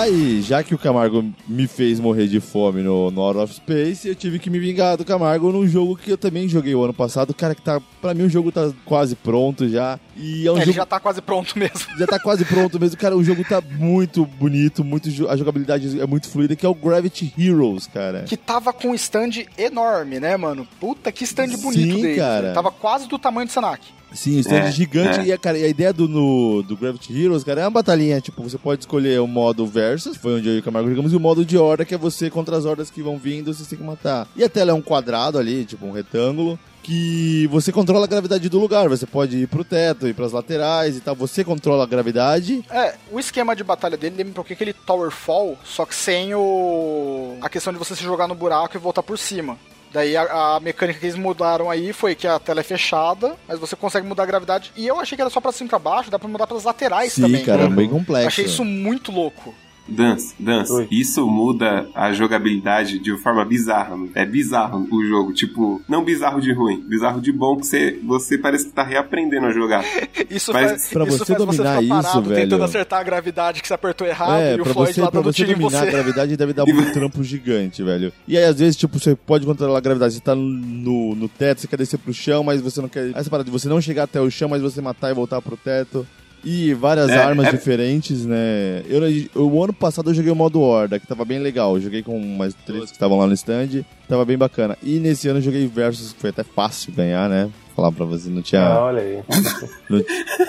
Aí, 0.00 0.40
já 0.40 0.62
que 0.62 0.74
o 0.74 0.78
Camargo 0.78 1.22
me 1.46 1.66
fez 1.66 2.00
morrer 2.00 2.26
de 2.26 2.40
fome 2.40 2.80
no, 2.80 3.10
no 3.10 3.20
Out 3.20 3.38
of 3.38 3.54
Space, 3.54 4.08
eu 4.08 4.14
tive 4.14 4.38
que 4.38 4.48
me 4.48 4.58
vingar 4.58 4.96
do 4.96 5.04
Camargo 5.04 5.52
num 5.52 5.68
jogo 5.68 5.94
que 5.94 6.10
eu 6.10 6.16
também 6.16 6.48
joguei 6.48 6.74
o 6.74 6.82
ano 6.82 6.94
passado. 6.94 7.34
Cara, 7.34 7.54
que 7.54 7.60
tá. 7.60 7.82
Pra 8.00 8.14
mim 8.14 8.22
o 8.22 8.28
jogo 8.30 8.50
tá 8.50 8.72
quase 8.86 9.14
pronto 9.14 9.68
já. 9.68 10.00
E 10.20 10.46
é 10.46 10.52
um 10.52 10.56
Ele 10.56 10.66
jogo. 10.66 10.76
já 10.76 10.86
tá 10.86 11.00
quase 11.00 11.22
pronto 11.22 11.58
mesmo. 11.58 11.80
Já 11.98 12.06
tá 12.06 12.18
quase 12.18 12.44
pronto 12.44 12.78
mesmo, 12.78 12.96
cara. 12.96 13.16
O 13.16 13.24
jogo 13.24 13.42
tá 13.44 13.60
muito 13.60 14.24
bonito, 14.26 14.84
muito 14.84 15.08
a 15.28 15.36
jogabilidade 15.36 16.00
é 16.00 16.06
muito 16.06 16.28
fluida, 16.28 16.54
que 16.54 16.64
é 16.66 16.68
o 16.68 16.74
Gravity 16.74 17.32
Heroes, 17.38 17.86
cara. 17.86 18.22
Que 18.24 18.36
tava 18.36 18.72
com 18.72 18.88
um 18.88 18.94
stand 18.94 19.30
enorme, 19.56 20.20
né, 20.20 20.36
mano? 20.36 20.66
Puta, 20.78 21.10
que 21.10 21.24
stand 21.24 21.48
Sim, 21.48 21.62
bonito 21.62 22.00
dele. 22.00 22.16
cara. 22.16 22.52
Tava 22.52 22.70
quase 22.70 23.08
do 23.08 23.18
tamanho 23.18 23.46
do 23.46 23.52
Senac. 23.52 23.82
Sim, 24.12 24.36
o 24.38 24.40
stand 24.40 24.56
É, 24.56 24.72
gigante. 24.72 25.20
é. 25.20 25.24
E, 25.26 25.32
a, 25.32 25.38
cara, 25.38 25.56
e 25.58 25.64
a 25.64 25.68
ideia 25.68 25.92
do, 25.92 26.08
no- 26.08 26.62
do 26.64 26.76
Gravity 26.76 27.16
Heroes, 27.16 27.44
cara, 27.44 27.60
é 27.60 27.64
uma 27.64 27.70
batalhinha. 27.70 28.20
Tipo, 28.20 28.42
você 28.42 28.58
pode 28.58 28.80
escolher 28.82 29.20
o 29.20 29.26
modo 29.26 29.64
Versus, 29.66 30.16
foi 30.16 30.34
onde 30.38 30.48
eu 30.48 30.56
e 30.56 30.58
o 30.58 30.62
Camargo 30.62 30.88
jogamos, 30.88 31.12
e 31.12 31.16
o 31.16 31.20
modo 31.20 31.44
de 31.44 31.56
horda, 31.56 31.84
que 31.84 31.94
é 31.94 31.98
você 31.98 32.28
contra 32.28 32.56
as 32.56 32.64
hordas 32.64 32.90
que 32.90 33.02
vão 33.02 33.16
vindo, 33.18 33.54
você 33.54 33.64
tem 33.64 33.78
que 33.78 33.84
matar. 33.84 34.26
E 34.34 34.42
a 34.42 34.48
tela 34.48 34.72
é 34.72 34.74
um 34.74 34.82
quadrado 34.82 35.38
ali, 35.38 35.64
tipo 35.64 35.86
um 35.86 35.92
retângulo. 35.92 36.58
Que 36.82 37.46
você 37.48 37.70
controla 37.70 38.04
a 38.04 38.08
gravidade 38.08 38.48
do 38.48 38.58
lugar. 38.58 38.88
Você 38.88 39.06
pode 39.06 39.36
ir 39.36 39.46
pro 39.46 39.64
teto, 39.64 40.08
ir 40.08 40.14
pras 40.14 40.32
laterais 40.32 40.96
e 40.96 41.00
tal. 41.00 41.14
Você 41.14 41.44
controla 41.44 41.84
a 41.84 41.86
gravidade. 41.86 42.64
É, 42.70 42.94
o 43.10 43.20
esquema 43.20 43.54
de 43.54 43.62
batalha 43.62 43.96
dele 43.96 44.16
lembra 44.16 44.30
um 44.30 44.34
pouquinho 44.34 44.54
aquele 44.54 44.72
Tower 44.72 45.10
Fall, 45.10 45.58
só 45.64 45.84
que 45.84 45.94
sem 45.94 46.34
o. 46.34 47.36
a 47.40 47.48
questão 47.48 47.72
de 47.72 47.78
você 47.78 47.94
se 47.94 48.02
jogar 48.02 48.26
no 48.26 48.34
buraco 48.34 48.76
e 48.76 48.80
voltar 48.80 49.02
por 49.02 49.18
cima. 49.18 49.58
Daí 49.92 50.16
a, 50.16 50.54
a 50.56 50.60
mecânica 50.60 51.00
que 51.00 51.06
eles 51.06 51.16
mudaram 51.16 51.68
aí 51.68 51.92
foi 51.92 52.14
que 52.14 52.26
a 52.26 52.38
tela 52.38 52.60
é 52.60 52.62
fechada, 52.62 53.36
mas 53.48 53.58
você 53.58 53.74
consegue 53.74 54.06
mudar 54.06 54.22
a 54.22 54.26
gravidade. 54.26 54.72
E 54.76 54.86
eu 54.86 55.00
achei 55.00 55.16
que 55.16 55.22
era 55.22 55.30
só 55.30 55.40
pra 55.40 55.50
cima 55.52 55.66
e 55.66 55.70
pra 55.70 55.78
baixo, 55.78 56.10
dá 56.10 56.18
pra 56.18 56.28
mudar 56.28 56.46
pelas 56.46 56.64
laterais 56.64 57.12
Sim, 57.12 57.22
também. 57.22 57.44
cara, 57.44 57.64
é 57.64 57.68
né? 57.68 57.74
bem 57.74 57.88
complexo. 57.88 58.28
Achei 58.28 58.44
isso 58.44 58.64
muito 58.64 59.10
louco. 59.10 59.54
Dance, 59.90 60.34
Dance, 60.38 60.72
Oi. 60.72 60.88
isso 60.90 61.26
muda 61.26 61.88
a 61.94 62.12
jogabilidade 62.12 62.98
de 62.98 63.16
forma 63.18 63.44
bizarra. 63.44 63.96
né? 63.96 64.08
É 64.14 64.24
bizarro 64.24 64.86
o 64.90 65.04
jogo. 65.04 65.32
Tipo, 65.32 65.82
não 65.88 66.04
bizarro 66.04 66.40
de 66.40 66.52
ruim, 66.52 66.80
bizarro 66.88 67.20
de 67.20 67.32
bom 67.32 67.56
que 67.56 67.66
você, 67.66 67.98
você 68.04 68.38
parece 68.38 68.66
que 68.66 68.72
tá 68.72 68.82
reaprendendo 68.82 69.46
a 69.46 69.52
jogar. 69.52 69.84
Isso 70.30 70.52
Mas 70.52 70.70
faz, 70.70 70.88
pra 70.88 71.04
isso 71.04 71.18
você 71.18 71.24
faz 71.24 71.38
dominar 71.38 71.74
você 71.76 71.82
ficar 71.82 71.82
isso, 71.82 71.88
parado 72.02 72.28
velho- 72.28 72.42
tentando 72.42 72.64
acertar 72.64 73.00
a 73.00 73.02
gravidade 73.02 73.60
que 73.60 73.66
você 73.68 73.74
apertou 73.74 74.06
errado 74.06 74.40
É, 74.40 74.56
e 74.56 74.60
o 74.60 74.64
Floyd 74.64 74.92
você, 74.92 75.00
lá 75.00 75.10
pra 75.10 75.20
dando 75.20 75.32
você 75.32 75.36
tiro 75.44 75.50
em 75.50 75.54
dominar 75.60 75.78
a 75.80 75.84
você. 75.84 75.90
gravidade 75.90 76.36
deve 76.36 76.52
dar 76.52 76.64
um 76.68 76.92
trampo 76.92 77.22
gigante, 77.24 77.82
velho. 77.82 78.12
E 78.28 78.36
aí, 78.38 78.44
às 78.44 78.58
vezes, 78.58 78.76
tipo, 78.76 78.98
você 78.98 79.16
pode 79.16 79.44
controlar 79.44 79.78
a 79.78 79.80
gravidade. 79.80 80.14
Você 80.14 80.20
tá 80.20 80.34
no, 80.34 81.14
no 81.16 81.28
teto, 81.28 81.60
você 81.62 81.66
quer 81.66 81.76
descer 81.76 81.98
pro 81.98 82.12
chão, 82.14 82.44
mas 82.44 82.60
você 82.60 82.80
não 82.80 82.88
quer. 82.88 83.10
Essa 83.14 83.28
parada 83.28 83.44
de 83.44 83.50
você 83.50 83.68
não 83.68 83.80
chegar 83.80 84.04
até 84.04 84.20
o 84.20 84.30
chão, 84.30 84.48
mas 84.48 84.62
você 84.62 84.80
matar 84.80 85.10
e 85.10 85.14
voltar 85.14 85.40
pro 85.42 85.56
teto. 85.56 86.06
E 86.42 86.72
várias 86.74 87.10
É, 87.10 87.16
armas 87.18 87.46
é- 87.48 87.50
diferentes, 87.52 88.24
né? 88.24 88.82
Eu, 88.88 89.02
eu- 89.34 89.46
o 89.48 89.62
ano 89.62 89.72
passado 89.72 90.10
eu 90.10 90.14
joguei 90.14 90.32
o 90.32 90.36
modo 90.36 90.60
Horda, 90.60 90.98
que 90.98 91.06
tava 91.06 91.24
bem 91.24 91.38
legal. 91.38 91.76
Eu 91.76 91.82
joguei 91.82 92.02
com 92.02 92.16
umas 92.16 92.54
três 92.66 92.86
que 92.86 92.92
estavam 92.92 93.18
lá 93.18 93.26
no 93.26 93.34
stand, 93.34 93.84
tava 94.08 94.24
bem 94.24 94.38
bacana. 94.38 94.76
E 94.82 94.98
nesse 94.98 95.28
ano 95.28 95.38
eu 95.38 95.42
joguei 95.42 95.66
Versus, 95.66 96.12
que 96.12 96.20
foi 96.20 96.30
até 96.30 96.42
fácil 96.42 96.92
ganhar, 96.92 97.28
né? 97.28 97.50
Falar 97.76 97.92
pra 97.92 98.04
você, 98.04 98.28
não 98.28 98.42
tinha, 98.42 98.62
Ah, 98.66 98.84
olha 98.84 99.00
aí. 99.00 99.18
não, 99.88 100.04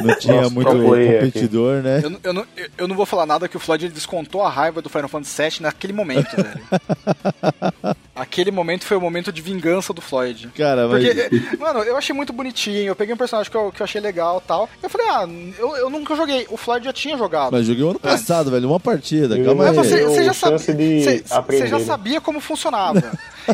não 0.08 0.16
tinha 0.20 0.42
Nossa, 0.42 0.50
muito 0.56 0.72
player 0.72 1.18
aqui. 1.24 1.26
competidor, 1.32 1.82
né? 1.84 2.02
Eu, 2.04 2.10
não- 2.10 2.20
eu, 2.24 2.34
não, 2.34 2.46
eu- 2.58 2.70
eu 2.80 2.88
não 2.88 2.96
vou 2.96 3.06
falar 3.06 3.26
nada 3.26 3.48
que 3.48 3.56
o 3.56 3.60
Floyd 3.60 3.88
descontou 3.90 4.42
a 4.42 4.50
raiva 4.50 4.82
do 4.82 4.90
Final 4.90 5.08
Fantasy 5.08 5.42
VII 5.42 5.62
naquele 5.62 5.94
momento, 5.94 6.36
velho. 6.36 6.62
Aquele 8.22 8.52
momento 8.52 8.86
foi 8.86 8.96
o 8.98 9.02
momento 9.02 9.32
de 9.32 9.42
vingança 9.42 9.92
do 9.94 10.02
Floyd. 10.02 10.50
Cara, 10.56 10.88
mas. 10.88 11.04
Porque, 11.04 11.58
mano, 11.58 11.80
eu 11.80 11.98
achei 11.98 12.14
muito 12.16 12.32
bonitinho. 12.32 12.78
Eu 12.90 12.96
peguei 12.96 13.14
um 13.14 13.18
personagem 13.18 13.52
que 13.52 13.58
eu, 13.58 13.72
que 13.72 13.82
eu 13.82 13.84
achei 13.84 14.00
legal 14.00 14.42
e 14.44 14.48
tal. 14.48 14.70
Eu 14.82 14.90
falei, 14.90 15.08
ah, 15.10 15.28
eu, 15.58 15.76
eu 15.78 15.90
nunca 15.90 16.16
joguei. 16.16 16.46
O 16.50 16.58
Floyd 16.58 16.86
já 16.86 16.94
tinha 16.94 17.18
jogado. 17.18 17.52
Mas 17.52 17.66
joguei 17.66 17.84
o 17.84 17.90
ano 17.90 18.00
passado, 18.00 18.52
velho, 18.52 18.70
uma 18.70 18.80
partida. 18.80 19.38
Eu- 19.38 19.46
Calma 19.46 19.70
aí. 19.70 19.76
Mas 19.76 19.88
você, 19.88 20.04
você 20.06 20.24
já 20.24 20.34
sabia. 20.34 20.58
de 20.58 21.04
Você, 21.04 21.24
você 21.48 21.68
já 21.68 21.80
né? 21.80 21.86
sabia 21.86 22.22
como 22.22 22.40
funcionava. 22.40 23.02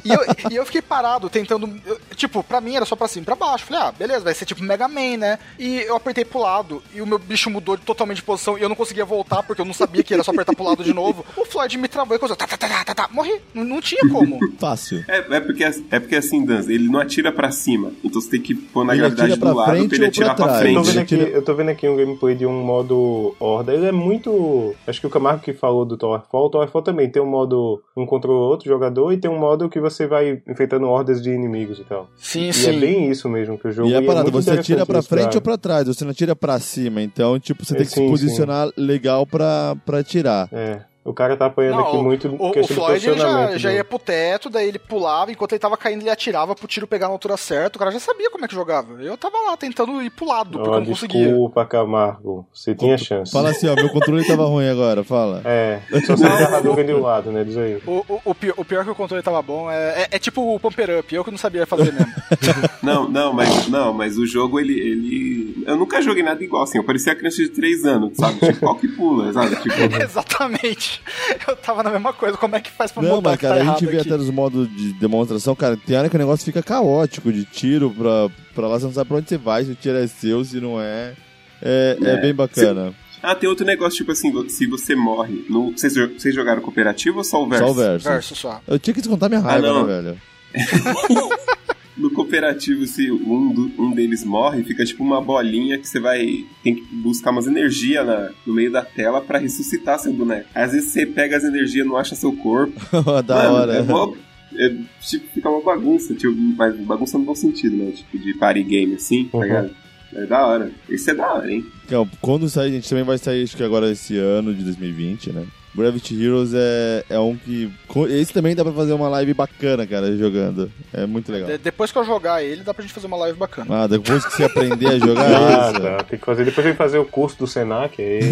e, 0.04 0.12
eu, 0.12 0.20
e 0.52 0.56
eu 0.56 0.66
fiquei 0.66 0.82
parado 0.82 1.30
tentando. 1.30 1.80
eu- 1.86 2.00
tipo, 2.16 2.44
pra 2.44 2.60
mim 2.60 2.76
era 2.76 2.86
só 2.86 2.96
pra 2.96 3.08
cima 3.08 3.24
e 3.24 3.26
pra 3.26 3.36
baixo. 3.36 3.66
Falei, 3.66 3.82
ah, 3.84 3.92
beleza, 3.92 4.20
vai 4.26 4.34
ser 4.34 4.46
tipo 4.46 4.62
Mega 4.64 4.88
Man, 4.88 5.18
né? 5.18 5.40
E 5.58 5.78
eu 5.82 5.96
apertei 5.96 6.26
pro 6.26 6.40
lado 6.40 6.84
e 6.94 7.02
o 7.02 7.08
meu 7.08 7.18
bicho 7.20 7.50
mudou 7.50 7.78
totalmente 7.78 8.18
de 8.18 8.24
posição 8.24 8.58
e 8.58 8.62
eu 8.62 8.70
não 8.70 8.76
conseguia 8.76 9.06
voltar 9.06 9.44
porque 9.44 9.62
eu 9.62 9.66
não 9.66 9.74
sabia 9.74 10.04
que 10.04 10.14
era 10.14 10.24
só 10.24 10.32
apertar 10.32 10.54
pro 10.54 10.66
lado 10.66 10.84
de 10.84 10.94
novo. 10.94 11.26
O 11.38 11.46
Floyd 11.46 11.78
me 11.78 11.88
travou 11.88 12.16
e 12.16 12.20
coisa. 12.20 12.36
Tá, 12.36 12.46
tá, 12.46 12.58
tá, 12.58 12.68
tá, 12.68 12.84
tá, 12.84 12.96
tá. 12.96 13.10
Morri. 13.12 13.40
Não, 13.54 13.64
não 13.64 13.82
tinha 13.82 14.02
como. 14.10 14.38
Fácil. 14.58 15.04
É, 15.08 15.18
é, 15.18 15.40
porque, 15.40 15.64
é 15.64 16.00
porque 16.00 16.16
assim, 16.16 16.44
Dance, 16.46 16.72
ele 16.72 16.88
não 16.88 17.00
atira 17.00 17.32
pra 17.32 17.52
cima. 17.52 17.92
Então 18.04 18.20
você 18.22 18.30
tem 18.30 18.42
que 18.42 18.56
pôr 18.56 18.84
na 18.86 18.94
Ele 18.94 19.02
gravidade 19.02 19.38
pra 19.40 19.52
do 19.52 19.58
lado 19.58 19.70
frente 19.72 19.88
pra 19.90 19.98
ele 19.98 20.06
atirar 20.06 20.36
pra 20.36 20.46
pra, 20.46 20.58
trás? 20.60 20.66
Eu 20.68 20.74
tô, 20.76 20.84
frente. 20.84 21.16
vendo 21.16 21.24
aqui, 21.26 21.36
eu 21.36 21.42
tô 21.44 21.56
vendo 21.56 21.70
aqui 21.70 21.88
um 21.90 21.96
gameplay 21.96 22.36
de 22.36 22.46
um 22.46 22.64
modo 22.64 23.36
Horda. 23.40 23.74
Ele 23.74 23.86
é 23.86 23.92
muito. 23.92 24.74
Acho 24.88 25.00
que 25.02 25.08
o 25.08 25.10
Camargo 25.10 25.42
que 25.44 25.54
falou 25.54 25.86
do 25.86 25.98
Towerfall. 25.98 26.46
O 26.46 26.50
Towerfall 26.50 26.82
também 26.82 27.10
tem 27.10 27.22
um 27.22 27.26
modo 27.30 27.82
um 27.96 28.06
contra 28.06 28.32
o 28.32 28.34
outro 28.36 28.68
jogador 28.68 29.12
e 29.14 29.18
tem 29.18 29.30
um 29.30 29.40
modo 29.40 29.70
que 29.70 29.80
você 29.80 30.08
vai 30.08 30.42
enfrentando 30.48 30.88
hordas 30.88 31.22
de 31.22 31.30
inimigos 31.30 31.80
e 31.80 31.84
tal. 31.84 32.10
Sim, 32.18 32.50
E 32.50 32.54
sim. 32.54 32.70
é 32.76 32.80
bem 32.80 33.10
isso 33.12 33.30
mesmo 33.30 33.58
que 33.58 33.68
o 33.68 33.72
jogo 33.72 33.90
E 33.90 33.94
é 33.94 34.02
parada, 34.02 34.32
muito 34.32 34.44
você 34.44 34.52
atira 34.52 34.86
pra 34.86 35.02
frente 35.02 35.26
cara. 35.26 35.36
ou 35.38 35.42
pra 35.42 35.58
trás, 35.58 35.88
você 35.88 36.04
não 36.04 36.12
atira 36.12 36.36
pra 36.36 36.60
cima. 36.60 37.02
Então, 37.02 37.40
tipo, 37.40 37.64
você 37.66 37.74
É, 37.74 37.78
tem 37.78 37.86
que 37.86 37.92
se 37.92 38.00
sim, 38.00 38.08
posicionar 38.10 38.70
legal 38.76 39.26
pra, 39.26 39.76
pra 39.86 40.00
atirar. 40.00 40.50
É. 40.52 40.82
O 41.08 41.14
cara 41.14 41.38
tá 41.38 41.46
apanhando 41.46 41.78
Não, 41.78 41.88
aqui 41.88 41.98
o- 41.98 42.04
muito 42.04 42.28
O, 42.38 42.50
o 42.60 42.68
Floyd 42.68 43.08
ele 43.10 43.18
já, 43.20 43.58
já 43.58 43.72
ia 43.72 43.84
pro 43.84 43.98
teto, 43.98 44.50
daí 44.50 44.68
ele 44.68 44.78
pulava, 44.78 45.32
enquanto 45.32 45.54
ele 45.54 45.60
tava 45.60 45.78
caindo, 45.78 46.02
ele 46.02 46.10
atirava 46.10 46.54
pro 46.54 46.68
tiro 46.68 46.86
pegar 46.86 47.08
na 47.08 47.14
altura 47.14 47.38
certa. 47.38 47.78
O 47.78 47.80
cara 47.80 47.92
já 47.92 48.00
sabia 48.00 48.30
como 48.30 48.44
é 48.44 48.48
que 48.48 48.54
jogava. 48.54 49.02
Eu 49.02 49.16
tava 49.18 49.38
lá 49.48 49.56
tentando 49.56 50.02
ir 50.02 50.10
pro 50.10 50.28
lado, 50.28 50.52
porque 50.52 50.70
Ó, 50.70 50.74
eu 50.76 50.80
não 50.82 50.86
conseguia. 50.88 51.28
desculpa, 51.28 51.66
Camargo. 51.66 52.46
Você 52.54 52.76
tinha 52.76 52.98
chance. 52.98 53.32
Fala 53.32 53.52
assim, 53.52 53.68
ó, 53.70 53.76
meu 53.76 53.90
controle 53.90 54.28
tava 54.28 54.46
ruim 54.48 54.68
agora, 54.68 55.04
fala. 55.04 55.42
É, 55.46 55.80
só 56.06 56.18
se 56.18 56.24
o 56.24 56.28
narrador 56.28 56.76
vem 56.76 56.86
do 56.86 57.02
lado, 57.02 57.32
né? 57.32 57.44
Diz 57.44 57.58
aí. 57.58 57.82
O, 57.88 58.04
o, 58.08 58.22
o 58.26 58.36
pior, 58.36 58.54
o 58.58 58.66
pior 58.66 58.84
que 58.84 58.92
o 58.92 58.96
controle 58.96 59.24
tava 59.24 59.42
bom 59.42 59.72
é, 59.72 60.02
é, 60.04 60.08
é 60.12 60.20
tipo 60.20 60.54
o 60.56 60.60
Pumper 60.60 61.00
Up, 61.00 61.16
eu 61.16 61.24
que 61.24 61.32
não 61.32 61.38
sabia 61.38 61.66
fazer 61.66 61.94
mesmo. 61.94 62.12
Não, 62.84 63.10
não, 63.10 63.34
mas, 63.34 63.68
não, 63.68 63.92
mas 63.94 64.18
o 64.18 64.26
jogo, 64.26 64.60
ele, 64.60 64.74
ele. 64.80 65.64
Eu 65.68 65.76
nunca 65.76 66.02
joguei 66.02 66.24
nada 66.24 66.42
igual 66.44 66.64
assim. 66.64 66.78
Eu 66.78 66.84
parecia 66.84 67.14
criança 67.16 67.38
de 67.38 67.50
3 67.50 67.84
anos, 67.86 68.16
sabe? 68.16 68.40
Tipo, 68.40 68.60
qual 68.60 68.76
que 68.76 68.88
pula, 68.88 69.34
sabe? 69.34 69.56
Tipo, 69.58 69.76
Exatamente. 70.02 70.97
Eu 71.48 71.56
tava 71.56 71.84
na 71.84 71.90
mesma 71.92 72.14
coisa. 72.14 72.38
Como 72.38 72.56
é 72.56 72.60
que 72.60 72.72
faz 72.72 72.92
pra 72.92 73.02
Não, 73.04 73.16
mudar 73.18 73.32
mas 73.32 73.40
que 73.40 73.46
tá 73.48 73.56
cara, 73.56 73.62
a 73.62 73.74
gente 73.74 73.86
vê 73.86 74.00
aqui? 74.00 74.08
até 74.10 74.18
nos 74.18 74.30
modos 74.30 74.68
de 74.76 74.94
demonstração, 74.94 75.56
cara, 75.56 75.78
tem 75.78 75.98
hora 75.98 76.10
que 76.10 76.16
o 76.16 76.20
negócio 76.20 76.46
fica 76.46 76.62
caótico 76.64 77.32
de 77.32 77.46
tiro 77.46 77.92
pra, 77.92 78.30
pra 78.54 78.68
lá, 78.68 78.80
você 78.80 78.86
não 78.86 78.94
sabe 78.94 79.08
pra 79.08 79.18
onde 79.18 79.30
você 79.30 79.38
vai, 79.38 79.64
se 79.66 79.72
o 79.72 79.76
tiro 79.76 79.98
é 79.98 80.08
seu, 80.08 80.44
se 80.46 80.60
não 80.60 80.80
é. 80.82 81.14
É, 81.62 81.98
é 82.02 82.10
É. 82.12 82.22
bem 82.22 82.34
bacana. 82.34 82.94
Ah, 83.22 83.34
tem 83.34 83.50
outro 83.50 83.66
negócio, 83.66 83.98
tipo 83.98 84.12
assim, 84.12 84.32
se 84.48 84.68
você 84.68 84.96
morre. 84.96 85.44
No, 85.50 85.72
vocês, 85.72 85.94
vocês 85.96 86.36
jogaram 86.36 86.62
cooperativo 86.62 87.18
ou 87.18 87.24
só 87.24 87.44
o 87.44 87.48
verso? 87.50 87.66
Só 87.66 87.72
o 87.72 87.74
verso. 87.74 88.08
Verso 88.10 88.36
só. 88.36 88.62
Eu 88.68 88.78
tinha 88.78 88.94
que 88.94 89.02
descontar 89.02 89.28
minha 89.28 89.42
raiva, 89.42 89.68
Ah, 89.68 89.74
não. 89.74 89.88
né, 89.88 90.02
velho? 90.02 90.22
No 91.98 92.12
cooperativo, 92.12 92.86
se 92.86 93.12
um, 93.12 93.52
do- 93.52 93.72
um 93.82 93.92
deles 93.92 94.24
morre, 94.24 94.64
fica 94.64 94.86
tipo 94.86 95.04
uma 95.04 95.20
bolinha 95.22 95.78
que 95.80 95.88
você 95.88 96.00
vai. 96.00 96.46
Tem 96.64 96.76
que 96.76 96.82
buscar 96.96 97.32
umas 97.32 97.48
energias 97.48 98.06
na- 98.06 98.30
no 98.46 98.54
meio 98.54 98.72
da 98.72 98.84
tela 98.84 99.20
pra 99.22 99.40
ressuscitar 99.40 99.98
seu 100.00 100.14
boneco. 100.14 100.48
Às 100.54 100.74
vezes 100.74 100.92
você 100.92 101.06
pega 101.06 101.36
as 101.38 101.44
energias 101.44 101.86
e 101.86 101.90
não 101.90 101.98
acha 101.98 102.14
seu 102.16 102.32
corpo. 102.34 102.74
da 103.26 103.36
Mano, 103.36 103.56
hora. 103.56 103.74
É 103.74 103.82
mó- 103.82 104.14
é, 104.56 104.70
tipo, 105.02 105.28
fica 105.34 105.50
uma 105.50 105.62
bagunça, 105.62 106.14
tipo, 106.16 106.34
mas 106.36 106.76
bagunça 106.78 107.18
no 107.18 107.26
bom 107.26 107.36
sentido, 107.36 107.76
né? 107.76 107.92
Tipo, 107.92 108.18
de 108.18 108.34
party 108.36 108.64
game 108.64 108.94
assim, 108.96 109.26
tá 109.26 109.38
Uhum. 109.38 109.44
ligado? 109.44 109.70
É 110.14 110.26
da 110.26 110.48
hora. 110.48 110.72
Esse 110.90 111.12
é 111.12 111.16
da 111.16 111.34
hora, 111.34 111.52
hein? 111.52 111.66
Então, 111.86 112.08
quando 112.22 112.48
sair, 112.50 112.70
a 112.70 112.74
gente 112.74 112.88
também 112.90 113.04
vai 113.04 113.18
sair, 113.18 113.44
acho 113.44 113.58
que 113.58 113.64
agora 113.64 113.92
esse 113.92 114.18
ano 114.18 114.54
de 114.54 114.64
2020, 114.64 115.32
né? 115.34 115.46
Gravity 115.78 116.24
Heroes 116.24 116.54
é, 116.56 117.04
é 117.10 117.20
um 117.20 117.36
que. 117.38 117.72
Esse 118.10 118.34
também 118.34 118.56
dá 118.56 118.64
pra 118.64 118.74
fazer 118.74 118.94
uma 118.94 119.08
live 119.10 119.34
bacana, 119.34 119.86
cara, 119.86 120.16
jogando. 120.18 120.72
É 120.92 121.06
muito 121.06 121.32
legal. 121.32 121.50
De- 121.50 121.58
depois 121.60 121.92
que 121.92 121.98
eu 121.98 122.04
jogar 122.04 122.44
ele, 122.44 122.64
dá 122.64 122.74
pra 122.74 122.82
gente 122.82 122.94
fazer 122.94 123.08
uma 123.08 123.18
live 123.18 123.38
bacana. 123.38 123.84
Ah, 123.84 123.88
depois 123.88 124.26
que 124.26 124.34
você 124.34 124.44
aprender 124.46 124.88
a 124.88 125.00
jogar 125.00 125.26
Ah, 125.28 125.72
isso. 125.72 125.82
tá. 125.82 125.98
Tem 126.04 126.20
que 126.20 126.26
fazer. 126.26 126.46
Depois 126.46 126.64
tem 126.66 126.74
que 126.74 126.78
fazer 126.78 126.98
o 126.98 127.06
curso 127.06 127.38
do 127.38 127.48
Senac. 127.48 128.02
Aí... 128.02 128.20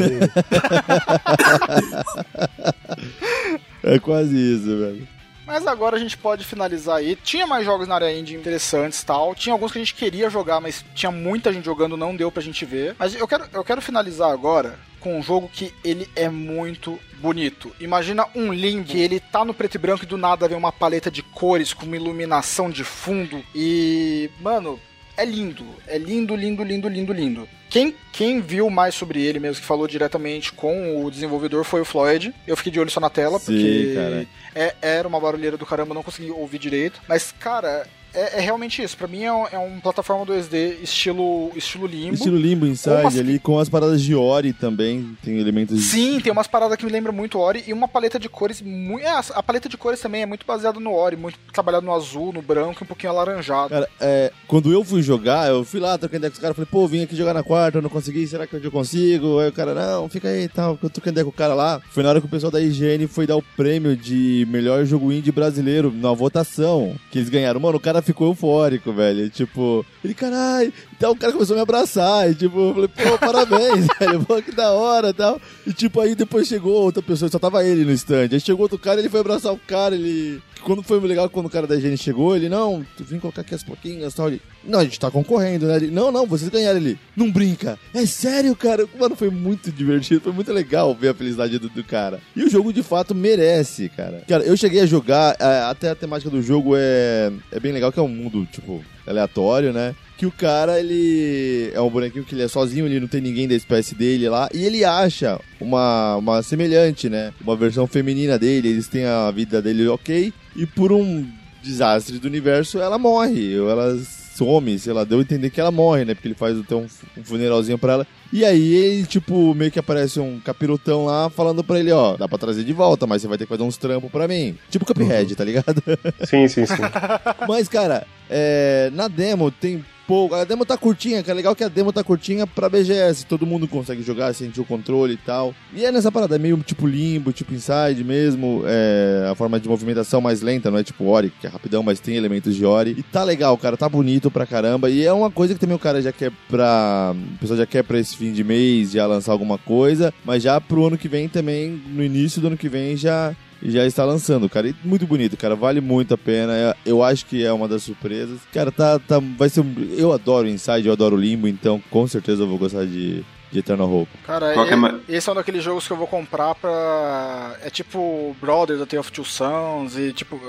É 3.84 4.00
quase 4.00 4.36
isso, 4.36 4.80
velho. 4.80 5.08
Mas 5.46 5.68
agora 5.68 5.96
a 5.96 6.00
gente 6.00 6.18
pode 6.18 6.44
finalizar 6.44 6.98
aí. 6.98 7.16
Tinha 7.16 7.46
mais 7.46 7.64
jogos 7.64 7.88
na 7.88 7.94
área 7.94 8.12
indie 8.12 8.34
interessantes 8.36 9.00
e 9.02 9.06
tal. 9.06 9.36
Tinha 9.36 9.54
alguns 9.54 9.72
que 9.72 9.78
a 9.78 9.82
gente 9.82 9.94
queria 9.94 10.28
jogar, 10.28 10.60
mas 10.60 10.84
tinha 10.96 11.12
muita 11.12 11.54
gente 11.54 11.66
jogando, 11.66 11.96
não 11.96 12.16
deu 12.16 12.32
pra 12.32 12.42
gente 12.42 12.66
ver. 12.66 12.96
Mas 12.98 13.14
eu 13.14 13.28
quero, 13.28 13.44
eu 13.54 13.64
quero 13.64 13.80
finalizar 13.80 14.32
agora 14.32 14.74
com 15.06 15.20
um 15.20 15.22
jogo 15.22 15.48
que 15.54 15.72
ele 15.84 16.10
é 16.16 16.28
muito 16.30 17.00
bonito. 17.20 17.72
Imagina 17.80 18.26
um 18.34 18.52
limbo 18.52 18.86
que 18.86 19.00
ele 19.00 19.20
tá 19.20 19.46
no 19.46 19.54
preto 19.54 19.76
e 19.76 19.78
branco 19.78 20.04
e 20.04 20.08
do 20.08 20.18
nada 20.18 20.48
vem 20.48 20.58
uma 20.58 20.72
paleta 20.72 21.12
de 21.12 21.22
cores 21.22 21.74
com 21.74 21.86
uma 21.86 21.96
iluminação 21.96 22.72
de 22.72 22.84
fundo 22.84 23.44
e, 23.54 24.32
mano, 24.42 24.80
é 25.16 25.24
lindo. 25.24 25.64
É 25.86 26.00
lindo, 26.00 26.36
lindo, 26.36 26.64
lindo, 26.64 26.90
lindo, 26.90 27.14
lindo. 27.14 27.48
Quem, 27.70 27.94
quem 28.12 28.42
viu 28.42 28.68
mais 28.72 28.96
sobre 28.96 29.22
ele 29.22 29.40
mesmo, 29.40 29.62
que 29.62 29.68
falou 29.68 29.88
diretamente 29.88 30.52
com 30.52 31.06
o 31.06 31.12
desenvolvedor, 31.12 31.64
foi 31.64 31.82
o 31.82 31.86
Floyd. 31.86 32.34
Eu 32.48 32.58
fiquei 32.58 32.72
de 32.72 32.80
olho 32.80 32.90
só 32.90 33.00
na 33.00 33.10
tela, 33.10 33.38
Sim, 33.38 33.46
porque 33.46 34.28
é- 34.56 34.76
era 34.82 35.08
uma 35.08 35.20
barulheira 35.20 35.56
do 35.56 35.66
caramba, 35.68 35.94
não 35.94 36.02
consegui 36.02 36.32
ouvir 36.32 36.58
direito. 36.58 37.00
Mas, 37.08 37.32
cara, 37.32 37.86
é, 38.16 38.38
é 38.38 38.42
realmente 38.42 38.82
isso. 38.82 38.98
Pra 38.98 39.08
mim 39.08 39.24
é, 39.24 39.32
um, 39.32 39.48
é 39.48 39.58
uma 39.58 39.82
plataforma 39.82 40.26
2D 40.26 40.82
estilo, 40.82 41.52
estilo 41.56 41.86
limbo. 41.86 42.16
Estilo 42.16 42.38
Limbo 42.38 42.66
Inside 42.66 43.08
assim? 43.08 43.20
ali, 43.20 43.40
com 43.40 43.60
as 43.60 43.70
paradas 43.70 44.02
de 44.02 44.16
Ori 44.16 44.54
também. 44.54 45.18
Tem 45.24 45.40
elementos. 45.40 45.82
Sim, 45.84 46.20
tem 46.20 46.32
umas 46.32 46.48
paradas 46.48 46.78
que 46.78 46.86
me 46.86 46.92
lembram 46.92 47.14
muito 47.14 47.40
Ori 47.40 47.64
e 47.68 47.74
uma 47.74 47.88
paleta 47.88 48.20
de 48.20 48.30
cores 48.30 48.62
muito. 48.62 49.06
É, 49.06 49.10
a 49.10 49.44
paleta 49.44 49.70
de 49.70 49.78
cores 49.78 50.00
também 50.00 50.22
é 50.22 50.26
muito 50.26 50.46
baseada 50.46 50.80
no 50.80 50.94
Ori, 50.94 51.16
muito 51.16 51.38
trabalhado 51.54 51.86
no 51.86 51.94
azul, 51.94 52.32
no 52.32 52.42
branco 52.42 52.82
e 52.82 52.84
um 52.84 52.88
pouquinho 52.88 53.12
alaranjado. 53.12 53.70
Cara, 53.70 53.90
é, 54.00 54.32
quando 54.48 54.72
eu 54.72 54.84
fui 54.84 55.02
jogar, 55.02 55.50
eu 55.50 55.64
fui 55.64 55.80
lá, 55.80 55.98
trocando 55.98 56.18
ideia 56.18 56.32
com 56.32 56.36
os 56.36 56.42
caras, 56.42 56.56
falei, 56.56 56.70
pô, 56.72 56.88
vim 56.88 57.04
aqui 57.04 57.16
jogar 57.16 57.34
na 57.34 57.44
quarta, 57.44 57.78
eu 57.78 57.82
não 57.82 57.90
consegui, 57.90 58.26
será 58.28 58.48
que 58.48 58.56
hoje 58.56 58.66
eu 58.66 58.72
consigo? 58.72 59.40
Aí 59.40 59.50
o 59.50 59.54
cara, 59.54 59.74
não, 59.74 60.10
fica 60.10 60.30
aí 60.30 60.44
e 60.44 60.50
tal, 60.50 60.78
eu 60.82 60.90
troquei 60.90 61.12
ideia 61.12 61.26
com 61.26 61.32
o 61.32 61.34
cara 61.34 61.54
lá. 61.54 61.82
Foi 61.92 62.04
na 62.04 62.10
hora 62.10 62.20
que 62.20 62.28
o 62.28 62.30
pessoal 62.30 62.52
da 62.52 62.62
IGN 62.62 63.08
foi 63.08 63.28
dar 63.28 63.36
o 63.36 63.42
prêmio 63.42 63.96
de 63.96 64.48
melhor 64.50 64.86
jogo 64.86 65.12
indie 65.12 65.32
brasileiro 65.32 65.92
na 65.92 66.14
votação, 66.14 66.96
que 67.12 67.20
eles 67.20 67.30
ganharam. 67.30 67.60
Mano, 67.60 67.78
o 67.78 67.82
cara 67.82 68.02
ficou 68.06 68.28
eufórico, 68.28 68.94
velho, 68.94 69.30
tipo, 69.30 69.86
ele, 70.04 70.14
caralho, 70.14 70.72
então 70.98 71.12
o 71.12 71.16
cara 71.16 71.34
começou 71.34 71.56
a 71.56 71.58
me 71.58 71.62
abraçar, 71.64 72.30
e 72.30 72.36
tipo, 72.36 72.58
eu 72.58 72.74
falei, 72.74 72.88
pô, 72.88 73.18
parabéns, 73.18 73.88
velho, 74.00 74.24
pô, 74.24 74.42
que 74.42 74.52
da 74.52 74.72
hora 74.72 75.10
e 75.10 75.14
tal. 75.14 75.42
E 75.66 75.74
tipo, 75.74 76.00
aí 76.00 76.16
depois 76.16 76.48
chegou 76.48 76.74
outra 76.74 77.02
pessoa, 77.02 77.30
só 77.30 77.38
tava 77.38 77.64
ele 77.66 77.84
no 77.84 77.92
stand, 77.92 78.30
aí 78.32 78.40
chegou 78.40 78.64
outro 78.64 78.78
cara, 78.80 79.00
ele 79.00 79.10
foi 79.10 79.20
abraçar 79.20 79.54
o 79.54 79.60
cara, 79.60 79.96
ele... 79.96 80.42
Quando 80.64 80.82
foi 80.82 81.00
legal, 81.02 81.30
quando 81.30 81.46
o 81.46 81.50
cara 81.50 81.68
da 81.68 81.76
IGN 81.76 81.96
chegou, 81.96 82.36
ele, 82.36 82.50
não, 82.50 82.84
tu 82.98 83.04
vim 83.04 83.20
colocar 83.20 83.42
aqui 83.42 83.54
as 83.54 83.64
pouquinhas 83.64 84.14
e 84.14 84.16
tal. 84.16 84.30
Ele, 84.30 84.42
não, 84.64 84.80
a 84.80 84.84
gente 84.84 85.00
tá 85.00 85.12
concorrendo, 85.12 85.68
né? 85.68 85.76
Ele, 85.76 85.92
não, 85.92 86.12
não, 86.12 86.26
vocês 86.26 86.50
ganharam 86.50 86.80
ele. 86.80 86.98
Não 87.16 87.32
brinca. 87.32 87.78
É 87.94 88.04
sério, 88.08 88.56
cara. 88.56 88.88
Mano, 89.00 89.16
foi 89.16 89.30
muito 89.30 89.72
divertido, 89.72 90.22
foi 90.22 90.32
muito 90.32 90.52
legal 90.52 90.96
ver 90.96 91.10
a 91.10 91.14
felicidade 91.14 91.60
do, 91.60 91.70
do 91.70 91.84
cara. 91.84 92.20
E 92.36 92.44
o 92.44 92.50
jogo, 92.50 92.74
de 92.74 92.82
fato, 92.82 93.14
merece, 93.14 93.90
cara. 93.90 94.24
Cara, 94.28 94.44
eu 94.44 94.58
cheguei 94.58 94.82
a 94.82 94.86
jogar, 94.88 95.36
é, 95.40 95.70
até 95.70 95.92
a 95.92 95.96
temática 95.96 96.32
do 96.32 96.42
jogo 96.42 96.72
é, 96.76 97.32
é 97.52 97.60
bem 97.60 97.72
legal, 97.72 97.92
que 97.92 98.00
é 98.00 98.02
um 98.02 98.08
mundo, 98.08 98.48
tipo, 98.52 98.84
aleatório, 99.06 99.72
né? 99.72 99.94
Que 100.18 100.26
o 100.26 100.32
cara, 100.32 100.80
ele 100.80 101.72
é 101.74 101.82
um 101.82 101.90
bonequinho 101.90 102.24
que 102.24 102.34
ele 102.34 102.44
é 102.44 102.48
sozinho, 102.48 102.86
ele 102.86 103.00
não 103.00 103.08
tem 103.08 103.20
ninguém 103.20 103.48
da 103.48 103.56
espécie 103.56 103.94
dele 103.96 104.30
lá. 104.30 104.48
E 104.54 104.64
ele 104.64 104.86
acha 104.86 105.40
uma, 105.60 106.16
uma 106.16 106.42
semelhante, 106.42 107.10
né? 107.10 107.34
Uma 107.42 107.56
versão 107.56 107.86
feminina 107.86 108.40
dele, 108.40 108.70
eles 108.70 108.88
têm 108.88 109.06
a 109.06 109.30
vida 109.32 109.62
dele 109.62 109.88
ok. 109.88 110.34
E 110.56 110.66
por 110.66 110.92
um 110.94 111.28
desastre 111.62 112.18
do 112.18 112.28
universo, 112.28 112.80
ela 112.80 112.98
morre. 112.98 113.60
Ou 113.60 113.70
ela 113.70 113.98
some, 114.36 114.78
sei 114.78 114.92
lá, 114.92 115.04
deu 115.04 115.20
a 115.20 115.22
entender 115.22 115.50
que 115.50 115.62
ela 115.62 115.72
morre, 115.72 116.04
né? 116.04 116.14
Porque 116.14 116.28
ele 116.28 116.36
faz 116.36 116.60
até 116.60 116.76
um, 116.76 116.86
um 117.18 117.24
funeralzinho 117.24 117.78
pra 117.78 117.94
ela. 117.94 118.08
E 118.34 118.44
aí, 118.44 118.74
ele, 118.74 119.06
tipo, 119.06 119.54
meio 119.54 119.72
que 119.72 119.80
aparece 119.80 120.20
um 120.20 120.40
capirotão 120.40 121.06
lá 121.06 121.30
falando 121.30 121.64
pra 121.64 121.80
ele, 121.80 121.92
ó, 121.92 122.18
dá 122.18 122.28
pra 122.28 122.38
trazer 122.38 122.64
de 122.64 122.74
volta, 122.74 123.08
mas 123.08 123.22
você 123.22 123.28
vai 123.28 123.38
ter 123.38 123.46
que 123.46 123.50
fazer 123.50 123.64
uns 123.64 123.78
trampos 123.78 124.12
pra 124.12 124.28
mim. 124.28 124.58
Tipo 124.70 124.86
Cuphead, 124.86 125.36
tá 125.36 125.44
ligado? 125.44 125.82
Sim, 126.26 126.48
sim, 126.48 126.66
sim. 126.66 126.76
Mas, 127.48 127.70
cara, 127.70 128.06
é, 128.30 128.90
na 128.94 129.08
demo 129.08 129.50
tem 129.50 129.84
pouco. 130.08 130.36
A 130.36 130.44
demo 130.44 130.66
tá 130.66 130.78
curtinha, 130.78 131.22
cara. 131.24 131.36
Legal 131.36 131.56
que 131.56 131.64
a 131.64 131.68
demo 131.68 131.92
tá 131.92 132.04
curtinha 132.04 132.46
pra 132.48 132.70
BGS. 132.70 133.26
Todo 133.26 133.46
mundo 133.46 133.68
consegue 133.68 134.02
jogar, 134.02 134.34
sentir 134.34 134.62
o 134.62 134.66
controle 134.66 135.14
e 135.14 135.18
tal. 135.18 135.54
E 135.74 135.86
é 135.86 135.92
nessa 135.92 136.12
parada, 136.12 136.36
é 136.36 136.40
meio 136.40 136.58
tipo 136.58 136.88
limbo, 136.88 137.32
tipo 137.32 137.54
inside 137.54 138.04
mesmo. 138.04 138.64
É, 138.66 139.28
a 139.30 139.36
forma 139.36 139.60
de 139.60 139.68
movimentação 139.68 140.22
mais 140.22 140.42
lenta, 140.42 140.72
não 140.72 140.78
é 140.78 140.84
tipo 140.84 141.06
Ori, 141.06 141.32
que 141.40 141.48
é 141.48 141.50
rapidão, 141.50 141.84
mas 141.84 142.00
tem 142.00 142.16
elementos 142.16 142.56
de 142.56 142.66
Ori. 142.66 142.96
E 142.98 143.04
tá 143.04 143.24
legal, 143.24 143.58
cara. 143.58 143.78
Tá 143.78 143.90
bonito 143.90 144.32
pra 144.32 144.46
caramba. 144.46 144.90
E 144.90 145.06
é 145.06 145.12
uma 145.14 145.32
coisa 145.32 145.54
que 145.54 145.60
também 145.60 145.76
o 145.76 145.80
cara 145.80 146.02
já 146.02 146.12
quer 146.12 146.32
pra. 146.50 147.14
O 147.36 147.40
pessoal 147.40 147.58
já 147.58 147.66
quer 147.66 147.84
pra 147.84 148.00
esse 148.00 148.16
fim 148.16 148.32
de 148.32 148.44
mês 148.44 148.92
já 148.92 149.06
lançar 149.06 149.32
alguma 149.32 149.58
coisa. 149.58 150.14
Mas 150.24 150.44
já 150.44 150.60
pro 150.60 150.88
ano 150.88 150.98
que 150.98 151.08
vem 151.08 151.28
também, 151.28 151.82
no 151.88 152.04
início 152.04 152.42
do 152.42 152.48
ano 152.48 152.58
que 152.58 152.70
vem, 152.70 152.96
já 152.96 153.36
já 153.64 153.86
está 153.86 154.04
lançando, 154.06 154.50
cara. 154.50 154.68
E 154.70 154.76
muito 154.84 155.06
bonito, 155.08 155.36
cara. 155.38 155.56
Vale 155.56 155.82
muito 155.82 156.14
a 156.14 156.18
pena. 156.18 156.54
É- 156.54 156.76
Eu 156.86 157.02
acho 157.04 157.26
que 157.26 157.44
é 157.46 157.52
uma 157.52 157.68
das 157.68 157.84
surpresas. 157.84 158.40
Cara, 158.54 158.72
tá, 158.72 159.00
tá, 159.00 159.20
vai 159.38 159.50
ser. 159.50 159.62
um- 159.62 159.96
Eu 159.98 160.12
adoro 160.14 160.48
Inside, 160.48 160.88
eu 160.88 160.94
adoro 160.94 161.16
Limbo, 161.16 161.48
então 161.48 161.82
com 161.90 162.08
certeza 162.08 162.44
eu 162.44 162.48
vou 162.48 162.58
gostar 162.58 162.86
de, 162.86 163.24
de 163.52 163.60
Eternal 163.60 163.90
Hope. 163.92 164.12
Cara, 164.26 164.54
é 164.54 165.16
esse 165.16 165.28
é 165.30 165.32
um 165.32 165.36
daqueles 165.36 165.64
jogos 165.64 165.88
que 165.88 165.94
eu 165.94 165.98
vou 165.98 166.08
comprar 166.08 166.54
pra. 166.56 167.56
É 167.64 167.70
tipo 167.70 168.36
Brother 168.42 168.78
da 168.78 168.86
Tale 168.86 169.00
of 169.00 169.12
Two 169.12 169.26
Sons 169.26 169.98
e 169.98 170.12
tipo. 170.14 170.40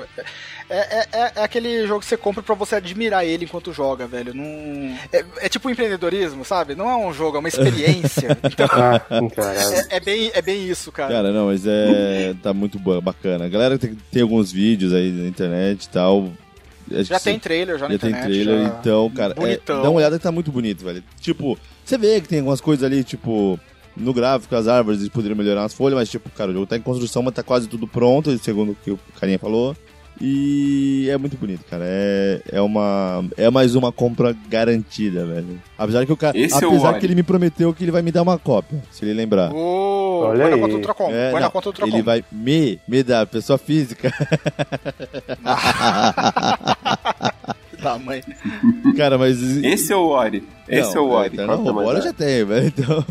É, 0.68 0.78
é, 0.78 1.06
é- 1.12 1.32
é 1.36 1.43
aquele 1.44 1.86
jogo 1.86 2.01
que 2.01 2.06
você 2.06 2.16
compra 2.16 2.43
pra 2.43 2.55
você 2.55 2.74
admirar 2.74 3.24
ele 3.24 3.44
enquanto 3.44 3.72
joga, 3.72 4.06
velho. 4.06 4.34
Não... 4.34 4.44
É, 5.12 5.24
é 5.43 5.48
tipo 5.48 5.70
empreendedorismo, 5.70 6.44
sabe? 6.44 6.74
Não 6.74 6.90
é 6.90 6.97
um 6.97 7.12
jogo, 7.12 7.36
é 7.36 7.40
uma 7.40 7.48
experiência. 7.48 8.36
Então, 8.44 8.66
Ah, 8.70 9.01
caralho. 9.34 9.59
é, 9.90 9.97
é 9.97 10.01
bem, 10.01 10.30
é 10.34 10.43
bem 10.43 10.68
isso, 10.68 10.90
cara. 10.90 11.12
Cara, 11.12 11.32
não, 11.32 11.47
mas 11.47 11.64
é. 11.66 12.34
tá 12.43 12.52
muito 12.52 12.78
ba- 12.78 13.01
bacana. 13.01 13.44
A 13.44 13.48
galera 13.48 13.78
tem, 13.78 13.97
tem 14.10 14.22
alguns 14.22 14.51
vídeos 14.51 14.93
aí 14.93 15.10
na 15.12 15.28
internet 15.28 15.84
e 15.84 15.88
tal. 15.88 16.32
Acho 16.90 17.05
já 17.05 17.18
que 17.18 17.24
tem 17.24 17.38
trailer, 17.38 17.78
já 17.78 17.86
na 17.88 17.94
Já 17.94 17.98
tem 18.01 18.10
internet. 18.10 18.32
trailer, 18.44 18.62
já- 18.66 18.76
então, 18.80 19.10
cara, 19.10 19.34
é, 19.38 19.60
dá 19.66 19.82
uma 19.82 19.93
olhada 19.93 20.16
que 20.18 20.22
tá 20.22 20.30
muito 20.32 20.51
bonito, 20.52 20.84
velho. 20.84 21.02
Tipo, 21.20 21.59
você 21.84 21.98
vê 21.98 22.20
que 22.20 22.28
tem 22.28 22.38
algumas 22.38 22.60
coisas 22.60 22.84
ali, 22.84 23.02
tipo, 23.05 23.59
no 23.97 24.12
gráfico, 24.14 24.55
as 24.55 24.68
árvores 24.68 25.09
poderiam 25.09 25.36
melhorar 25.36 25.64
as 25.64 25.74
folhas, 25.74 25.97
mas, 25.98 26.09
tipo, 26.09 26.28
cara, 26.30 26.51
o 26.51 26.55
jogo 26.55 26.66
tá 26.66 26.76
em 26.76 26.82
construção, 26.82 27.22
mas 27.22 27.34
tá 27.34 27.43
quase 27.43 27.66
tudo 27.68 27.86
pronto, 27.88 28.36
segundo 28.38 28.72
o 28.72 28.76
que 28.76 28.90
o 28.93 28.98
carinha 29.18 29.38
falou. 29.38 29.76
E 30.20 31.09
é 31.10 31.18
muito 31.18 31.36
bonito, 31.36 31.64
cara. 31.68 31.84
É, 31.86 32.40
é 32.52 32.60
uma. 32.60 33.24
É 33.36 33.51
mais 33.51 33.74
uma 33.74 33.93
compra 33.93 34.34
garantida, 34.48 35.26
velho. 35.26 35.60
Apesar 35.76 36.06
que 36.06 36.12
o 36.12 36.16
cara. 36.16 36.38
Esse 36.38 36.64
é 36.64 36.66
o 36.66 36.70
apesar 36.70 36.98
que 36.98 37.06
ele 37.06 37.14
me 37.14 37.22
prometeu 37.22 37.72
que 37.74 37.84
ele 37.84 37.90
vai 37.90 38.02
me 38.02 38.10
dar 38.10 38.22
uma 38.22 38.38
cópia, 38.38 38.82
se 38.90 39.05
ele 39.05 39.12
lembrar. 39.12 39.52
Ô, 39.52 40.28
Olha 40.28 40.43
põe 40.43 40.51
na 40.51 40.56
aí. 40.56 40.62
conta 40.62 40.78
do. 40.78 41.12
É, 41.12 41.30
põe 41.30 41.40
não, 41.40 41.47
na 41.47 41.51
conta 41.51 41.64
do 41.64 41.68
Ultracom. 41.68 41.94
ele 41.94 42.02
vai 42.02 42.24
me, 42.32 42.80
me 42.88 43.02
dar, 43.02 43.26
pessoa 43.26 43.59
física. 43.59 44.12
Tá, 47.82 47.98
mãe. 47.98 48.22
cara, 48.97 49.18
mas. 49.18 49.40
Esse 49.62 49.93
é 49.93 49.97
o 49.97 50.06
Ori. 50.09 50.43
Esse 50.66 50.97
é 50.97 51.01
o 51.01 51.10
Ori. 51.10 51.30
Então, 51.34 51.47
não, 51.47 51.68
é 51.68 51.84
o 51.84 51.86
Ori 51.86 52.01
já 52.01 52.12
tenho, 52.12 52.47
velho. 52.47 52.66
Então. 52.66 53.05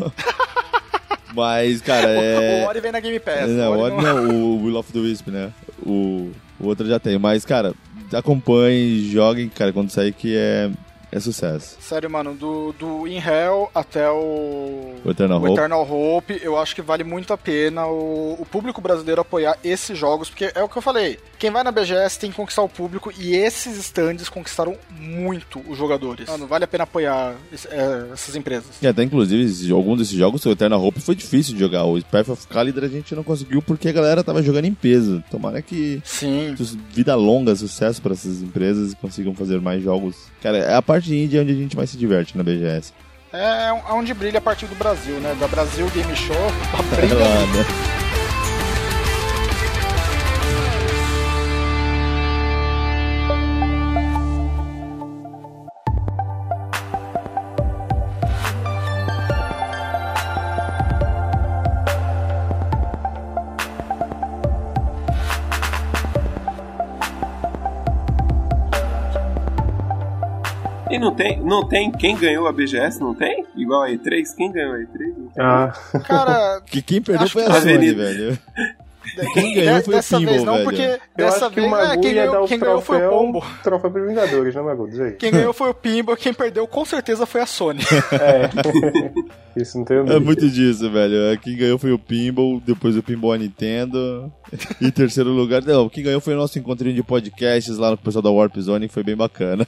mas, 1.34 1.82
cara, 1.82 2.10
é. 2.10 2.66
O 2.66 2.68
Ori 2.68 2.82
vem 2.82 2.92
na 2.92 3.00
Game 3.00 3.20
Pass. 3.20 3.48
Não, 3.50 3.74
o 3.74 3.80
Ori 3.80 3.94
Ori 3.94 4.04
não, 4.04 4.30
o 4.30 4.64
Will 4.64 4.76
of 4.76 4.92
the 4.92 5.00
Wisp, 5.00 5.30
né? 5.30 5.52
O, 5.86 6.32
o 6.60 6.68
outro 6.68 6.88
já 6.88 7.00
tem. 7.00 7.18
Mas, 7.18 7.46
cara, 7.46 7.74
acompanhem, 8.14 9.00
joguem, 9.10 9.50
cara, 9.50 9.74
quando 9.74 9.90
sair 9.90 10.12
que 10.12 10.36
é, 10.36 10.70
é 11.12 11.20
sucesso. 11.20 11.78
Sério, 11.80 12.10
mano, 12.10 12.34
do, 12.34 12.74
do 12.74 13.08
In 13.08 13.18
Hell 13.18 13.70
até 13.74 14.10
o, 14.10 14.96
O 15.04 15.12
Eternal 15.12 15.40
o 15.40 15.44
Hope. 15.44 15.54
Eternal 15.54 15.92
Hope, 15.92 16.40
eu 16.42 16.58
acho 16.58 16.76
que 16.76 16.82
vale 16.82 17.04
muito 17.04 17.34
a 17.34 17.38
pena 17.38 17.86
o, 17.88 18.36
o 18.40 18.46
público 18.46 18.82
brasileiro 18.82 19.22
apoiar 19.22 19.58
esses 19.64 19.98
jogos, 19.98 20.30
porque 20.30 20.52
é 20.54 20.64
o 20.64 20.70
que 20.70 20.78
eu 20.78 20.82
falei. 20.82 21.20
Quem 21.46 21.52
vai 21.52 21.62
na 21.64 21.72
BGS 21.72 22.18
tem 22.18 22.32
que 22.32 22.36
conquistar 22.38 22.64
o 22.64 22.68
público 22.68 23.14
e 23.16 23.36
esses 23.36 23.78
stands 23.78 24.28
conquistaram 24.30 24.76
muito 25.00 25.62
os 25.70 25.78
jogadores. 25.78 26.28
Mano, 26.28 26.48
vale 26.48 26.64
a 26.64 26.68
pena 26.68 26.86
apoiar 26.86 27.36
esse- 27.54 27.68
é, 27.68 28.08
essas 28.12 28.36
empresas. 28.36 28.78
E 28.82 28.88
até, 28.88 29.04
inclusive, 29.04 29.72
alguns 29.72 30.00
desses 30.00 30.16
jogos, 30.18 30.44
o 30.44 30.50
Eternal 30.50 30.84
Hope 30.84 31.00
foi 31.00 31.14
difícil 31.14 31.54
de 31.54 31.60
jogar. 31.60 31.84
O 31.84 32.04
Path 32.04 32.30
of 32.30 32.48
Calidar 32.48 32.84
a 32.84 32.88
gente 32.88 33.14
não 33.14 33.24
conseguiu 33.24 33.62
porque 33.62 33.88
a 33.90 33.92
galera 33.92 34.24
tava 34.24 34.42
jogando 34.42 34.66
em 34.66 34.74
peso. 34.74 35.24
Tomara 35.30 35.62
que 35.62 36.02
Sim. 36.04 36.56
vida 36.90 37.14
longa, 37.14 37.56
sucesso 37.56 38.02
pra 38.02 38.14
essas 38.14 38.42
empresas 38.42 38.94
e 38.94 38.96
consigam 38.96 39.36
fazer 39.36 39.62
mais 39.62 39.84
jogos. 39.84 40.16
Cara, 40.42 40.58
é 40.58 40.74
a 40.74 40.82
parte 40.82 41.14
indie 41.16 41.38
onde 41.38 41.52
a 41.52 41.56
gente 41.56 41.78
mais 41.78 41.92
se 41.92 41.98
diverte 41.98 42.36
na 42.36 42.44
BGS. 42.44 42.92
É 43.32 43.72
onde 43.94 44.16
brilha 44.16 44.40
a 44.40 44.42
partir 44.42 44.66
do 44.66 44.74
Brasil, 44.74 45.20
né? 45.20 45.36
Da 45.40 45.48
Brasil 45.48 45.88
Game 45.94 46.16
Show, 46.16 46.36
É 46.92 46.96
brilha 46.96 47.14
lá, 47.20 47.40
né? 47.54 48.05
Não 71.06 71.16
tem, 71.16 71.40
não 71.42 71.68
tem 71.68 71.92
quem 71.92 72.16
ganhou 72.18 72.48
a 72.48 72.52
BGS, 72.52 73.00
não 73.00 73.14
tem? 73.14 73.46
Igual 73.56 73.84
a 73.84 73.90
E3, 73.90 74.24
quem 74.36 74.52
ganhou 74.52 74.74
a 74.74 74.78
E3? 74.80 75.14
Ah, 75.38 75.74
Cara, 76.08 76.62
Que 76.66 76.82
quem 76.82 77.02
perdeu 77.02 77.28
foi 77.30 77.44
que 77.44 77.52
a 77.52 77.62
Sony, 77.62 77.94
velho. 77.94 78.38
Quem 79.36 79.54
ganhou 79.54 79.84
foi 79.84 79.94
o 79.94 79.98
dessa 79.98 80.18
Pinball, 80.18 80.34
vez 80.34 80.44
não, 80.44 80.54
velho. 80.54 80.64
porque 80.66 80.82
eu 80.82 81.00
dessa 81.16 81.50
que 81.50 81.56
vez 81.56 81.68
o 81.68 81.70
Magu 81.70 81.92
é, 81.94 81.98
quem, 81.98 82.14
ganhou, 82.16 82.44
o 82.44 82.48
quem 82.48 82.60
ganhou 82.60 82.82
foi 82.82 82.96
o 82.98 83.00
troféu, 83.02 83.20
Pombo. 83.20 83.46
troféu 83.64 83.92
pros 83.92 84.08
Vingadores, 84.08 84.56
né, 84.56 84.62
Magu? 84.64 84.90
Diz 84.90 85.00
aí. 85.00 85.12
Quem 85.12 85.32
ganhou 85.32 85.54
foi 85.54 85.70
o 85.70 85.74
Pimba, 85.76 86.18
quem 86.18 86.34
perdeu 86.34 86.68
com 86.68 86.84
certeza 86.84 87.26
foi 87.28 87.42
a 87.42 87.46
Sony. 87.46 87.82
É. 89.56 89.62
Isso 89.62 89.78
não 89.78 89.86
tem 89.86 89.98
É 89.98 90.20
muito 90.20 90.50
disso, 90.50 90.90
velho. 90.92 91.16
É, 91.32 91.38
Quem 91.38 91.56
ganhou 91.56 91.78
foi 91.78 91.92
o 91.92 92.00
Pinball, 92.00 92.60
depois 92.66 92.98
o 92.98 93.04
Pinball 93.04 93.34
a 93.34 93.38
Nintendo. 93.38 94.34
E 94.82 94.88
em 94.88 94.92
terceiro 94.92 95.30
lugar, 95.30 95.62
não, 95.64 95.88
quem 95.88 96.04
ganhou 96.04 96.20
foi 96.20 96.34
o 96.34 96.38
nosso 96.38 96.58
encontrinho 96.58 96.96
de 96.96 97.04
podcasts 97.04 97.78
lá 97.78 97.92
no 97.92 97.98
pessoal 97.98 98.24
da 98.24 98.32
Warp 98.32 98.58
Zone, 98.58 98.88
que 98.88 98.94
foi 98.94 99.04
bem 99.04 99.16
bacana. 99.16 99.66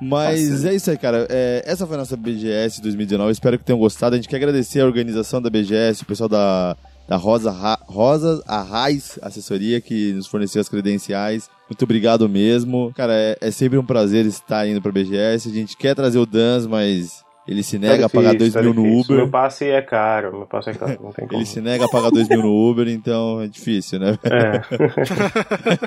Mas 0.00 0.64
é 0.64 0.74
isso 0.74 0.90
aí, 0.90 0.96
cara. 0.96 1.26
É, 1.28 1.62
essa 1.66 1.86
foi 1.86 1.96
a 1.96 1.98
nossa 1.98 2.16
BGS 2.16 2.80
2019. 2.80 3.32
Espero 3.32 3.58
que 3.58 3.64
tenham 3.64 3.78
gostado. 3.78 4.14
A 4.14 4.16
gente 4.18 4.28
quer 4.28 4.36
agradecer 4.36 4.80
a 4.80 4.86
organização 4.86 5.42
da 5.42 5.50
BGS, 5.50 6.02
o 6.02 6.06
pessoal 6.06 6.28
da, 6.28 6.76
da 7.08 7.16
Rosa, 7.16 7.50
Ra, 7.50 7.78
Rosa 7.86 8.42
Arraiz 8.46 9.18
Assessoria, 9.22 9.80
que 9.80 10.12
nos 10.12 10.26
forneceu 10.26 10.60
as 10.60 10.68
credenciais. 10.68 11.50
Muito 11.68 11.82
obrigado 11.82 12.28
mesmo. 12.28 12.92
Cara, 12.94 13.12
é, 13.14 13.36
é 13.40 13.50
sempre 13.50 13.76
um 13.78 13.84
prazer 13.84 14.24
estar 14.26 14.66
indo 14.68 14.80
pra 14.80 14.92
BGS. 14.92 15.48
A 15.48 15.52
gente 15.52 15.76
quer 15.76 15.94
trazer 15.94 16.18
o 16.18 16.26
Dans, 16.26 16.66
mas 16.66 17.24
ele 17.46 17.62
se 17.62 17.78
nega 17.78 18.06
a 18.06 18.08
Tá 18.08 18.14
pagar 18.14 18.34
difícil, 18.34 18.62
2 18.62 18.64
mil 18.64 18.74
tá 18.74 18.80
no 18.80 18.86
difícil. 18.86 19.04
Uber. 19.14 19.16
Meu 19.24 19.30
passe 19.30 19.64
é 19.64 19.82
caro, 19.82 20.32
meu 20.36 20.46
passe 20.46 20.70
é 20.70 20.74
caro, 20.74 20.98
não 21.02 21.12
tem 21.12 21.26
como. 21.28 21.40
Ele 21.40 21.46
se 21.46 21.60
nega 21.60 21.86
a 21.86 21.88
pagar 21.88 22.10
2 22.10 22.28
mil 22.28 22.42
no 22.42 22.70
Uber, 22.70 22.88
então 22.88 23.40
é 23.40 23.48
difícil, 23.48 23.98
né? 23.98 24.18
É. 24.24 24.60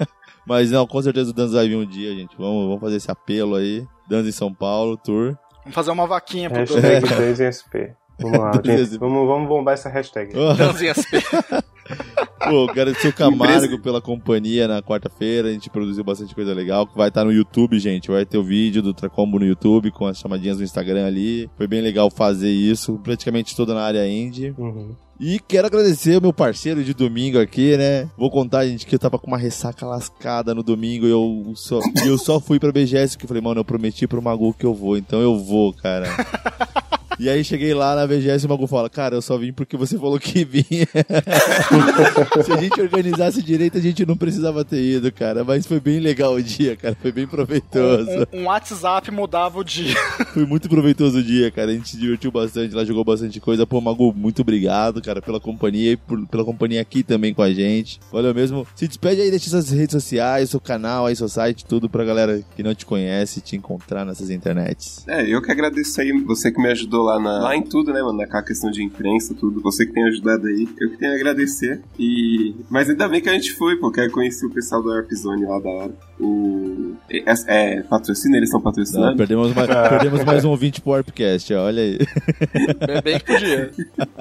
Mas 0.46 0.72
não, 0.72 0.88
com 0.88 1.02
certeza 1.02 1.30
o 1.30 1.34
Danz 1.34 1.52
vai 1.52 1.68
vir 1.68 1.76
um 1.76 1.86
dia, 1.86 2.16
gente. 2.16 2.36
Vamos, 2.38 2.66
vamos 2.66 2.82
fazer 2.82 2.96
esse 2.96 3.12
apelo 3.12 3.56
aí. 3.56 3.86
Danz 4.12 4.28
em 4.28 4.32
São 4.34 4.54
Paulo, 4.54 4.98
tour. 4.98 5.38
Vamos 5.64 5.74
fazer 5.74 5.90
uma 5.90 6.06
vaquinha 6.06 6.50
pro 6.50 6.60
Hashtag 6.60 7.08
2SP. 7.08 7.96
Vamos 8.20 8.38
lá, 8.38 8.52
gente. 8.62 8.98
Vamos, 8.98 9.26
vamos 9.26 9.48
bombar 9.48 9.74
essa 9.74 9.88
hashtag. 9.88 10.34
Danzinho 10.34 10.92
SP. 10.92 11.24
Pô, 12.44 12.70
agradecer 12.70 13.08
o 13.08 13.14
Camargo 13.14 13.80
pela 13.82 14.02
companhia 14.02 14.68
na 14.68 14.82
quarta-feira. 14.82 15.48
A 15.48 15.52
gente 15.54 15.70
produziu 15.70 16.04
bastante 16.04 16.36
coisa 16.36 16.54
legal. 16.54 16.90
Vai 16.94 17.08
estar 17.08 17.24
no 17.24 17.32
YouTube, 17.32 17.80
gente. 17.80 18.12
Vai 18.12 18.26
ter 18.26 18.38
o 18.38 18.44
vídeo 18.44 18.82
do 18.82 18.94
Tracombo 18.94 19.40
no 19.40 19.46
YouTube 19.46 19.92
com 19.92 20.06
as 20.06 20.18
chamadinhas 20.18 20.58
no 20.58 20.64
Instagram 20.64 21.06
ali. 21.06 21.50
Foi 21.56 21.68
bem 21.68 21.80
legal 21.80 22.10
fazer 22.10 22.50
isso. 22.50 23.00
Praticamente 23.00 23.56
toda 23.56 23.74
na 23.74 23.82
área 23.82 24.06
indie. 24.06 24.54
Uhum. 24.58 24.94
E 25.24 25.40
quero 25.40 25.68
agradecer 25.68 26.18
o 26.18 26.22
meu 26.22 26.34
parceiro 26.34 26.84
de 26.84 26.96
domingo 26.96 27.40
aqui, 27.40 27.78
né? 27.78 28.10
Vou 28.18 28.32
contar, 28.32 28.66
gente, 28.66 28.88
que 28.88 28.96
eu 28.96 28.98
tava 28.98 29.20
com 29.20 29.28
uma 29.28 29.38
ressaca 29.38 29.86
lascada 29.86 30.56
no 30.56 30.64
domingo 30.64 31.06
e 31.06 31.12
eu 31.12 31.54
só, 31.56 31.80
eu 32.04 32.18
só 32.18 32.40
fui 32.40 32.60
pra 32.60 32.72
BGS 32.72 33.16
que 33.16 33.26
eu 33.26 33.28
falei, 33.28 33.44
mano, 33.44 33.60
eu 33.60 33.66
prometi 33.66 34.08
pro 34.08 34.20
Magu 34.20 34.52
que 34.52 34.66
eu 34.66 34.74
vou, 34.74 34.98
então 34.98 35.22
eu 35.22 35.38
vou, 35.38 35.74
cara. 35.74 36.08
E 37.22 37.30
aí 37.30 37.44
cheguei 37.44 37.72
lá 37.74 37.96
na 37.96 38.08
BGS 38.08 38.44
e 38.44 38.48
o 38.48 38.50
Magu 38.50 38.66
fala, 38.66 38.90
cara, 38.90 39.14
eu 39.16 39.22
só 39.22 39.38
vim 39.38 39.54
porque 39.54 39.78
você 39.78 39.96
falou 39.96 40.20
que 40.20 40.44
vinha. 40.46 40.88
Se 42.44 42.52
a 42.52 42.58
gente 42.58 42.82
organizasse 42.82 43.42
direito, 43.44 43.78
a 43.78 43.82
gente 43.82 44.06
não 44.06 44.18
precisava 44.18 44.66
ter 44.66 44.82
ido, 44.82 45.12
cara. 45.12 45.44
Mas 45.44 45.66
foi 45.68 45.80
bem 45.80 46.00
legal 46.00 46.34
o 46.34 46.42
dia, 46.42 46.76
cara. 46.76 46.98
Foi 47.00 47.12
bem 47.12 47.28
proveitoso. 47.28 48.10
Um, 48.34 48.40
um 48.42 48.46
WhatsApp 48.46 49.12
mudava 49.12 49.60
o 49.60 49.64
dia. 49.64 49.94
Foi 50.34 50.46
muito 50.46 50.68
proveitoso 50.70 51.20
o 51.20 51.24
dia, 51.24 51.52
cara. 51.52 51.72
A 51.72 51.74
gente 51.74 51.90
se 51.90 51.98
divertiu 51.98 52.32
bastante, 52.32 52.74
lá 52.74 52.84
jogou 52.86 53.04
bastante 53.04 53.40
coisa. 53.40 53.68
Pô, 53.68 53.80
Magu, 53.82 54.14
muito 54.16 54.42
obrigado, 54.42 55.02
cara, 55.02 55.22
pela 55.22 55.40
companhia 55.40 55.92
e 55.92 55.98
por- 55.98 56.26
pela 56.28 56.44
companhia 56.46 56.82
aqui 56.82 57.04
também 57.04 57.34
com 57.34 57.42
a 57.42 57.54
gente. 57.54 58.00
Valeu 58.12 58.34
mesmo. 58.34 58.66
Se 58.76 58.88
despede 58.88 59.22
aí, 59.22 59.30
deixa 59.30 59.50
suas 59.50 59.70
redes 59.70 59.92
sociais, 59.94 60.50
seu 60.50 60.60
canal 60.60 61.06
aí, 61.06 61.16
seu 61.16 61.28
site, 61.30 61.66
tudo 61.66 61.90
pra 61.90 62.04
galera 62.06 62.42
que 62.56 62.64
não 62.64 62.74
te 62.74 62.86
conhece 62.86 63.42
te 63.42 63.56
encontrar 63.56 64.06
nessas 64.06 64.30
internets. 64.30 65.04
É, 65.08 65.28
eu 65.28 65.42
que 65.42 65.52
agradeço 65.52 66.00
aí, 66.02 66.12
você 66.24 66.52
que 66.52 66.62
me 66.62 66.70
ajudou 66.70 67.04
lá, 67.04 67.11
na, 67.20 67.40
lá 67.40 67.56
em 67.56 67.62
tudo, 67.64 67.92
né, 67.94 68.02
mano? 68.02 68.18
Naquela 68.18 68.44
questão 68.44 68.70
de 68.72 68.84
imprensa, 68.84 69.34
tudo. 69.34 69.62
Você 69.62 69.86
que 69.86 69.94
tem 69.94 70.04
ajudado 70.04 70.48
aí. 70.48 70.68
Eu 70.80 70.90
que 70.92 70.98
tenho 70.98 71.12
a 71.12 71.16
agradecer. 71.16 71.82
E... 71.98 72.56
Mas 72.70 72.90
ainda 72.90 73.08
bem 73.08 73.22
que 73.22 73.30
a 73.30 73.34
gente 73.34 73.54
foi, 73.54 73.76
porque 73.78 74.00
eu 74.02 74.12
conheci 74.12 74.46
o 74.46 74.50
pessoal 74.50 74.82
do 74.82 74.90
Warp 74.90 75.12
Zone 75.14 75.46
lá 75.46 75.60
da 75.60 75.70
hora. 75.70 75.92
O... 76.20 76.94
É, 77.10 77.24
é 77.48 77.82
patrocínio? 77.84 78.38
Eles 78.38 78.50
estão 78.50 78.60
Não, 78.60 78.64
patrocinando? 78.66 79.18
perdemos, 79.18 79.54
mais, 79.54 79.68
perdemos 79.90 80.24
mais 80.24 80.46
um 80.46 80.50
ouvinte 80.50 80.82
pro 80.82 80.92
Warpcast, 80.92 81.54
ó, 81.54 81.66
olha 81.66 81.82
aí. 81.84 81.98
Bem- 81.98 83.02
Bem 83.04 83.20
que 83.20 83.26
podia. 83.26 83.72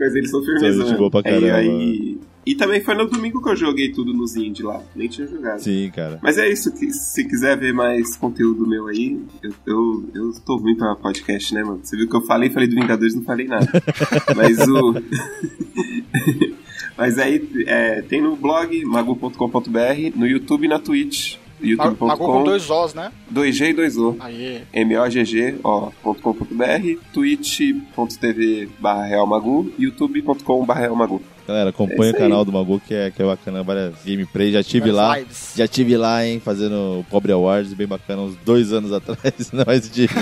Mas 0.00 0.14
eles 0.14 0.30
são 0.30 0.42
São 0.42 0.58
gente 0.58 0.96
boa 0.96 1.10
pra 1.10 1.20
Aí- 1.24 1.40
caramba. 1.40 1.56
aí- 1.58 2.18
E 2.46 2.54
também 2.54 2.80
foi 2.80 2.94
no 2.94 3.08
domingo 3.08 3.42
que 3.42 3.48
eu 3.48 3.56
joguei 3.56 3.90
tudo 3.90 4.14
nos 4.14 4.36
indie 4.36 4.62
lá. 4.62 4.80
Nem 4.94 5.08
tinha 5.08 5.26
jogado. 5.26 5.58
Sim, 5.58 5.90
cara. 5.92 6.20
Mas 6.22 6.38
é 6.38 6.48
isso, 6.48 6.72
que 6.72 6.92
se 6.92 7.24
quiser 7.26 7.58
ver 7.58 7.74
mais 7.74 8.16
conteúdo 8.16 8.64
meu 8.68 8.86
aí, 8.86 9.20
eu, 9.42 9.52
eu, 9.66 10.10
eu 10.14 10.32
tô 10.46 10.62
pra 10.76 10.94
podcast, 10.94 11.52
né, 11.52 11.64
mano? 11.64 11.80
Você 11.82 11.96
viu 11.96 12.08
que 12.08 12.14
eu 12.14 12.20
falei, 12.22 12.48
falei 12.48 12.68
do 12.68 12.76
Vingadores, 12.76 13.16
não 13.16 13.24
falei 13.24 13.48
nada. 13.48 13.66
Mas 14.36 14.58
o. 14.60 14.94
Mas 16.96 17.18
aí 17.18 17.46
é, 17.66 18.00
tem 18.02 18.22
no 18.22 18.36
blog 18.36 18.84
magu.com.br, 18.84 20.14
no 20.14 20.26
YouTube 20.26 20.66
e 20.66 20.68
na 20.68 20.78
Twitch. 20.78 21.38
Mago 21.58 21.96
com 21.96 22.06
youtube.com 22.06 22.44
dois 22.44 22.70
Os, 22.70 22.94
né? 22.94 23.10
2G 23.32 23.70
e 23.70 23.74
2O. 23.74 24.16
Aí. 24.20 24.62
M-O-G-G, 24.72 25.56
ó, 25.64 25.90
ponto 26.02 26.22
com 26.22 26.34
ponto 26.34 26.54
BR, 26.54 26.98
twitch.tv 27.12 28.68
barra 28.78 29.04
realmagu, 29.04 29.72
youtube.com 29.78 30.64
barra 30.64 30.80
realmagu. 30.80 31.22
Galera, 31.46 31.70
acompanha 31.70 32.10
É 32.10 32.14
o 32.14 32.18
canal 32.18 32.44
do 32.44 32.52
Magu, 32.52 32.80
que 32.80 32.92
é, 32.94 33.10
que 33.10 33.22
é 33.22 33.24
bacana, 33.24 33.62
várias 33.62 33.94
gameplays. 34.04 34.52
Já 34.52 34.62
tive 34.62 34.90
várias 34.90 34.96
lá. 34.96 35.18
lives. 35.18 35.52
Já 35.56 35.68
tive 35.68 35.96
lá, 35.96 36.26
hein, 36.26 36.40
fazendo 36.44 37.00
o 37.00 37.04
Pobre 37.08 37.30
Awards, 37.32 37.72
bem 37.72 37.86
bacana, 37.86 38.22
uns 38.22 38.36
dois 38.44 38.72
anos 38.72 38.92
atrás, 38.92 39.50
não 39.52 39.64
mais 39.66 39.88
tive. 39.88 40.12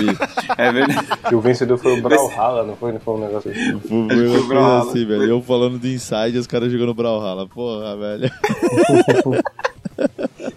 É 0.57 0.71
verdade. 0.71 1.07
E 1.31 1.35
o 1.35 1.41
vencedor 1.41 1.77
foi 1.77 1.97
o 1.99 2.01
Brawlhalla, 2.01 2.63
não 2.63 2.75
foi? 2.75 2.91
Não 2.91 2.99
foi 2.99 3.13
um 3.15 3.19
negócio 3.19 3.51
assim. 3.51 3.79
Foi 3.79 4.07
Foi 4.07 4.07
coisa 4.29 4.47
Brawlhalla. 4.47 4.89
assim, 4.89 5.05
velho. 5.05 5.23
Eu 5.23 5.41
falando 5.41 5.79
de 5.79 5.93
Inside 5.93 6.35
e 6.35 6.37
os 6.39 6.47
caras 6.47 6.71
jogando 6.71 6.93
Brawlhalla. 6.93 7.47
Porra, 7.47 7.95
velho. 7.97 8.31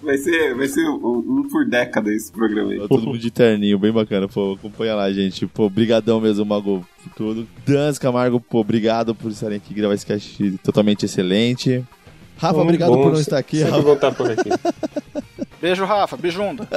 Vai 0.03 0.19
ser, 0.19 0.55
vai 0.55 0.69
ser 0.69 0.85
um, 0.89 1.19
um 1.19 1.49
por 1.49 1.67
década 1.67 2.13
esse 2.13 2.31
programa 2.33 2.73
aí. 2.73 2.89
Todo 2.89 3.07
mundo 3.07 3.19
de 3.19 3.31
terninho, 3.31 3.79
bem 3.79 3.93
bacana. 3.93 4.29
Pô, 4.29 4.55
acompanha 4.55 4.95
lá, 4.95 5.13
gente. 5.13 5.47
Pô, 5.47 5.69
brigadão 5.69 6.21
mesmo, 6.21 6.45
Mago, 6.45 6.87
por 7.03 7.13
tudo. 7.15 7.49
Dans 7.67 7.99
Camargo, 7.99 8.41
pô, 8.41 8.61
obrigado 8.61 9.15
por 9.15 9.31
estarem 9.31 9.57
aqui 9.59 9.75
gravar 9.75 9.95
esse 9.95 10.07
cast 10.07 10.59
totalmente 10.63 11.05
excelente. 11.05 11.85
Rafa, 12.37 12.55
Bom, 12.55 12.63
obrigado 12.63 12.93
bom, 12.93 13.03
por 13.03 13.13
não 13.13 13.21
estar 13.21 13.39
aqui, 13.39 13.63
Rafa. 13.63 13.81
voltar 13.81 14.13
por 14.13 14.31
aqui. 14.31 14.49
Beijo, 15.61 15.85
Rafa. 15.85 16.17
Beijunda. 16.17 16.69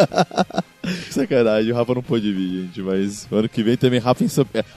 Sacanagem, 1.11 1.71
o 1.71 1.75
Rafa 1.75 1.93
não 1.93 2.01
pôde 2.01 2.33
vir, 2.33 2.63
gente. 2.63 2.81
Mas 2.81 3.27
ano 3.31 3.47
que 3.47 3.61
vem 3.61 3.77
também 3.77 3.99
Rafa 3.99 4.23
em, 4.23 4.27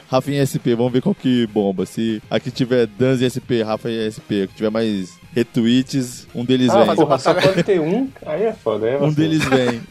Rafa 0.08 0.30
em 0.30 0.44
SP. 0.44 0.76
Vamos 0.76 0.92
ver 0.92 1.00
qual 1.00 1.14
que 1.14 1.46
bomba. 1.46 1.86
Se 1.86 2.22
aqui 2.30 2.50
tiver 2.50 2.86
Dans 2.86 3.22
em 3.22 3.30
SP, 3.32 3.64
Rafa 3.64 3.90
em 3.90 4.10
SP. 4.12 4.46
Que 4.48 4.56
tiver 4.56 4.70
mais 4.70 5.18
retweets, 5.34 6.26
um 6.34 6.44
deles 6.44 6.70
Ah, 6.70 6.84
vem. 6.84 6.94
porra, 6.96 7.18
só 7.18 7.34
pode 7.34 7.62
ter 7.62 7.80
um? 7.80 8.08
Aí 8.24 8.44
é 8.44 8.52
foda, 8.52 8.86
é 8.88 8.98
Um 9.02 9.12
deles 9.12 9.44
vem. 9.44 9.80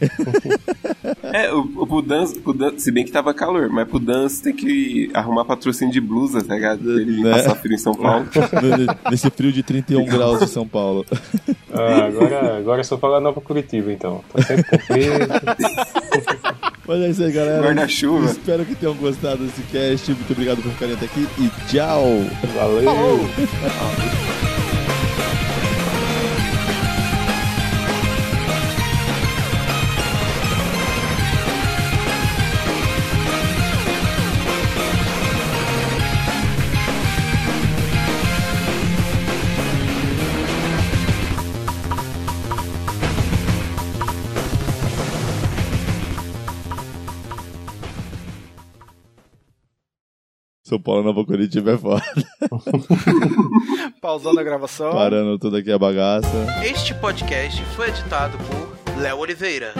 É, 1.32 1.52
o, 1.52 1.60
o, 1.76 1.86
pro 1.86 2.00
Dance, 2.02 2.38
pro 2.38 2.52
Dan- 2.52 2.78
se 2.78 2.92
bem 2.92 3.04
que 3.04 3.10
tava 3.10 3.34
calor, 3.34 3.68
mas 3.68 3.88
pro 3.88 3.98
Dance 3.98 4.40
tem 4.42 4.54
que 4.54 5.10
arrumar 5.12 5.44
patrocínio 5.44 5.92
de 5.92 6.00
blusa, 6.00 6.42
tá 6.44 6.54
ligado? 6.54 6.80
Pra 6.80 6.92
ele 6.92 7.22
Né? 7.22 7.30
passar 7.32 7.56
frio 7.56 7.74
em 7.74 7.78
São 7.78 7.94
Paulo. 7.94 8.26
Nesse 9.10 9.28
frio 9.30 9.50
de 9.50 9.62
31 9.62 10.04
graus 10.06 10.38
de 10.40 10.48
São 10.48 10.66
Paulo. 10.66 11.04
Ah, 11.72 12.04
agora, 12.06 12.58
agora 12.58 12.80
é 12.80 12.84
só 12.84 12.96
falar 12.96 13.20
Nova 13.20 13.40
Curitiba, 13.40 13.92
então. 13.92 14.22
Tá 14.32 14.42
sempre 14.42 14.64
com 14.64 14.78
frio. 14.78 15.12
Mas 16.86 17.00
é 17.00 17.08
isso 17.10 17.24
aí, 17.24 17.32
galera. 17.32 17.62
Guarda-chuva. 17.62 18.26
Espero 18.30 18.64
que 18.64 18.74
tenham 18.74 18.94
gostado 18.94 19.44
desse 19.44 19.62
cast. 19.72 20.12
Muito 20.12 20.32
obrigado 20.32 20.62
por 20.62 20.70
ficarem 20.72 20.94
até 20.94 21.06
aqui 21.06 21.26
e 21.38 21.50
tchau. 21.68 22.04
Valeu! 22.54 24.43
São 50.74 50.80
Paulo 50.80 51.04
Nova 51.04 51.24
Curitiba 51.24 51.72
é 51.72 51.78
foda. 51.78 52.02
Pausando 54.00 54.40
a 54.40 54.42
gravação. 54.42 54.90
Parando 54.90 55.38
tudo 55.38 55.56
aqui 55.56 55.70
a 55.70 55.78
bagaça. 55.78 56.28
Este 56.64 56.92
podcast 56.94 57.62
foi 57.76 57.90
editado 57.90 58.36
por 58.38 59.00
Léo 59.00 59.18
Oliveira. 59.18 59.72